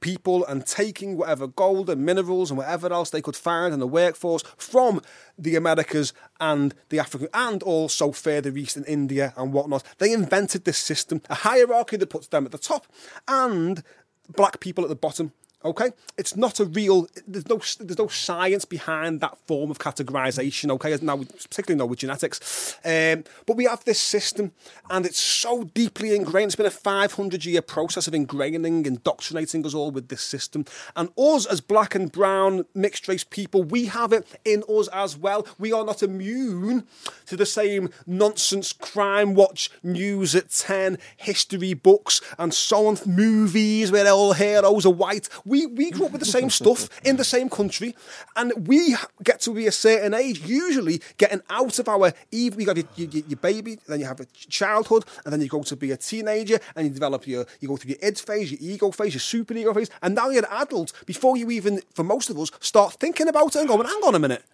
people 0.00 0.44
and 0.46 0.66
taking 0.66 1.16
whatever 1.16 1.46
gold 1.46 1.88
and 1.90 2.04
minerals 2.04 2.50
and 2.50 2.58
whatever 2.58 2.92
else 2.92 3.10
they 3.10 3.20
could 3.22 3.36
find 3.36 3.72
in 3.72 3.80
the 3.80 3.86
workforce 3.86 4.42
from 4.56 5.00
the 5.38 5.56
Americas 5.56 6.12
and 6.40 6.74
the 6.88 6.98
African 6.98 7.28
and 7.34 7.62
also 7.62 8.10
further 8.10 8.56
east 8.56 8.76
in 8.76 8.84
India 8.84 9.32
and 9.36 9.52
whatnot. 9.52 9.84
They 9.98 10.12
invented 10.12 10.64
this 10.64 10.78
system, 10.78 11.20
a 11.28 11.36
hierarchy 11.36 11.96
that 11.98 12.10
puts 12.10 12.26
them 12.28 12.46
at 12.46 12.52
the 12.52 12.58
top 12.58 12.86
and 13.28 13.82
black 14.28 14.60
people 14.60 14.84
at 14.84 14.90
the 14.90 14.96
bottom. 14.96 15.32
Okay, 15.62 15.90
it's 16.16 16.36
not 16.36 16.58
a 16.58 16.64
real. 16.64 17.06
There's 17.28 17.46
no 17.46 17.60
there's 17.80 17.98
no 17.98 18.08
science 18.08 18.64
behind 18.64 19.20
that 19.20 19.36
form 19.46 19.70
of 19.70 19.78
categorization. 19.78 20.70
Okay, 20.70 20.96
now 21.02 21.18
particularly 21.18 21.78
not 21.78 21.90
with 21.90 21.98
genetics, 21.98 22.78
um, 22.82 23.24
but 23.44 23.58
we 23.58 23.64
have 23.64 23.84
this 23.84 24.00
system, 24.00 24.52
and 24.88 25.04
it's 25.04 25.18
so 25.18 25.64
deeply 25.64 26.16
ingrained. 26.16 26.46
It's 26.46 26.56
been 26.56 26.64
a 26.64 26.70
500 26.70 27.44
year 27.44 27.60
process 27.60 28.08
of 28.08 28.14
ingraining, 28.14 28.86
indoctrinating 28.86 29.66
us 29.66 29.74
all 29.74 29.90
with 29.90 30.08
this 30.08 30.22
system, 30.22 30.64
and 30.96 31.10
us 31.18 31.44
as 31.44 31.60
black 31.60 31.94
and 31.94 32.10
brown 32.10 32.64
mixed 32.74 33.06
race 33.06 33.24
people, 33.24 33.62
we 33.62 33.84
have 33.84 34.14
it 34.14 34.26
in 34.46 34.62
us 34.66 34.88
as 34.88 35.18
well. 35.18 35.46
We 35.58 35.74
are 35.74 35.84
not 35.84 36.02
immune 36.02 36.86
to 37.26 37.36
the 37.36 37.44
same 37.44 37.90
nonsense 38.06 38.72
crime 38.72 39.34
watch 39.34 39.70
news 39.82 40.34
at 40.34 40.48
10, 40.48 40.96
history 41.18 41.74
books, 41.74 42.22
and 42.38 42.54
so 42.54 42.86
on, 42.86 42.96
movies 43.04 43.92
where 43.92 44.08
all 44.08 44.32
heroes 44.32 44.86
are 44.86 44.92
white 44.92 45.28
we, 45.50 45.66
we 45.66 45.90
grew 45.90 46.06
up 46.06 46.12
with 46.12 46.20
the 46.20 46.26
same 46.26 46.48
stuff 46.48 46.88
in 47.04 47.16
the 47.16 47.24
same 47.24 47.50
country, 47.50 47.94
and 48.36 48.52
we 48.68 48.96
get 49.22 49.40
to 49.40 49.50
be 49.50 49.66
a 49.66 49.72
certain 49.72 50.14
age, 50.14 50.40
usually 50.46 51.02
getting 51.18 51.42
out 51.50 51.78
of 51.78 51.88
our 51.88 52.12
eve. 52.30 52.58
You 52.58 52.66
got 52.66 52.76
your, 52.76 52.86
your, 52.94 53.24
your, 53.26 53.36
baby, 53.36 53.78
then 53.86 54.00
you 54.00 54.06
have 54.06 54.20
a 54.20 54.26
childhood, 54.26 55.04
and 55.24 55.32
then 55.32 55.40
you 55.40 55.48
go 55.48 55.62
to 55.64 55.76
be 55.76 55.90
a 55.90 55.96
teenager, 55.96 56.60
and 56.76 56.86
you 56.86 56.94
develop 56.94 57.26
your, 57.26 57.44
you 57.60 57.68
go 57.68 57.76
through 57.76 57.90
your 57.90 57.98
id 58.08 58.20
phase, 58.20 58.52
your 58.52 58.60
ego 58.62 58.90
phase, 58.92 59.12
your 59.12 59.20
super 59.20 59.54
ego 59.54 59.74
phase, 59.74 59.90
and 60.02 60.14
now 60.14 60.30
you're 60.30 60.44
an 60.44 60.52
adult 60.52 60.92
before 61.04 61.36
you 61.36 61.50
even, 61.50 61.82
for 61.94 62.04
most 62.04 62.30
of 62.30 62.38
us, 62.38 62.50
start 62.60 62.94
thinking 62.94 63.28
about 63.28 63.54
it 63.56 63.58
and 63.58 63.68
going, 63.68 63.86
hang 63.86 64.02
on 64.04 64.14
a 64.14 64.18
minute 64.18 64.44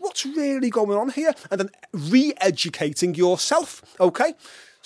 what's 0.00 0.24
really 0.24 0.70
going 0.70 0.96
on 0.96 1.10
here? 1.10 1.34
And 1.50 1.58
then 1.60 1.70
re 1.92 2.32
educating 2.40 3.16
yourself, 3.16 3.82
okay? 3.98 4.34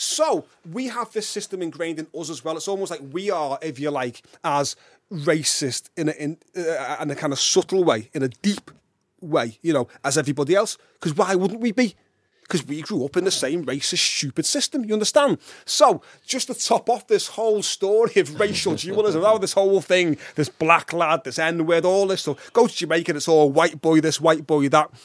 So 0.03 0.47
we 0.69 0.89
have 0.89 1.13
this 1.13 1.29
system 1.29 1.63
ingrained 1.63 2.01
in 2.01 2.09
us 2.13 2.29
as 2.29 2.45
well. 2.45 2.57
It's 2.57 2.67
almost 2.67 2.91
like 2.91 3.01
we 3.13 3.31
are, 3.31 3.57
if 3.63 3.79
you 3.79 3.91
like, 3.93 4.23
as 4.43 4.75
racist 5.13 5.91
in 5.97 6.09
a, 6.09 6.13
in, 6.13 6.39
uh, 6.57 6.97
in 7.01 7.09
a 7.13 7.15
kind 7.15 7.33
of 7.33 7.39
subtle 7.39 7.85
way, 7.85 8.11
in 8.13 8.25
a 8.25 8.29
deep 8.29 8.73
way, 9.21 9.59
you 9.63 9.73
know, 9.73 9.87
as 10.05 10.19
everybody 10.19 10.57
else. 10.57 10.77
Because 10.95 11.17
why 11.17 11.37
wouldn't 11.37 11.61
we 11.61 11.71
be? 11.71 11.95
Because 12.43 12.67
we 12.67 12.83
grew 12.83 13.05
up 13.05 13.17
in 13.17 13.23
the 13.23 13.31
same 13.31 13.65
racist, 13.65 13.99
stupid 13.99 14.45
system, 14.45 14.85
you 14.85 14.93
understand? 14.93 15.39
So, 15.67 16.03
just 16.27 16.49
to 16.49 16.55
top 16.55 16.91
off 16.91 17.07
this 17.07 17.29
whole 17.29 17.63
story 17.63 18.17
of 18.17 18.41
racial 18.41 18.75
dualism, 18.75 19.23
oh, 19.25 19.39
this 19.39 19.53
whole 19.53 19.81
thing, 19.81 20.19
this 20.35 20.49
black 20.49 20.93
lad, 20.93 21.23
this 21.23 21.39
N 21.39 21.65
word, 21.65 21.85
all 21.85 22.09
this 22.09 22.23
stuff, 22.23 22.53
go 22.53 22.67
to 22.67 22.75
Jamaica, 22.75 23.15
it's 23.15 23.29
all 23.29 23.53
white 23.53 23.81
boy 23.81 24.01
this, 24.01 24.21
white 24.21 24.49
boy 24.49 24.69
that. 24.69 24.91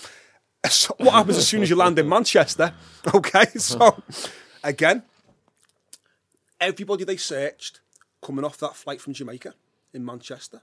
So 0.70 0.96
what 0.98 1.14
happens 1.14 1.38
as 1.38 1.48
soon 1.48 1.62
as 1.62 1.70
you 1.70 1.76
land 1.76 2.00
in 2.00 2.10
Manchester? 2.10 2.74
Okay, 3.14 3.46
so 3.56 4.04
again, 4.68 5.04
everybody 6.60 7.06
they 7.06 7.18
searched 7.18 7.80
coming 8.22 8.44
off 8.44 8.58
that 8.58 8.76
flight 8.76 9.00
from 9.02 9.14
Jamaica 9.14 9.54
in 9.94 10.06
Manchester 10.06 10.62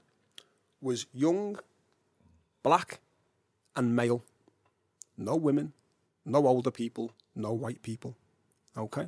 was 0.79 1.07
young, 1.11 1.57
black, 2.61 2.99
and 3.75 3.95
male. 3.95 4.23
No 5.17 5.35
women, 5.35 5.73
no 6.23 6.45
older 6.45 6.71
people, 6.71 7.11
no 7.35 7.51
white 7.51 7.81
people. 7.81 8.15
Okay? 8.77 9.07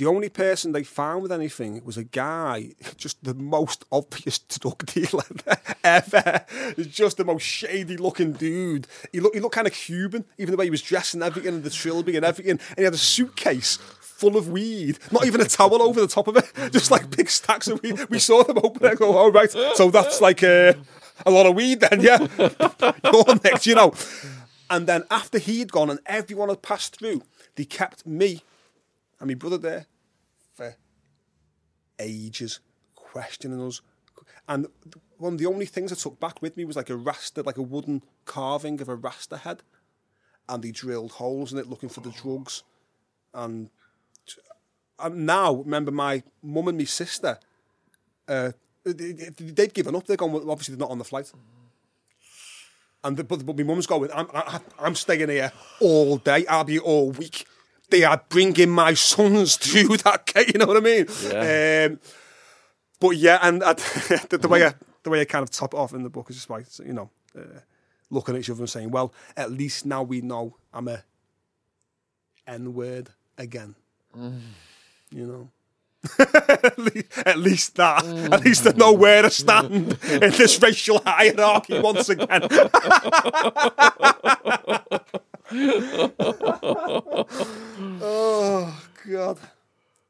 The 0.00 0.06
only 0.06 0.30
person 0.30 0.72
they 0.72 0.82
found 0.82 1.22
with 1.22 1.30
anything 1.30 1.84
was 1.84 1.96
a 1.96 2.04
guy, 2.04 2.70
just 2.96 3.22
the 3.22 3.34
most 3.34 3.84
obvious 3.92 4.38
drug 4.38 4.86
dealer 4.86 5.24
ever. 5.84 6.46
Just 6.78 7.18
the 7.18 7.24
most 7.24 7.42
shady 7.42 7.96
looking 7.96 8.32
dude. 8.32 8.86
He 9.12 9.20
looked, 9.20 9.34
he 9.34 9.40
looked 9.40 9.54
kind 9.54 9.66
of 9.66 9.74
Cuban, 9.74 10.24
even 10.38 10.52
the 10.52 10.56
way 10.56 10.64
he 10.64 10.70
was 10.70 10.82
dressed 10.82 11.12
and 11.12 11.22
everything, 11.22 11.52
and 11.54 11.64
the 11.64 11.70
trilby 11.70 12.16
and 12.16 12.24
everything. 12.24 12.52
And 12.52 12.60
he 12.78 12.84
had 12.84 12.94
a 12.94 12.98
suitcase 12.98 13.78
full 14.20 14.36
of 14.36 14.50
weed, 14.50 14.98
not 15.10 15.24
even 15.24 15.40
a 15.40 15.46
towel 15.46 15.80
over 15.80 15.98
the 15.98 16.06
top 16.06 16.28
of 16.28 16.36
it, 16.36 16.52
just 16.72 16.90
like 16.90 17.16
big 17.16 17.30
stacks 17.30 17.68
of 17.68 17.82
weed. 17.82 17.98
We 18.10 18.18
saw 18.18 18.42
them 18.42 18.58
open 18.62 18.84
and 18.86 18.98
go, 18.98 19.18
oh, 19.18 19.30
right, 19.30 19.50
so 19.50 19.90
that's 19.90 20.20
like 20.20 20.42
a, 20.42 20.76
a 21.24 21.30
lot 21.30 21.46
of 21.46 21.54
weed 21.54 21.80
then, 21.80 22.02
yeah? 22.02 22.26
You're 23.04 23.40
next, 23.42 23.66
you 23.66 23.74
know. 23.74 23.94
And 24.68 24.86
then 24.86 25.04
after 25.10 25.38
he'd 25.38 25.72
gone 25.72 25.88
and 25.88 26.00
everyone 26.04 26.50
had 26.50 26.60
passed 26.60 26.98
through, 26.98 27.22
they 27.56 27.64
kept 27.64 28.06
me 28.06 28.42
and 29.18 29.28
my 29.28 29.34
brother 29.34 29.58
there 29.58 29.86
for 30.52 30.76
ages, 31.98 32.60
questioning 32.94 33.66
us. 33.66 33.80
And 34.46 34.66
one 35.16 35.34
of 35.34 35.38
the 35.38 35.46
only 35.46 35.66
things 35.66 35.92
I 35.92 35.96
took 35.96 36.20
back 36.20 36.42
with 36.42 36.56
me 36.58 36.64
was 36.66 36.76
like 36.76 36.90
a 36.90 36.96
rasta, 36.96 37.42
like 37.42 37.58
a 37.58 37.62
wooden 37.62 38.02
carving 38.26 38.80
of 38.82 38.88
a 38.88 38.94
rasta 38.94 39.38
head. 39.38 39.62
And 40.46 40.62
they 40.62 40.72
drilled 40.72 41.12
holes 41.12 41.52
in 41.52 41.58
it 41.58 41.68
looking 41.68 41.88
for 41.88 42.00
the 42.00 42.10
drugs. 42.10 42.64
And 43.32 43.70
now 45.08 45.54
remember 45.54 45.90
my 45.90 46.22
mum 46.42 46.68
and 46.68 46.78
my 46.78 46.84
sister. 46.84 47.38
Uh, 48.28 48.52
they've 48.84 49.74
given 49.74 49.94
up. 49.94 50.06
They're 50.06 50.16
gone. 50.16 50.32
Well, 50.32 50.50
obviously, 50.50 50.74
they're 50.74 50.86
not 50.86 50.90
on 50.90 50.98
the 50.98 51.04
flight. 51.04 51.30
And 53.02 53.16
the, 53.16 53.24
but, 53.24 53.44
but 53.44 53.56
my 53.56 53.64
mum's 53.64 53.86
going. 53.86 54.10
I'm, 54.12 54.28
I, 54.34 54.60
I'm 54.78 54.94
staying 54.94 55.28
here 55.28 55.52
all 55.80 56.18
day. 56.18 56.46
I'll 56.46 56.64
be 56.64 56.78
all 56.78 57.12
week. 57.12 57.46
They 57.88 58.04
are 58.04 58.22
bringing 58.28 58.70
my 58.70 58.94
sons 58.94 59.56
to 59.58 59.96
that 59.98 60.26
gate. 60.26 60.52
You 60.52 60.60
know 60.60 60.66
what 60.66 60.76
I 60.76 60.80
mean? 60.80 61.06
Yeah. 61.24 61.86
Um, 61.90 62.00
but 63.00 63.10
yeah, 63.10 63.38
and 63.42 63.62
uh, 63.62 63.72
the, 64.28 64.38
the 64.40 64.48
way 64.48 64.66
I, 64.66 64.74
the 65.02 65.10
way 65.10 65.20
I 65.20 65.24
kind 65.24 65.42
of 65.42 65.50
top 65.50 65.74
it 65.74 65.76
off 65.78 65.94
in 65.94 66.02
the 66.02 66.10
book 66.10 66.30
is 66.30 66.36
just 66.36 66.50
like 66.50 66.66
you 66.84 66.92
know, 66.92 67.10
uh, 67.36 67.60
looking 68.10 68.34
at 68.34 68.40
each 68.40 68.50
other 68.50 68.60
and 68.60 68.70
saying, 68.70 68.90
"Well, 68.90 69.14
at 69.36 69.50
least 69.50 69.86
now 69.86 70.02
we 70.02 70.20
know 70.20 70.56
I'm 70.72 70.88
a 70.88 71.02
N 72.46 72.74
word 72.74 73.10
again." 73.38 73.74
Mm 74.16 74.40
you 75.10 75.26
know. 75.26 75.50
at, 76.18 76.78
least, 76.78 77.18
at, 77.26 77.38
least, 77.38 77.76
that. 77.76 78.02
Mm. 78.04 78.32
At 78.32 78.42
least 78.42 78.64
they 78.64 78.72
know 78.72 78.92
where 78.92 79.20
to 79.20 79.30
stand 79.30 79.98
in 80.04 80.30
this 80.30 80.58
racial 80.62 81.02
hierarchy 81.04 81.78
once 81.78 82.08
again. 82.08 82.40
oh 88.00 88.82
God! 89.06 89.38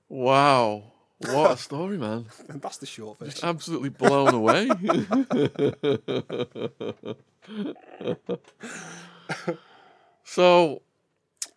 Wow, 0.09 0.85
what 1.19 1.51
a 1.51 1.57
story, 1.57 1.99
man! 1.99 2.27
And 2.49 2.63
that's 2.63 2.77
the 2.77 2.87
short 2.87 3.19
version. 3.19 3.33
Just 3.33 3.43
absolutely 3.43 3.89
blown 3.89 4.33
away. 4.33 4.69
so, 10.25 10.83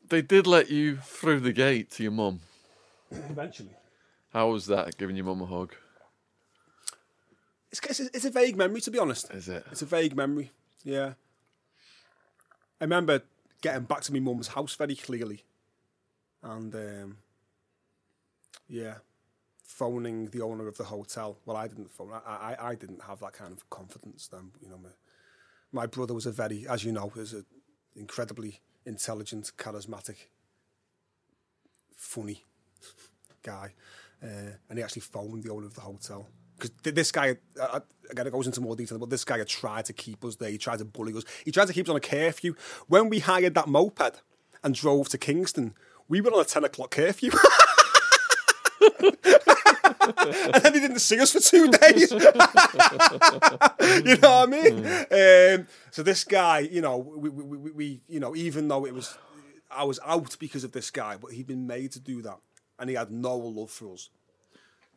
they 0.10 0.24
did 0.24 0.48
let 0.48 0.72
you 0.72 0.98
through 0.98 1.41
the 1.41 1.53
gate 1.53 1.91
to 1.91 2.03
your 2.03 2.14
mum. 2.14 2.40
Eventually. 3.30 3.76
How 4.31 4.49
was 4.49 4.65
that, 4.68 4.98
giving 4.98 5.15
your 5.15 5.26
mum 5.26 5.41
a 5.41 5.45
hug? 5.45 5.73
It's, 7.72 7.80
it's, 7.88 7.99
a, 7.99 8.06
it's 8.14 8.26
a 8.26 8.31
vague 8.31 8.56
memory, 8.56 8.81
to 8.81 8.91
be 8.91 8.99
honest. 8.99 9.31
Is 9.31 9.49
it? 9.49 9.65
It's 9.72 9.81
a 9.81 9.85
vague 9.85 10.15
memory, 10.15 10.52
yeah. 10.84 11.14
I 12.80 12.84
remember 12.84 13.22
getting 13.61 13.84
back 13.84 14.02
to 14.02 14.14
my 14.14 14.19
mum's 14.19 14.49
house 14.49 14.76
very 14.76 14.95
clearly. 14.95 15.44
And, 16.41 16.73
um, 16.76 17.18
yeah, 18.68 18.95
phoning 19.64 20.27
the 20.27 20.41
owner 20.41 20.68
of 20.68 20.77
the 20.77 20.84
hotel. 20.85 21.38
Well, 21.45 21.57
I 21.57 21.68
didn't 21.68 21.90
phone. 21.90 22.11
I, 22.14 22.56
I, 22.60 22.69
I 22.69 22.76
didn't 22.76 23.03
have 23.03 23.19
that 23.19 23.34
kind 23.34 23.52
of 23.52 23.69
confidence 23.69 24.27
then. 24.27 24.52
You 24.61 24.69
know, 24.69 24.77
my, 24.77 24.90
my 25.72 25.85
brother 25.85 26.14
was 26.14 26.26
a 26.26 26.31
very, 26.31 26.68
as 26.68 26.84
you 26.84 26.91
know, 26.91 27.11
was 27.15 27.34
an 27.34 27.45
incredibly 27.95 28.60
intelligent, 28.85 29.52
charismatic, 29.57 30.27
funny 31.95 32.44
guy, 33.44 33.74
uh, 34.24 34.52
and 34.70 34.78
he 34.78 34.84
actually 34.84 35.02
phoned 35.02 35.44
the 35.44 35.52
owner 35.52 35.66
of 35.66 35.76
the 35.76 35.82
hotel 35.82 36.28
because 36.58 36.72
this 36.94 37.12
guy 37.12 37.36
again 38.10 38.28
it 38.28 38.32
goes 38.32 38.48
into 38.48 38.62
more 38.62 38.76
detail, 38.76 38.98
but 39.00 39.10
this 39.10 39.26
guy 39.26 39.38
had 39.38 39.48
tried 39.48 39.86
to 39.86 39.94
keep 39.94 40.24
us 40.24 40.36
there. 40.36 40.50
He 40.50 40.58
tried 40.58 40.80
to 40.80 40.86
bully 40.86 41.14
us. 41.14 41.24
He 41.46 41.52
tried 41.52 41.68
to 41.68 41.74
keep 41.74 41.86
us 41.86 41.90
on 41.90 41.98
a 41.98 42.02
curfew. 42.02 42.56
When 42.88 43.10
we 43.10 43.20
hired 43.20 43.56
that 43.56 43.68
moped 43.68 44.22
and 44.64 44.74
drove 44.76 45.10
to 45.10 45.18
Kingston, 45.18 45.74
we 46.08 46.22
were 46.22 46.32
on 46.32 46.42
a 46.42 46.46
ten 46.46 46.64
o'clock 46.64 46.92
curfew. 46.92 47.32
and 50.04 50.64
then 50.64 50.74
he 50.74 50.80
didn't 50.80 51.00
see 51.00 51.20
us 51.20 51.32
for 51.32 51.40
two 51.40 51.70
days. 51.72 52.12
you 52.12 52.20
know 54.18 54.30
what 54.30 54.44
I 54.44 54.46
mean? 54.48 54.86
Um, 54.86 55.68
so 55.92 56.04
this 56.04 56.24
guy, 56.24 56.60
you 56.60 56.82
know, 56.82 56.98
we, 56.98 57.30
we, 57.30 57.44
we, 57.58 57.72
we, 57.72 58.02
you 58.08 58.20
know, 58.20 58.36
even 58.36 58.68
though 58.68 58.86
it 58.86 58.94
was, 58.94 59.18
I 59.72 59.84
was 59.86 60.00
out 60.06 60.38
because 60.40 60.64
of 60.64 60.72
this 60.72 60.92
guy, 60.92 61.18
but 61.18 61.32
he'd 61.32 61.48
been 61.48 61.68
made 61.68 61.92
to 61.94 62.00
do 62.00 62.22
that 62.24 62.40
and 62.80 62.90
he 62.90 62.95
had 62.95 63.12
no 63.12 63.38
love 63.38 63.72
for 63.72 63.94
us. 63.94 64.10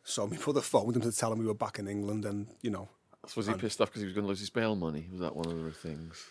So 0.03 0.25
my 0.25 0.37
brother 0.37 0.61
phoned 0.61 0.95
him 0.95 1.01
to 1.01 1.11
tell 1.11 1.33
him 1.33 1.39
we 1.39 1.45
were 1.45 1.53
back 1.53 1.79
in 1.79 1.87
England, 1.87 2.25
and 2.25 2.47
you 2.61 2.69
know, 2.69 2.89
was 3.35 3.47
he 3.47 3.53
pissed 3.53 3.81
off 3.81 3.89
because 3.89 4.01
he 4.01 4.05
was 4.05 4.13
going 4.13 4.23
to 4.23 4.29
lose 4.29 4.39
his 4.39 4.49
bail 4.49 4.75
money? 4.75 5.07
Was 5.11 5.19
that 5.19 5.35
one 5.35 5.47
of 5.47 5.63
the 5.63 5.71
things? 5.71 6.25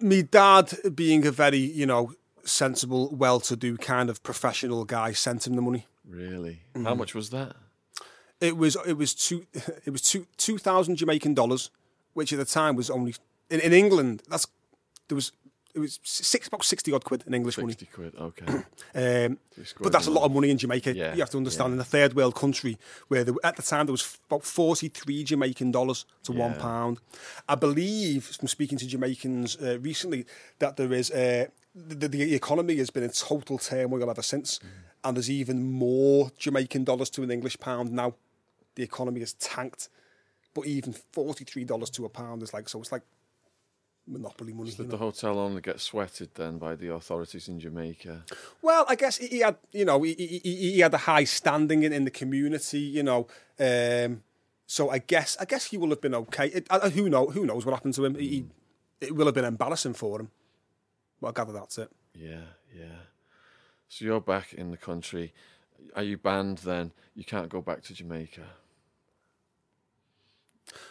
Me 0.00 0.22
dad, 0.22 0.72
being 0.94 1.26
a 1.26 1.32
very, 1.32 1.58
you 1.58 1.84
know, 1.84 2.12
sensible, 2.44 3.14
well 3.14 3.40
to 3.40 3.56
do 3.56 3.76
kind 3.76 4.08
of 4.08 4.22
professional 4.22 4.84
guy, 4.84 5.12
sent 5.12 5.46
him 5.46 5.56
the 5.56 5.62
money. 5.62 5.86
Really? 6.08 6.62
Mm. 6.74 6.84
How 6.84 6.94
much 6.94 7.14
was 7.14 7.30
that? 7.30 7.56
It 8.40 8.56
was 8.56 8.76
it 8.86 8.92
was 8.92 9.14
two 9.14 9.46
it 9.84 9.90
was 9.90 10.02
two 10.02 10.26
two 10.36 10.58
thousand 10.58 10.96
Jamaican 10.96 11.34
dollars, 11.34 11.70
which 12.14 12.32
at 12.32 12.38
the 12.38 12.44
time 12.44 12.76
was 12.76 12.88
only 12.88 13.14
in, 13.50 13.60
in 13.60 13.72
England. 13.72 14.22
That's 14.28 14.46
there 15.08 15.16
was 15.16 15.32
it 15.74 15.78
was 15.80 16.00
six 16.02 16.48
about 16.48 16.64
sixty 16.64 16.92
odd 16.92 17.04
quid 17.04 17.24
in 17.26 17.34
English 17.34 17.58
money. 17.58 17.72
60 17.72 17.86
quid. 17.86 18.14
Okay. 18.16 18.46
Um, 18.94 19.38
but 19.80 19.92
that's 19.92 20.06
a 20.06 20.10
lot 20.10 20.24
of 20.24 20.32
money 20.32 20.50
in 20.50 20.58
Jamaica. 20.58 20.94
Yeah, 20.94 21.12
You 21.14 21.20
have 21.20 21.30
to 21.30 21.36
understand 21.36 21.70
yeah. 21.70 21.74
in 21.74 21.80
a 21.80 21.84
third 21.84 22.14
world 22.14 22.34
country 22.34 22.78
where 23.08 23.22
there, 23.24 23.34
at 23.44 23.56
the 23.56 23.62
time 23.62 23.86
there 23.86 23.92
was 23.92 24.18
about 24.28 24.44
forty 24.44 24.88
three 24.88 25.22
Jamaican 25.24 25.70
dollars 25.72 26.04
to 26.24 26.32
one 26.32 26.52
Yeah. 26.52 26.58
pound. 26.60 26.98
I 27.48 27.54
believe 27.54 28.24
from 28.24 28.48
speaking 28.48 28.78
to 28.78 28.86
Jamaicans 28.86 29.56
uh, 29.56 29.78
recently 29.80 30.26
that 30.58 30.76
there 30.76 30.92
is 30.92 31.10
uh, 31.10 31.46
the, 31.74 32.08
the 32.08 32.34
economy 32.34 32.76
has 32.76 32.90
been 32.90 33.02
in 33.04 33.10
total 33.10 33.58
turmoil 33.58 34.10
ever 34.10 34.22
since, 34.22 34.58
Mm. 34.58 34.64
and 35.04 35.16
there's 35.16 35.30
even 35.30 35.70
more 35.70 36.32
Jamaican 36.38 36.84
dollars 36.84 37.10
to 37.10 37.22
an 37.22 37.30
English 37.30 37.58
pound 37.60 37.92
now. 37.92 38.14
The 38.74 38.82
economy 38.82 39.20
has 39.20 39.34
tanked, 39.34 39.88
but 40.54 40.66
even 40.66 40.92
forty 41.12 41.44
three 41.44 41.64
dollars 41.64 41.90
to 41.90 42.04
a 42.04 42.08
pound 42.08 42.42
is 42.42 42.52
like 42.54 42.68
so. 42.68 42.80
It's 42.80 42.90
like 42.92 43.02
monopoly 44.08 44.52
money. 44.52 44.70
you 44.70 44.76
Did 44.76 44.86
know. 44.86 44.92
the 44.92 44.96
hotel 44.96 45.38
only 45.38 45.60
get 45.60 45.80
sweated 45.80 46.30
then 46.34 46.58
by 46.58 46.74
the 46.74 46.92
authorities 46.92 47.48
in 47.48 47.60
Jamaica? 47.60 48.24
Well, 48.62 48.84
I 48.88 48.94
guess 48.94 49.18
he 49.18 49.40
had, 49.40 49.56
you 49.72 49.84
know, 49.84 50.02
he, 50.02 50.14
he, 50.14 50.72
he 50.72 50.80
had 50.80 50.94
a 50.94 50.98
high 50.98 51.24
standing 51.24 51.82
in, 51.82 51.92
in 51.92 52.04
the 52.04 52.10
community, 52.10 52.80
you 52.80 53.02
know. 53.02 53.26
Um, 53.58 54.22
so 54.66 54.90
I 54.90 54.98
guess 54.98 55.36
I 55.40 55.44
guess 55.44 55.66
he 55.66 55.76
will 55.76 55.90
have 55.90 56.00
been 56.00 56.14
okay. 56.14 56.48
It, 56.48 56.66
uh, 56.70 56.90
who 56.90 57.08
know 57.08 57.26
who 57.26 57.46
knows 57.46 57.64
what 57.64 57.74
happened 57.74 57.94
to 57.94 58.04
him? 58.04 58.14
He, 58.16 58.28
he, 58.28 58.44
it 59.00 59.14
will 59.14 59.26
have 59.26 59.34
been 59.34 59.44
embarrassing 59.44 59.94
for 59.94 60.20
him. 60.20 60.30
But 61.20 61.28
I 61.28 61.32
gather 61.32 61.52
that's 61.52 61.78
it. 61.78 61.90
Yeah, 62.14 62.48
yeah. 62.76 63.00
So 63.88 64.04
you're 64.04 64.20
back 64.20 64.52
in 64.52 64.70
the 64.70 64.76
country. 64.76 65.32
Are 65.96 66.02
you 66.02 66.18
banned 66.18 66.58
then? 66.58 66.92
You 67.14 67.24
can't 67.24 67.48
go 67.48 67.62
back 67.62 67.82
to 67.84 67.94
Jamaica. 67.94 68.42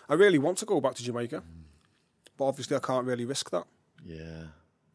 I 0.09 0.13
really 0.15 0.39
want 0.39 0.57
to 0.59 0.65
go 0.65 0.81
back 0.81 0.95
to 0.95 1.03
Jamaica, 1.03 1.43
but 2.37 2.45
obviously 2.45 2.75
I 2.75 2.79
can't 2.79 3.05
really 3.05 3.25
risk 3.25 3.49
that. 3.51 3.65
Yeah, 4.05 4.43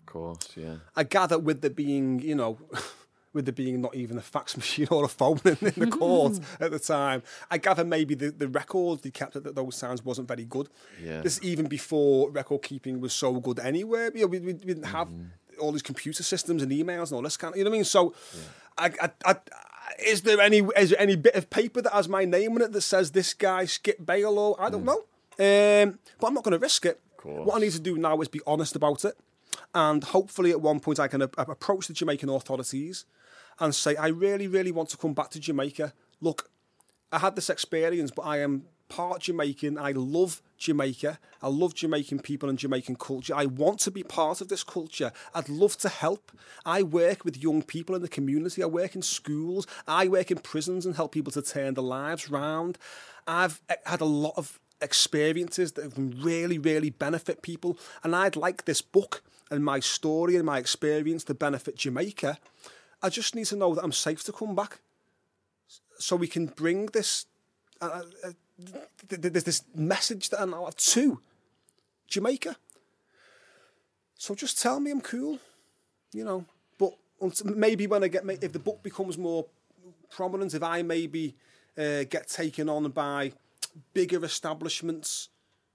of 0.00 0.06
course, 0.06 0.48
yeah. 0.56 0.76
I 0.96 1.04
gather 1.04 1.38
with 1.38 1.60
there 1.60 1.70
being, 1.70 2.20
you 2.20 2.34
know, 2.34 2.58
with 3.32 3.46
there 3.46 3.52
being 3.52 3.80
not 3.80 3.94
even 3.94 4.18
a 4.18 4.22
fax 4.22 4.56
machine 4.62 4.88
or 4.90 5.04
a 5.04 5.08
phone 5.08 5.40
in, 5.44 5.56
in 5.60 5.74
the 5.76 5.86
court 5.88 6.38
at 6.60 6.70
the 6.70 6.78
time, 6.78 7.22
I 7.50 7.58
gather 7.58 7.84
maybe 7.84 8.14
the, 8.14 8.30
the 8.30 8.48
record 8.48 9.02
they 9.02 9.10
kept 9.10 9.36
at 9.36 9.54
those 9.54 9.78
times 9.78 10.04
wasn't 10.04 10.28
very 10.28 10.44
good. 10.44 10.68
Yeah. 11.02 11.22
This 11.22 11.38
is 11.38 11.42
even 11.42 11.66
before 11.66 12.30
record 12.30 12.62
keeping 12.62 13.00
was 13.00 13.12
so 13.12 13.40
good 13.40 13.58
anywhere. 13.58 14.10
You 14.14 14.22
know, 14.22 14.26
we, 14.28 14.40
we, 14.40 14.52
we 14.54 14.64
didn't 14.64 14.84
have 14.84 15.08
all 15.60 15.72
these 15.72 15.82
computer 15.82 16.22
systems 16.22 16.62
and 16.62 16.72
emails 16.72 17.08
and 17.08 17.12
all 17.12 17.22
this 17.22 17.36
kind 17.36 17.54
of, 17.54 17.58
you 17.58 17.64
know 17.64 17.70
what 17.70 17.76
I 17.76 17.78
mean? 17.78 17.84
So, 17.84 18.14
I, 18.78 18.90
I, 19.00 19.10
I, 19.26 19.36
is 20.04 20.22
there 20.22 20.40
any 20.40 20.58
is 20.76 20.90
there 20.90 21.00
any 21.00 21.16
bit 21.16 21.34
of 21.34 21.50
paper 21.50 21.82
that 21.82 21.92
has 21.92 22.08
my 22.08 22.24
name 22.24 22.52
on 22.52 22.62
it 22.62 22.72
that 22.72 22.80
says 22.80 23.10
this 23.10 23.34
guy 23.34 23.64
Skip 23.64 24.04
bail 24.04 24.38
or 24.38 24.60
I 24.60 24.70
don't 24.70 24.84
know. 24.84 25.04
Um, 25.38 25.98
but 26.20 26.26
I'm 26.26 26.34
not 26.34 26.44
going 26.44 26.52
to 26.52 26.58
risk 26.58 26.86
it. 26.86 27.00
Course. 27.22 27.46
What 27.46 27.56
I 27.56 27.60
need 27.60 27.72
to 27.72 27.80
do 27.80 27.96
now 27.96 28.20
is 28.20 28.28
be 28.28 28.40
honest 28.46 28.76
about 28.76 29.04
it, 29.04 29.14
and 29.74 30.02
hopefully 30.02 30.50
at 30.50 30.60
one 30.60 30.80
point 30.80 31.00
I 31.00 31.08
can 31.08 31.22
a- 31.22 31.30
approach 31.36 31.86
the 31.88 31.94
Jamaican 31.94 32.28
authorities 32.28 33.04
and 33.60 33.74
say 33.74 33.96
I 33.96 34.08
really, 34.08 34.48
really 34.48 34.72
want 34.72 34.88
to 34.90 34.96
come 34.96 35.14
back 35.14 35.30
to 35.30 35.40
Jamaica. 35.40 35.92
Look, 36.20 36.50
I 37.10 37.18
had 37.18 37.36
this 37.36 37.50
experience, 37.50 38.10
but 38.10 38.22
I 38.22 38.38
am 38.38 38.64
part 38.88 39.22
Jamaican. 39.22 39.78
I 39.78 39.92
love 39.92 40.42
Jamaica. 40.58 41.18
I 41.40 41.48
love 41.48 41.74
Jamaican 41.74 42.20
people 42.20 42.48
and 42.48 42.58
Jamaican 42.58 42.96
culture. 42.96 43.34
I 43.34 43.46
want 43.46 43.80
to 43.80 43.90
be 43.90 44.02
part 44.02 44.40
of 44.40 44.48
this 44.48 44.62
culture. 44.62 45.12
I'd 45.34 45.48
love 45.48 45.76
to 45.78 45.88
help. 45.88 46.30
I 46.64 46.82
work 46.82 47.24
with 47.24 47.42
young 47.42 47.62
people 47.62 47.94
in 47.94 48.02
the 48.02 48.08
community. 48.08 48.62
I 48.62 48.66
work 48.66 48.94
in 48.94 49.02
schools. 49.02 49.66
I 49.88 50.08
work 50.08 50.30
in 50.30 50.38
prisons 50.38 50.84
and 50.84 50.96
help 50.96 51.12
people 51.12 51.32
to 51.32 51.42
turn 51.42 51.74
their 51.74 51.84
lives 51.84 52.30
round. 52.30 52.78
I've 53.26 53.60
had 53.86 54.00
a 54.00 54.06
lot 54.06 54.34
of 54.36 54.60
experiences 54.82 55.72
that 55.72 55.94
can 55.94 56.20
really, 56.22 56.58
really 56.58 56.90
benefit 56.90 57.42
people. 57.42 57.78
And 58.02 58.14
I'd 58.14 58.36
like 58.36 58.64
this 58.64 58.82
book 58.82 59.22
and 59.50 59.64
my 59.64 59.80
story 59.80 60.36
and 60.36 60.44
my 60.44 60.58
experience 60.58 61.24
to 61.24 61.34
benefit 61.34 61.76
Jamaica. 61.76 62.38
I 63.02 63.08
just 63.08 63.34
need 63.34 63.46
to 63.46 63.56
know 63.56 63.74
that 63.74 63.84
I'm 63.84 63.92
safe 63.92 64.22
to 64.24 64.32
come 64.32 64.54
back 64.54 64.80
so 65.98 66.16
we 66.16 66.28
can 66.28 66.46
bring 66.46 66.86
this 66.86 67.26
uh, 67.80 68.02
uh, 68.24 68.32
th- 69.08 69.20
th- 69.20 69.32
there's 69.32 69.44
this 69.44 69.62
message 69.74 70.30
that 70.30 70.40
I 70.40 70.44
now 70.44 70.64
have 70.64 70.76
to 70.76 71.20
Jamaica. 72.06 72.56
So 74.16 74.34
just 74.34 74.60
tell 74.60 74.78
me 74.78 74.90
I'm 74.90 75.00
cool, 75.00 75.38
you 76.12 76.24
know. 76.24 76.44
But 76.78 76.94
maybe 77.44 77.86
when 77.86 78.04
I 78.04 78.08
get, 78.08 78.24
if 78.42 78.52
the 78.52 78.58
book 78.58 78.82
becomes 78.82 79.18
more 79.18 79.46
prominent, 80.10 80.54
if 80.54 80.62
I 80.62 80.82
maybe 80.82 81.34
uh, 81.76 82.04
get 82.04 82.28
taken 82.28 82.68
on 82.68 82.88
by 82.90 83.32
bigger 83.94 84.24
establishments, 84.24 85.28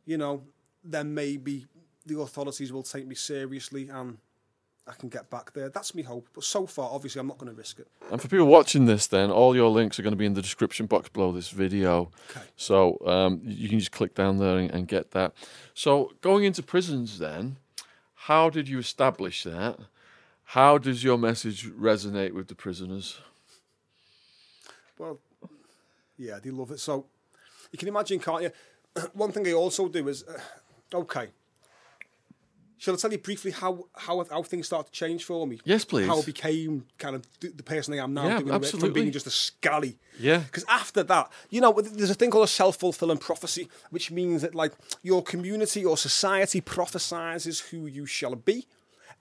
you 0.06 0.18
know, 0.18 0.44
then 0.84 1.14
maybe 1.14 1.66
the 2.06 2.20
authorities 2.20 2.72
will 2.72 2.84
take 2.84 3.06
me 3.08 3.16
seriously 3.16 3.90
and 3.90 4.18
I 4.88 4.94
can 4.94 5.10
get 5.10 5.30
back 5.30 5.52
there. 5.52 5.70
That's 5.70 5.94
my 5.94 6.02
hope. 6.02 6.30
But 6.34 6.46
so 6.46 6.66
far, 6.66 6.90
obviously, 6.92 7.20
I'm 7.20 7.28
not 7.28 7.38
going 7.38 7.52
to 7.52 7.58
risk 7.58 7.80
it. 7.80 7.88
And 8.10 8.22
for 8.22 8.30
people 8.30 8.48
watching 8.48 8.86
this, 8.86 9.06
then 9.08 9.30
all 9.30 9.54
your 9.54 9.70
links 9.70 10.00
are 10.00 10.02
going 10.02 10.14
to 10.14 10.18
be 10.18 10.26
in 10.26 10.34
the 10.34 10.42
description 10.42 10.86
box 10.86 11.10
below 11.10 11.34
this 11.34 11.50
video. 11.50 12.12
Okay. 12.32 12.46
So 12.56 12.98
um, 13.06 13.42
you 13.44 13.68
can 13.68 13.80
just 13.80 13.92
click 13.92 14.16
down 14.16 14.38
there 14.38 14.58
and, 14.58 14.72
and 14.72 14.88
get 14.88 15.12
that. 15.12 15.34
So 15.74 16.14
going 16.22 16.46
into 16.46 16.64
prisons, 16.64 17.20
then, 17.20 17.58
how 18.14 18.50
did 18.50 18.70
you 18.70 18.80
establish 18.80 19.44
that? 19.44 19.78
How 20.52 20.78
does 20.78 21.04
your 21.04 21.18
message 21.18 21.70
resonate 21.70 22.32
with 22.32 22.48
the 22.48 22.56
prisoners? 22.56 23.20
Well, 24.98 25.20
yeah, 26.18 26.40
they 26.42 26.50
love 26.50 26.72
it. 26.72 26.80
So 26.80 27.08
you 27.72 27.78
can 27.80 27.88
imagine, 27.88 28.20
can't 28.20 28.44
you? 28.44 28.52
One 29.14 29.32
thing 29.32 29.48
I 29.48 29.54
also 29.54 29.88
do 29.88 30.08
is, 30.08 30.24
uh, 30.24 30.98
okay. 30.98 31.30
Shall 32.80 32.94
I 32.94 32.98
tell 32.98 33.12
you 33.12 33.18
briefly 33.18 33.50
how, 33.50 33.88
how 33.96 34.24
how 34.30 34.44
things 34.44 34.68
started 34.68 34.92
to 34.92 35.00
change 35.00 35.24
for 35.24 35.48
me? 35.48 35.60
Yes, 35.66 35.84
please. 35.84 36.06
How 36.06 36.20
I 36.20 36.22
became 36.22 36.86
kind 37.00 37.16
of 37.16 37.26
the 37.40 37.64
person 37.64 37.96
I 37.96 37.98
am 37.98 38.14
now. 38.14 38.28
Yeah, 38.28 38.40
doing 38.40 38.64
it, 38.64 38.68
From 38.68 38.94
being 38.94 39.12
just 39.12 39.26
a 39.26 39.32
scally. 39.32 39.98
Yeah. 40.20 40.40
Because 40.40 40.64
after 40.70 41.02
that, 41.02 41.32
you 41.50 41.60
know, 41.60 41.74
there's 41.74 42.12
a 42.12 42.14
thing 42.14 42.30
called 42.30 42.44
a 42.44 42.48
self-fulfilling 42.48 43.18
prophecy, 43.18 43.68
which 43.90 44.12
means 44.12 44.44
that 44.44 44.54
like 44.54 44.74
your 45.02 45.24
community 45.24 45.84
or 45.84 45.98
society 45.98 46.62
prophesizes 46.62 47.70
who 47.70 47.88
you 47.88 48.06
shall 48.06 48.36
be, 48.36 48.68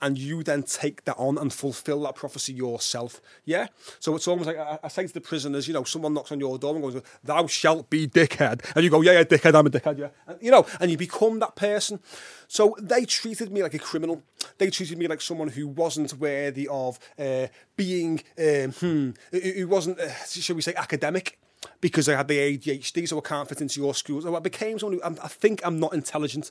and 0.00 0.18
you 0.18 0.42
then 0.42 0.62
take 0.62 1.04
that 1.04 1.16
on 1.16 1.38
and 1.38 1.52
fulfill 1.52 2.02
that 2.02 2.14
prophecy 2.14 2.52
yourself. 2.52 3.20
Yeah. 3.44 3.68
So 3.98 4.14
it's 4.14 4.28
almost 4.28 4.46
like 4.46 4.58
I, 4.58 4.78
I 4.82 4.88
say 4.88 5.06
to 5.06 5.12
the 5.12 5.20
prisoners, 5.20 5.66
you 5.66 5.74
know, 5.74 5.84
someone 5.84 6.14
knocks 6.14 6.32
on 6.32 6.40
your 6.40 6.58
door 6.58 6.74
and 6.74 6.82
goes, 6.82 7.02
"Thou 7.24 7.46
shalt 7.46 7.90
be 7.90 8.06
dickhead," 8.06 8.60
and 8.74 8.84
you 8.84 8.90
go, 8.90 9.00
"Yeah, 9.00 9.12
yeah, 9.12 9.24
dickhead, 9.24 9.54
I'm 9.54 9.66
a 9.66 9.70
dickhead." 9.70 9.98
Yeah. 9.98 10.08
And, 10.26 10.38
you 10.40 10.50
know, 10.50 10.66
and 10.80 10.90
you 10.90 10.96
become 10.96 11.38
that 11.40 11.56
person. 11.56 12.00
So 12.48 12.76
they 12.80 13.04
treated 13.04 13.50
me 13.50 13.62
like 13.62 13.74
a 13.74 13.78
criminal. 13.78 14.22
They 14.58 14.70
treated 14.70 14.98
me 14.98 15.08
like 15.08 15.20
someone 15.20 15.48
who 15.48 15.66
wasn't 15.68 16.12
worthy 16.14 16.68
of 16.68 16.98
uh, 17.18 17.46
being, 17.76 18.22
um, 18.38 18.72
hmm, 18.72 19.10
who 19.32 19.68
wasn't, 19.68 20.00
uh, 20.00 20.10
shall 20.24 20.56
we 20.56 20.62
say, 20.62 20.74
academic 20.74 21.38
because 21.80 22.08
I 22.08 22.16
had 22.16 22.28
the 22.28 22.38
ADHD, 22.38 23.08
so 23.08 23.18
I 23.18 23.20
can't 23.20 23.48
fit 23.48 23.60
into 23.60 23.80
your 23.80 23.94
schools. 23.94 24.24
So 24.24 24.36
I 24.36 24.40
became 24.40 24.78
someone 24.78 25.00
who 25.02 25.18
I 25.22 25.28
think 25.28 25.60
I'm 25.64 25.80
not 25.80 25.94
intelligent. 25.94 26.50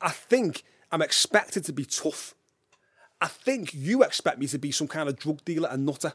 I 0.00 0.10
think 0.10 0.64
I'm 0.90 1.02
expected 1.02 1.64
to 1.64 1.72
be 1.72 1.84
tough. 1.84 2.34
I 3.20 3.26
think 3.26 3.74
you 3.74 4.02
expect 4.02 4.38
me 4.38 4.46
to 4.48 4.58
be 4.58 4.70
some 4.70 4.88
kind 4.88 5.08
of 5.08 5.18
drug 5.18 5.44
dealer 5.44 5.68
and 5.70 5.84
nutter. 5.84 6.12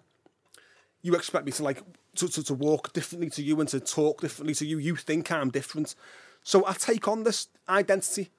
You 1.02 1.16
expect 1.16 1.46
me 1.46 1.52
to 1.54 1.64
like 1.64 1.82
to, 2.16 2.28
to, 2.28 2.44
to 2.44 2.54
walk 2.54 2.94
differently 2.94 3.30
to 3.32 3.44
you 3.44 3.60
and 3.60 3.68
to 3.70 3.80
talk 3.80 4.22
differently 4.22 4.56
to 4.56 4.66
you. 4.66 4.78
You 4.78 4.96
think 4.96 5.32
I'm 5.32 5.50
different. 5.50 5.96
So 6.44 6.66
I 6.66 6.74
take 6.74 7.08
on 7.08 7.24
this 7.24 7.48
identity. 7.68 8.30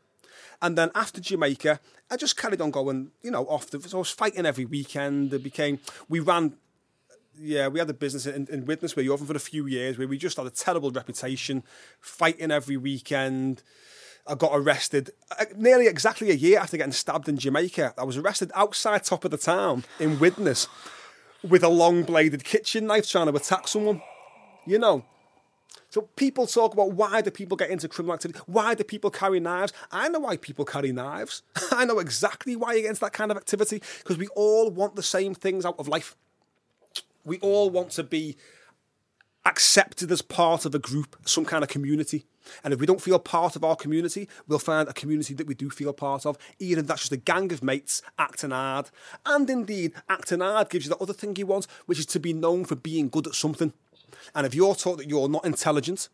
And 0.62 0.78
then 0.78 0.90
after 0.94 1.20
Jamaica, 1.20 1.80
I 2.10 2.16
just 2.16 2.36
carried 2.36 2.60
on 2.60 2.70
going, 2.70 3.10
you 3.22 3.30
know, 3.30 3.46
off 3.46 3.70
the 3.70 3.80
so 3.82 3.98
I 3.98 4.00
was 4.00 4.10
fighting 4.10 4.46
every 4.46 4.64
weekend. 4.64 5.32
It 5.32 5.42
became 5.42 5.80
we 6.08 6.20
ran 6.20 6.54
yeah, 7.38 7.68
we 7.68 7.78
had 7.78 7.90
a 7.90 7.94
business 7.94 8.26
in, 8.26 8.46
in 8.50 8.64
Widnes 8.64 8.94
where 8.94 9.04
you 9.04 9.12
often 9.12 9.26
for 9.26 9.36
a 9.36 9.40
few 9.40 9.66
years 9.66 9.98
where 9.98 10.06
we 10.06 10.18
just 10.18 10.36
had 10.36 10.46
a 10.46 10.50
terrible 10.50 10.90
reputation, 10.90 11.64
fighting 12.00 12.50
every 12.50 12.76
weekend. 12.76 13.62
I 14.26 14.34
got 14.34 14.52
arrested 14.54 15.10
uh, 15.38 15.44
nearly 15.56 15.86
exactly 15.86 16.30
a 16.30 16.34
year 16.34 16.58
after 16.58 16.76
getting 16.76 16.92
stabbed 16.92 17.28
in 17.28 17.36
Jamaica. 17.36 17.94
I 17.98 18.04
was 18.04 18.16
arrested 18.16 18.50
outside 18.54 19.04
top 19.04 19.24
of 19.24 19.30
the 19.30 19.36
town 19.36 19.84
in 20.00 20.18
Widnes 20.18 20.66
with 21.42 21.62
a 21.62 21.68
long 21.68 22.04
bladed 22.04 22.42
kitchen 22.44 22.86
knife 22.86 23.08
trying 23.08 23.26
to 23.26 23.36
attack 23.36 23.68
someone. 23.68 24.00
You 24.66 24.78
know. 24.78 25.04
So 25.90 26.02
people 26.16 26.46
talk 26.46 26.72
about 26.72 26.92
why 26.92 27.20
do 27.20 27.30
people 27.30 27.56
get 27.56 27.70
into 27.70 27.86
criminal 27.86 28.14
activity? 28.14 28.40
Why 28.46 28.74
do 28.74 28.82
people 28.82 29.10
carry 29.10 29.38
knives? 29.38 29.72
I 29.92 30.08
know 30.08 30.20
why 30.20 30.38
people 30.38 30.64
carry 30.64 30.90
knives. 30.90 31.42
I 31.70 31.84
know 31.84 31.98
exactly 31.98 32.56
why 32.56 32.72
you 32.72 32.82
get 32.82 32.88
into 32.88 33.00
that 33.02 33.12
kind 33.12 33.30
of 33.30 33.36
activity 33.36 33.80
because 34.02 34.18
we 34.18 34.26
all 34.28 34.70
want 34.70 34.96
the 34.96 35.02
same 35.02 35.34
things 35.34 35.64
out 35.64 35.78
of 35.78 35.86
life. 35.86 36.16
We 37.24 37.38
all 37.38 37.70
want 37.70 37.90
to 37.92 38.02
be 38.02 38.36
accepted 39.44 40.10
as 40.10 40.22
part 40.22 40.64
of 40.64 40.74
a 40.74 40.78
group, 40.78 41.16
some 41.26 41.44
kind 41.44 41.62
of 41.62 41.68
community. 41.68 42.26
And 42.62 42.72
if 42.72 42.80
we 42.80 42.86
don't 42.86 43.00
feel 43.00 43.18
part 43.18 43.56
of 43.56 43.64
our 43.64 43.76
community, 43.76 44.28
we'll 44.46 44.58
find 44.58 44.88
a 44.88 44.92
community 44.92 45.34
that 45.34 45.46
we 45.46 45.54
do 45.54 45.70
feel 45.70 45.92
part 45.92 46.26
of, 46.26 46.38
even 46.58 46.80
if 46.80 46.86
that's 46.86 47.02
just 47.02 47.12
a 47.12 47.16
gang 47.16 47.52
of 47.52 47.62
mates 47.62 48.02
acting 48.18 48.50
hard. 48.50 48.90
And 49.26 49.48
indeed, 49.48 49.92
acting 50.08 50.40
hard 50.40 50.68
gives 50.68 50.86
you 50.86 50.90
that 50.90 51.02
other 51.02 51.12
thing 51.12 51.36
you 51.36 51.46
want, 51.46 51.66
which 51.86 51.98
is 51.98 52.06
to 52.06 52.20
be 52.20 52.32
known 52.32 52.64
for 52.64 52.76
being 52.76 53.08
good 53.08 53.26
at 53.26 53.34
something. 53.34 53.72
And 54.34 54.46
if 54.46 54.54
you're 54.54 54.74
taught 54.74 54.98
that 54.98 55.08
you're 55.08 55.28
not 55.28 55.44
intelligent, 55.44 56.08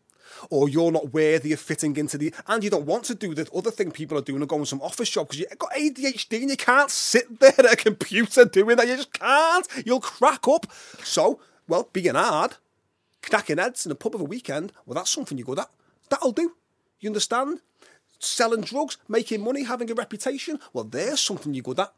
or 0.48 0.69
you're 0.69 0.93
not 0.93 1.12
worthy 1.12 1.52
of 1.52 1.61
fitting 1.61 1.97
into 1.97 2.19
the, 2.19 2.32
and 2.47 2.62
you 2.62 2.70
don't 2.70 2.86
want 2.86 3.05
to 3.05 3.15
do 3.15 3.35
the 3.35 3.48
other 3.55 3.70
thing 3.70 3.90
people 3.90 4.16
are 4.16 4.23
doing 4.23 4.40
and 4.40 4.48
going 4.48 4.65
some 4.65 4.82
office 4.82 5.11
job 5.11 5.28
because 5.28 5.40
you've 5.40 5.59
got 5.59 5.73
ADHD 5.73 6.43
and 6.43 6.51
you 6.51 6.57
can't 6.57 6.90
sit 6.90 7.40
there 7.40 7.55
at 7.59 7.73
a 7.73 7.77
computer 7.77 8.44
doing 8.44 8.77
that. 8.77 8.89
You 8.89 8.97
just 8.97 9.12
can't. 9.12 9.66
You'll 9.85 10.01
crack 10.01 10.47
up. 10.48 10.66
So, 11.02 11.40
well, 11.69 11.89
being 11.93 12.15
hard, 12.15 12.57
cracking 13.23 13.59
heads 13.59 13.86
in 13.86 13.93
a 13.93 13.97
pub 13.97 14.15
of 14.15 14.20
a 14.20 14.24
weekend, 14.24 14.73
well, 14.86 14.94
that's 14.94 15.11
something 15.11 15.36
you're 15.36 15.44
good 15.47 15.61
at. 15.61 15.70
That'll 16.11 16.32
do. 16.32 16.53
You 17.01 17.09
understand? 17.09 17.61
Selling 18.19 18.61
drugs, 18.61 18.99
making 19.09 19.43
money, 19.43 19.65
having 19.65 19.91
a 19.91 19.95
reputation, 19.95 20.61
well, 20.74 20.85
there's 20.85 21.20
something 21.20 21.55
you're 21.55 21.62
good 21.62 21.81
at. 21.81 21.95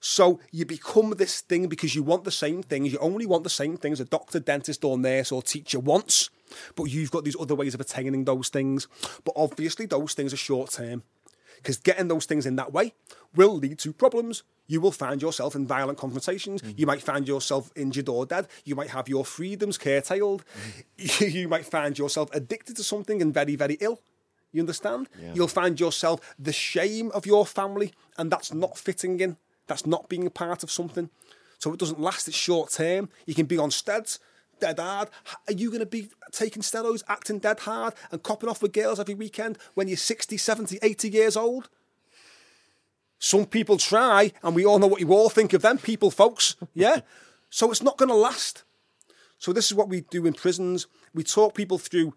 So 0.00 0.38
you 0.52 0.64
become 0.64 1.10
this 1.10 1.40
thing 1.40 1.66
because 1.66 1.96
you 1.96 2.04
want 2.04 2.22
the 2.22 2.30
same 2.30 2.62
things. 2.62 2.92
You 2.92 2.98
only 3.00 3.26
want 3.26 3.42
the 3.42 3.50
same 3.50 3.76
things 3.76 3.98
a 3.98 4.04
doctor, 4.04 4.38
dentist, 4.38 4.84
or 4.84 4.96
nurse 4.96 5.32
or 5.32 5.42
teacher 5.42 5.80
wants. 5.80 6.30
But 6.76 6.84
you've 6.84 7.10
got 7.10 7.24
these 7.24 7.36
other 7.38 7.56
ways 7.56 7.74
of 7.74 7.80
attaining 7.80 8.24
those 8.24 8.48
things. 8.48 8.86
But 9.24 9.34
obviously, 9.36 9.86
those 9.86 10.14
things 10.14 10.32
are 10.32 10.36
short 10.36 10.70
term. 10.70 11.02
Because 11.56 11.78
getting 11.78 12.06
those 12.06 12.26
things 12.26 12.46
in 12.46 12.54
that 12.56 12.72
way 12.72 12.94
will 13.34 13.56
lead 13.56 13.80
to 13.80 13.92
problems. 13.92 14.44
You 14.68 14.80
will 14.80 14.92
find 14.92 15.20
yourself 15.20 15.56
in 15.56 15.66
violent 15.66 15.98
confrontations. 15.98 16.62
Mm. 16.62 16.78
You 16.78 16.86
might 16.86 17.02
find 17.02 17.26
yourself 17.26 17.72
injured 17.74 18.08
or 18.08 18.26
dead. 18.26 18.46
You 18.64 18.76
might 18.76 18.90
have 18.90 19.08
your 19.08 19.24
freedoms 19.24 19.78
curtailed. 19.78 20.44
Mm. 20.98 21.32
you 21.34 21.48
might 21.48 21.66
find 21.66 21.98
yourself 21.98 22.28
addicted 22.32 22.76
to 22.76 22.84
something 22.84 23.20
and 23.20 23.34
very, 23.34 23.56
very 23.56 23.78
ill. 23.80 24.00
You 24.52 24.62
understand? 24.62 25.08
Yeah. 25.20 25.32
You'll 25.34 25.48
find 25.48 25.80
yourself 25.80 26.34
the 26.38 26.52
shame 26.52 27.10
of 27.12 27.26
your 27.26 27.44
family, 27.44 27.92
and 28.16 28.30
that's 28.30 28.52
not 28.52 28.78
fitting 28.78 29.20
in. 29.20 29.36
That's 29.66 29.86
not 29.86 30.08
being 30.08 30.26
a 30.26 30.30
part 30.30 30.62
of 30.62 30.70
something. 30.70 31.10
So 31.58 31.72
it 31.72 31.78
doesn't 31.78 32.00
last, 32.00 32.28
it's 32.28 32.36
short 32.36 32.70
term. 32.70 33.08
You 33.26 33.34
can 33.34 33.46
be 33.46 33.58
on 33.58 33.70
steads, 33.70 34.18
dead 34.60 34.78
hard. 34.78 35.08
Are 35.46 35.52
you 35.52 35.68
going 35.68 35.80
to 35.80 35.86
be 35.86 36.08
taking 36.32 36.62
steroids, 36.62 37.02
acting 37.08 37.38
dead 37.38 37.60
hard, 37.60 37.94
and 38.10 38.22
copping 38.22 38.48
off 38.48 38.62
with 38.62 38.72
girls 38.72 39.00
every 39.00 39.14
weekend 39.14 39.58
when 39.74 39.88
you're 39.88 39.96
60, 39.96 40.36
70, 40.36 40.78
80 40.82 41.08
years 41.08 41.36
old? 41.36 41.68
Some 43.18 43.46
people 43.46 43.78
try, 43.78 44.32
and 44.42 44.54
we 44.54 44.64
all 44.64 44.78
know 44.78 44.86
what 44.86 45.00
you 45.00 45.12
all 45.12 45.28
think 45.28 45.52
of 45.52 45.62
them 45.62 45.78
people, 45.78 46.10
folks. 46.10 46.56
Yeah? 46.74 47.00
so 47.50 47.70
it's 47.70 47.82
not 47.82 47.96
going 47.96 48.10
to 48.10 48.14
last. 48.14 48.62
So 49.38 49.52
this 49.52 49.66
is 49.66 49.74
what 49.74 49.88
we 49.88 50.02
do 50.02 50.26
in 50.26 50.34
prisons. 50.34 50.86
We 51.14 51.24
talk 51.24 51.54
people 51.54 51.78
through 51.78 52.14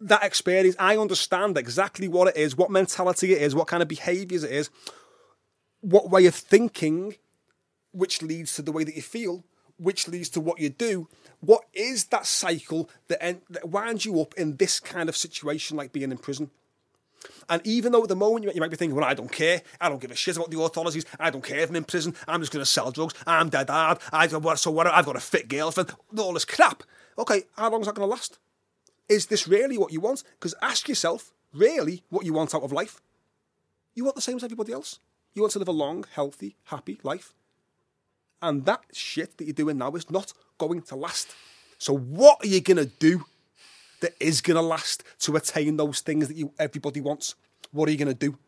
that 0.00 0.24
experience. 0.24 0.76
I 0.78 0.96
understand 0.96 1.56
exactly 1.56 2.08
what 2.08 2.28
it 2.28 2.36
is, 2.36 2.56
what 2.56 2.70
mentality 2.70 3.32
it 3.32 3.42
is, 3.42 3.54
what 3.54 3.68
kind 3.68 3.82
of 3.82 3.88
behaviours 3.88 4.44
it 4.44 4.50
is 4.50 4.70
what 5.82 6.08
way 6.08 6.26
of 6.26 6.34
thinking, 6.34 7.16
which 7.90 8.22
leads 8.22 8.54
to 8.54 8.62
the 8.62 8.72
way 8.72 8.84
that 8.84 8.96
you 8.96 9.02
feel, 9.02 9.44
which 9.76 10.08
leads 10.08 10.30
to 10.30 10.40
what 10.40 10.58
you 10.58 10.70
do. 10.70 11.08
What 11.40 11.64
is 11.74 12.04
that 12.06 12.24
cycle 12.24 12.88
that, 13.08 13.22
en- 13.22 13.42
that 13.50 13.68
winds 13.68 14.04
you 14.04 14.20
up 14.20 14.32
in 14.34 14.56
this 14.56 14.80
kind 14.80 15.08
of 15.08 15.16
situation, 15.16 15.76
like 15.76 15.92
being 15.92 16.12
in 16.12 16.18
prison? 16.18 16.50
And 17.48 17.60
even 17.66 17.92
though 17.92 18.02
at 18.02 18.08
the 18.08 18.16
moment 18.16 18.52
you 18.54 18.60
might 18.60 18.70
be 18.70 18.76
thinking, 18.76 18.96
well, 18.96 19.04
I 19.04 19.14
don't 19.14 19.30
care. 19.30 19.62
I 19.80 19.88
don't 19.88 20.00
give 20.00 20.10
a 20.10 20.16
shit 20.16 20.36
about 20.36 20.50
the 20.50 20.60
authorities. 20.60 21.04
I 21.18 21.30
don't 21.30 21.44
care 21.44 21.60
if 21.60 21.70
I'm 21.70 21.76
in 21.76 21.84
prison. 21.84 22.14
I'm 22.26 22.40
just 22.40 22.52
going 22.52 22.62
to 22.62 22.70
sell 22.70 22.90
drugs. 22.90 23.14
I'm 23.26 23.48
dead 23.48 23.70
hard. 23.70 23.98
I, 24.12 24.26
so 24.26 24.70
what? 24.70 24.86
I've 24.86 25.06
got 25.06 25.16
a 25.16 25.20
fit 25.20 25.48
girlfriend. 25.48 25.92
All 26.16 26.32
this 26.32 26.44
crap. 26.44 26.82
Okay, 27.18 27.42
how 27.56 27.70
long 27.70 27.80
is 27.80 27.86
that 27.86 27.94
going 27.94 28.08
to 28.08 28.10
last? 28.10 28.38
Is 29.08 29.26
this 29.26 29.46
really 29.46 29.76
what 29.76 29.92
you 29.92 30.00
want? 30.00 30.22
Because 30.34 30.54
ask 30.62 30.88
yourself, 30.88 31.32
really, 31.52 32.02
what 32.08 32.24
you 32.24 32.32
want 32.32 32.54
out 32.54 32.62
of 32.62 32.72
life. 32.72 33.00
You 33.94 34.04
want 34.04 34.16
the 34.16 34.22
same 34.22 34.36
as 34.36 34.44
everybody 34.44 34.72
else. 34.72 34.98
You 35.34 35.42
want 35.42 35.52
to 35.52 35.58
live 35.58 35.68
a 35.68 35.72
long, 35.72 36.04
healthy, 36.14 36.56
happy 36.64 36.98
life. 37.02 37.34
And 38.40 38.64
that 38.66 38.82
shit 38.92 39.36
that 39.36 39.44
you're 39.44 39.54
doing 39.54 39.78
now 39.78 39.92
is 39.92 40.10
not 40.10 40.32
going 40.58 40.82
to 40.82 40.96
last. 40.96 41.34
So 41.78 41.96
what 41.96 42.44
are 42.44 42.46
you 42.46 42.60
gonna 42.60 42.84
do 42.84 43.24
that 44.02 44.14
is 44.20 44.40
gonna 44.40 44.62
last 44.62 45.02
to 45.20 45.34
attain 45.36 45.78
those 45.78 46.00
things 46.00 46.28
that 46.28 46.36
you 46.36 46.52
everybody 46.58 47.00
wants? 47.00 47.34
What 47.72 47.88
are 47.88 47.92
you 47.92 47.98
gonna 47.98 48.14
do? 48.14 48.38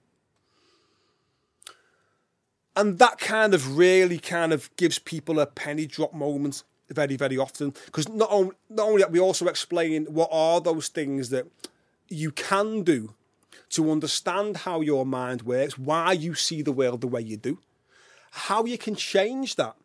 And 2.76 2.98
that 2.98 3.18
kind 3.18 3.54
of 3.54 3.78
really 3.78 4.18
kind 4.18 4.52
of 4.52 4.68
gives 4.76 4.98
people 4.98 5.40
a 5.40 5.46
penny 5.46 5.86
drop 5.86 6.12
moment 6.12 6.64
very, 6.90 7.16
very 7.16 7.38
often. 7.38 7.72
Because 7.86 8.08
not, 8.08 8.30
not 8.68 8.88
only 8.88 9.02
that, 9.02 9.12
we 9.12 9.20
also 9.20 9.46
explain 9.46 10.06
what 10.06 10.28
are 10.30 10.60
those 10.60 10.88
things 10.88 11.30
that 11.30 11.46
you 12.08 12.30
can 12.30 12.82
do 12.82 13.14
to 13.70 13.90
understand 13.90 14.58
how 14.58 14.80
your 14.80 15.06
mind 15.06 15.42
works, 15.42 15.78
why 15.78 16.12
you 16.12 16.34
see 16.34 16.62
the 16.62 16.72
world 16.72 17.00
the 17.00 17.06
way 17.06 17.20
you 17.20 17.36
do, 17.36 17.58
how 18.30 18.64
you 18.64 18.76
can 18.76 18.94
change 18.94 19.56
that. 19.56 19.76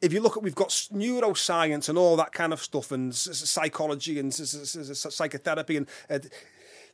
If 0.00 0.12
you 0.12 0.20
look 0.20 0.36
at, 0.36 0.42
we've 0.42 0.54
got 0.54 0.70
neuroscience 0.70 1.88
and 1.88 1.98
all 1.98 2.16
that 2.16 2.32
kind 2.32 2.52
of 2.52 2.62
stuff, 2.62 2.90
and 2.90 3.14
psychology 3.14 4.18
and 4.18 4.32
psychotherapy 4.32 5.76
and 5.76 5.86
uh, 6.08 6.18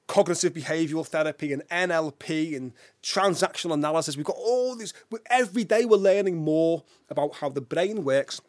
cognitive 0.08 0.52
behavioral 0.54 1.06
therapy 1.06 1.52
and 1.52 1.62
NLP 1.68 2.56
and 2.56 2.72
transactional 3.02 3.74
analysis. 3.74 4.16
We've 4.16 4.26
got 4.26 4.36
all 4.36 4.74
these. 4.76 4.92
Every 5.30 5.64
day 5.64 5.84
we're 5.84 5.96
learning 5.96 6.36
more 6.36 6.84
about 7.08 7.36
how 7.36 7.48
the 7.48 7.60
brain 7.60 8.04
works, 8.04 8.40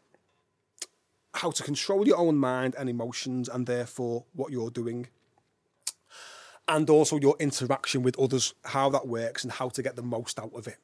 how 1.35 1.51
to 1.51 1.63
control 1.63 2.07
your 2.07 2.17
own 2.17 2.37
mind 2.37 2.75
and 2.77 2.89
emotions, 2.89 3.49
and 3.49 3.67
therefore 3.67 4.25
what 4.33 4.51
you're 4.51 4.71
doing 4.71 5.07
and 6.67 6.89
also 6.89 7.17
your 7.17 7.35
interaction 7.39 8.03
with 8.03 8.19
others, 8.19 8.53
how 8.65 8.89
that 8.89 9.07
works 9.07 9.43
and 9.43 9.53
how 9.53 9.69
to 9.69 9.81
get 9.81 9.95
the 9.95 10.03
most 10.03 10.39
out 10.39 10.51
of 10.53 10.67
it. 10.67 10.77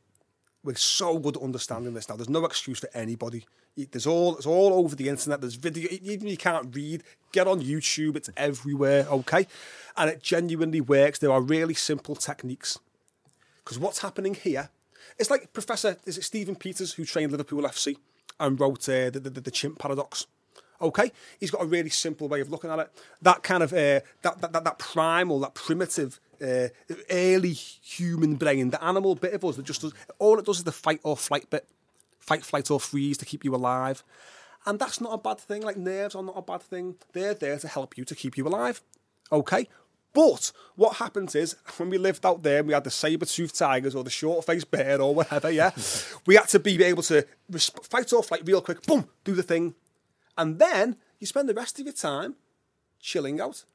We're 0.64 0.76
so 0.76 1.20
good 1.20 1.36
at 1.36 1.44
understanding 1.44 1.94
this 1.94 2.08
now. 2.08 2.16
There's 2.16 2.30
no 2.30 2.46
excuse 2.46 2.80
for 2.80 2.90
anybody. 2.94 3.46
There's 3.76 4.08
all 4.08 4.38
it's 4.38 4.46
all 4.46 4.74
over 4.74 4.96
the 4.96 5.10
internet. 5.10 5.42
There's 5.42 5.56
video. 5.56 5.90
Even 5.92 6.28
you 6.28 6.38
can't 6.38 6.74
read, 6.74 7.04
get 7.32 7.48
on 7.48 7.62
YouTube. 7.62 8.16
It's 8.16 8.30
everywhere. 8.38 9.06
Okay, 9.10 9.48
and 9.98 10.10
it 10.10 10.22
genuinely 10.22 10.80
works. 10.80 11.20
There 11.20 11.32
are 11.32 11.42
really 11.42 11.74
simple 11.74 12.16
techniques. 12.16 12.80
Because 13.64 13.80
what's 13.80 14.00
happening 14.00 14.36
here? 14.36 14.70
It's 15.18 15.30
like 15.30 15.52
Professor 15.54 15.98
is 16.06 16.18
it 16.18 16.24
Stephen 16.24 16.56
Peters 16.56 16.94
who 16.94 17.04
trained 17.04 17.32
Liverpool 17.32 17.64
FC 17.64 17.98
and 18.40 18.60
wrote 18.60 18.88
uh, 18.88 19.10
the, 19.10 19.20
the 19.20 19.42
the 19.42 19.52
chimp 19.52 19.80
paradox. 19.80 20.28
Okay, 20.82 21.12
he's 21.40 21.52
got 21.52 21.62
a 21.62 21.66
really 21.66 21.90
simple 21.90 22.28
way 22.28 22.42
of 22.42 22.50
looking 22.50 22.70
at 22.70 22.80
it. 22.80 22.90
That 23.22 23.42
kind 23.42 23.64
of 23.64 23.74
uh, 23.74 24.02
that, 24.22 24.40
that 24.42 24.64
that 24.64 24.80
primal, 24.80 25.40
that 25.40 25.56
primitive, 25.56 26.20
uh, 26.44 26.68
early 27.10 27.54
human 27.54 28.36
brain, 28.36 28.70
the 28.70 28.84
animal 28.84 29.16
bit 29.16 29.34
of 29.34 29.46
us 29.46 29.56
that 29.56 29.66
just 29.66 29.82
does 29.82 29.94
all 30.20 30.38
it 30.40 30.46
does 30.46 30.58
is 30.58 30.64
the 30.64 30.72
fight 30.72 31.00
or 31.04 31.16
flight 31.16 31.50
bit, 31.50 31.68
fight, 32.20 32.44
flight 32.44 32.70
or 32.70 32.80
freeze 32.80 33.18
to 33.18 33.26
keep 33.26 33.44
you 33.44 33.56
alive, 33.56 34.04
and 34.66 34.80
that's 34.80 35.02
not 35.02 35.14
a 35.14 35.18
bad 35.18 35.40
thing. 35.40 35.62
Like 35.62 35.78
nerves 35.78 36.16
are 36.16 36.24
not 36.24 36.38
a 36.38 36.42
bad 36.42 36.62
thing. 36.62 36.96
They're 37.14 37.34
there 37.34 37.58
to 37.58 37.68
help 37.68 37.98
you 37.98 38.06
to 38.06 38.16
keep 38.16 38.38
you 38.38 38.48
alive. 38.48 38.82
Okay, 39.32 39.68
but 40.14 40.52
what 40.76 40.98
happens 40.98 41.36
is 41.36 41.56
when 41.78 41.90
we 41.90 41.98
lived 41.98 42.26
out 42.26 42.44
there, 42.44 42.64
we 42.64 42.74
had 42.74 42.84
the 42.84 42.92
saber-toothed 42.92 43.58
tigers 43.58 43.96
or 43.96 44.04
the 44.04 44.10
short-faced 44.10 44.72
bear 44.72 45.02
or 45.02 45.14
whatever, 45.14 45.50
yeah, 45.50 45.72
we 46.26 46.36
had 46.36 46.48
to 46.50 46.60
be 46.60 46.82
able 46.84 47.04
to 47.04 47.26
fight 47.84 48.14
or 48.14 48.24
flight 48.24 48.44
real 48.46 48.62
quick, 48.62 48.84
boom, 48.84 49.10
do 49.24 49.34
the 49.34 49.44
thing, 49.44 49.76
and 50.38 50.60
then 50.60 50.98
you 51.20 51.28
spend 51.28 51.50
the 51.50 51.54
rest 51.54 51.80
of 51.80 51.86
your 51.86 51.94
time 51.94 52.36
chilling 53.00 53.42
out. 53.42 53.66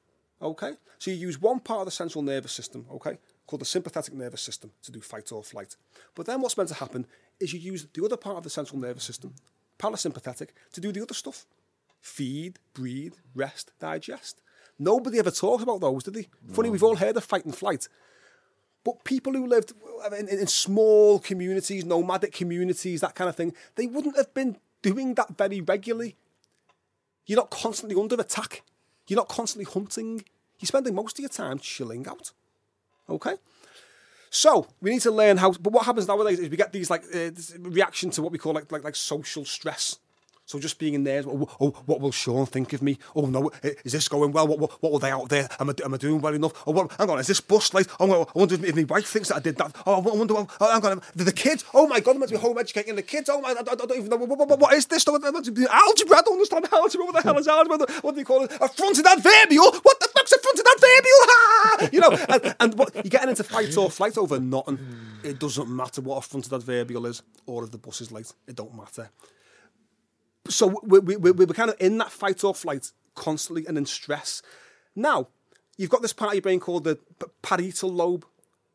Okay? 0.40 0.72
So 0.98 1.10
you 1.10 1.16
use 1.16 1.40
one 1.40 1.60
part 1.60 1.80
of 1.80 1.86
the 1.86 1.92
central 1.92 2.22
nervous 2.22 2.52
system, 2.52 2.86
okay, 2.92 3.18
called 3.46 3.60
the 3.60 3.66
sympathetic 3.66 4.14
nervous 4.14 4.42
system 4.42 4.72
to 4.82 4.92
do 4.92 5.00
fight 5.00 5.30
or 5.32 5.42
flight. 5.42 5.76
But 6.14 6.26
then 6.26 6.40
what's 6.40 6.56
meant 6.56 6.68
to 6.70 6.74
happen 6.76 7.06
is 7.40 7.52
you 7.52 7.60
use 7.60 7.86
the 7.92 8.04
other 8.04 8.16
part 8.16 8.36
of 8.36 8.44
the 8.44 8.50
central 8.50 8.80
nervous 8.80 9.04
system, 9.04 9.34
parasympathetic, 9.78 10.48
to 10.72 10.80
do 10.80 10.92
the 10.92 11.02
other 11.02 11.14
stuff. 11.14 11.46
Feed, 12.00 12.58
breathe, 12.74 13.14
rest, 13.34 13.72
digest. 13.80 14.40
Nobody 14.78 15.18
ever 15.18 15.30
talks 15.30 15.62
about 15.62 15.80
those, 15.80 16.04
did 16.04 16.14
they? 16.14 16.28
No. 16.46 16.54
Funny, 16.54 16.70
we've 16.70 16.82
all 16.82 16.96
heard 16.96 17.16
of 17.16 17.24
fight 17.24 17.44
and 17.44 17.54
flight. 17.54 17.88
But 18.84 19.04
people 19.04 19.32
who 19.32 19.46
lived 19.46 19.72
in, 20.16 20.28
in, 20.28 20.46
small 20.46 21.18
communities, 21.18 21.84
nomadic 21.84 22.32
communities, 22.32 23.00
that 23.00 23.14
kind 23.14 23.28
of 23.28 23.34
thing, 23.36 23.52
they 23.74 23.86
wouldn't 23.86 24.16
have 24.16 24.32
been 24.32 24.56
doing 24.82 25.14
that 25.14 25.36
very 25.36 25.60
regularly. 25.60 26.16
You're 27.26 27.36
not 27.38 27.50
constantly 27.50 28.00
under 28.00 28.14
attack. 28.14 28.62
You're 29.08 29.16
not 29.16 29.28
constantly 29.28 29.70
hunting. 29.70 30.24
You're 30.58 30.66
spending 30.66 30.94
most 30.94 31.18
of 31.18 31.22
your 31.22 31.28
time 31.30 31.58
chilling 31.58 32.06
out. 32.06 32.32
Okay? 33.08 33.34
So 34.30 34.68
we 34.80 34.90
need 34.90 35.00
to 35.02 35.10
learn 35.10 35.38
how. 35.38 35.52
But 35.52 35.72
what 35.72 35.86
happens 35.86 36.06
nowadays 36.06 36.38
is 36.38 36.50
we 36.50 36.56
get 36.56 36.72
these 36.72 36.90
like 36.90 37.04
uh, 37.14 37.30
reaction 37.58 38.10
to 38.10 38.22
what 38.22 38.30
we 38.30 38.38
call 38.38 38.52
like 38.52 38.70
like 38.70 38.84
like 38.84 38.96
social 38.96 39.44
stress. 39.44 39.98
So 40.48 40.58
just 40.58 40.78
being 40.78 40.94
in 40.94 41.04
there, 41.04 41.22
oh, 41.26 41.46
oh, 41.60 41.74
what 41.84 42.00
will 42.00 42.10
Sean 42.10 42.46
think 42.46 42.72
of 42.72 42.80
me? 42.80 42.98
Oh 43.14 43.26
no, 43.26 43.50
is 43.84 43.92
this 43.92 44.08
going 44.08 44.32
well? 44.32 44.46
What, 44.46 44.58
what, 44.58 44.82
what 44.82 44.92
will 44.92 44.98
they 44.98 45.10
out 45.10 45.28
there? 45.28 45.46
Am 45.60 45.68
I, 45.68 45.74
am 45.84 45.92
I 45.92 45.98
doing 45.98 46.22
well 46.22 46.32
enough? 46.32 46.66
Oh, 46.66 46.72
what, 46.72 46.90
hang 46.92 47.10
on, 47.10 47.18
is 47.18 47.26
this 47.26 47.42
bus 47.42 47.74
late? 47.74 47.86
Oh, 48.00 48.22
I 48.22 48.26
wonder 48.32 48.54
if 48.54 48.74
my 48.74 48.84
wife 48.84 49.06
thinks 49.08 49.28
that 49.28 49.36
I 49.36 49.40
did 49.40 49.56
that. 49.58 49.76
Oh, 49.84 49.96
I 49.96 49.98
wonder, 49.98 50.32
oh, 50.38 50.48
hang 50.58 50.86
on, 50.86 51.02
the, 51.14 51.24
the 51.24 51.32
kids. 51.32 51.66
Oh 51.74 51.86
my 51.86 52.00
God, 52.00 52.12
I'm 52.12 52.20
meant 52.20 52.30
to 52.32 52.38
be 52.38 52.40
home 52.40 52.56
educating 52.56 52.96
the 52.96 53.02
kids. 53.02 53.28
Oh 53.28 53.42
my, 53.42 53.50
I, 53.50 53.60
I 53.60 53.74
don't 53.74 53.92
even 53.92 54.08
know 54.08 54.16
what, 54.16 54.48
what, 54.48 54.58
what 54.58 54.72
is 54.72 54.86
this? 54.86 55.06
Algebra? 55.06 55.26
I 56.16 56.22
don't 56.22 56.32
understand 56.32 56.66
algebra. 56.72 57.04
What 57.04 57.14
the 57.16 57.22
hell 57.22 57.36
is 57.36 57.46
algebra? 57.46 57.86
What 58.00 58.14
do 58.14 58.18
you 58.18 58.24
call 58.24 58.44
it? 58.44 58.52
A 58.52 58.68
fronted 58.68 59.06
adverbial? 59.06 59.70
What 59.82 60.00
the 60.00 60.08
fuck's 60.16 60.32
a 60.32 60.38
fronted 60.38 60.66
adverbial? 60.72 61.92
you 61.92 62.00
know, 62.00 62.24
and, 62.26 62.56
and 62.58 62.78
what, 62.78 62.94
you're 62.94 63.02
getting 63.02 63.28
into 63.28 63.44
fight 63.44 63.76
or 63.76 63.90
flight 63.90 64.16
over 64.16 64.40
nothing. 64.40 64.78
It 65.22 65.38
doesn't 65.38 65.68
matter 65.68 66.00
what 66.00 66.16
a 66.16 66.26
fronted 66.26 66.54
adverbial 66.54 67.04
is 67.04 67.22
or 67.44 67.64
if 67.64 67.70
the 67.70 67.76
bus 67.76 68.00
is 68.00 68.10
late. 68.10 68.32
It 68.46 68.56
don't 68.56 68.74
matter 68.74 69.10
so 70.48 70.80
we, 70.82 70.98
we, 70.98 71.16
we, 71.16 71.30
we're 71.32 71.46
kind 71.46 71.70
of 71.70 71.76
in 71.80 71.98
that 71.98 72.10
fight 72.10 72.42
or 72.44 72.54
flight 72.54 72.92
constantly 73.14 73.66
and 73.66 73.76
in 73.76 73.86
stress. 73.86 74.42
Now, 74.94 75.28
you've 75.76 75.90
got 75.90 76.02
this 76.02 76.12
part 76.12 76.30
of 76.30 76.34
your 76.34 76.42
brain 76.42 76.60
called 76.60 76.84
the 76.84 76.98
parietal 77.42 77.92
lobe. 77.92 78.24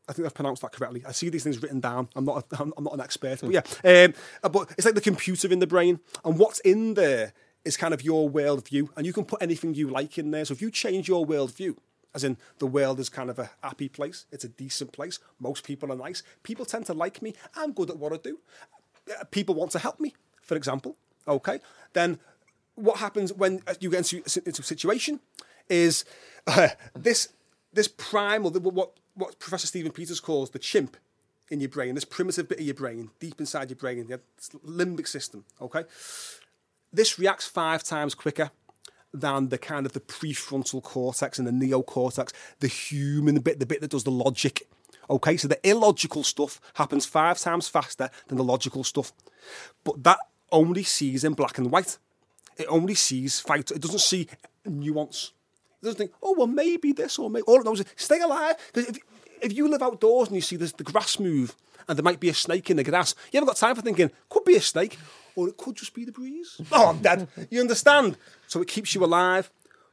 I 0.08 0.14
think 0.14 0.26
I've 0.26 0.34
pronounced 0.34 0.62
that 0.62 0.74
correctly. 0.74 1.04
I 1.08 1.14
see 1.14 1.30
these 1.30 1.44
things 1.44 1.62
written 1.62 1.80
down. 1.80 2.10
I'm 2.16 2.26
not, 2.26 2.46
a, 2.52 2.62
I'm 2.62 2.84
not 2.84 2.94
an 2.94 3.02
expert, 3.02 3.40
but 3.42 3.48
hmm. 3.48 3.54
yeah. 3.54 4.06
Um, 4.06 4.14
uh, 4.44 4.50
but 4.50 4.72
it's 4.72 4.86
like 4.86 4.96
the 4.96 5.02
computer 5.02 5.48
in 5.48 5.60
the 5.60 5.68
brain, 5.68 6.00
and 6.26 6.38
what's 6.38 6.60
in 6.60 6.96
there 6.96 7.34
is 7.64 7.78
kind 7.78 7.94
of 7.94 8.02
your 8.02 8.30
worldview, 8.30 8.90
and 8.98 9.06
you 9.06 9.14
can 9.14 9.24
put 9.24 9.42
anything 9.42 9.74
you 9.74 9.90
like 9.90 10.18
in 10.18 10.32
there. 10.32 10.44
So 10.46 10.54
if 10.54 10.62
you 10.62 10.70
change 10.70 11.08
your 11.08 11.26
worldview, 11.26 11.78
as 12.14 12.24
in 12.24 12.38
the 12.60 12.68
world 12.68 13.00
is 13.00 13.10
kind 13.10 13.30
of 13.30 13.40
a 13.40 13.50
happy 13.64 13.90
place, 13.90 14.26
it's 14.32 14.44
a 14.44 14.50
decent 14.50 14.92
place. 14.92 15.20
Most 15.40 15.66
people 15.66 15.92
are 15.92 15.96
nice. 15.96 16.22
People 16.44 16.66
tend 16.66 16.86
to 16.88 16.94
like 16.94 17.22
me. 17.22 17.34
I'm 17.56 17.72
good 17.72 17.90
at 17.90 17.98
what 17.98 18.14
I 18.14 18.18
do. 18.18 18.40
Uh, 19.10 19.24
people 19.32 19.56
want 19.56 19.72
to 19.72 19.80
help 19.80 20.00
me, 20.00 20.14
for 20.42 20.56
example. 20.56 20.98
Okay, 21.28 21.60
then 21.94 22.20
what 22.76 22.98
happens 22.98 23.32
when 23.32 23.62
you 23.80 23.90
get 23.90 24.12
into, 24.12 24.18
into 24.46 24.62
a 24.62 24.66
situation 24.66 25.20
is 25.70 26.06
uh, 26.48 26.70
this 26.96 27.30
this 27.72 27.88
primal 27.88 28.52
what 28.52 28.92
what 29.16 29.40
Professor 29.40 29.68
Stephen 29.68 29.92
Peters 29.92 30.20
calls 30.20 30.50
the 30.50 30.60
chimp 30.60 30.98
in 31.50 31.60
your 31.60 31.70
brain, 31.70 31.96
this 31.96 32.06
primitive 32.06 32.48
bit 32.48 32.60
of 32.60 32.66
your 32.66 32.74
brain, 32.74 33.12
deep 33.20 33.40
inside 33.40 33.70
your 33.70 33.78
brain, 33.78 34.08
the 34.08 34.20
limbic 34.66 35.08
system. 35.08 35.46
Okay, 35.62 35.84
this 36.92 37.20
reacts 37.20 37.48
five 37.48 37.84
times 37.84 38.16
quicker 38.16 38.52
than 39.14 39.50
the 39.50 39.58
kind 39.58 39.86
of 39.86 39.94
the 39.94 40.00
prefrontal 40.00 40.82
cortex 40.82 41.38
and 41.38 41.48
the 41.48 41.52
neocortex, 41.52 42.32
the 42.60 42.68
human 42.68 43.40
bit, 43.40 43.60
the 43.60 43.66
bit 43.66 43.82
that 43.82 43.92
does 43.92 44.04
the 44.04 44.12
logic. 44.12 44.68
Okay, 45.10 45.38
so 45.38 45.48
the 45.48 45.60
illogical 45.70 46.24
stuff 46.24 46.60
happens 46.76 47.06
five 47.06 47.38
times 47.38 47.68
faster 47.68 48.10
than 48.28 48.38
the 48.38 48.44
logical 48.44 48.84
stuff. 48.84 49.12
But 49.84 50.04
that 50.04 50.18
only 50.54 50.84
sees 50.84 51.26
in 51.26 51.34
black 51.34 51.58
and 51.58 51.70
white. 51.70 51.98
It 52.58 52.68
only 52.70 52.94
sees 52.94 53.40
fight. 53.40 53.72
It 53.72 53.82
doesn't 53.82 54.00
see 54.00 54.28
nuance. 54.66 55.32
It 55.82 55.86
doesn't 55.86 55.98
think, 55.98 56.12
oh, 56.22 56.36
well, 56.38 56.48
maybe 56.48 56.94
this 56.94 57.20
or 57.20 57.30
maybe. 57.30 57.44
All 57.44 57.60
it 57.60 57.66
knows 57.66 57.82
is 57.82 57.88
stay 57.98 58.20
alive. 58.20 58.56
Because 58.72 58.90
if, 58.90 59.04
if 59.42 59.54
you 59.54 59.68
live 59.68 59.82
outdoors 59.82 60.30
and 60.30 60.36
you 60.36 60.42
see 60.42 60.56
this, 60.56 60.72
the 60.72 60.84
grass 60.84 61.20
move 61.20 61.56
and 61.90 61.98
there 61.98 62.04
might 62.04 62.20
be 62.20 62.30
a 62.30 62.34
snake 62.34 62.70
in 62.70 62.78
the 62.78 62.84
grass, 62.84 63.16
you 63.32 63.38
haven't 63.38 63.48
got 63.48 63.58
time 63.58 63.76
for 63.76 63.82
thinking, 63.82 64.12
could 64.30 64.46
be 64.46 64.56
a 64.56 64.62
snake 64.62 64.98
or 65.36 65.50
it 65.50 65.58
could 65.58 65.76
just 65.76 65.94
be 65.94 66.06
the 66.06 66.12
breeze. 66.12 66.62
oh, 66.72 66.90
I'm 66.90 67.00
dead. 67.00 67.28
You 67.50 67.60
understand? 67.60 68.18
So 68.48 68.62
it 68.62 68.68
keeps 68.68 68.96
you 68.96 69.04
alive. 69.04 69.50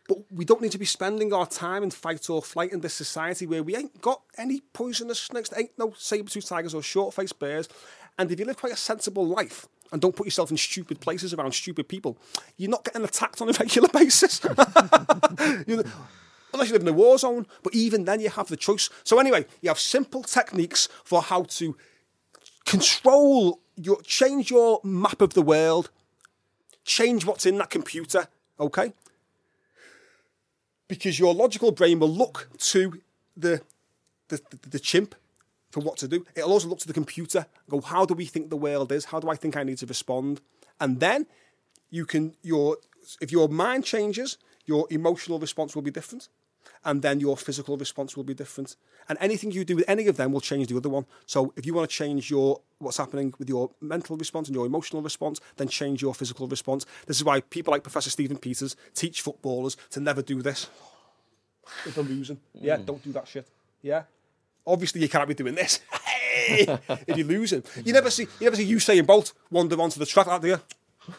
But 0.07 0.19
we 0.33 0.45
don't 0.45 0.61
need 0.61 0.73
to 0.73 0.79
be 0.79 0.87
spending 0.87 1.33
our 1.33 1.47
time 1.47 1.85
in 1.85 1.91
fight 1.91 2.29
or 2.29 2.43
flight 2.43 2.73
in 2.73 2.81
this 2.81 2.95
society 2.95 3.47
where 3.47 3.63
we 3.63 3.77
ain't 3.77 4.01
got 4.01 4.23
any 4.37 4.61
poisonous 4.73 5.21
snakes, 5.21 5.51
there 5.51 5.61
ain't 5.61 5.79
no 5.79 5.95
saber-tooth 5.97 6.47
tigers 6.47 6.75
or 6.75 6.83
short-faced 6.83 7.39
bears. 7.39 7.69
And 8.21 8.31
if 8.31 8.39
you 8.39 8.45
live 8.45 8.59
quite 8.59 8.75
a 8.75 8.77
sensible 8.77 9.27
life, 9.27 9.67
and 9.91 10.03
don't 10.03 10.15
put 10.15 10.27
yourself 10.27 10.51
in 10.51 10.59
stupid 10.59 11.01
places 11.01 11.33
around 11.33 11.53
stupid 11.53 11.89
people, 11.89 12.19
you're 12.59 12.71
not 12.71 12.85
getting 12.85 13.03
attacked 13.03 13.41
on 13.41 13.49
a 13.49 13.53
regular 13.59 13.89
basis. 13.89 14.43
you 15.67 15.77
know, 15.77 15.85
unless 16.53 16.69
you 16.69 16.75
live 16.75 16.83
in 16.83 16.89
a 16.89 16.93
war 16.93 17.17
zone. 17.17 17.47
But 17.63 17.75
even 17.75 18.05
then, 18.05 18.21
you 18.21 18.29
have 18.29 18.49
the 18.49 18.59
choice. 18.59 18.91
So 19.05 19.19
anyway, 19.19 19.47
you 19.63 19.71
have 19.71 19.79
simple 19.79 20.23
techniques 20.23 20.87
for 21.03 21.23
how 21.23 21.45
to 21.45 21.79
control 22.67 23.59
your, 23.77 24.03
change 24.03 24.51
your 24.51 24.81
map 24.85 25.23
of 25.23 25.33
the 25.33 25.41
world, 25.41 25.89
change 26.85 27.25
what's 27.25 27.47
in 27.47 27.57
that 27.57 27.71
computer. 27.71 28.29
Okay, 28.61 28.93
because 30.89 31.19
your 31.19 31.33
logical 31.33 31.73
brain 31.73 32.01
will 32.01 32.15
look 32.15 32.51
to 32.59 33.01
the 33.35 33.63
the, 34.29 34.43
the, 34.51 34.69
the 34.69 34.79
chimp 34.79 35.15
for 35.71 35.81
what 35.81 35.97
to 35.99 36.09
do. 36.09 36.27
It'll 36.35 36.53
also 36.53 36.69
look 36.69 36.81
to 36.81 36.87
the 36.87 36.93
computer, 36.93 37.47
go, 37.69 37.81
how 37.81 38.05
do 38.05 38.15
we 38.15 38.27
think 38.27 38.51
the 38.51 38.57
world 38.57 38.93
is? 38.93 39.07
How 39.07 39.21
do 39.21 39.31
I 39.31 39.37
think 39.37 39.57
I 39.57 39.63
need 39.63 39.79
to 39.79 39.87
respond? 39.87 40.41
And 40.81 41.01
then 41.01 41.27
you 41.91 42.07
can 42.07 42.35
your 42.43 42.79
if 43.21 43.33
your 43.33 43.49
mind 43.49 43.85
changes, 43.85 44.39
your 44.67 44.87
emotional 44.91 45.39
response 45.39 45.75
will 45.75 45.83
be 45.83 45.91
different. 45.91 46.29
And 46.85 47.03
then 47.03 47.21
your 47.21 47.37
physical 47.37 47.77
response 47.77 48.17
will 48.17 48.25
be 48.25 48.35
different. 48.35 48.77
And 49.09 49.19
anything 49.21 49.51
you 49.51 49.65
do 49.65 49.77
with 49.77 49.89
any 49.89 50.07
of 50.07 50.17
them 50.17 50.33
will 50.33 50.41
change 50.41 50.69
the 50.69 50.77
other 50.77 50.89
one. 50.89 51.07
So 51.27 51.53
if 51.57 51.65
you 51.67 51.75
want 51.75 51.89
to 51.91 51.95
change 51.95 52.31
your 52.31 52.61
what's 52.79 52.99
happening 52.99 53.35
with 53.39 53.49
your 53.49 53.71
mental 53.81 54.17
response 54.17 54.49
and 54.49 54.55
your 54.55 54.67
emotional 54.67 55.03
response, 55.03 55.41
then 55.57 55.69
change 55.69 56.01
your 56.03 56.15
physical 56.15 56.47
response. 56.49 56.87
This 57.07 57.17
is 57.17 57.25
why 57.25 57.41
people 57.41 57.73
like 57.73 57.83
Professor 57.83 58.11
Stephen 58.11 58.39
Peters 58.39 58.77
teach 58.95 59.21
footballers 59.21 59.77
to 59.91 60.01
never 60.01 60.23
do 60.23 60.43
this. 60.43 60.69
If 61.87 61.95
they're 61.95 62.05
losing. 62.05 62.41
Yeah, 62.55 62.77
mm. 62.77 62.87
don't 62.87 63.03
do 63.03 63.13
that 63.13 63.29
shit. 63.29 63.47
Yeah 63.83 64.03
obviously 64.67 65.01
you 65.01 65.09
can't 65.09 65.29
be 65.29 65.35
doing 65.35 65.55
this. 65.55 65.81
if 66.49 67.17
you're 67.17 67.27
losing, 67.27 67.63
you 67.85 67.93
never 67.93 68.11
see 68.11 68.23
you 68.23 68.45
never 68.45 68.57
see 68.57 68.73
Usain 68.73 69.07
Bolt 69.07 69.33
wander 69.51 69.81
onto 69.81 69.99
the 69.99 70.07
track 70.07 70.27
like 70.27 70.43
do 70.43 70.49
you? 70.49 70.61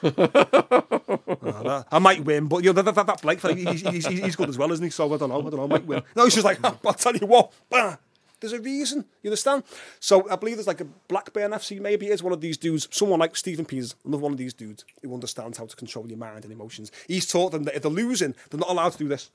Oh, 1.43 1.83
I 1.91 1.99
might 1.99 2.23
win, 2.23 2.47
but 2.47 2.63
you 2.63 2.71
know 2.71 2.81
that, 2.81 2.95
that, 2.95 3.05
that 3.07 3.21
Blake, 3.21 3.41
he's, 3.41 3.81
he's, 3.81 4.05
he's, 4.05 4.35
good 4.35 4.49
as 4.49 4.57
well, 4.57 4.71
isn't 4.71 4.83
he? 4.83 4.89
So 4.89 5.11
I 5.13 5.17
don't 5.17 5.29
know, 5.29 5.39
I 5.39 5.41
don't 5.41 5.55
know, 5.55 5.63
I 5.63 5.67
might 5.67 5.85
win. 5.85 6.03
No, 6.15 6.23
he's 6.23 6.35
just 6.35 6.45
like, 6.45 6.59
I'll 6.85 6.93
tell 6.93 7.15
you 7.15 7.27
what, 7.27 7.51
bah, 7.69 7.97
there's 8.39 8.53
a 8.53 8.59
reason, 8.59 9.05
you 9.21 9.29
understand? 9.29 9.63
So 9.99 10.29
I 10.29 10.35
believe 10.35 10.57
there's 10.57 10.67
like 10.67 10.81
a 10.81 10.85
Blackburn 11.07 11.51
FC, 11.51 11.79
maybe 11.79 12.07
is 12.07 12.23
one 12.23 12.33
of 12.33 12.41
these 12.41 12.57
dudes, 12.57 12.87
someone 12.91 13.19
like 13.19 13.35
Steven 13.35 13.65
Peters, 13.65 13.95
another 14.05 14.23
one 14.23 14.31
of 14.31 14.37
these 14.37 14.53
dudes 14.53 14.85
who 15.01 15.13
understands 15.13 15.57
how 15.57 15.65
to 15.65 15.75
control 15.75 16.07
your 16.07 16.17
mind 16.17 16.43
and 16.43 16.53
emotions. 16.53 16.91
He's 17.07 17.25
taught 17.25 17.51
them 17.51 17.63
that 17.63 17.75
if 17.75 17.81
they're 17.81 17.91
losing, 17.91 18.35
they're 18.49 18.59
not 18.59 18.69
allowed 18.69 18.93
to 18.93 18.97
do 18.97 19.07
this, 19.07 19.29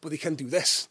but 0.00 0.10
they 0.10 0.18
can 0.18 0.34
do 0.34 0.46
this. 0.46 0.88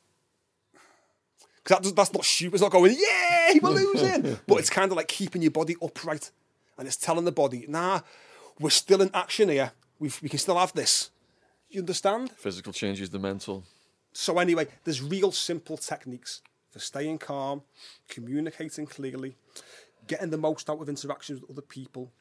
Because 1.69 1.91
that 1.91 1.95
that's 1.95 2.13
not 2.13 2.25
stupid. 2.25 2.55
It's 2.55 2.61
not 2.63 2.71
going, 2.71 2.97
yeah, 2.97 3.59
we're 3.61 3.69
losing. 3.69 4.39
but 4.47 4.59
it's 4.59 4.69
kind 4.69 4.91
of 4.91 4.97
like 4.97 5.07
keeping 5.07 5.41
your 5.41 5.51
body 5.51 5.75
upright. 5.81 6.31
And 6.77 6.87
it's 6.87 6.97
telling 6.97 7.25
the 7.25 7.31
body, 7.31 7.65
nah, 7.67 8.01
we're 8.59 8.69
still 8.69 9.01
in 9.01 9.11
action 9.13 9.49
here. 9.49 9.71
we 9.99 10.11
we 10.21 10.29
can 10.29 10.39
still 10.39 10.57
have 10.57 10.73
this. 10.73 11.11
You 11.69 11.81
understand? 11.81 12.31
Physical 12.31 12.73
changes 12.73 13.11
the 13.11 13.19
mental. 13.19 13.63
So, 14.13 14.39
anyway, 14.39 14.67
there's 14.83 15.03
real 15.03 15.31
simple 15.31 15.77
techniques 15.77 16.41
for 16.71 16.79
staying 16.79 17.19
calm, 17.19 17.61
communicating 18.07 18.87
clearly, 18.87 19.35
getting 20.07 20.31
the 20.31 20.37
most 20.37 20.69
out 20.69 20.81
of 20.81 20.89
interactions 20.89 21.41
with 21.41 21.51
other 21.51 21.61
people, 21.61 22.11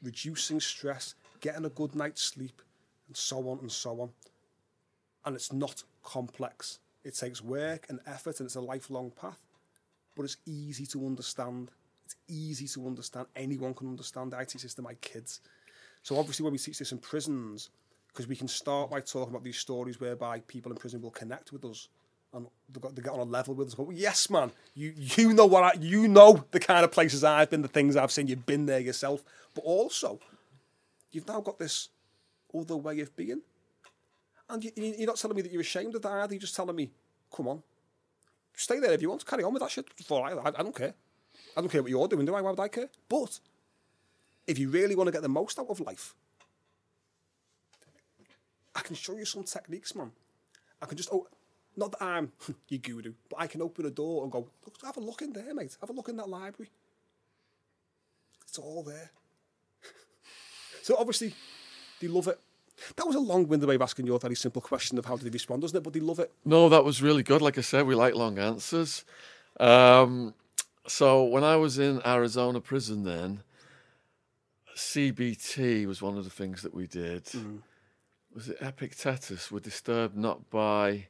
reducing 0.00 0.60
stress, 0.60 1.16
getting 1.40 1.64
a 1.64 1.70
good 1.70 1.96
night's 1.96 2.22
sleep, 2.22 2.62
and 3.08 3.16
so 3.16 3.48
on 3.48 3.58
and 3.58 3.72
so 3.72 4.00
on. 4.00 4.10
And 5.24 5.34
it's 5.34 5.52
not 5.52 5.82
complex. 6.04 6.78
It 7.04 7.16
takes 7.16 7.42
work 7.42 7.86
and 7.88 8.00
effort 8.06 8.40
and 8.40 8.46
it's 8.46 8.56
a 8.56 8.60
lifelong 8.60 9.12
path, 9.20 9.40
but 10.16 10.24
it's 10.24 10.36
easy 10.46 10.86
to 10.86 11.06
understand. 11.06 11.70
It's 12.04 12.16
easy 12.28 12.68
to 12.68 12.86
understand. 12.86 13.26
Anyone 13.34 13.74
can 13.74 13.88
understand 13.88 14.32
the 14.32 14.40
IT 14.40 14.50
system, 14.52 14.84
my 14.84 14.94
kids. 14.94 15.40
So 16.02 16.18
obviously 16.18 16.44
when 16.44 16.52
we 16.52 16.58
teach 16.58 16.78
this 16.78 16.92
in 16.92 16.98
prisons, 16.98 17.70
because 18.08 18.26
we 18.26 18.36
can 18.36 18.48
start 18.48 18.90
by 18.90 19.00
talking 19.00 19.30
about 19.30 19.44
these 19.44 19.56
stories 19.56 20.00
whereby 20.00 20.40
people 20.40 20.70
in 20.70 20.78
prison 20.78 21.00
will 21.00 21.10
connect 21.10 21.52
with 21.52 21.64
us 21.64 21.88
and 22.34 22.46
they 22.70 23.02
get 23.02 23.12
on 23.12 23.20
a 23.20 23.24
level 23.24 23.54
with 23.54 23.68
us. 23.68 23.74
Go, 23.74 23.90
yes, 23.90 24.30
man, 24.30 24.50
you 24.74 24.92
you 24.96 25.32
know 25.32 25.46
what 25.46 25.64
I, 25.64 25.72
you 25.80 26.08
know 26.08 26.44
the 26.50 26.60
kind 26.60 26.84
of 26.84 26.92
places 26.92 27.24
I've 27.24 27.50
been, 27.50 27.62
the 27.62 27.68
things 27.68 27.96
I've 27.96 28.12
seen. 28.12 28.26
You've 28.26 28.46
been 28.46 28.66
there 28.66 28.80
yourself, 28.80 29.22
but 29.54 29.62
also 29.62 30.18
you've 31.10 31.28
now 31.28 31.40
got 31.40 31.58
this 31.58 31.88
other 32.54 32.76
way 32.76 33.00
of 33.00 33.14
being 33.16 33.42
and 34.48 34.64
you, 34.64 34.72
are 35.02 35.06
not 35.06 35.16
telling 35.16 35.36
me 35.36 35.42
that 35.42 35.52
you're 35.52 35.60
ashamed 35.60 35.94
of 35.94 36.02
that 36.02 36.12
either. 36.12 36.34
You're 36.34 36.40
just 36.40 36.56
telling 36.56 36.76
me, 36.76 36.90
come 37.34 37.48
on, 37.48 37.62
stay 38.56 38.78
there 38.80 38.92
if 38.92 39.02
you 39.02 39.08
want. 39.08 39.20
to 39.20 39.26
Carry 39.26 39.44
on 39.44 39.52
with 39.52 39.62
that 39.62 39.70
shit. 39.70 39.86
For 40.04 40.24
I, 40.26 40.32
I 40.48 40.62
don't 40.62 40.74
care. 40.74 40.94
I 41.56 41.60
don't 41.60 41.68
care 41.68 41.82
what 41.82 41.90
you're 41.90 42.08
doing, 42.08 42.26
do 42.26 42.34
I? 42.34 42.40
Why 42.40 42.50
would 42.50 42.60
I 42.60 42.68
care? 42.68 42.88
But 43.08 43.40
if 44.46 44.58
you 44.58 44.68
really 44.68 44.94
want 44.94 45.08
to 45.08 45.12
get 45.12 45.22
the 45.22 45.28
most 45.28 45.58
out 45.58 45.68
of 45.68 45.80
life, 45.80 46.14
I 48.74 48.80
can 48.80 48.96
show 48.96 49.16
you 49.16 49.24
some 49.24 49.44
techniques, 49.44 49.94
man. 49.94 50.12
I 50.80 50.86
can 50.86 50.96
just, 50.96 51.10
oh, 51.12 51.26
not 51.76 51.92
that 51.92 52.02
I'm 52.02 52.32
your 52.68 52.80
guru, 52.80 53.14
but 53.30 53.40
I 53.40 53.46
can 53.46 53.62
open 53.62 53.86
a 53.86 53.90
door 53.90 54.22
and 54.22 54.32
go, 54.32 54.48
have 54.84 54.96
a 54.96 55.00
look 55.00 55.22
in 55.22 55.32
there, 55.32 55.54
mate. 55.54 55.76
Have 55.80 55.90
a 55.90 55.92
look 55.92 56.08
in 56.08 56.16
that 56.16 56.28
library. 56.28 56.70
It's 58.46 58.58
all 58.58 58.82
there. 58.82 59.10
so 60.82 60.96
obviously, 60.98 61.34
they 62.00 62.08
love 62.08 62.28
it. 62.28 62.38
That 62.96 63.06
was 63.06 63.16
a 63.16 63.20
long-winded 63.20 63.68
way 63.68 63.74
of 63.74 63.82
asking 63.82 64.06
your 64.06 64.18
very 64.18 64.34
simple 64.34 64.62
question 64.62 64.98
of 64.98 65.04
how 65.04 65.16
did 65.16 65.24
he 65.24 65.30
respond, 65.30 65.62
wasn't 65.62 65.78
it? 65.78 65.84
But 65.84 65.92
they 65.92 66.00
love 66.00 66.18
it. 66.18 66.32
No, 66.44 66.68
that 66.68 66.84
was 66.84 67.02
really 67.02 67.22
good. 67.22 67.42
Like 67.42 67.58
I 67.58 67.62
said, 67.62 67.86
we 67.86 67.94
like 67.94 68.14
long 68.14 68.38
answers. 68.38 69.04
Um, 69.60 70.34
so 70.86 71.24
when 71.24 71.44
I 71.44 71.56
was 71.56 71.78
in 71.78 72.00
Arizona 72.06 72.60
prison, 72.60 73.04
then 73.04 73.42
CBT 74.76 75.86
was 75.86 76.02
one 76.02 76.16
of 76.16 76.24
the 76.24 76.30
things 76.30 76.62
that 76.62 76.74
we 76.74 76.86
did. 76.86 77.28
Was 78.34 78.48
it 78.48 78.56
Epictetus? 78.60 79.52
We're 79.52 79.60
disturbed 79.60 80.16
not 80.16 80.48
by 80.50 81.08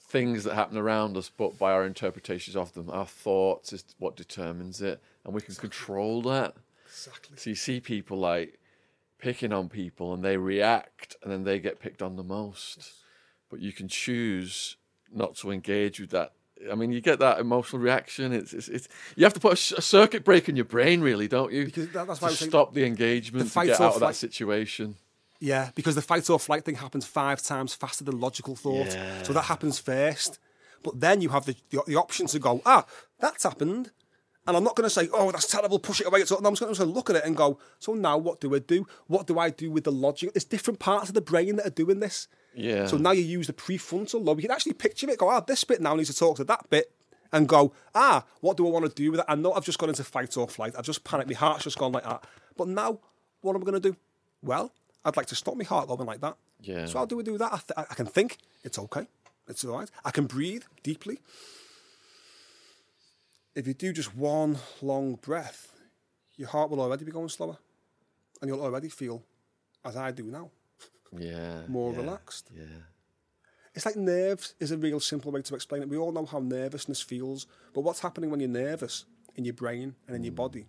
things 0.00 0.44
that 0.44 0.54
happen 0.54 0.76
around 0.76 1.16
us, 1.16 1.30
but 1.36 1.58
by 1.58 1.72
our 1.72 1.84
interpretations 1.84 2.56
of 2.56 2.72
them. 2.74 2.90
Our 2.90 3.06
thoughts 3.06 3.72
is 3.72 3.84
what 3.98 4.16
determines 4.16 4.80
it, 4.80 5.00
and 5.24 5.34
we 5.34 5.40
can 5.40 5.54
control 5.54 6.22
that. 6.22 6.54
Exactly. 6.86 7.36
So 7.36 7.50
you 7.50 7.56
see 7.56 7.80
people 7.80 8.18
like 8.18 8.59
picking 9.20 9.52
on 9.52 9.68
people, 9.68 10.12
and 10.14 10.24
they 10.24 10.36
react, 10.36 11.16
and 11.22 11.30
then 11.32 11.44
they 11.44 11.58
get 11.58 11.80
picked 11.80 12.02
on 12.02 12.16
the 12.16 12.22
most. 12.22 12.92
But 13.50 13.60
you 13.60 13.72
can 13.72 13.88
choose 13.88 14.76
not 15.12 15.34
to 15.36 15.50
engage 15.50 16.00
with 16.00 16.10
that. 16.10 16.32
I 16.70 16.74
mean, 16.74 16.92
you 16.92 17.00
get 17.00 17.18
that 17.20 17.38
emotional 17.40 17.80
reaction. 17.80 18.32
It's, 18.32 18.52
it's, 18.52 18.68
it's 18.68 18.88
you 19.16 19.24
have 19.24 19.32
to 19.34 19.40
put 19.40 19.52
a 19.54 19.56
circuit 19.82 20.24
break 20.24 20.48
in 20.48 20.56
your 20.56 20.66
brain, 20.66 21.00
really, 21.00 21.26
don't 21.26 21.52
you? 21.52 21.64
Because 21.64 21.88
that- 21.90 22.06
that's 22.06 22.18
to 22.20 22.24
why 22.26 22.32
saying- 22.32 22.50
stop 22.50 22.74
the 22.74 22.84
engagement, 22.84 23.46
to 23.46 23.50
fight 23.50 23.66
get 23.68 23.80
out 23.80 23.94
of 23.94 24.00
that 24.00 24.14
situation. 24.14 24.96
Yeah, 25.40 25.70
because 25.74 25.94
the 25.94 26.02
fight 26.02 26.28
or 26.28 26.38
flight 26.38 26.64
thing 26.66 26.74
happens 26.74 27.06
five 27.06 27.42
times 27.42 27.72
faster 27.74 28.04
than 28.04 28.20
logical 28.20 28.56
thought. 28.56 28.88
Yeah. 28.88 29.22
So 29.22 29.32
that 29.32 29.44
happens 29.44 29.78
first. 29.78 30.38
But 30.82 31.00
then 31.00 31.22
you 31.22 31.30
have 31.30 31.46
the, 31.46 31.56
the, 31.70 31.82
the 31.86 31.96
option 31.96 32.26
to 32.26 32.38
go, 32.38 32.60
ah, 32.66 32.84
that's 33.18 33.44
happened. 33.44 33.90
And 34.50 34.56
I'm 34.56 34.64
not 34.64 34.74
going 34.74 34.84
to 34.86 34.90
say, 34.90 35.08
oh, 35.12 35.30
that's 35.30 35.46
terrible, 35.46 35.78
push 35.78 36.00
it 36.00 36.08
away. 36.08 36.24
So 36.24 36.36
I'm 36.36 36.56
just 36.56 36.60
going 36.60 36.74
to 36.74 36.84
look 36.84 37.08
at 37.08 37.14
it 37.14 37.24
and 37.24 37.36
go, 37.36 37.60
so 37.78 37.94
now 37.94 38.18
what 38.18 38.40
do 38.40 38.52
I 38.52 38.58
do? 38.58 38.84
What 39.06 39.28
do 39.28 39.38
I 39.38 39.48
do 39.48 39.70
with 39.70 39.84
the 39.84 39.92
logic? 39.92 40.32
There's 40.34 40.42
different 40.42 40.80
parts 40.80 41.08
of 41.08 41.14
the 41.14 41.20
brain 41.20 41.54
that 41.54 41.68
are 41.68 41.70
doing 41.70 42.00
this. 42.00 42.26
Yeah. 42.52 42.86
So 42.86 42.96
now 42.96 43.12
you 43.12 43.22
use 43.22 43.46
the 43.46 43.52
prefrontal 43.52 44.24
lobe. 44.24 44.38
You 44.40 44.48
can 44.48 44.50
actually 44.50 44.72
picture 44.72 45.08
it, 45.08 45.18
go, 45.18 45.28
ah, 45.28 45.38
this 45.38 45.62
bit 45.62 45.80
now 45.80 45.94
needs 45.94 46.10
to 46.10 46.16
talk 46.16 46.38
to 46.38 46.44
that 46.44 46.68
bit. 46.68 46.90
And 47.32 47.46
go, 47.46 47.72
ah, 47.94 48.24
what 48.40 48.56
do 48.56 48.66
I 48.66 48.70
want 48.70 48.86
to 48.86 48.92
do 48.92 49.12
with 49.12 49.20
it? 49.20 49.26
I 49.28 49.36
know 49.36 49.52
I've 49.52 49.64
just 49.64 49.78
gone 49.78 49.88
into 49.88 50.02
fight 50.02 50.36
or 50.36 50.48
flight. 50.48 50.74
I've 50.76 50.84
just 50.84 51.04
panicked. 51.04 51.30
My 51.30 51.36
heart's 51.36 51.62
just 51.62 51.78
gone 51.78 51.92
like 51.92 52.02
that. 52.02 52.24
But 52.56 52.66
now, 52.66 52.98
what 53.42 53.54
am 53.54 53.62
I 53.62 53.64
going 53.64 53.80
to 53.80 53.88
do? 53.92 53.96
Well, 54.42 54.72
I'd 55.04 55.16
like 55.16 55.26
to 55.26 55.36
stop 55.36 55.54
my 55.54 55.62
heart 55.62 55.86
going 55.86 56.06
like 56.06 56.22
that. 56.22 56.36
Yeah. 56.60 56.86
So 56.86 56.98
how 56.98 57.06
do 57.06 57.20
I 57.20 57.22
do 57.22 57.38
that? 57.38 57.52
I, 57.52 57.56
th- 57.58 57.88
I 57.92 57.94
can 57.94 58.06
think. 58.06 58.38
It's 58.64 58.80
okay. 58.80 59.06
It's 59.46 59.64
all 59.64 59.78
right. 59.78 59.88
I 60.04 60.10
can 60.10 60.26
breathe 60.26 60.64
deeply. 60.82 61.20
If 63.60 63.66
you 63.66 63.74
do 63.74 63.92
just 63.92 64.16
one 64.16 64.56
long 64.80 65.16
breath, 65.16 65.76
your 66.36 66.48
heart 66.48 66.70
will 66.70 66.80
already 66.80 67.04
be 67.04 67.12
going 67.12 67.28
slower. 67.28 67.58
And 68.40 68.48
you'll 68.48 68.64
already 68.64 68.88
feel, 68.88 69.22
as 69.84 69.98
I 69.98 70.12
do 70.12 70.24
now, 70.24 70.50
Yeah. 71.12 71.66
more 71.66 71.92
yeah, 71.92 71.98
relaxed. 71.98 72.50
Yeah. 72.56 72.84
It's 73.74 73.84
like 73.84 73.96
nerves 73.96 74.54
is 74.60 74.70
a 74.70 74.78
real 74.78 74.98
simple 74.98 75.30
way 75.30 75.42
to 75.42 75.54
explain 75.54 75.82
it. 75.82 75.90
We 75.90 75.98
all 75.98 76.10
know 76.10 76.24
how 76.24 76.38
nervousness 76.38 77.02
feels, 77.02 77.46
but 77.74 77.82
what's 77.82 78.00
happening 78.00 78.30
when 78.30 78.40
you're 78.40 78.48
nervous 78.48 79.04
in 79.36 79.44
your 79.44 79.52
brain 79.52 79.94
and 80.06 80.16
in 80.16 80.24
your 80.24 80.32
hmm. 80.32 80.36
body 80.36 80.66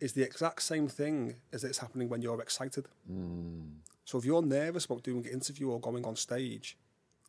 is 0.00 0.14
the 0.14 0.24
exact 0.24 0.62
same 0.62 0.88
thing 0.88 1.36
as 1.52 1.62
it's 1.62 1.78
happening 1.78 2.08
when 2.08 2.22
you're 2.22 2.42
excited. 2.42 2.88
Hmm. 3.06 3.76
So 4.04 4.18
if 4.18 4.24
you're 4.24 4.42
nervous 4.42 4.86
about 4.86 5.04
doing 5.04 5.24
an 5.24 5.32
interview 5.32 5.70
or 5.70 5.78
going 5.78 6.04
on 6.04 6.16
stage, 6.16 6.76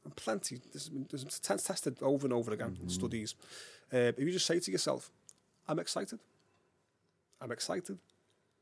and 0.04 0.16
plenty, 0.16 0.60
this 0.74 0.86
has 0.86 0.90
been, 0.90 1.08
has 1.12 1.24
been 1.24 1.58
tested 1.60 2.02
over 2.02 2.26
and 2.26 2.34
over 2.34 2.52
again 2.52 2.78
in 2.80 2.88
hmm. 2.88 3.00
studies. 3.00 3.36
Uh, 3.94 3.98
if 4.18 4.20
you 4.20 4.32
just 4.32 4.46
say 4.46 4.60
to 4.60 4.72
yourself, 4.72 5.12
"I'm 5.68 5.80
excited," 5.80 6.20
"I'm 7.42 7.52
excited," 7.52 7.98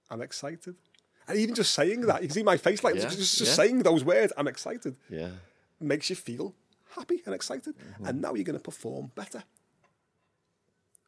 "I'm 0.09 0.21
excited," 0.21 0.75
and 1.27 1.37
even 1.37 1.55
just 1.55 1.73
saying 1.73 2.01
that, 2.01 2.21
you 2.21 2.27
can 2.27 2.35
see 2.35 2.43
my 2.43 2.57
face 2.57 2.83
like 2.83 2.95
Yeah, 2.95 3.01
just, 3.09 3.17
just 3.17 3.41
yeah. 3.41 3.53
saying 3.53 3.79
those 3.83 4.03
words, 4.03 4.31
"I'm 4.37 4.47
excited." 4.47 4.95
Yeah. 5.09 5.31
makes 5.79 6.09
you 6.09 6.15
feel 6.15 6.53
happy 6.95 7.21
and 7.25 7.33
excited, 7.35 7.75
and 8.03 8.21
now 8.21 8.33
you're 8.33 8.43
going 8.45 8.57
to 8.57 8.63
perform 8.63 9.11
better. 9.15 9.43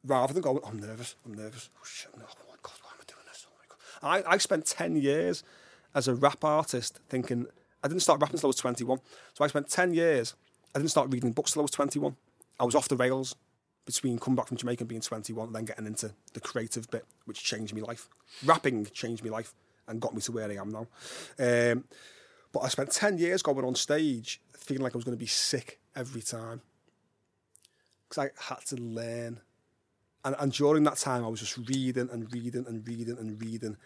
Rather 0.03 0.33
than 0.33 0.41
going, 0.43 0.59
I'm 0.65 0.79
nervous, 0.79 1.15
I'm 1.25 1.33
nervous. 1.33 1.69
Oh 1.77 1.83
shit, 1.85 2.15
no, 2.17 2.23
oh 2.25 2.45
my 2.49 2.55
god, 2.61 2.73
why 2.81 2.91
am 2.93 2.99
I 3.01 3.05
doing 3.11 3.25
this? 3.27 3.45
Oh 3.49 3.53
my 3.57 3.65
god. 4.21 4.25
I, 4.29 4.33
I 4.33 4.37
spent 4.37 4.65
10 4.65 4.95
years 4.97 5.43
as 5.95 6.07
a 6.07 6.15
rap 6.15 6.43
artist 6.43 6.99
thinking, 7.09 7.47
I 7.83 7.87
didn't 7.87 8.01
start 8.03 8.21
rapping 8.21 8.35
until 8.35 8.47
I 8.47 8.49
was 8.49 8.55
21. 8.57 8.99
So 9.33 9.43
I 9.43 9.47
spent 9.47 9.69
10 9.69 9.93
years, 9.93 10.35
I 10.75 10.79
didn't 10.79 10.91
start 10.91 11.11
reading 11.11 11.31
books 11.31 11.53
till 11.53 11.61
I 11.61 11.63
was 11.63 11.71
21. 11.71 12.15
I 12.59 12.63
was 12.63 12.75
off 12.75 12.87
the 12.87 12.95
rails 12.95 13.35
between 13.87 14.19
coming 14.19 14.35
back 14.35 14.47
from 14.47 14.57
Jamaica 14.57 14.81
and 14.81 14.89
being 14.89 15.01
21 15.01 15.47
and 15.47 15.55
then 15.55 15.65
getting 15.65 15.87
into 15.87 16.13
the 16.33 16.39
creative 16.39 16.91
bit, 16.91 17.05
which 17.25 17.43
changed 17.43 17.73
my 17.73 17.81
life. 17.81 18.09
Rapping 18.45 18.85
changed 18.87 19.23
my 19.23 19.31
life 19.31 19.55
and 19.87 19.99
got 19.99 20.13
me 20.13 20.21
to 20.21 20.31
where 20.33 20.47
I 20.47 20.55
am 20.55 20.69
now. 20.69 20.87
Um, 21.39 21.85
but 22.51 22.59
I 22.59 22.67
spent 22.67 22.91
10 22.91 23.17
years 23.17 23.41
going 23.41 23.65
on 23.65 23.75
stage 23.75 24.41
feeling 24.57 24.83
like 24.83 24.93
I 24.93 24.97
was 24.97 25.05
going 25.05 25.17
to 25.17 25.19
be 25.19 25.25
sick 25.25 25.79
every 25.95 26.21
time. 26.21 26.61
Because 28.07 28.25
I 28.25 28.43
had 28.43 28.65
to 28.67 28.75
learn. 28.75 29.39
And, 30.25 30.35
and 30.37 30.51
during 30.51 30.83
that 30.83 30.97
time, 30.97 31.23
I 31.23 31.29
was 31.29 31.39
just 31.39 31.57
reading 31.69 32.09
and 32.11 32.31
reading 32.33 32.65
and 32.67 32.85
reading 32.85 33.17
and 33.17 33.41
reading 33.41 33.77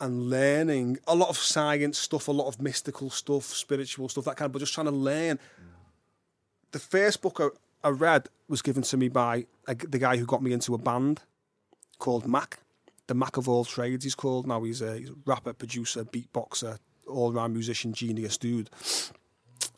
and 0.00 0.30
learning 0.30 0.98
a 1.08 1.14
lot 1.16 1.30
of 1.30 1.36
science 1.36 1.98
stuff, 1.98 2.28
a 2.28 2.32
lot 2.32 2.46
of 2.46 2.60
mystical 2.62 3.10
stuff, 3.10 3.44
spiritual 3.44 4.08
stuff, 4.08 4.24
that 4.26 4.36
kind 4.36 4.46
of, 4.46 4.52
but 4.52 4.60
just 4.60 4.74
trying 4.74 4.86
to 4.86 4.92
learn. 4.92 5.38
The 6.70 6.78
first 6.78 7.22
book 7.22 7.40
I, 7.86 7.90
read 7.90 8.28
was 8.48 8.62
given 8.62 8.82
to 8.84 8.96
me 8.96 9.08
by 9.08 9.46
a, 9.66 9.74
the 9.74 9.98
guy 9.98 10.16
who 10.16 10.26
got 10.26 10.42
me 10.42 10.52
into 10.52 10.74
a 10.74 10.78
band 10.78 11.20
called 11.98 12.26
Mac. 12.26 12.58
The 13.06 13.14
Mac 13.14 13.36
of 13.36 13.48
all 13.48 13.64
trades, 13.64 14.04
he's 14.04 14.14
called 14.14 14.46
now. 14.46 14.62
He's 14.64 14.82
a, 14.82 14.98
he's 14.98 15.10
a 15.10 15.14
rapper, 15.24 15.52
producer, 15.52 16.04
beatboxer, 16.04 16.78
all 17.06 17.32
round 17.32 17.52
musician, 17.54 17.92
genius 17.92 18.36
dude. 18.36 18.70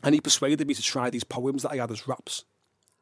And 0.03 0.15
he 0.15 0.21
persuaded 0.21 0.67
me 0.67 0.75
to 0.75 0.83
try 0.83 1.11
these 1.11 1.25
poems 1.25 1.63
that 1.63 1.73
I 1.73 1.77
had 1.77 1.91
as 1.91 2.09
raps 2.09 2.45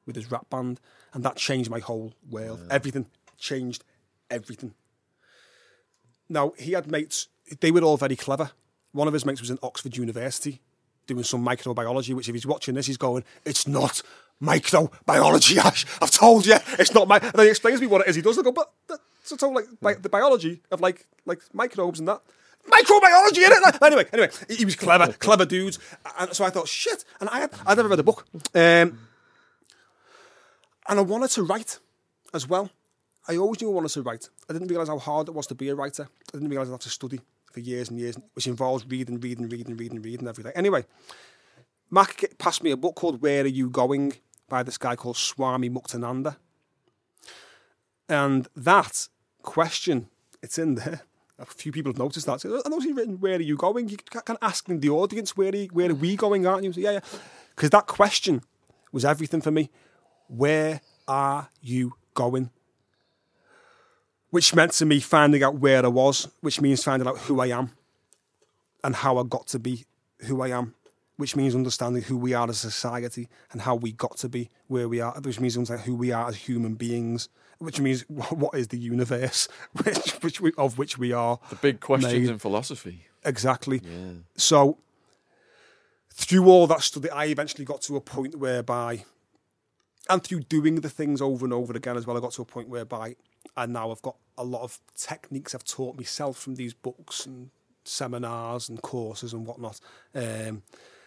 with 0.07 0.17
his 0.17 0.31
rap 0.31 0.49
band. 0.51 0.81
And 1.13 1.23
that 1.25 1.37
changed 1.37 1.71
my 1.71 1.79
whole 1.79 2.15
world. 2.29 2.61
Everything 2.71 3.07
changed 3.39 3.85
everything. 4.31 4.75
Now, 6.29 6.53
he 6.59 6.73
had 6.73 6.91
mates, 6.91 7.29
they 7.61 7.71
were 7.71 7.83
all 7.83 7.97
very 7.97 8.17
clever. 8.17 8.51
One 8.93 9.07
of 9.07 9.15
his 9.15 9.25
mates 9.25 9.41
was 9.41 9.51
in 9.51 9.59
Oxford 9.63 9.97
University 9.97 10.61
doing 11.07 11.23
some 11.23 11.45
microbiology, 11.45 12.15
which 12.15 12.29
if 12.29 12.35
he's 12.35 12.47
watching 12.47 12.75
this, 12.75 12.87
he's 12.87 12.97
going, 12.97 13.25
It's 13.45 13.67
not 13.67 14.03
microbiology, 14.43 15.57
Ash. 15.59 15.87
I've 16.03 16.11
told 16.11 16.47
you, 16.47 16.57
it's 16.79 16.95
not 16.95 17.09
my. 17.09 17.19
And 17.19 17.33
then 17.33 17.47
he 17.47 17.51
explains 17.51 17.81
to 17.81 17.87
me 17.87 17.91
what 17.91 18.03
it 18.03 18.09
is. 18.09 18.17
He 18.17 18.23
does. 18.23 18.39
I 18.39 18.43
go, 18.43 18.53
But 18.53 18.71
that's 18.89 19.43
all 19.43 19.55
like, 19.55 19.67
like 19.81 20.03
the 20.03 20.09
biology 20.09 20.63
of 20.71 20.81
like 20.81 21.07
like 21.25 21.41
microbes 21.53 21.99
and 21.99 22.09
that. 22.09 22.21
Microbiology 22.71 23.47
in 23.47 23.53
it. 23.53 23.63
Like, 23.63 23.83
anyway, 23.83 24.07
anyway, 24.13 24.31
he 24.49 24.65
was 24.65 24.75
clever, 24.75 25.13
clever 25.21 25.45
dudes. 25.45 25.79
And 26.19 26.33
so 26.35 26.45
I 26.45 26.51
thought, 26.51 26.67
shit. 26.67 27.05
And 27.21 27.29
I 27.31 27.41
had, 27.41 27.55
I'd 27.65 27.77
never 27.77 27.89
read 27.89 28.01
a 28.01 28.03
book. 28.03 28.27
Um, 28.55 28.99
and 30.89 30.99
I 30.99 31.01
wanted 31.01 31.31
to 31.31 31.45
write 31.45 31.79
as 32.35 32.49
well. 32.49 32.71
I 33.29 33.37
always 33.37 33.61
knew 33.61 33.71
I 33.71 33.75
wanted 33.75 33.91
to 33.91 34.03
write. 34.03 34.29
I 34.49 34.53
didn't 34.53 34.69
realise 34.69 34.89
how 34.89 34.99
hard 34.99 35.29
it 35.29 35.35
was 35.35 35.47
to 35.49 35.55
be 35.55 35.69
a 35.69 35.75
writer. 35.75 36.09
I 36.29 36.37
didn't 36.39 36.49
realise 36.49 36.69
I'd 36.69 36.73
have 36.73 36.81
to 36.81 36.91
study 36.91 37.21
for 37.53 37.61
years 37.61 37.89
and 37.89 37.99
years, 37.99 38.19
which 38.35 38.47
involves 38.47 38.85
reading, 38.87 39.21
reading, 39.21 39.49
reading, 39.49 39.77
reading, 39.77 40.03
reading 40.03 40.29
every 40.29 40.45
day. 40.45 40.53
Anyway, 40.55 40.85
Mac 41.91 42.25
passed 42.39 42.63
me 42.63 42.71
a 42.71 42.77
book 42.77 42.95
called 42.95 43.23
Where 43.23 43.45
Are 43.45 43.49
You 43.49 43.71
Going 43.71 44.13
by 44.49 44.63
this 44.63 44.79
guy 44.79 44.97
called 44.97 45.17
Swami 45.17 45.69
Muktananda. 45.71 46.37
And 48.09 48.49
that 48.57 49.09
question, 49.43 50.09
it's 50.43 50.59
in 50.59 50.77
there. 50.77 51.03
A 51.39 51.45
few 51.45 51.71
people 51.71 51.93
have 51.93 51.99
noticed 51.99 52.27
that. 52.27 52.41
So, 52.41 52.63
I 52.65 52.69
know 52.69 52.81
he's 52.81 52.97
written, 52.97 53.21
Where 53.21 53.37
are 53.37 53.43
you 53.43 53.57
going? 53.57 53.89
You 53.89 53.99
ca- 53.99 54.23
can 54.23 54.39
ask 54.41 54.69
in 54.69 54.81
the 54.81 54.91
audience, 54.91 55.37
Where 55.37 55.51
are, 55.53 55.57
you, 55.57 55.69
where 55.73 55.91
are 55.91 55.95
we 55.95 56.17
going, 56.17 56.47
aren't 56.47 56.65
you? 56.65 56.73
So, 56.73 56.81
yeah, 56.81 56.93
yeah. 56.93 57.01
Because 57.55 57.71
that 57.71 57.87
question 57.87 58.43
was 58.93 59.05
everything 59.05 59.41
for 59.41 59.51
me. 59.51 59.71
Where 60.29 60.81
are 61.07 61.51
you 61.61 61.95
going? 62.15 62.51
Which 64.31 64.55
meant 64.55 64.73
to 64.73 64.87
me 64.87 65.01
finding 65.01 65.43
out 65.43 65.57
where 65.57 65.85
I 65.85 65.89
was, 65.89 66.29
which 66.41 66.61
means 66.61 66.83
finding 66.83 67.09
out 67.09 67.19
who 67.19 67.41
I 67.41 67.47
am 67.47 67.73
and 68.83 68.95
how 68.95 69.19
I 69.19 69.23
got 69.25 69.47
to 69.49 69.59
be 69.59 69.85
who 70.21 70.43
I 70.43 70.49
am, 70.49 70.75
which 71.17 71.35
means 71.35 71.55
understanding 71.55 72.03
who 72.03 72.17
we 72.17 72.35
are 72.35 72.49
as 72.49 72.65
a 72.65 72.71
society 72.71 73.29
and 73.53 73.63
how 73.63 73.75
we 73.75 73.93
got 73.93 74.17
to 74.19 74.29
be 74.29 74.51
where 74.67 74.89
we 74.89 75.01
are, 75.01 75.19
which 75.23 75.41
means 75.41 75.57
understanding 75.57 75.87
who 75.87 75.95
we 75.95 76.13
are 76.13 76.29
as 76.29 76.37
human 76.37 76.75
beings, 76.75 77.29
which 77.59 77.81
means 77.81 78.03
what 78.09 78.55
is 78.55 78.69
the 78.69 78.79
universe, 78.79 79.49
which, 79.85 80.13
which 80.23 80.41
we, 80.41 80.53
of 80.59 80.79
which 80.79 80.99
we 80.99 81.13
are. 81.13 81.39
The 81.51 81.57
big 81.57 81.81
questions 81.81 82.13
made. 82.13 82.31
in 82.31 82.39
philosophy. 82.39 83.07
Exactly. 83.25 83.81
Yeah. 83.83 84.13
So 84.37 84.79
through 86.13 86.47
all 86.47 86.67
that 86.67 86.83
study, 86.83 87.11
I 87.11 87.27
eventually 87.27 87.65
got 87.65 87.83
to 87.83 87.97
a 87.97 88.01
point 88.01 88.37
whereby, 88.37 89.05
and 90.09 90.23
through 90.23 90.41
doing 90.41 90.77
the 90.77 90.91
things 90.91 91.21
over 91.21 91.45
and 91.45 91.53
over 91.53 91.73
again 91.75 91.97
as 91.97 92.07
well, 92.07 92.17
I 92.17 92.21
got 92.21 92.33
to 92.33 92.43
a 92.43 92.47
point 92.47 92.69
whereby 92.69 93.17
I 93.57 93.67
now 93.67 93.89
have 93.89 94.03
got 94.03 94.17
a 94.39 94.45
lot 94.45 94.63
of 94.63 94.79
techniques 94.97 95.55
I've 95.55 95.65
taught 95.65 95.97
myself 95.97 96.37
from 96.37 96.57
these 96.57 96.75
books 96.75 97.27
and 97.27 97.51
seminars 97.85 98.69
and 98.69 98.83
courses 98.83 99.33
and 99.33 99.47
whatnot 99.47 99.81
um, 100.15 100.63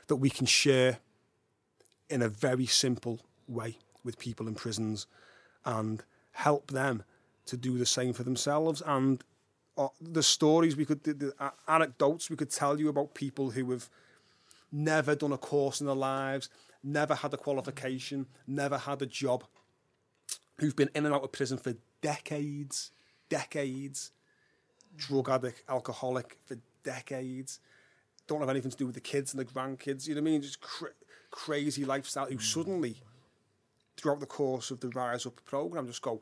that 0.09 0.17
we 0.17 0.29
can 0.29 0.45
share 0.45 0.99
in 2.09 2.21
a 2.21 2.27
very 2.27 2.65
simple 2.65 3.21
way 3.47 3.77
with 4.03 4.19
people 4.19 4.47
in 4.47 4.55
prisons 4.55 5.07
and 5.65 6.03
help 6.31 6.71
them 6.71 7.03
to 7.45 7.55
do 7.55 7.77
the 7.77 7.85
same 7.85 8.13
for 8.13 8.23
themselves 8.23 8.83
and 8.85 9.23
uh, 9.77 9.87
the 10.01 10.21
stories 10.21 10.75
we 10.75 10.85
could 10.85 11.03
the, 11.03 11.33
uh, 11.39 11.49
anecdotes 11.67 12.29
we 12.29 12.35
could 12.35 12.51
tell 12.51 12.79
you 12.79 12.89
about 12.89 13.15
people 13.15 13.51
who 13.51 13.71
have 13.71 13.89
never 14.71 15.15
done 15.15 15.31
a 15.31 15.37
course 15.37 15.79
in 15.79 15.87
their 15.87 15.95
lives 15.95 16.49
never 16.83 17.15
had 17.15 17.33
a 17.33 17.37
qualification 17.37 18.27
never 18.45 18.77
had 18.77 19.01
a 19.01 19.05
job 19.05 19.43
who've 20.59 20.75
been 20.75 20.89
in 20.93 21.05
and 21.05 21.15
out 21.15 21.23
of 21.23 21.31
prison 21.31 21.57
for 21.57 21.73
decades 22.01 22.91
decades 23.29 24.11
drug 24.95 25.29
addict, 25.29 25.63
alcoholic 25.69 26.37
for 26.45 26.57
decades. 26.83 27.59
Don't 28.29 28.41
have 28.41 28.49
anything 28.49 28.69
to 28.69 28.77
do 28.77 28.85
with 28.85 28.93
the 28.93 29.01
kids 29.01 29.33
and 29.33 29.39
the 29.41 29.45
grandkids. 29.45 30.07
You 30.07 30.13
know 30.13 30.21
what 30.21 30.27
I 30.27 30.31
mean? 30.31 30.41
Just 30.43 30.61
cra- 30.61 30.91
crazy 31.31 31.83
lifestyle. 31.83 32.27
Who 32.27 32.37
suddenly, 32.37 32.97
throughout 33.97 34.19
the 34.19 34.27
course 34.27 34.69
of 34.69 34.81
the 34.81 34.89
Rise 34.89 35.25
Up 35.25 35.43
program, 35.45 35.87
just 35.87 36.03
go. 36.03 36.21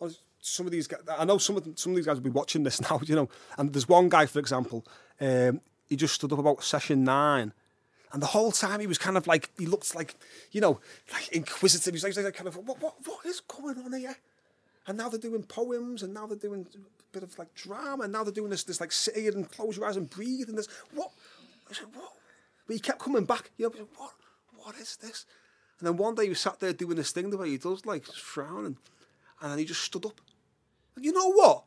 Oh, 0.00 0.10
Some 0.40 0.66
of 0.66 0.72
these 0.72 0.88
guys, 0.88 1.00
I 1.16 1.24
know 1.24 1.38
some 1.38 1.56
of 1.56 1.62
them, 1.62 1.76
some 1.76 1.92
of 1.92 1.96
these 1.96 2.06
guys 2.06 2.16
will 2.16 2.24
be 2.24 2.30
watching 2.30 2.64
this 2.64 2.80
now, 2.90 3.00
you 3.04 3.14
know. 3.14 3.28
And 3.56 3.72
there's 3.72 3.88
one 3.88 4.08
guy, 4.08 4.26
for 4.26 4.40
example, 4.40 4.84
um, 5.20 5.60
he 5.88 5.94
just 5.94 6.14
stood 6.14 6.32
up 6.32 6.40
about 6.40 6.64
session 6.64 7.04
nine, 7.04 7.52
and 8.12 8.20
the 8.20 8.26
whole 8.26 8.50
time 8.50 8.80
he 8.80 8.88
was 8.88 8.98
kind 8.98 9.16
of 9.16 9.28
like 9.28 9.50
he 9.56 9.66
looked 9.66 9.94
like, 9.94 10.16
you 10.50 10.60
know, 10.60 10.80
like 11.12 11.28
inquisitive. 11.28 11.94
He 11.94 12.04
was 12.04 12.16
like, 12.16 12.24
like 12.24 12.34
kind 12.34 12.48
of 12.48 12.56
what 12.56 12.82
what 12.82 12.94
what 13.04 13.24
is 13.24 13.40
going 13.40 13.78
on 13.78 13.92
here? 13.92 14.16
And 14.86 14.96
now 14.96 15.08
they're 15.08 15.18
doing 15.18 15.42
poems, 15.42 16.02
and 16.02 16.14
now 16.14 16.26
they're 16.26 16.36
doing 16.36 16.66
a 16.74 17.12
bit 17.12 17.22
of 17.22 17.38
like 17.38 17.54
drama, 17.54 18.04
and 18.04 18.12
now 18.12 18.22
they're 18.22 18.32
doing 18.32 18.50
this 18.50 18.64
this 18.64 18.80
like 18.80 18.92
sit 18.92 19.16
here 19.16 19.32
and 19.32 19.50
close 19.50 19.76
your 19.76 19.86
eyes 19.86 19.96
and 19.96 20.08
breathe, 20.08 20.48
and 20.48 20.56
this 20.56 20.68
what? 20.94 21.10
I 21.68 21.74
said 21.74 21.86
what? 21.94 22.12
But 22.66 22.74
he 22.74 22.80
kept 22.80 23.00
coming 23.00 23.24
back. 23.24 23.50
You 23.56 23.70
know, 23.70 23.86
what 23.96 24.12
what 24.56 24.76
is 24.76 24.96
this? 24.96 25.26
And 25.78 25.86
then 25.86 25.96
one 25.96 26.14
day 26.14 26.28
he 26.28 26.34
sat 26.34 26.60
there 26.60 26.72
doing 26.72 26.96
this 26.96 27.10
thing 27.10 27.30
the 27.30 27.36
way 27.36 27.50
he 27.50 27.58
does, 27.58 27.84
like 27.84 28.06
frowning, 28.06 28.78
and 29.40 29.50
then 29.50 29.58
he 29.58 29.64
just 29.64 29.82
stood 29.82 30.06
up. 30.06 30.20
And 30.94 31.04
you 31.04 31.12
know 31.12 31.30
what? 31.32 31.64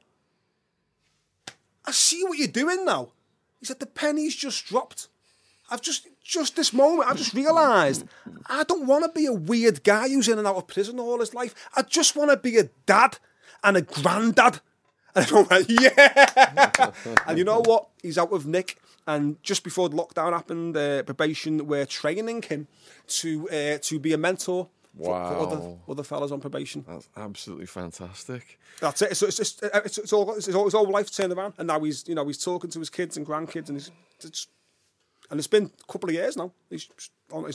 I 1.86 1.92
see 1.92 2.24
what 2.24 2.38
you're 2.38 2.48
doing 2.48 2.86
now. 2.86 3.10
He 3.60 3.66
said 3.66 3.80
the 3.80 3.86
penny's 3.86 4.36
just 4.36 4.66
dropped. 4.66 5.08
I've 5.72 5.82
just 5.82 6.08
just 6.24 6.56
this 6.56 6.74
moment, 6.74 7.10
I've 7.10 7.18
just 7.18 7.34
realised 7.34 8.06
I 8.48 8.64
don't 8.64 8.86
want 8.88 9.04
to 9.06 9.12
be 9.20 9.26
a 9.26 9.34
weird 9.34 9.84
guy 9.84 10.10
who's 10.10 10.28
in 10.28 10.38
and 10.38 10.48
out 10.48 10.56
of 10.56 10.68
prison 10.68 11.00
all 11.00 11.20
his 11.20 11.34
life. 11.34 11.54
I 11.76 11.82
just 11.82 12.16
want 12.16 12.32
to 12.32 12.38
be 12.38 12.58
a 12.58 12.64
dad 12.86 13.18
and 13.64 13.78
a 13.78 13.82
granddad. 13.82 14.62
And 15.16 15.50
went, 15.50 15.66
yeah. 15.68 16.92
and 17.28 17.38
you 17.40 17.44
know 17.44 17.62
what? 17.66 17.90
He's 18.04 18.20
out 18.20 18.32
with 18.32 18.46
Nick. 18.46 18.78
And 19.08 19.42
just 19.42 19.64
before 19.64 19.90
the 19.90 19.98
lockdown 19.98 20.34
happened, 20.34 20.78
uh, 20.78 21.02
probation 21.02 21.66
were 21.66 21.84
training 21.86 22.44
him 22.44 22.68
to 23.08 23.50
uh, 23.50 23.80
to 23.82 24.00
be 24.00 24.14
a 24.14 24.20
mentor 24.20 24.70
for, 24.96 25.06
for 25.06 25.12
other, 25.36 25.58
Wow. 25.58 25.80
other 25.90 26.04
fellas 26.04 26.32
on 26.32 26.40
probation. 26.40 26.86
That's 26.88 27.10
absolutely 27.18 27.66
fantastic. 27.66 28.60
That's 28.80 29.02
it. 29.02 29.18
So 29.18 29.26
it's 29.26 29.38
just 29.38 29.64
it's, 29.64 29.98
it's 29.98 30.14
all 30.14 30.36
it's 30.36 30.48
all, 30.54 30.66
his 30.66 30.74
whole 30.74 30.90
life 30.92 31.12
turned 31.12 31.34
around, 31.34 31.56
and 31.58 31.68
now 31.68 31.80
he's 31.80 32.08
you 32.08 32.14
know 32.14 32.26
he's 32.28 32.42
talking 32.42 32.70
to 32.70 32.78
his 32.80 32.92
kids 32.92 33.18
and 33.18 33.26
grandkids, 33.26 33.68
and 33.70 33.78
he's 33.80 33.92
it's, 34.22 34.48
and 35.30 35.40
it's 35.40 35.48
been 35.48 35.66
a 35.66 35.92
couple 35.92 36.10
of 36.10 36.16
years 36.16 36.36
now. 36.36 36.52
He's 36.70 36.86
just 36.86 37.12
on. 37.32 37.46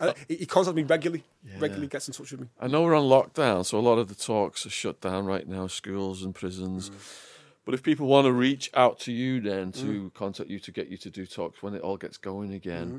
And 0.00 0.14
he, 0.28 0.46
contacts 0.46 0.74
me 0.74 0.82
regularly. 0.82 1.24
Regularly 1.58 1.86
gets 1.86 2.08
in 2.08 2.14
touch 2.14 2.32
with 2.32 2.40
me. 2.40 2.48
I 2.60 2.66
know 2.66 2.82
we're 2.82 2.94
on 2.94 3.04
lockdown, 3.04 3.64
so 3.64 3.78
a 3.78 3.80
lot 3.80 3.98
of 3.98 4.08
the 4.08 4.14
talks 4.14 4.66
are 4.66 4.70
shut 4.70 5.00
down 5.00 5.26
right 5.26 5.46
now, 5.46 5.66
schools 5.66 6.22
and 6.22 6.34
prisons. 6.34 6.90
Mm. 6.90 7.26
But 7.64 7.74
if 7.74 7.82
people 7.82 8.06
want 8.06 8.26
to 8.26 8.32
reach 8.32 8.70
out 8.74 8.98
to 9.00 9.12
you 9.12 9.40
then 9.40 9.70
to 9.72 9.84
mm. 9.84 10.14
contact 10.14 10.50
you 10.50 10.58
to 10.58 10.72
get 10.72 10.88
you 10.88 10.96
to 10.98 11.10
do 11.10 11.26
talks 11.26 11.62
when 11.62 11.74
it 11.74 11.82
all 11.82 11.96
gets 11.96 12.16
going 12.16 12.52
again, 12.52 12.86
mm-hmm. 12.86 12.98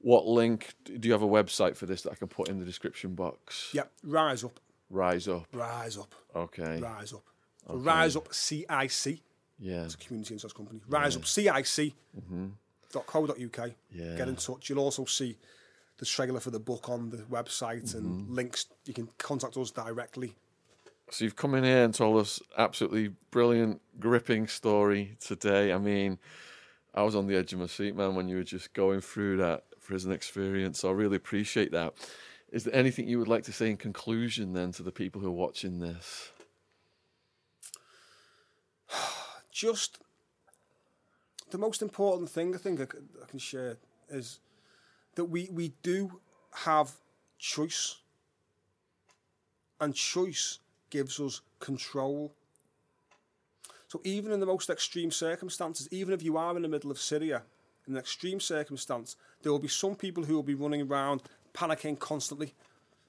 what 0.00 0.26
link 0.26 0.72
do 0.84 1.06
you 1.06 1.12
have 1.12 1.22
a 1.22 1.28
website 1.28 1.76
for 1.76 1.86
this 1.86 2.02
that 2.02 2.12
I 2.12 2.14
can 2.14 2.28
put 2.28 2.48
in 2.48 2.58
the 2.58 2.64
description 2.64 3.14
box? 3.14 3.70
Yeah, 3.72 3.84
rise 4.02 4.44
up, 4.44 4.60
Rise 4.88 5.28
up. 5.28 5.46
rise 5.52 5.98
up, 5.98 6.14
Okay. 6.34 6.80
rise 6.80 7.12
up. 7.12 7.24
So 7.66 7.74
Rise 7.74 8.16
up, 8.16 8.32
CIC, 8.32 9.20
Yeah. 9.58 9.84
it's 9.84 9.94
a 9.94 9.98
community 9.98 10.34
insurance 10.34 10.54
company. 10.54 10.80
Rise 10.88 11.16
up, 11.16 11.26
CIC. 11.26 11.92
dot 12.14 12.24
co 12.92 13.26
dot 13.26 13.40
uk. 13.40 13.70
Yeah. 13.90 14.16
Get 14.16 14.28
in 14.28 14.36
touch. 14.36 14.68
You'll 14.68 14.80
also 14.80 15.04
see 15.04 15.36
the 15.98 16.06
trailer 16.06 16.40
for 16.40 16.50
the 16.50 16.60
book 16.60 16.88
on 16.88 17.10
the 17.10 17.18
website 17.18 17.94
and 17.94 18.06
mm-hmm. 18.06 18.34
links. 18.34 18.66
You 18.86 18.94
can 18.94 19.08
contact 19.18 19.56
us 19.56 19.70
directly. 19.70 20.34
So 21.10 21.24
you've 21.24 21.36
come 21.36 21.54
in 21.54 21.64
here 21.64 21.84
and 21.84 21.94
told 21.94 22.20
us 22.20 22.40
absolutely 22.56 23.12
brilliant, 23.30 23.80
gripping 23.98 24.46
story 24.46 25.16
today. 25.20 25.72
I 25.72 25.78
mean, 25.78 26.18
I 26.94 27.02
was 27.02 27.14
on 27.14 27.26
the 27.26 27.36
edge 27.36 27.52
of 27.52 27.60
my 27.60 27.66
seat, 27.66 27.96
man, 27.96 28.14
when 28.14 28.28
you 28.28 28.36
were 28.36 28.44
just 28.44 28.74
going 28.74 29.00
through 29.00 29.38
that 29.38 29.64
prison 29.80 30.12
experience. 30.12 30.80
So 30.80 30.90
I 30.90 30.92
really 30.92 31.16
appreciate 31.16 31.72
that. 31.72 31.94
Is 32.52 32.64
there 32.64 32.74
anything 32.74 33.08
you 33.08 33.18
would 33.18 33.28
like 33.28 33.44
to 33.44 33.52
say 33.52 33.70
in 33.70 33.76
conclusion 33.76 34.52
then 34.52 34.72
to 34.72 34.82
the 34.82 34.92
people 34.92 35.20
who 35.20 35.28
are 35.28 35.32
watching 35.32 35.80
this? 35.80 36.30
just 39.50 39.98
the 41.50 41.58
most 41.58 41.82
important 41.82 42.30
thing 42.30 42.54
I 42.54 42.58
think 42.58 42.80
I 42.80 42.86
can 43.28 43.38
share 43.38 43.76
is 44.10 44.40
that 45.14 45.24
we, 45.24 45.48
we 45.52 45.72
do 45.82 46.20
have 46.52 46.92
choice, 47.38 47.96
and 49.80 49.94
choice 49.94 50.58
gives 50.90 51.20
us 51.20 51.40
control. 51.60 52.32
So, 53.88 54.00
even 54.04 54.32
in 54.32 54.40
the 54.40 54.46
most 54.46 54.70
extreme 54.70 55.10
circumstances, 55.10 55.88
even 55.90 56.12
if 56.12 56.22
you 56.22 56.36
are 56.36 56.56
in 56.56 56.62
the 56.62 56.68
middle 56.68 56.90
of 56.90 57.00
Syria, 57.00 57.42
in 57.86 57.94
an 57.94 57.98
extreme 57.98 58.40
circumstance, 58.40 59.16
there 59.42 59.50
will 59.50 59.58
be 59.58 59.68
some 59.68 59.94
people 59.94 60.24
who 60.24 60.34
will 60.34 60.42
be 60.42 60.54
running 60.54 60.82
around 60.82 61.22
panicking 61.54 61.98
constantly 61.98 62.54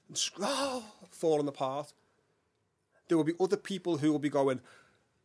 and 0.08 0.30
oh, 0.40 0.84
falling 1.10 1.48
apart. 1.48 1.92
There 3.08 3.16
will 3.16 3.24
be 3.24 3.34
other 3.40 3.56
people 3.56 3.98
who 3.98 4.10
will 4.10 4.18
be 4.18 4.28
going, 4.28 4.60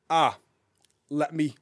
ah, 0.09 0.37
let 1.09 1.33
me 1.33 1.55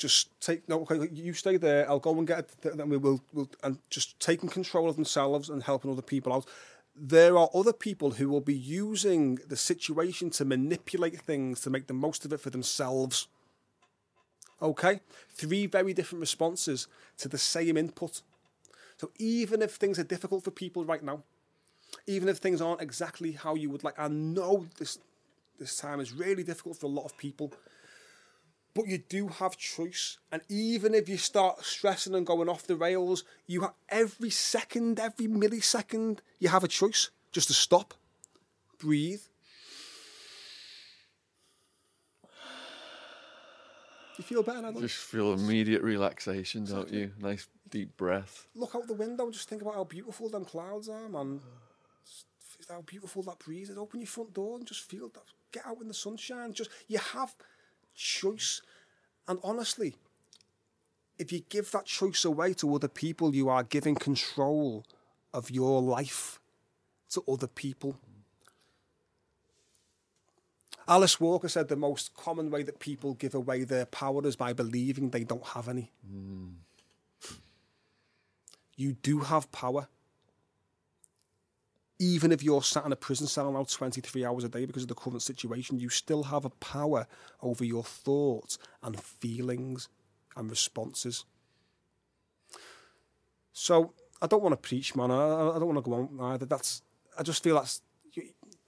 just 0.00 0.28
take 0.40 0.66
no 0.66 0.80
okay 0.80 1.08
you 1.12 1.34
stay 1.34 1.58
there 1.58 1.88
i'll 1.88 2.00
go 2.00 2.16
and 2.16 2.26
get 2.26 2.38
it 2.38 2.76
then 2.76 2.88
we 2.88 2.96
will 2.96 3.20
we'll, 3.34 3.50
and 3.62 3.78
just 3.90 4.18
taking 4.18 4.48
control 4.48 4.88
of 4.88 4.96
themselves 4.96 5.50
and 5.50 5.62
helping 5.62 5.90
other 5.90 6.02
people 6.02 6.32
out. 6.32 6.46
There 6.96 7.38
are 7.38 7.48
other 7.54 7.72
people 7.72 8.12
who 8.12 8.28
will 8.28 8.40
be 8.40 8.56
using 8.56 9.38
the 9.46 9.56
situation 9.56 10.30
to 10.30 10.44
manipulate 10.44 11.20
things 11.20 11.60
to 11.60 11.70
make 11.70 11.86
the 11.86 11.94
most 11.94 12.24
of 12.24 12.32
it 12.32 12.40
for 12.40 12.50
themselves. 12.50 13.28
Okay? 14.60 15.00
Three 15.30 15.66
very 15.66 15.94
different 15.94 16.20
responses 16.20 16.88
to 17.18 17.28
the 17.28 17.38
same 17.38 17.76
input. 17.76 18.22
So 18.96 19.10
even 19.18 19.62
if 19.62 19.76
things 19.76 19.98
are 19.98 20.04
difficult 20.04 20.44
for 20.44 20.50
people 20.50 20.84
right 20.84 21.02
now 21.02 21.22
even 22.06 22.28
if 22.28 22.38
things 22.38 22.60
aren't 22.60 22.80
exactly 22.80 23.32
how 23.32 23.54
you 23.54 23.70
would 23.70 23.84
like 23.84 23.98
i 23.98 24.08
know 24.08 24.66
this 24.78 24.98
this 25.58 25.76
time 25.76 26.00
is 26.00 26.12
really 26.12 26.42
difficult 26.42 26.76
for 26.76 26.86
a 26.86 26.90
lot 26.90 27.04
of 27.04 27.16
people 27.18 27.52
but 28.74 28.86
you 28.86 28.98
do 28.98 29.28
have 29.28 29.56
choice. 29.56 30.18
And 30.30 30.42
even 30.48 30.94
if 30.94 31.08
you 31.08 31.16
start 31.16 31.64
stressing 31.64 32.14
and 32.14 32.26
going 32.26 32.48
off 32.48 32.66
the 32.66 32.76
rails, 32.76 33.24
you 33.46 33.62
have 33.62 33.74
every 33.88 34.30
second, 34.30 35.00
every 35.00 35.26
millisecond, 35.26 36.18
you 36.38 36.48
have 36.48 36.64
a 36.64 36.68
choice 36.68 37.10
just 37.32 37.48
to 37.48 37.54
stop, 37.54 37.94
breathe. 38.78 39.22
You 44.18 44.24
feel 44.24 44.42
better? 44.42 44.72
Just 44.80 44.96
feel 44.96 45.32
immediate 45.32 45.82
relaxation, 45.82 46.64
don't 46.64 46.92
you? 46.92 47.10
Nice 47.18 47.48
deep 47.70 47.96
breath. 47.96 48.46
Look 48.54 48.74
out 48.74 48.86
the 48.86 48.92
window 48.92 49.24
and 49.24 49.32
just 49.32 49.48
think 49.48 49.62
about 49.62 49.74
how 49.74 49.84
beautiful 49.84 50.28
them 50.28 50.44
clouds 50.44 50.90
are, 50.90 51.08
man. 51.08 51.40
How 52.68 52.82
beautiful 52.82 53.22
that 53.22 53.38
breeze 53.38 53.70
is. 53.70 53.78
Open 53.78 54.00
your 54.00 54.06
front 54.06 54.34
door 54.34 54.58
and 54.58 54.66
just 54.66 54.82
feel 54.82 55.08
that. 55.08 55.22
Get 55.52 55.66
out 55.66 55.80
in 55.80 55.88
the 55.88 55.94
sunshine. 55.94 56.52
Just 56.52 56.70
you 56.86 56.98
have 56.98 57.34
choice. 57.94 58.62
And 59.28 59.38
honestly, 59.42 59.94
if 61.18 61.32
you 61.32 61.40
give 61.48 61.70
that 61.72 61.86
choice 61.86 62.24
away 62.24 62.54
to 62.54 62.74
other 62.74 62.88
people, 62.88 63.34
you 63.34 63.48
are 63.48 63.62
giving 63.62 63.94
control 63.94 64.84
of 65.34 65.50
your 65.50 65.82
life 65.82 66.40
to 67.10 67.22
other 67.28 67.46
people. 67.46 67.96
Alice 70.88 71.20
Walker 71.20 71.48
said 71.48 71.68
the 71.68 71.76
most 71.76 72.14
common 72.14 72.50
way 72.50 72.62
that 72.64 72.80
people 72.80 73.14
give 73.14 73.34
away 73.34 73.62
their 73.62 73.86
power 73.86 74.26
is 74.26 74.34
by 74.34 74.52
believing 74.52 75.10
they 75.10 75.22
don't 75.22 75.46
have 75.48 75.68
any. 75.68 75.92
Hmm. 76.04 76.48
You 78.76 78.94
do 78.94 79.20
have 79.20 79.52
power. 79.52 79.88
Even 82.00 82.32
if 82.32 82.42
you're 82.42 82.62
sat 82.62 82.86
in 82.86 82.92
a 82.92 82.96
prison 82.96 83.26
cell 83.26 83.52
now 83.52 83.62
23 83.62 84.24
hours 84.24 84.42
a 84.42 84.48
day 84.48 84.64
because 84.64 84.82
of 84.82 84.88
the 84.88 84.94
current 84.94 85.22
situation, 85.22 85.78
you 85.78 85.90
still 85.90 86.24
have 86.24 86.46
a 86.46 86.50
power 86.50 87.06
over 87.42 87.62
your 87.62 87.84
thoughts 87.84 88.58
and 88.82 88.98
feelings 88.98 89.88
and 90.34 90.48
responses. 90.48 91.26
So 93.52 93.92
I 94.22 94.26
don't 94.26 94.42
want 94.42 94.54
to 94.54 94.68
preach, 94.68 94.96
man. 94.96 95.10
I, 95.10 95.50
I 95.50 95.58
don't 95.58 95.66
want 95.66 95.84
to 95.84 95.90
go 95.90 95.94
on 95.94 96.32
either. 96.32 96.46
That's 96.46 96.82
I 97.18 97.22
just 97.22 97.42
feel 97.42 97.56
that's 97.56 97.82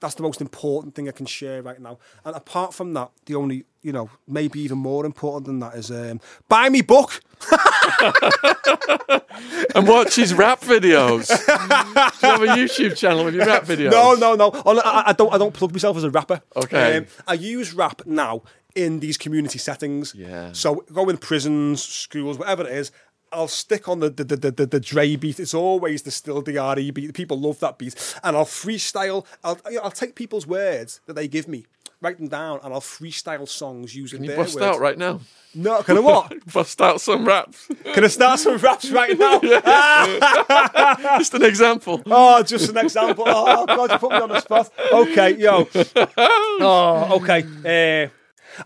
that's 0.00 0.14
the 0.16 0.22
most 0.22 0.40
important 0.40 0.94
thing 0.94 1.08
I 1.08 1.12
can 1.12 1.26
share 1.26 1.62
right 1.62 1.80
now. 1.80 1.98
And 2.24 2.36
apart 2.36 2.74
from 2.74 2.92
that, 2.94 3.10
the 3.24 3.36
only 3.36 3.64
you 3.80 3.92
know 3.92 4.10
maybe 4.28 4.60
even 4.60 4.78
more 4.78 5.06
important 5.06 5.46
than 5.46 5.60
that 5.60 5.74
is 5.74 5.90
um, 5.90 6.20
buy 6.48 6.68
me 6.68 6.82
book. 6.82 7.22
And 9.74 9.88
watch 9.88 10.16
his 10.16 10.34
rap 10.34 10.60
videos. 10.60 11.28
Do 11.28 12.26
you 12.26 12.32
have 12.32 12.42
a 12.42 12.46
YouTube 12.46 12.96
channel 12.96 13.24
with 13.24 13.34
your 13.34 13.46
rap 13.46 13.64
videos? 13.64 13.90
No, 13.90 14.14
no, 14.14 14.34
no. 14.34 14.50
No, 14.50 14.80
I, 14.84 15.04
I 15.08 15.12
don't. 15.12 15.32
I 15.32 15.38
don't 15.38 15.54
plug 15.54 15.72
myself 15.72 15.96
as 15.96 16.04
a 16.04 16.10
rapper. 16.10 16.40
Um, 16.56 16.62
Okay. 16.64 17.06
I 17.26 17.34
use 17.34 17.72
rap 17.72 18.02
now 18.06 18.42
in 18.74 19.00
these 19.00 19.16
community 19.18 19.58
settings. 19.58 20.14
Yeah. 20.14 20.50
So 20.52 20.84
go 20.92 21.08
in 21.08 21.16
prisons, 21.18 21.82
schools, 21.82 22.38
whatever 22.38 22.64
it 22.66 22.72
is. 22.72 22.92
I'll 23.32 23.48
stick 23.48 23.88
on 23.88 24.00
the 24.00 24.10
the, 24.10 24.24
the, 24.24 24.50
the, 24.50 24.66
the 24.66 24.80
Dre 24.80 25.16
beat. 25.16 25.40
It's 25.40 25.54
always 25.54 26.02
the 26.02 26.10
still 26.10 26.42
DRE 26.42 26.90
beat. 26.90 27.14
People 27.14 27.38
love 27.40 27.60
that 27.60 27.78
beat, 27.78 27.94
and 28.22 28.36
I'll 28.36 28.44
freestyle. 28.44 29.24
I'll 29.42 29.58
I'll 29.82 29.90
take 29.90 30.14
people's 30.14 30.46
words 30.46 31.00
that 31.06 31.14
they 31.14 31.28
give 31.28 31.48
me, 31.48 31.64
write 32.02 32.18
them 32.18 32.28
down, 32.28 32.60
and 32.62 32.74
I'll 32.74 32.80
freestyle 32.80 33.48
songs 33.48 33.94
using 33.94 34.18
Can 34.18 34.24
you 34.24 34.30
their 34.30 34.38
bust 34.38 34.56
words. 34.56 34.66
out 34.66 34.80
right 34.80 34.98
now? 34.98 35.20
No, 35.54 35.82
can 35.82 35.98
I 35.98 36.00
what? 36.00 36.32
Bust 36.52 36.80
out 36.80 36.98
some 37.00 37.26
raps. 37.26 37.68
Can 37.92 38.04
I 38.04 38.06
start 38.08 38.40
some 38.40 38.56
raps 38.56 38.90
right 38.90 39.18
now? 39.18 39.38
Just 41.18 41.34
an 41.34 41.44
example. 41.44 42.00
Oh, 42.06 42.42
just 42.42 42.70
an 42.70 42.78
example. 42.78 43.24
Oh 43.26 43.66
God, 43.66 43.92
you 43.92 43.98
put 43.98 44.12
me 44.12 44.16
on 44.16 44.30
the 44.30 44.40
spot. 44.40 44.70
Okay, 44.90 45.36
yo. 45.36 45.68
Oh, 46.60 47.20
okay. 47.20 48.06
Uh, 48.06 48.08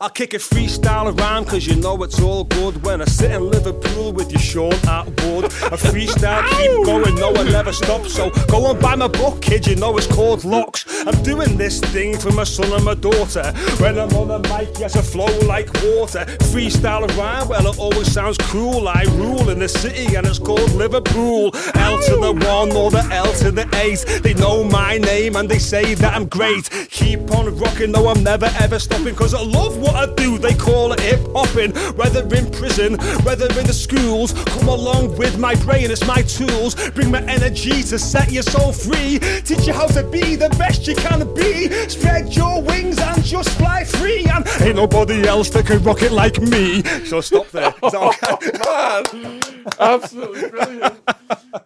I'll 0.01 0.11
kick 0.11 0.35
a 0.35 0.39
freestyle 0.39 1.17
around 1.17 1.47
cause 1.47 1.67
you 1.67 1.77
know 1.77 2.03
it's 2.03 2.21
all 2.21 2.45
good 2.45 2.83
when 2.83 3.01
I 3.01 3.05
sit 3.05 3.31
in 3.31 3.49
Liverpool 3.51 4.13
with 4.13 4.33
your 4.33 4.41
Shaun 4.41 4.73
Attwood. 4.73 5.45
A 5.45 5.77
freestyle 5.77 6.45
keep 6.59 6.85
going, 6.85 7.15
no 7.15 7.31
one 7.31 7.47
never 7.47 7.73
stops. 7.73 8.13
So 8.13 8.31
go 8.49 8.71
and 8.71 8.81
buy 8.81 8.97
my 8.97 9.09
book, 9.09 9.41
kid, 9.41 9.67
you 9.67 9.77
know 9.77 9.97
it's 9.97 10.07
called 10.07 10.45
Locks. 10.45 10.85
I'm 11.07 11.23
doing 11.23 11.57
this 11.57 11.81
thing 11.81 12.19
for 12.19 12.33
my 12.33 12.45
son 12.45 12.73
and 12.73 12.85
my 12.85 12.95
daughter. 12.95 13.53
When 13.79 13.99
I'm 13.99 14.13
on 14.15 14.29
the 14.29 14.41
mic, 14.49 14.77
yes, 14.79 14.97
I 14.97 15.03
flow 15.03 15.27
like 15.47 15.73
water. 15.85 16.25
Freestyle 16.51 17.09
around, 17.17 17.49
well, 17.49 17.67
it 17.67 17.79
always 17.79 18.11
sounds 18.11 18.39
cruel. 18.39 18.89
I 18.89 19.05
rule 19.11 19.49
in 19.51 19.61
the 19.61 19.69
city 19.69 20.17
and 20.17 20.27
it's 20.27 20.41
called 20.41 20.73
Liverpool. 20.73 21.53
L 21.75 22.03
to 22.03 22.17
the 22.17 22.33
one 22.33 22.73
or 22.73 22.91
the 22.91 23.07
L 23.13 23.33
to 23.35 23.53
the 23.53 23.69
eight. 23.77 24.05
They 24.23 24.35
know 24.35 24.65
my 24.65 24.99
name 24.99 25.37
and 25.37 25.49
they 25.49 25.61
say 25.61 25.95
that 25.95 26.15
I'm 26.15 26.27
great. 26.27 26.69
Keep 26.91 27.31
on 27.33 27.57
rocking, 27.57 27.93
no, 27.93 28.09
I'm 28.09 28.25
never 28.25 28.51
ever 28.59 28.81
stopping 28.81 29.15
cause 29.15 29.33
I 29.33 29.43
love 29.43 29.76
what 29.77 29.95
I 29.95 30.13
do. 30.15 30.39
They 30.39 30.55
call 30.55 30.93
it 30.93 31.01
hip 31.01 31.21
hopping. 31.35 31.73
Whether 31.97 32.23
in 32.35 32.51
prison, 32.51 32.99
whether 33.25 33.47
in 33.59 33.67
the 33.67 33.73
schools, 33.73 34.33
come 34.33 34.69
along 34.69 35.17
with 35.17 35.39
my 35.39 35.55
brain, 35.57 35.91
it's 35.91 36.07
my 36.07 36.23
tools. 36.23 36.75
Bring 36.91 37.11
my 37.11 37.23
energy 37.23 37.83
to 37.83 37.99
set 37.99 38.31
your 38.31 38.43
soul 38.43 38.73
free. 38.73 39.19
Teach 39.45 39.67
you 39.67 39.73
how 39.73 39.87
to 39.87 40.03
be 40.03 40.37
the 40.37 40.49
best 40.51 40.87
you 40.87 40.95
can 40.95 41.33
be. 41.35 41.69
Spread 41.89 42.35
your 42.35 42.63
wings 42.63 42.99
and 42.99 43.23
just 43.25 43.51
fly 43.59 43.85
free. 43.85 44.25
And 44.27 44.47
ain't 44.61 44.77
nobody 44.77 45.27
else 45.27 45.51
that 45.51 45.67
can 45.67 45.83
rock 45.83 46.03
it 46.03 46.13
like 46.13 46.41
me. 46.41 46.83
So 47.05 47.21
stop 47.21 47.51
there. 47.51 47.75
Is 47.83 47.93
that 47.93 48.03
okay? 48.03 49.23
Man, 49.23 49.41
absolutely 49.79 50.49
brilliant. 50.49 50.95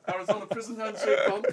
Arizona 0.08 0.46
prison 0.46 0.76
handshake 0.76 1.18
bump. 1.28 1.46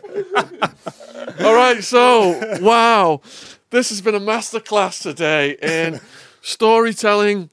All 1.42 1.54
right, 1.54 1.84
so 1.84 2.60
wow, 2.62 3.22
this 3.70 3.90
has 3.90 4.02
been 4.02 4.16
a 4.16 4.20
masterclass 4.20 5.02
today 5.02 5.58
in 5.62 6.00
storytelling 6.48 7.50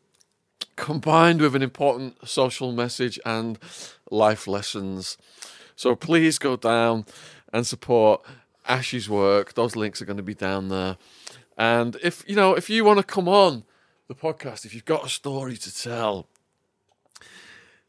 combined 0.77 1.41
with 1.41 1.57
an 1.57 1.63
important 1.63 2.17
social 2.29 2.71
message 2.71 3.19
and 3.27 3.59
life 4.09 4.47
lessons. 4.47 5.19
So 5.75 5.97
please 5.97 6.39
go 6.39 6.55
down 6.57 7.05
and 7.53 7.67
support 7.67 8.25
Ash's 8.69 9.09
work. 9.09 9.55
Those 9.55 9.75
links 9.75 10.01
are 10.01 10.05
going 10.05 10.19
to 10.19 10.23
be 10.23 10.35
down 10.35 10.69
there. 10.69 10.97
And 11.59 11.97
if 12.05 12.25
you 12.29 12.37
know, 12.37 12.55
if 12.55 12.71
you 12.71 12.85
want 12.85 13.01
to 13.01 13.05
come 13.05 13.29
on 13.29 13.65
the 14.07 14.15
podcast, 14.15 14.65
if 14.65 14.73
you've 14.73 14.85
got 14.85 15.05
a 15.05 15.09
story 15.09 15.57
to 15.57 15.75
tell, 15.75 16.29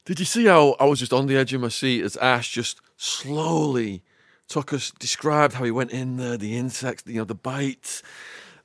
did 0.06 0.20
you 0.20 0.26
see 0.26 0.46
how 0.46 0.76
I 0.80 0.86
was 0.86 1.00
just 1.00 1.14
on 1.14 1.28
the 1.28 1.38
edge 1.38 1.54
of 1.54 1.62
my 1.62 1.70
seat 1.70 2.04
as 2.04 2.18
Ash 2.18 2.52
just 2.52 2.82
slowly 2.98 4.02
took 4.48 4.74
us, 4.74 4.90
described 4.98 5.54
how 5.54 5.66
he 5.66 5.72
went 5.72 5.92
in 5.92 6.18
there, 6.18 6.36
the 6.36 6.58
insects, 6.58 7.04
you 7.06 7.20
know, 7.20 7.26
the 7.26 7.36
bites, 7.36 8.02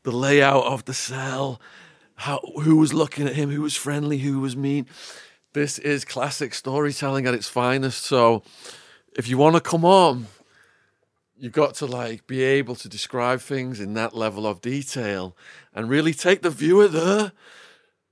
the 0.05 0.11
layout 0.11 0.65
of 0.65 0.87
the 0.87 0.95
cell, 0.95 1.61
how 2.21 2.41
who 2.63 2.77
was 2.77 2.93
looking 2.95 3.27
at 3.27 3.35
him, 3.35 3.51
who 3.51 3.63
was 3.63 3.77
friendly, 3.77 4.19
who 4.19 4.41
was 4.41 4.57
mean. 4.57 4.87
This 5.53 5.79
is 5.79 6.05
classic 6.05 6.55
storytelling 6.55 7.27
at 7.27 7.35
its 7.35 7.49
finest. 7.49 8.05
So 8.05 8.43
if 9.17 9.27
you 9.29 9.37
want 9.37 9.57
to 9.57 9.61
come 9.61 9.85
on, 9.85 10.27
you've 11.37 11.53
got 11.53 11.75
to 11.77 11.87
like 11.87 12.27
be 12.27 12.43
able 12.43 12.77
to 12.77 12.89
describe 12.89 13.41
things 13.41 13.81
in 13.81 13.95
that 13.95 14.15
level 14.15 14.47
of 14.47 14.61
detail 14.61 15.37
and 15.75 15.89
really 15.89 16.15
take 16.15 16.43
the 16.43 16.51
viewer 16.51 16.89
there 16.89 17.33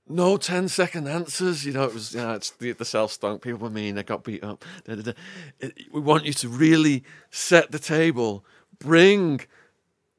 no 0.09 0.37
10 0.37 0.67
second 0.67 1.07
answers. 1.07 1.65
You 1.65 1.73
know, 1.73 1.83
it 1.83 1.93
was, 1.93 2.15
you 2.15 2.21
know, 2.21 2.33
it's 2.33 2.49
the, 2.49 2.71
the 2.71 2.83
cell 2.83 3.07
stunk. 3.07 3.43
People 3.43 3.59
were 3.59 3.69
mean. 3.69 3.95
They 3.95 4.03
got 4.03 4.23
beat 4.23 4.43
up. 4.43 4.65
Da, 4.83 4.95
da, 4.95 5.01
da. 5.03 5.11
It, 5.59 5.73
we 5.93 6.01
want 6.01 6.25
you 6.25 6.33
to 6.33 6.49
really 6.49 7.03
set 7.29 7.71
the 7.71 7.79
table, 7.79 8.43
bring 8.79 9.41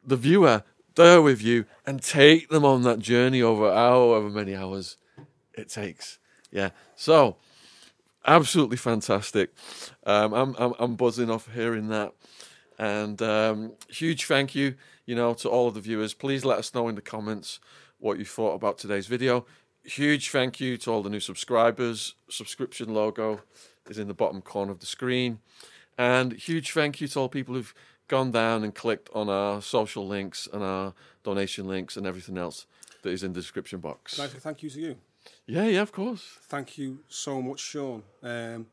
the 0.07 0.17
viewer 0.17 0.62
there 1.01 1.23
with 1.23 1.43
you, 1.43 1.65
and 1.87 2.03
take 2.03 2.49
them 2.49 2.65
on 2.65 2.83
that 2.83 2.99
journey 2.99 3.43
over 3.43 3.73
however 3.73 4.31
many 4.31 4.55
hours 4.55 4.97
it 5.55 5.69
takes. 5.69 6.19
Yeah. 6.51 6.71
So, 6.97 7.37
absolutely 8.27 8.77
fantastic. 8.77 9.53
Um, 10.05 10.33
I'm, 10.33 10.55
I'm, 10.59 10.75
I'm 10.79 10.97
buzzing 10.97 11.31
off 11.31 11.49
hearing 11.53 11.89
that. 11.89 12.13
And 12.79 13.21
um, 13.21 13.73
huge 13.89 14.25
thank 14.25 14.55
you, 14.55 14.75
you 15.05 15.15
know, 15.15 15.35
to 15.35 15.49
all 15.49 15.69
of 15.69 15.75
the 15.75 15.81
viewers. 15.81 16.15
Please 16.15 16.45
let 16.45 16.59
us 16.59 16.75
know 16.75 16.89
in 16.89 16.95
the 16.95 17.03
comments 17.03 17.61
what 17.99 18.19
you 18.19 18.25
thought 18.25 18.55
about 18.55 18.79
today's 18.79 19.07
video 19.07 19.45
huge 19.85 20.31
thank 20.31 20.61
you 20.61 20.77
to 20.79 20.91
all 20.91 21.03
the 21.03 21.11
new 21.11 21.21
subscribers. 21.21 22.15
Subscription 22.29 22.93
logo 22.93 23.41
is 23.89 23.99
in 23.99 24.09
the 24.09 24.15
bottom 24.15 24.43
corner 24.43 24.73
of 24.73 24.81
the 24.81 24.87
screen. 24.87 25.41
And 25.99 26.33
huge 26.33 26.73
thank 26.73 27.01
you 27.01 27.09
to 27.09 27.21
all 27.21 27.29
people 27.29 27.55
who've 27.55 27.75
gone 28.11 28.32
down 28.32 28.65
and 28.65 28.74
clicked 28.74 29.09
on 29.15 29.28
our 29.28 29.62
social 29.62 30.05
links 30.07 30.49
and 30.53 30.62
our 30.65 30.93
donation 31.23 31.69
links 31.69 31.97
and 31.97 32.07
everything 32.07 32.37
else 32.37 32.66
that 33.03 33.11
is 33.11 33.23
in 33.23 33.32
the 33.32 33.41
description 33.41 33.78
box. 33.78 34.16
Can 34.16 34.24
I 34.24 34.28
say 34.28 34.39
thank 34.39 34.62
you 34.65 34.70
to 34.70 34.81
you? 34.81 34.97
Yeah, 35.47 35.66
yeah, 35.66 35.82
of 35.82 35.93
course. 35.93 36.39
Thank 36.49 36.77
you 36.77 36.99
so 37.09 37.41
much, 37.41 37.61
Shaun, 37.61 38.03
um, 38.23 38.66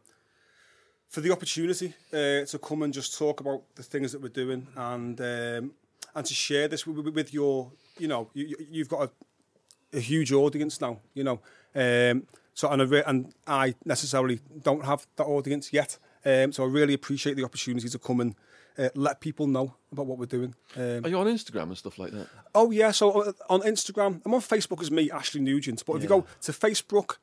for 1.08 1.22
the 1.22 1.32
opportunity 1.32 1.94
uh, 2.12 2.46
to 2.46 2.60
come 2.60 2.82
and 2.82 2.92
just 2.92 3.18
talk 3.18 3.40
about 3.40 3.62
the 3.76 3.84
things 3.84 4.12
that 4.12 4.22
we're 4.22 4.30
doing 4.44 4.68
and 4.76 5.22
um, 5.22 5.72
and 6.16 6.26
to 6.26 6.34
share 6.34 6.68
this 6.68 6.88
with, 6.88 7.14
with 7.14 7.32
your, 7.32 7.72
you 8.00 8.08
know, 8.08 8.30
you, 8.34 8.56
you've 8.72 8.90
got 8.90 9.02
a, 9.04 9.98
a 9.98 10.00
huge 10.00 10.32
audience 10.32 10.82
now, 10.82 11.00
you 11.14 11.24
know. 11.24 11.40
Um, 11.76 12.26
so 12.56 12.70
and 12.72 12.82
I, 12.82 12.86
re- 12.86 13.04
and 13.06 13.34
I 13.46 13.76
necessarily 13.86 14.40
don't 14.64 14.84
have 14.84 15.06
that 15.18 15.26
audience 15.26 15.72
yet. 15.72 16.00
Um, 16.26 16.52
so 16.52 16.64
I 16.64 16.68
really 16.68 16.96
appreciate 16.96 17.36
the 17.36 17.44
opportunity 17.44 17.88
to 17.88 18.00
come 18.00 18.20
and 18.20 18.36
uh, 18.78 18.90
let 18.96 19.20
people 19.22 19.48
know 19.48 19.74
about 19.92 20.06
what 20.06 20.18
we're 20.18 20.26
doing. 20.26 20.54
Um, 20.76 21.06
Are 21.06 21.10
you 21.10 21.18
on 21.20 21.28
Instagram 21.28 21.64
and 21.64 21.78
stuff 21.78 21.98
like 21.98 22.12
that? 22.12 22.28
Oh 22.54 22.72
yeah, 22.72 22.92
so 22.92 23.22
uh, 23.22 23.32
on 23.50 23.62
Instagram, 23.62 24.22
I'm 24.26 24.34
on 24.34 24.42
Facebook 24.42 24.82
as 24.82 24.92
me, 24.92 25.10
Ashley 25.12 25.42
Nugent. 25.42 25.84
But 25.86 25.94
if 25.98 26.04
you 26.04 26.10
Yeah. 26.10 26.22
go 26.22 26.26
to 26.42 26.52
Facebook, 26.52 27.18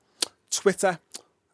Twitter, 0.51 0.99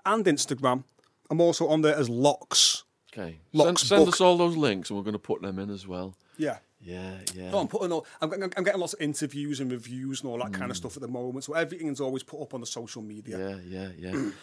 and 0.04 0.24
Instagram, 0.24 0.84
I'm 1.30 1.40
also 1.40 1.68
on 1.68 1.82
there 1.82 1.96
as 1.96 2.08
Locks. 2.08 2.84
Okay. 3.12 3.38
Send, 3.52 3.66
Locks 3.66 3.82
send 3.82 4.04
book. 4.06 4.14
us 4.14 4.20
all 4.20 4.36
those 4.36 4.56
links 4.56 4.90
and 4.90 4.96
we're 4.96 5.02
going 5.04 5.12
to 5.12 5.18
put 5.18 5.42
them 5.42 5.58
in 5.58 5.70
as 5.70 5.86
well. 5.86 6.14
Yeah. 6.36 6.58
Yeah, 6.82 7.18
yeah. 7.34 7.50
No, 7.50 7.58
I'm 7.58 7.68
putting 7.68 7.92
all. 7.92 8.06
I'm, 8.22 8.32
I'm 8.32 8.42
I'm 8.56 8.64
getting 8.64 8.80
lots 8.80 8.94
of 8.94 9.02
interviews 9.02 9.60
and 9.60 9.70
reviews 9.70 10.22
and 10.22 10.30
all 10.30 10.38
that 10.38 10.54
kind 10.54 10.70
of 10.70 10.76
stuff 10.78 10.96
at 10.96 11.02
the 11.02 11.08
moment. 11.08 11.44
So 11.44 11.52
everything's 11.52 12.00
always 12.00 12.22
put 12.22 12.40
up 12.40 12.54
on 12.54 12.60
the 12.60 12.66
social 12.66 13.02
media. 13.02 13.36
Mm. 13.36 13.70
Yeah, 13.70 13.88
yeah, 13.98 14.12
yeah. 14.12 14.30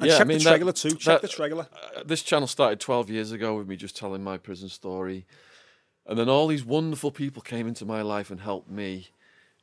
And 0.00 0.10
yeah, 0.10 0.18
check 0.18 0.28
the 0.28 0.38
trailer 0.38 0.72
too. 0.72 0.94
Check 0.96 1.20
the 1.22 1.28
trailer. 1.28 1.66
uh, 1.96 2.02
this 2.04 2.22
channel 2.22 2.46
started 2.46 2.80
12 2.80 3.10
years 3.10 3.32
ago 3.32 3.56
with 3.56 3.68
me 3.68 3.76
just 3.76 3.96
telling 3.96 4.22
my 4.22 4.38
prison 4.38 4.68
story. 4.68 5.26
And 6.06 6.18
then 6.18 6.28
all 6.28 6.46
these 6.46 6.64
wonderful 6.64 7.10
people 7.10 7.42
came 7.42 7.66
into 7.66 7.84
my 7.84 8.02
life 8.02 8.30
and 8.30 8.40
helped 8.40 8.70
me 8.70 9.08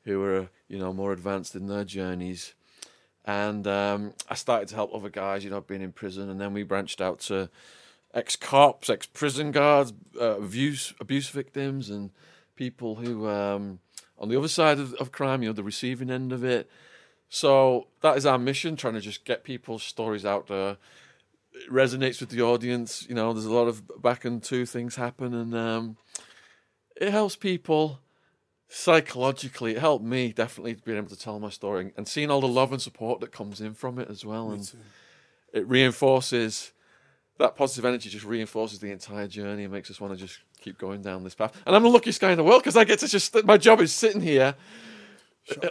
who 0.04 0.20
were, 0.20 0.50
you 0.68 0.78
know, 0.78 0.94
more 0.94 1.12
advanced 1.12 1.56
in 1.56 1.68
their 1.68 1.84
journeys. 1.84 2.54
And 3.26 3.66
um, 3.66 4.14
I 4.30 4.36
started 4.36 4.68
to 4.70 4.76
help 4.76 4.94
other 4.94 5.10
guys, 5.10 5.44
you 5.44 5.50
know, 5.50 5.62
being 5.62 5.82
in 5.82 5.92
prison. 5.92 6.30
And 6.30 6.40
then 6.40 6.54
we 6.54 6.62
branched 6.64 7.02
out 7.02 7.20
to 7.22 7.50
ex 8.14 8.36
cops, 8.36 8.90
ex 8.90 9.08
prison 9.08 9.52
guards, 9.52 9.94
uh, 10.22 10.38
abuse, 10.38 10.94
abuse 11.00 11.30
victims, 11.30 11.90
and 11.90 12.12
people 12.56 12.96
who, 12.96 13.28
um, 13.28 13.80
on 14.20 14.30
the 14.30 14.38
other 14.38 14.48
side 14.48 14.80
of, 14.80 14.94
of 14.96 15.12
crime, 15.12 15.42
you 15.42 15.50
know, 15.50 15.54
the 15.54 15.64
receiving 15.64 16.12
end 16.12 16.32
of 16.32 16.44
it. 16.44 16.70
So 17.30 17.88
that 18.02 18.18
is 18.18 18.26
our 18.26 18.38
mission, 18.38 18.76
trying 18.76 18.94
to 18.94 19.02
just 19.02 19.26
get 19.26 19.44
people's 19.44 19.84
stories 19.84 20.26
out 20.26 20.48
there. 20.48 20.78
It 21.54 21.72
resonates 21.72 22.20
with 22.20 22.30
the 22.30 22.42
audience. 22.42 23.06
You 23.10 23.16
know, 23.16 23.34
there's 23.34 23.46
a 23.46 23.54
lot 23.54 23.68
of 23.68 24.02
back 24.02 24.26
and 24.26 24.42
two 24.42 24.66
things 24.66 24.96
happen, 24.96 25.34
and 25.34 25.56
um, 25.56 25.98
it 26.96 27.12
helps 27.12 27.36
people 27.36 28.00
psychologically. 28.68 29.76
It 29.76 29.80
helped 29.80 30.04
me 30.04 30.34
definitely 30.34 30.74
being 30.74 30.98
able 30.98 31.10
to 31.10 31.20
tell 31.20 31.40
my 31.40 31.50
story 31.50 31.92
and 31.96 32.08
seeing 32.08 32.30
all 32.32 32.42
the 32.42 32.48
love 32.48 32.72
and 32.72 32.82
support 32.82 33.20
that 33.22 33.32
comes 33.32 33.62
in 33.62 33.74
from 33.74 34.00
it 34.00 34.10
as 34.10 34.26
well. 34.26 34.52
And 34.52 34.72
it 35.54 35.68
reinforces 35.68 36.72
that 37.38 37.56
positive 37.56 37.86
energy, 37.86 38.10
just 38.10 38.26
reinforces 38.26 38.80
the 38.80 38.92
entire 38.92 39.28
journey 39.28 39.64
and 39.64 39.74
makes 39.74 39.92
us 39.92 40.00
want 40.00 40.14
to 40.14 40.20
just 40.20 40.40
keep 40.60 40.78
going 40.78 41.02
down 41.02 41.24
this 41.24 41.36
path. 41.36 41.62
And 41.66 41.76
I'm 41.76 41.84
the 41.84 41.90
luckiest 41.90 42.22
guy 42.22 42.32
in 42.32 42.38
the 42.38 42.44
world 42.44 42.62
because 42.64 42.78
I 42.78 42.86
get 42.86 43.00
to 43.00 43.08
just, 43.08 43.44
my 43.46 43.58
job 43.58 43.82
is 43.82 43.94
sitting 43.94 44.22
here. 44.22 44.56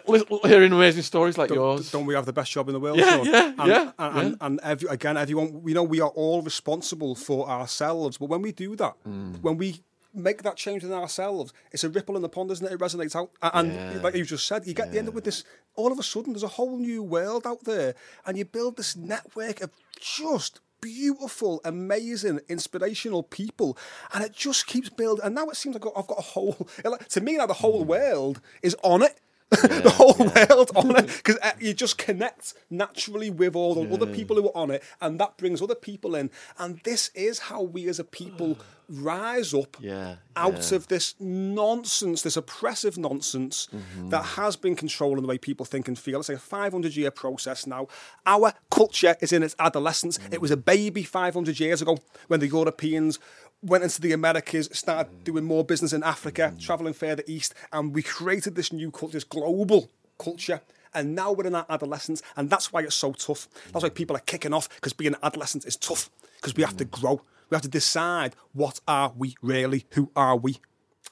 Li- 0.07 0.23
Hearing 0.45 0.73
amazing 0.73 1.03
stories 1.03 1.37
like 1.37 1.49
Don't, 1.49 1.59
yours. 1.59 1.91
don't 1.91 2.07
we 2.07 2.15
have 2.15 2.27
the 2.27 2.33
best 2.33 2.53
job 2.53 2.69
in 2.69 2.75
the 2.75 2.81
world? 2.81 2.99
Yeah, 2.99 3.11
Shaun? 3.17 3.27
yeah, 3.27 3.53
and, 3.59 3.69
yeah, 3.69 3.93
And, 3.99 4.19
and, 4.19 4.37
and 4.41 4.61
every, 4.63 4.89
again, 4.89 5.17
everyone, 5.17 5.63
we 5.63 5.73
know 5.75 5.83
we 5.83 6.01
are 6.01 6.11
all 6.11 6.43
responsible 6.43 7.15
for 7.15 7.49
ourselves. 7.49 8.19
But 8.19 8.27
when 8.27 8.43
we 8.43 8.53
do 8.53 8.77
that, 8.77 8.95
Mm. 9.07 9.41
when 9.43 9.57
we 9.57 9.83
make 10.17 10.43
that 10.45 10.57
change 10.57 10.85
in 10.85 10.93
ourselves, 10.93 11.53
it's 11.73 11.83
a 11.83 11.89
ripple 11.89 12.15
in 12.15 12.23
the 12.23 12.29
pond, 12.29 12.51
isn't 12.53 12.65
it? 12.65 12.73
It 12.73 12.79
resonates 12.79 13.17
out. 13.17 13.31
And 13.43 13.75
Yeah. 13.75 14.01
like 14.01 14.15
you 14.15 14.25
just 14.25 14.47
said, 14.47 14.65
you 14.67 14.75
get 14.75 14.93
the 14.93 14.99
end 14.99 15.09
up 15.09 15.15
with 15.15 15.25
this. 15.25 15.43
All 15.75 15.91
of 15.91 15.99
a 15.99 16.05
sudden, 16.05 16.35
there's 16.35 16.45
a 16.45 16.49
whole 16.49 16.79
new 16.79 17.03
world 17.03 17.45
out 17.47 17.65
there, 17.65 17.97
and 18.25 18.39
you 18.39 18.45
build 18.45 18.77
this 18.77 18.95
network 18.95 19.61
of 19.61 19.71
just 20.01 20.61
beautiful, 20.81 21.61
amazing, 21.65 22.39
inspirational 22.49 23.23
people, 23.25 23.77
and 24.13 24.23
it 24.23 24.33
just 24.33 24.67
keeps 24.69 24.89
building. 24.91 25.25
And 25.25 25.35
now 25.35 25.49
it 25.49 25.57
seems 25.57 25.75
like 25.75 25.85
I've 25.97 26.07
got 26.07 26.19
a 26.19 26.23
whole. 26.23 26.69
like, 26.85 27.09
To 27.09 27.21
me, 27.21 27.37
now 27.39 27.47
the 27.47 27.55
whole 27.55 27.83
Mm. 27.85 27.89
world 27.89 28.41
is 28.63 28.77
on 28.85 29.03
it. 29.03 29.19
the 29.51 29.91
whole 29.91 30.17
world 30.19 30.71
on 30.75 30.97
it 30.97 31.07
because 31.23 31.39
uh, 31.43 31.53
you 31.61 31.73
just 31.75 31.97
connect 31.99 32.55
naturally 32.71 33.31
with 33.31 33.55
all 33.55 33.75
the 33.75 33.89
other 33.95 34.07
people 34.07 34.37
who 34.37 34.49
are 34.49 34.57
on 34.57 34.71
it, 34.71 34.83
and 35.01 35.21
that 35.21 35.37
brings 35.37 35.63
other 35.63 35.75
people 35.77 36.15
in. 36.15 36.31
And 36.59 36.81
this 36.85 37.11
is 37.15 37.39
how 37.39 37.63
we 37.63 37.89
as 37.89 37.99
a 38.01 38.05
people 38.05 38.59
rise 38.89 39.55
up 39.55 39.77
Yeah, 39.81 40.17
out 40.37 40.71
yeah. 40.71 40.77
of 40.77 40.89
this 40.89 41.15
nonsense, 41.21 42.23
this 42.23 42.37
oppressive 42.37 42.99
nonsense 42.99 43.69
Mm-hmm. 43.75 44.11
that 44.11 44.23
has 44.37 44.57
been 44.57 44.75
controlling 44.77 45.23
the 45.23 45.29
way 45.29 45.39
people 45.39 45.65
think 45.67 45.89
and 45.89 45.99
feel. 45.99 46.21
It's 46.21 46.29
like 46.29 46.39
a 46.39 46.41
500 46.41 46.97
year 46.97 47.11
process 47.11 47.67
now. 47.67 47.89
Our 48.27 48.53
culture 48.71 49.17
is 49.21 49.33
in 49.33 49.43
its 49.43 49.55
adolescence. 49.59 50.19
Mm. 50.19 50.35
It 50.35 50.41
was 50.41 50.51
a 50.51 50.57
baby 50.57 51.03
500 51.03 51.59
years 51.61 51.81
ago 51.83 51.99
when 52.29 52.41
the 52.41 52.47
Europeans 52.49 53.19
went 53.65 53.85
into 53.85 54.01
the 54.01 54.13
Americas, 54.13 54.69
started 54.73 55.11
Mm. 55.11 55.25
doing 55.25 55.45
more 55.45 55.65
business 55.65 55.93
in 55.93 56.03
Africa, 56.03 56.53
mm. 56.55 56.61
traveling 56.61 56.93
further 56.95 57.23
east, 57.27 57.55
and 57.73 57.95
we 57.95 58.03
created 58.03 58.55
this 58.55 58.73
new 58.73 58.91
culture, 58.91 59.15
this 59.15 59.25
global 59.25 59.91
culture. 60.19 60.61
And 60.93 61.15
now 61.15 61.33
we're 61.33 61.47
in 61.47 61.55
our 61.57 61.67
adolescence, 61.69 62.23
and 62.37 62.49
that's 62.49 62.73
why 62.73 62.83
it's 62.83 62.95
so 62.95 63.13
tough. 63.13 63.49
That's 63.73 63.83
why 63.83 63.89
mm. 63.89 63.95
people 63.95 64.17
are 64.17 64.21
kicking 64.21 64.53
off 64.53 64.69
because 64.77 64.93
being 64.93 65.15
an 65.15 65.21
adolescent 65.23 65.65
is 65.65 65.77
tough 65.77 66.11
because 66.37 66.55
we 66.55 66.63
have 66.63 66.77
to 66.77 66.85
mm. 66.85 66.91
grow. 66.91 67.23
We 67.51 67.55
have 67.55 67.63
to 67.63 67.69
decide 67.69 68.37
what 68.53 68.81
are 68.87 69.13
we 69.17 69.35
really? 69.43 69.87
Who 69.91 70.11
are 70.15 70.37
we? 70.37 70.59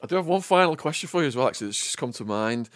I 0.03 0.07
do 0.07 0.17
have 0.17 0.27
one 0.27 0.41
final 0.41 0.77
question 0.77 1.09
for 1.09 1.21
you 1.23 1.29
as 1.29 1.37
well, 1.37 1.49
actually, 1.49 1.69
that's 1.69 1.83
just 1.83 1.99
come 1.99 2.13
to 2.13 2.25
mind. 2.25 2.69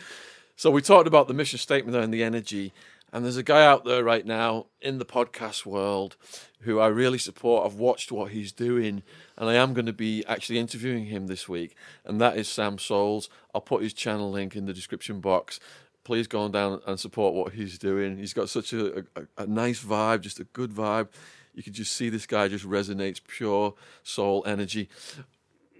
So 0.56 0.70
we 0.70 0.80
talked 0.80 1.06
about 1.06 1.28
the 1.28 1.34
mission 1.34 1.58
statement 1.58 1.92
there 1.92 2.02
and 2.02 2.14
the 2.14 2.22
energy, 2.22 2.72
and 3.16 3.24
there's 3.24 3.38
a 3.38 3.42
guy 3.42 3.64
out 3.64 3.86
there 3.86 4.04
right 4.04 4.26
now 4.26 4.66
in 4.82 4.98
the 4.98 5.06
podcast 5.06 5.64
world 5.64 6.18
who 6.60 6.78
I 6.78 6.88
really 6.88 7.16
support. 7.16 7.64
I've 7.64 7.78
watched 7.78 8.12
what 8.12 8.32
he's 8.32 8.52
doing, 8.52 9.02
and 9.38 9.48
I 9.48 9.54
am 9.54 9.72
going 9.72 9.86
to 9.86 9.94
be 9.94 10.22
actually 10.26 10.58
interviewing 10.58 11.06
him 11.06 11.26
this 11.26 11.48
week, 11.48 11.74
and 12.04 12.20
that 12.20 12.36
is 12.36 12.46
Sam 12.46 12.76
Souls. 12.76 13.30
I'll 13.54 13.62
put 13.62 13.82
his 13.82 13.94
channel 13.94 14.30
link 14.30 14.54
in 14.54 14.66
the 14.66 14.74
description 14.74 15.20
box. 15.20 15.58
Please 16.04 16.26
go 16.26 16.40
on 16.40 16.52
down 16.52 16.82
and 16.86 17.00
support 17.00 17.32
what 17.32 17.54
he's 17.54 17.78
doing. 17.78 18.18
He's 18.18 18.34
got 18.34 18.50
such 18.50 18.74
a, 18.74 18.98
a, 18.98 19.22
a 19.38 19.46
nice 19.46 19.82
vibe, 19.82 20.20
just 20.20 20.38
a 20.38 20.44
good 20.44 20.72
vibe. 20.72 21.08
You 21.54 21.62
can 21.62 21.72
just 21.72 21.94
see 21.96 22.10
this 22.10 22.26
guy 22.26 22.48
just 22.48 22.68
resonates 22.68 23.22
pure 23.26 23.72
soul 24.02 24.44
energy 24.46 24.90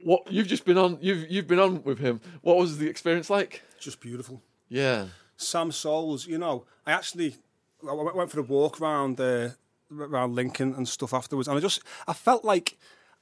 what 0.05 0.31
you've 0.33 0.47
just 0.47 0.65
been 0.65 0.79
on 0.79 0.97
you've 1.01 1.29
you've 1.31 1.49
been 1.49 1.59
on 1.59 1.83
with 1.83 1.99
him 1.99 2.21
what 2.43 2.57
was 2.57 2.79
the 2.79 2.89
experience 2.89 3.29
like 3.29 3.63
Just 3.81 3.99
beautiful. 3.99 4.41
yeah 4.69 5.07
Sam 5.37 5.71
Souls, 5.73 6.27
you 6.27 6.39
know, 6.39 6.65
I 6.87 6.93
actually 6.93 7.37
I 7.89 7.93
went 7.93 8.31
for 8.31 8.41
a 8.41 8.43
walk 8.43 8.81
around 8.81 9.21
uh, 9.21 9.51
around 9.93 10.35
Lincoln 10.35 10.75
and 10.75 10.89
stuff 10.89 11.13
afterwards, 11.15 11.49
and 11.49 11.57
I 11.57 11.61
just 11.61 11.81
I 12.09 12.13
felt 12.13 12.45
like 12.45 12.77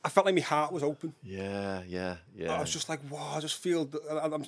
I 0.05 0.09
felt 0.11 0.27
like 0.27 0.35
my 0.35 0.41
heart 0.43 0.71
was 0.73 0.83
open. 0.83 1.15
yeah 1.23 1.83
yeah 1.89 2.17
yeah 2.37 2.55
I 2.55 2.61
was 2.61 2.71
just 2.73 2.89
like, 2.89 3.01
wow, 3.11 3.35
I 3.37 3.41
just 3.41 3.57
feel. 3.63 3.89
I'm, 4.11 4.45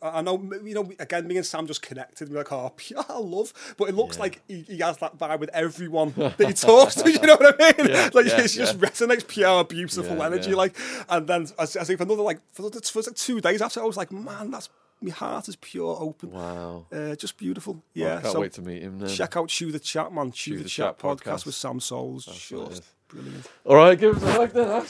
I, 0.00 0.22
know, 0.22 0.42
you 0.64 0.72
know. 0.74 0.90
Again, 0.98 1.26
me 1.28 1.36
and 1.36 1.44
Sam 1.44 1.66
just 1.66 1.82
connected. 1.82 2.30
We're 2.30 2.38
like, 2.38 2.50
oh, 2.52 2.72
pure 2.76 3.04
love. 3.20 3.52
But 3.76 3.90
it 3.90 3.94
looks 3.94 4.16
Yeah. 4.16 4.22
like 4.22 4.40
he, 4.48 4.62
he 4.62 4.78
has 4.78 4.96
that 4.98 5.18
vibe 5.18 5.40
with 5.40 5.50
everyone 5.52 6.14
that 6.16 6.40
he 6.46 6.54
talks 6.54 6.94
to. 6.94 7.10
You 7.12 7.20
know 7.20 7.36
what 7.36 7.56
I 7.60 7.74
mean? 7.82 7.90
Yeah, 7.90 8.08
like 8.14 8.24
yeah, 8.26 8.40
it 8.40 8.48
just 8.48 8.78
resonates 8.78 9.28
pure, 9.28 9.64
beautiful 9.64 10.22
energy. 10.22 10.54
Like, 10.54 10.74
and 11.10 11.26
then 11.26 11.48
I, 11.58 11.64
I 11.64 11.66
think 11.66 11.98
for 11.98 12.04
another 12.04 12.22
like 12.22 12.40
for, 12.54 12.62
another, 12.62 12.80
for 12.80 13.02
like 13.02 13.14
two 13.14 13.40
days 13.42 13.60
after, 13.60 13.80
I 13.82 13.84
was 13.84 13.98
like, 13.98 14.10
man, 14.10 14.50
that's 14.52 14.70
my 15.00 15.10
heart 15.10 15.48
is 15.48 15.56
pure, 15.56 15.96
open. 16.00 16.30
wow 16.32 16.86
Uh, 16.92 17.14
just 17.14 17.36
beautiful. 17.38 17.74
Well, 17.74 17.82
Yeah. 17.94 18.18
I 18.18 18.20
can't 18.22 18.32
so 18.32 18.40
wait 18.40 18.52
to 18.54 18.62
meet 18.62 18.82
him 18.82 18.98
then 18.98 19.08
check 19.08 19.36
out 19.36 19.48
Chew 19.48 19.70
the 19.72 19.78
Chat, 19.78 20.12
man. 20.12 20.32
Chew, 20.32 20.56
the, 20.58 20.62
the 20.64 20.68
Chat, 20.68 20.98
podcast, 20.98 21.18
podcast. 21.22 21.46
with 21.46 21.54
Sam 21.54 21.80
Souls. 21.80 22.24
Just 22.26 22.82
brilliant. 23.08 23.46
all 23.64 23.76
right 23.76 23.98
give 23.98 24.22
us 24.22 24.22
a 24.34 24.38
like 24.38 24.52
then 24.52 24.84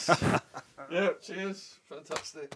yeah 0.91 1.09
cheers 1.21 1.75
fantastic 1.87 2.53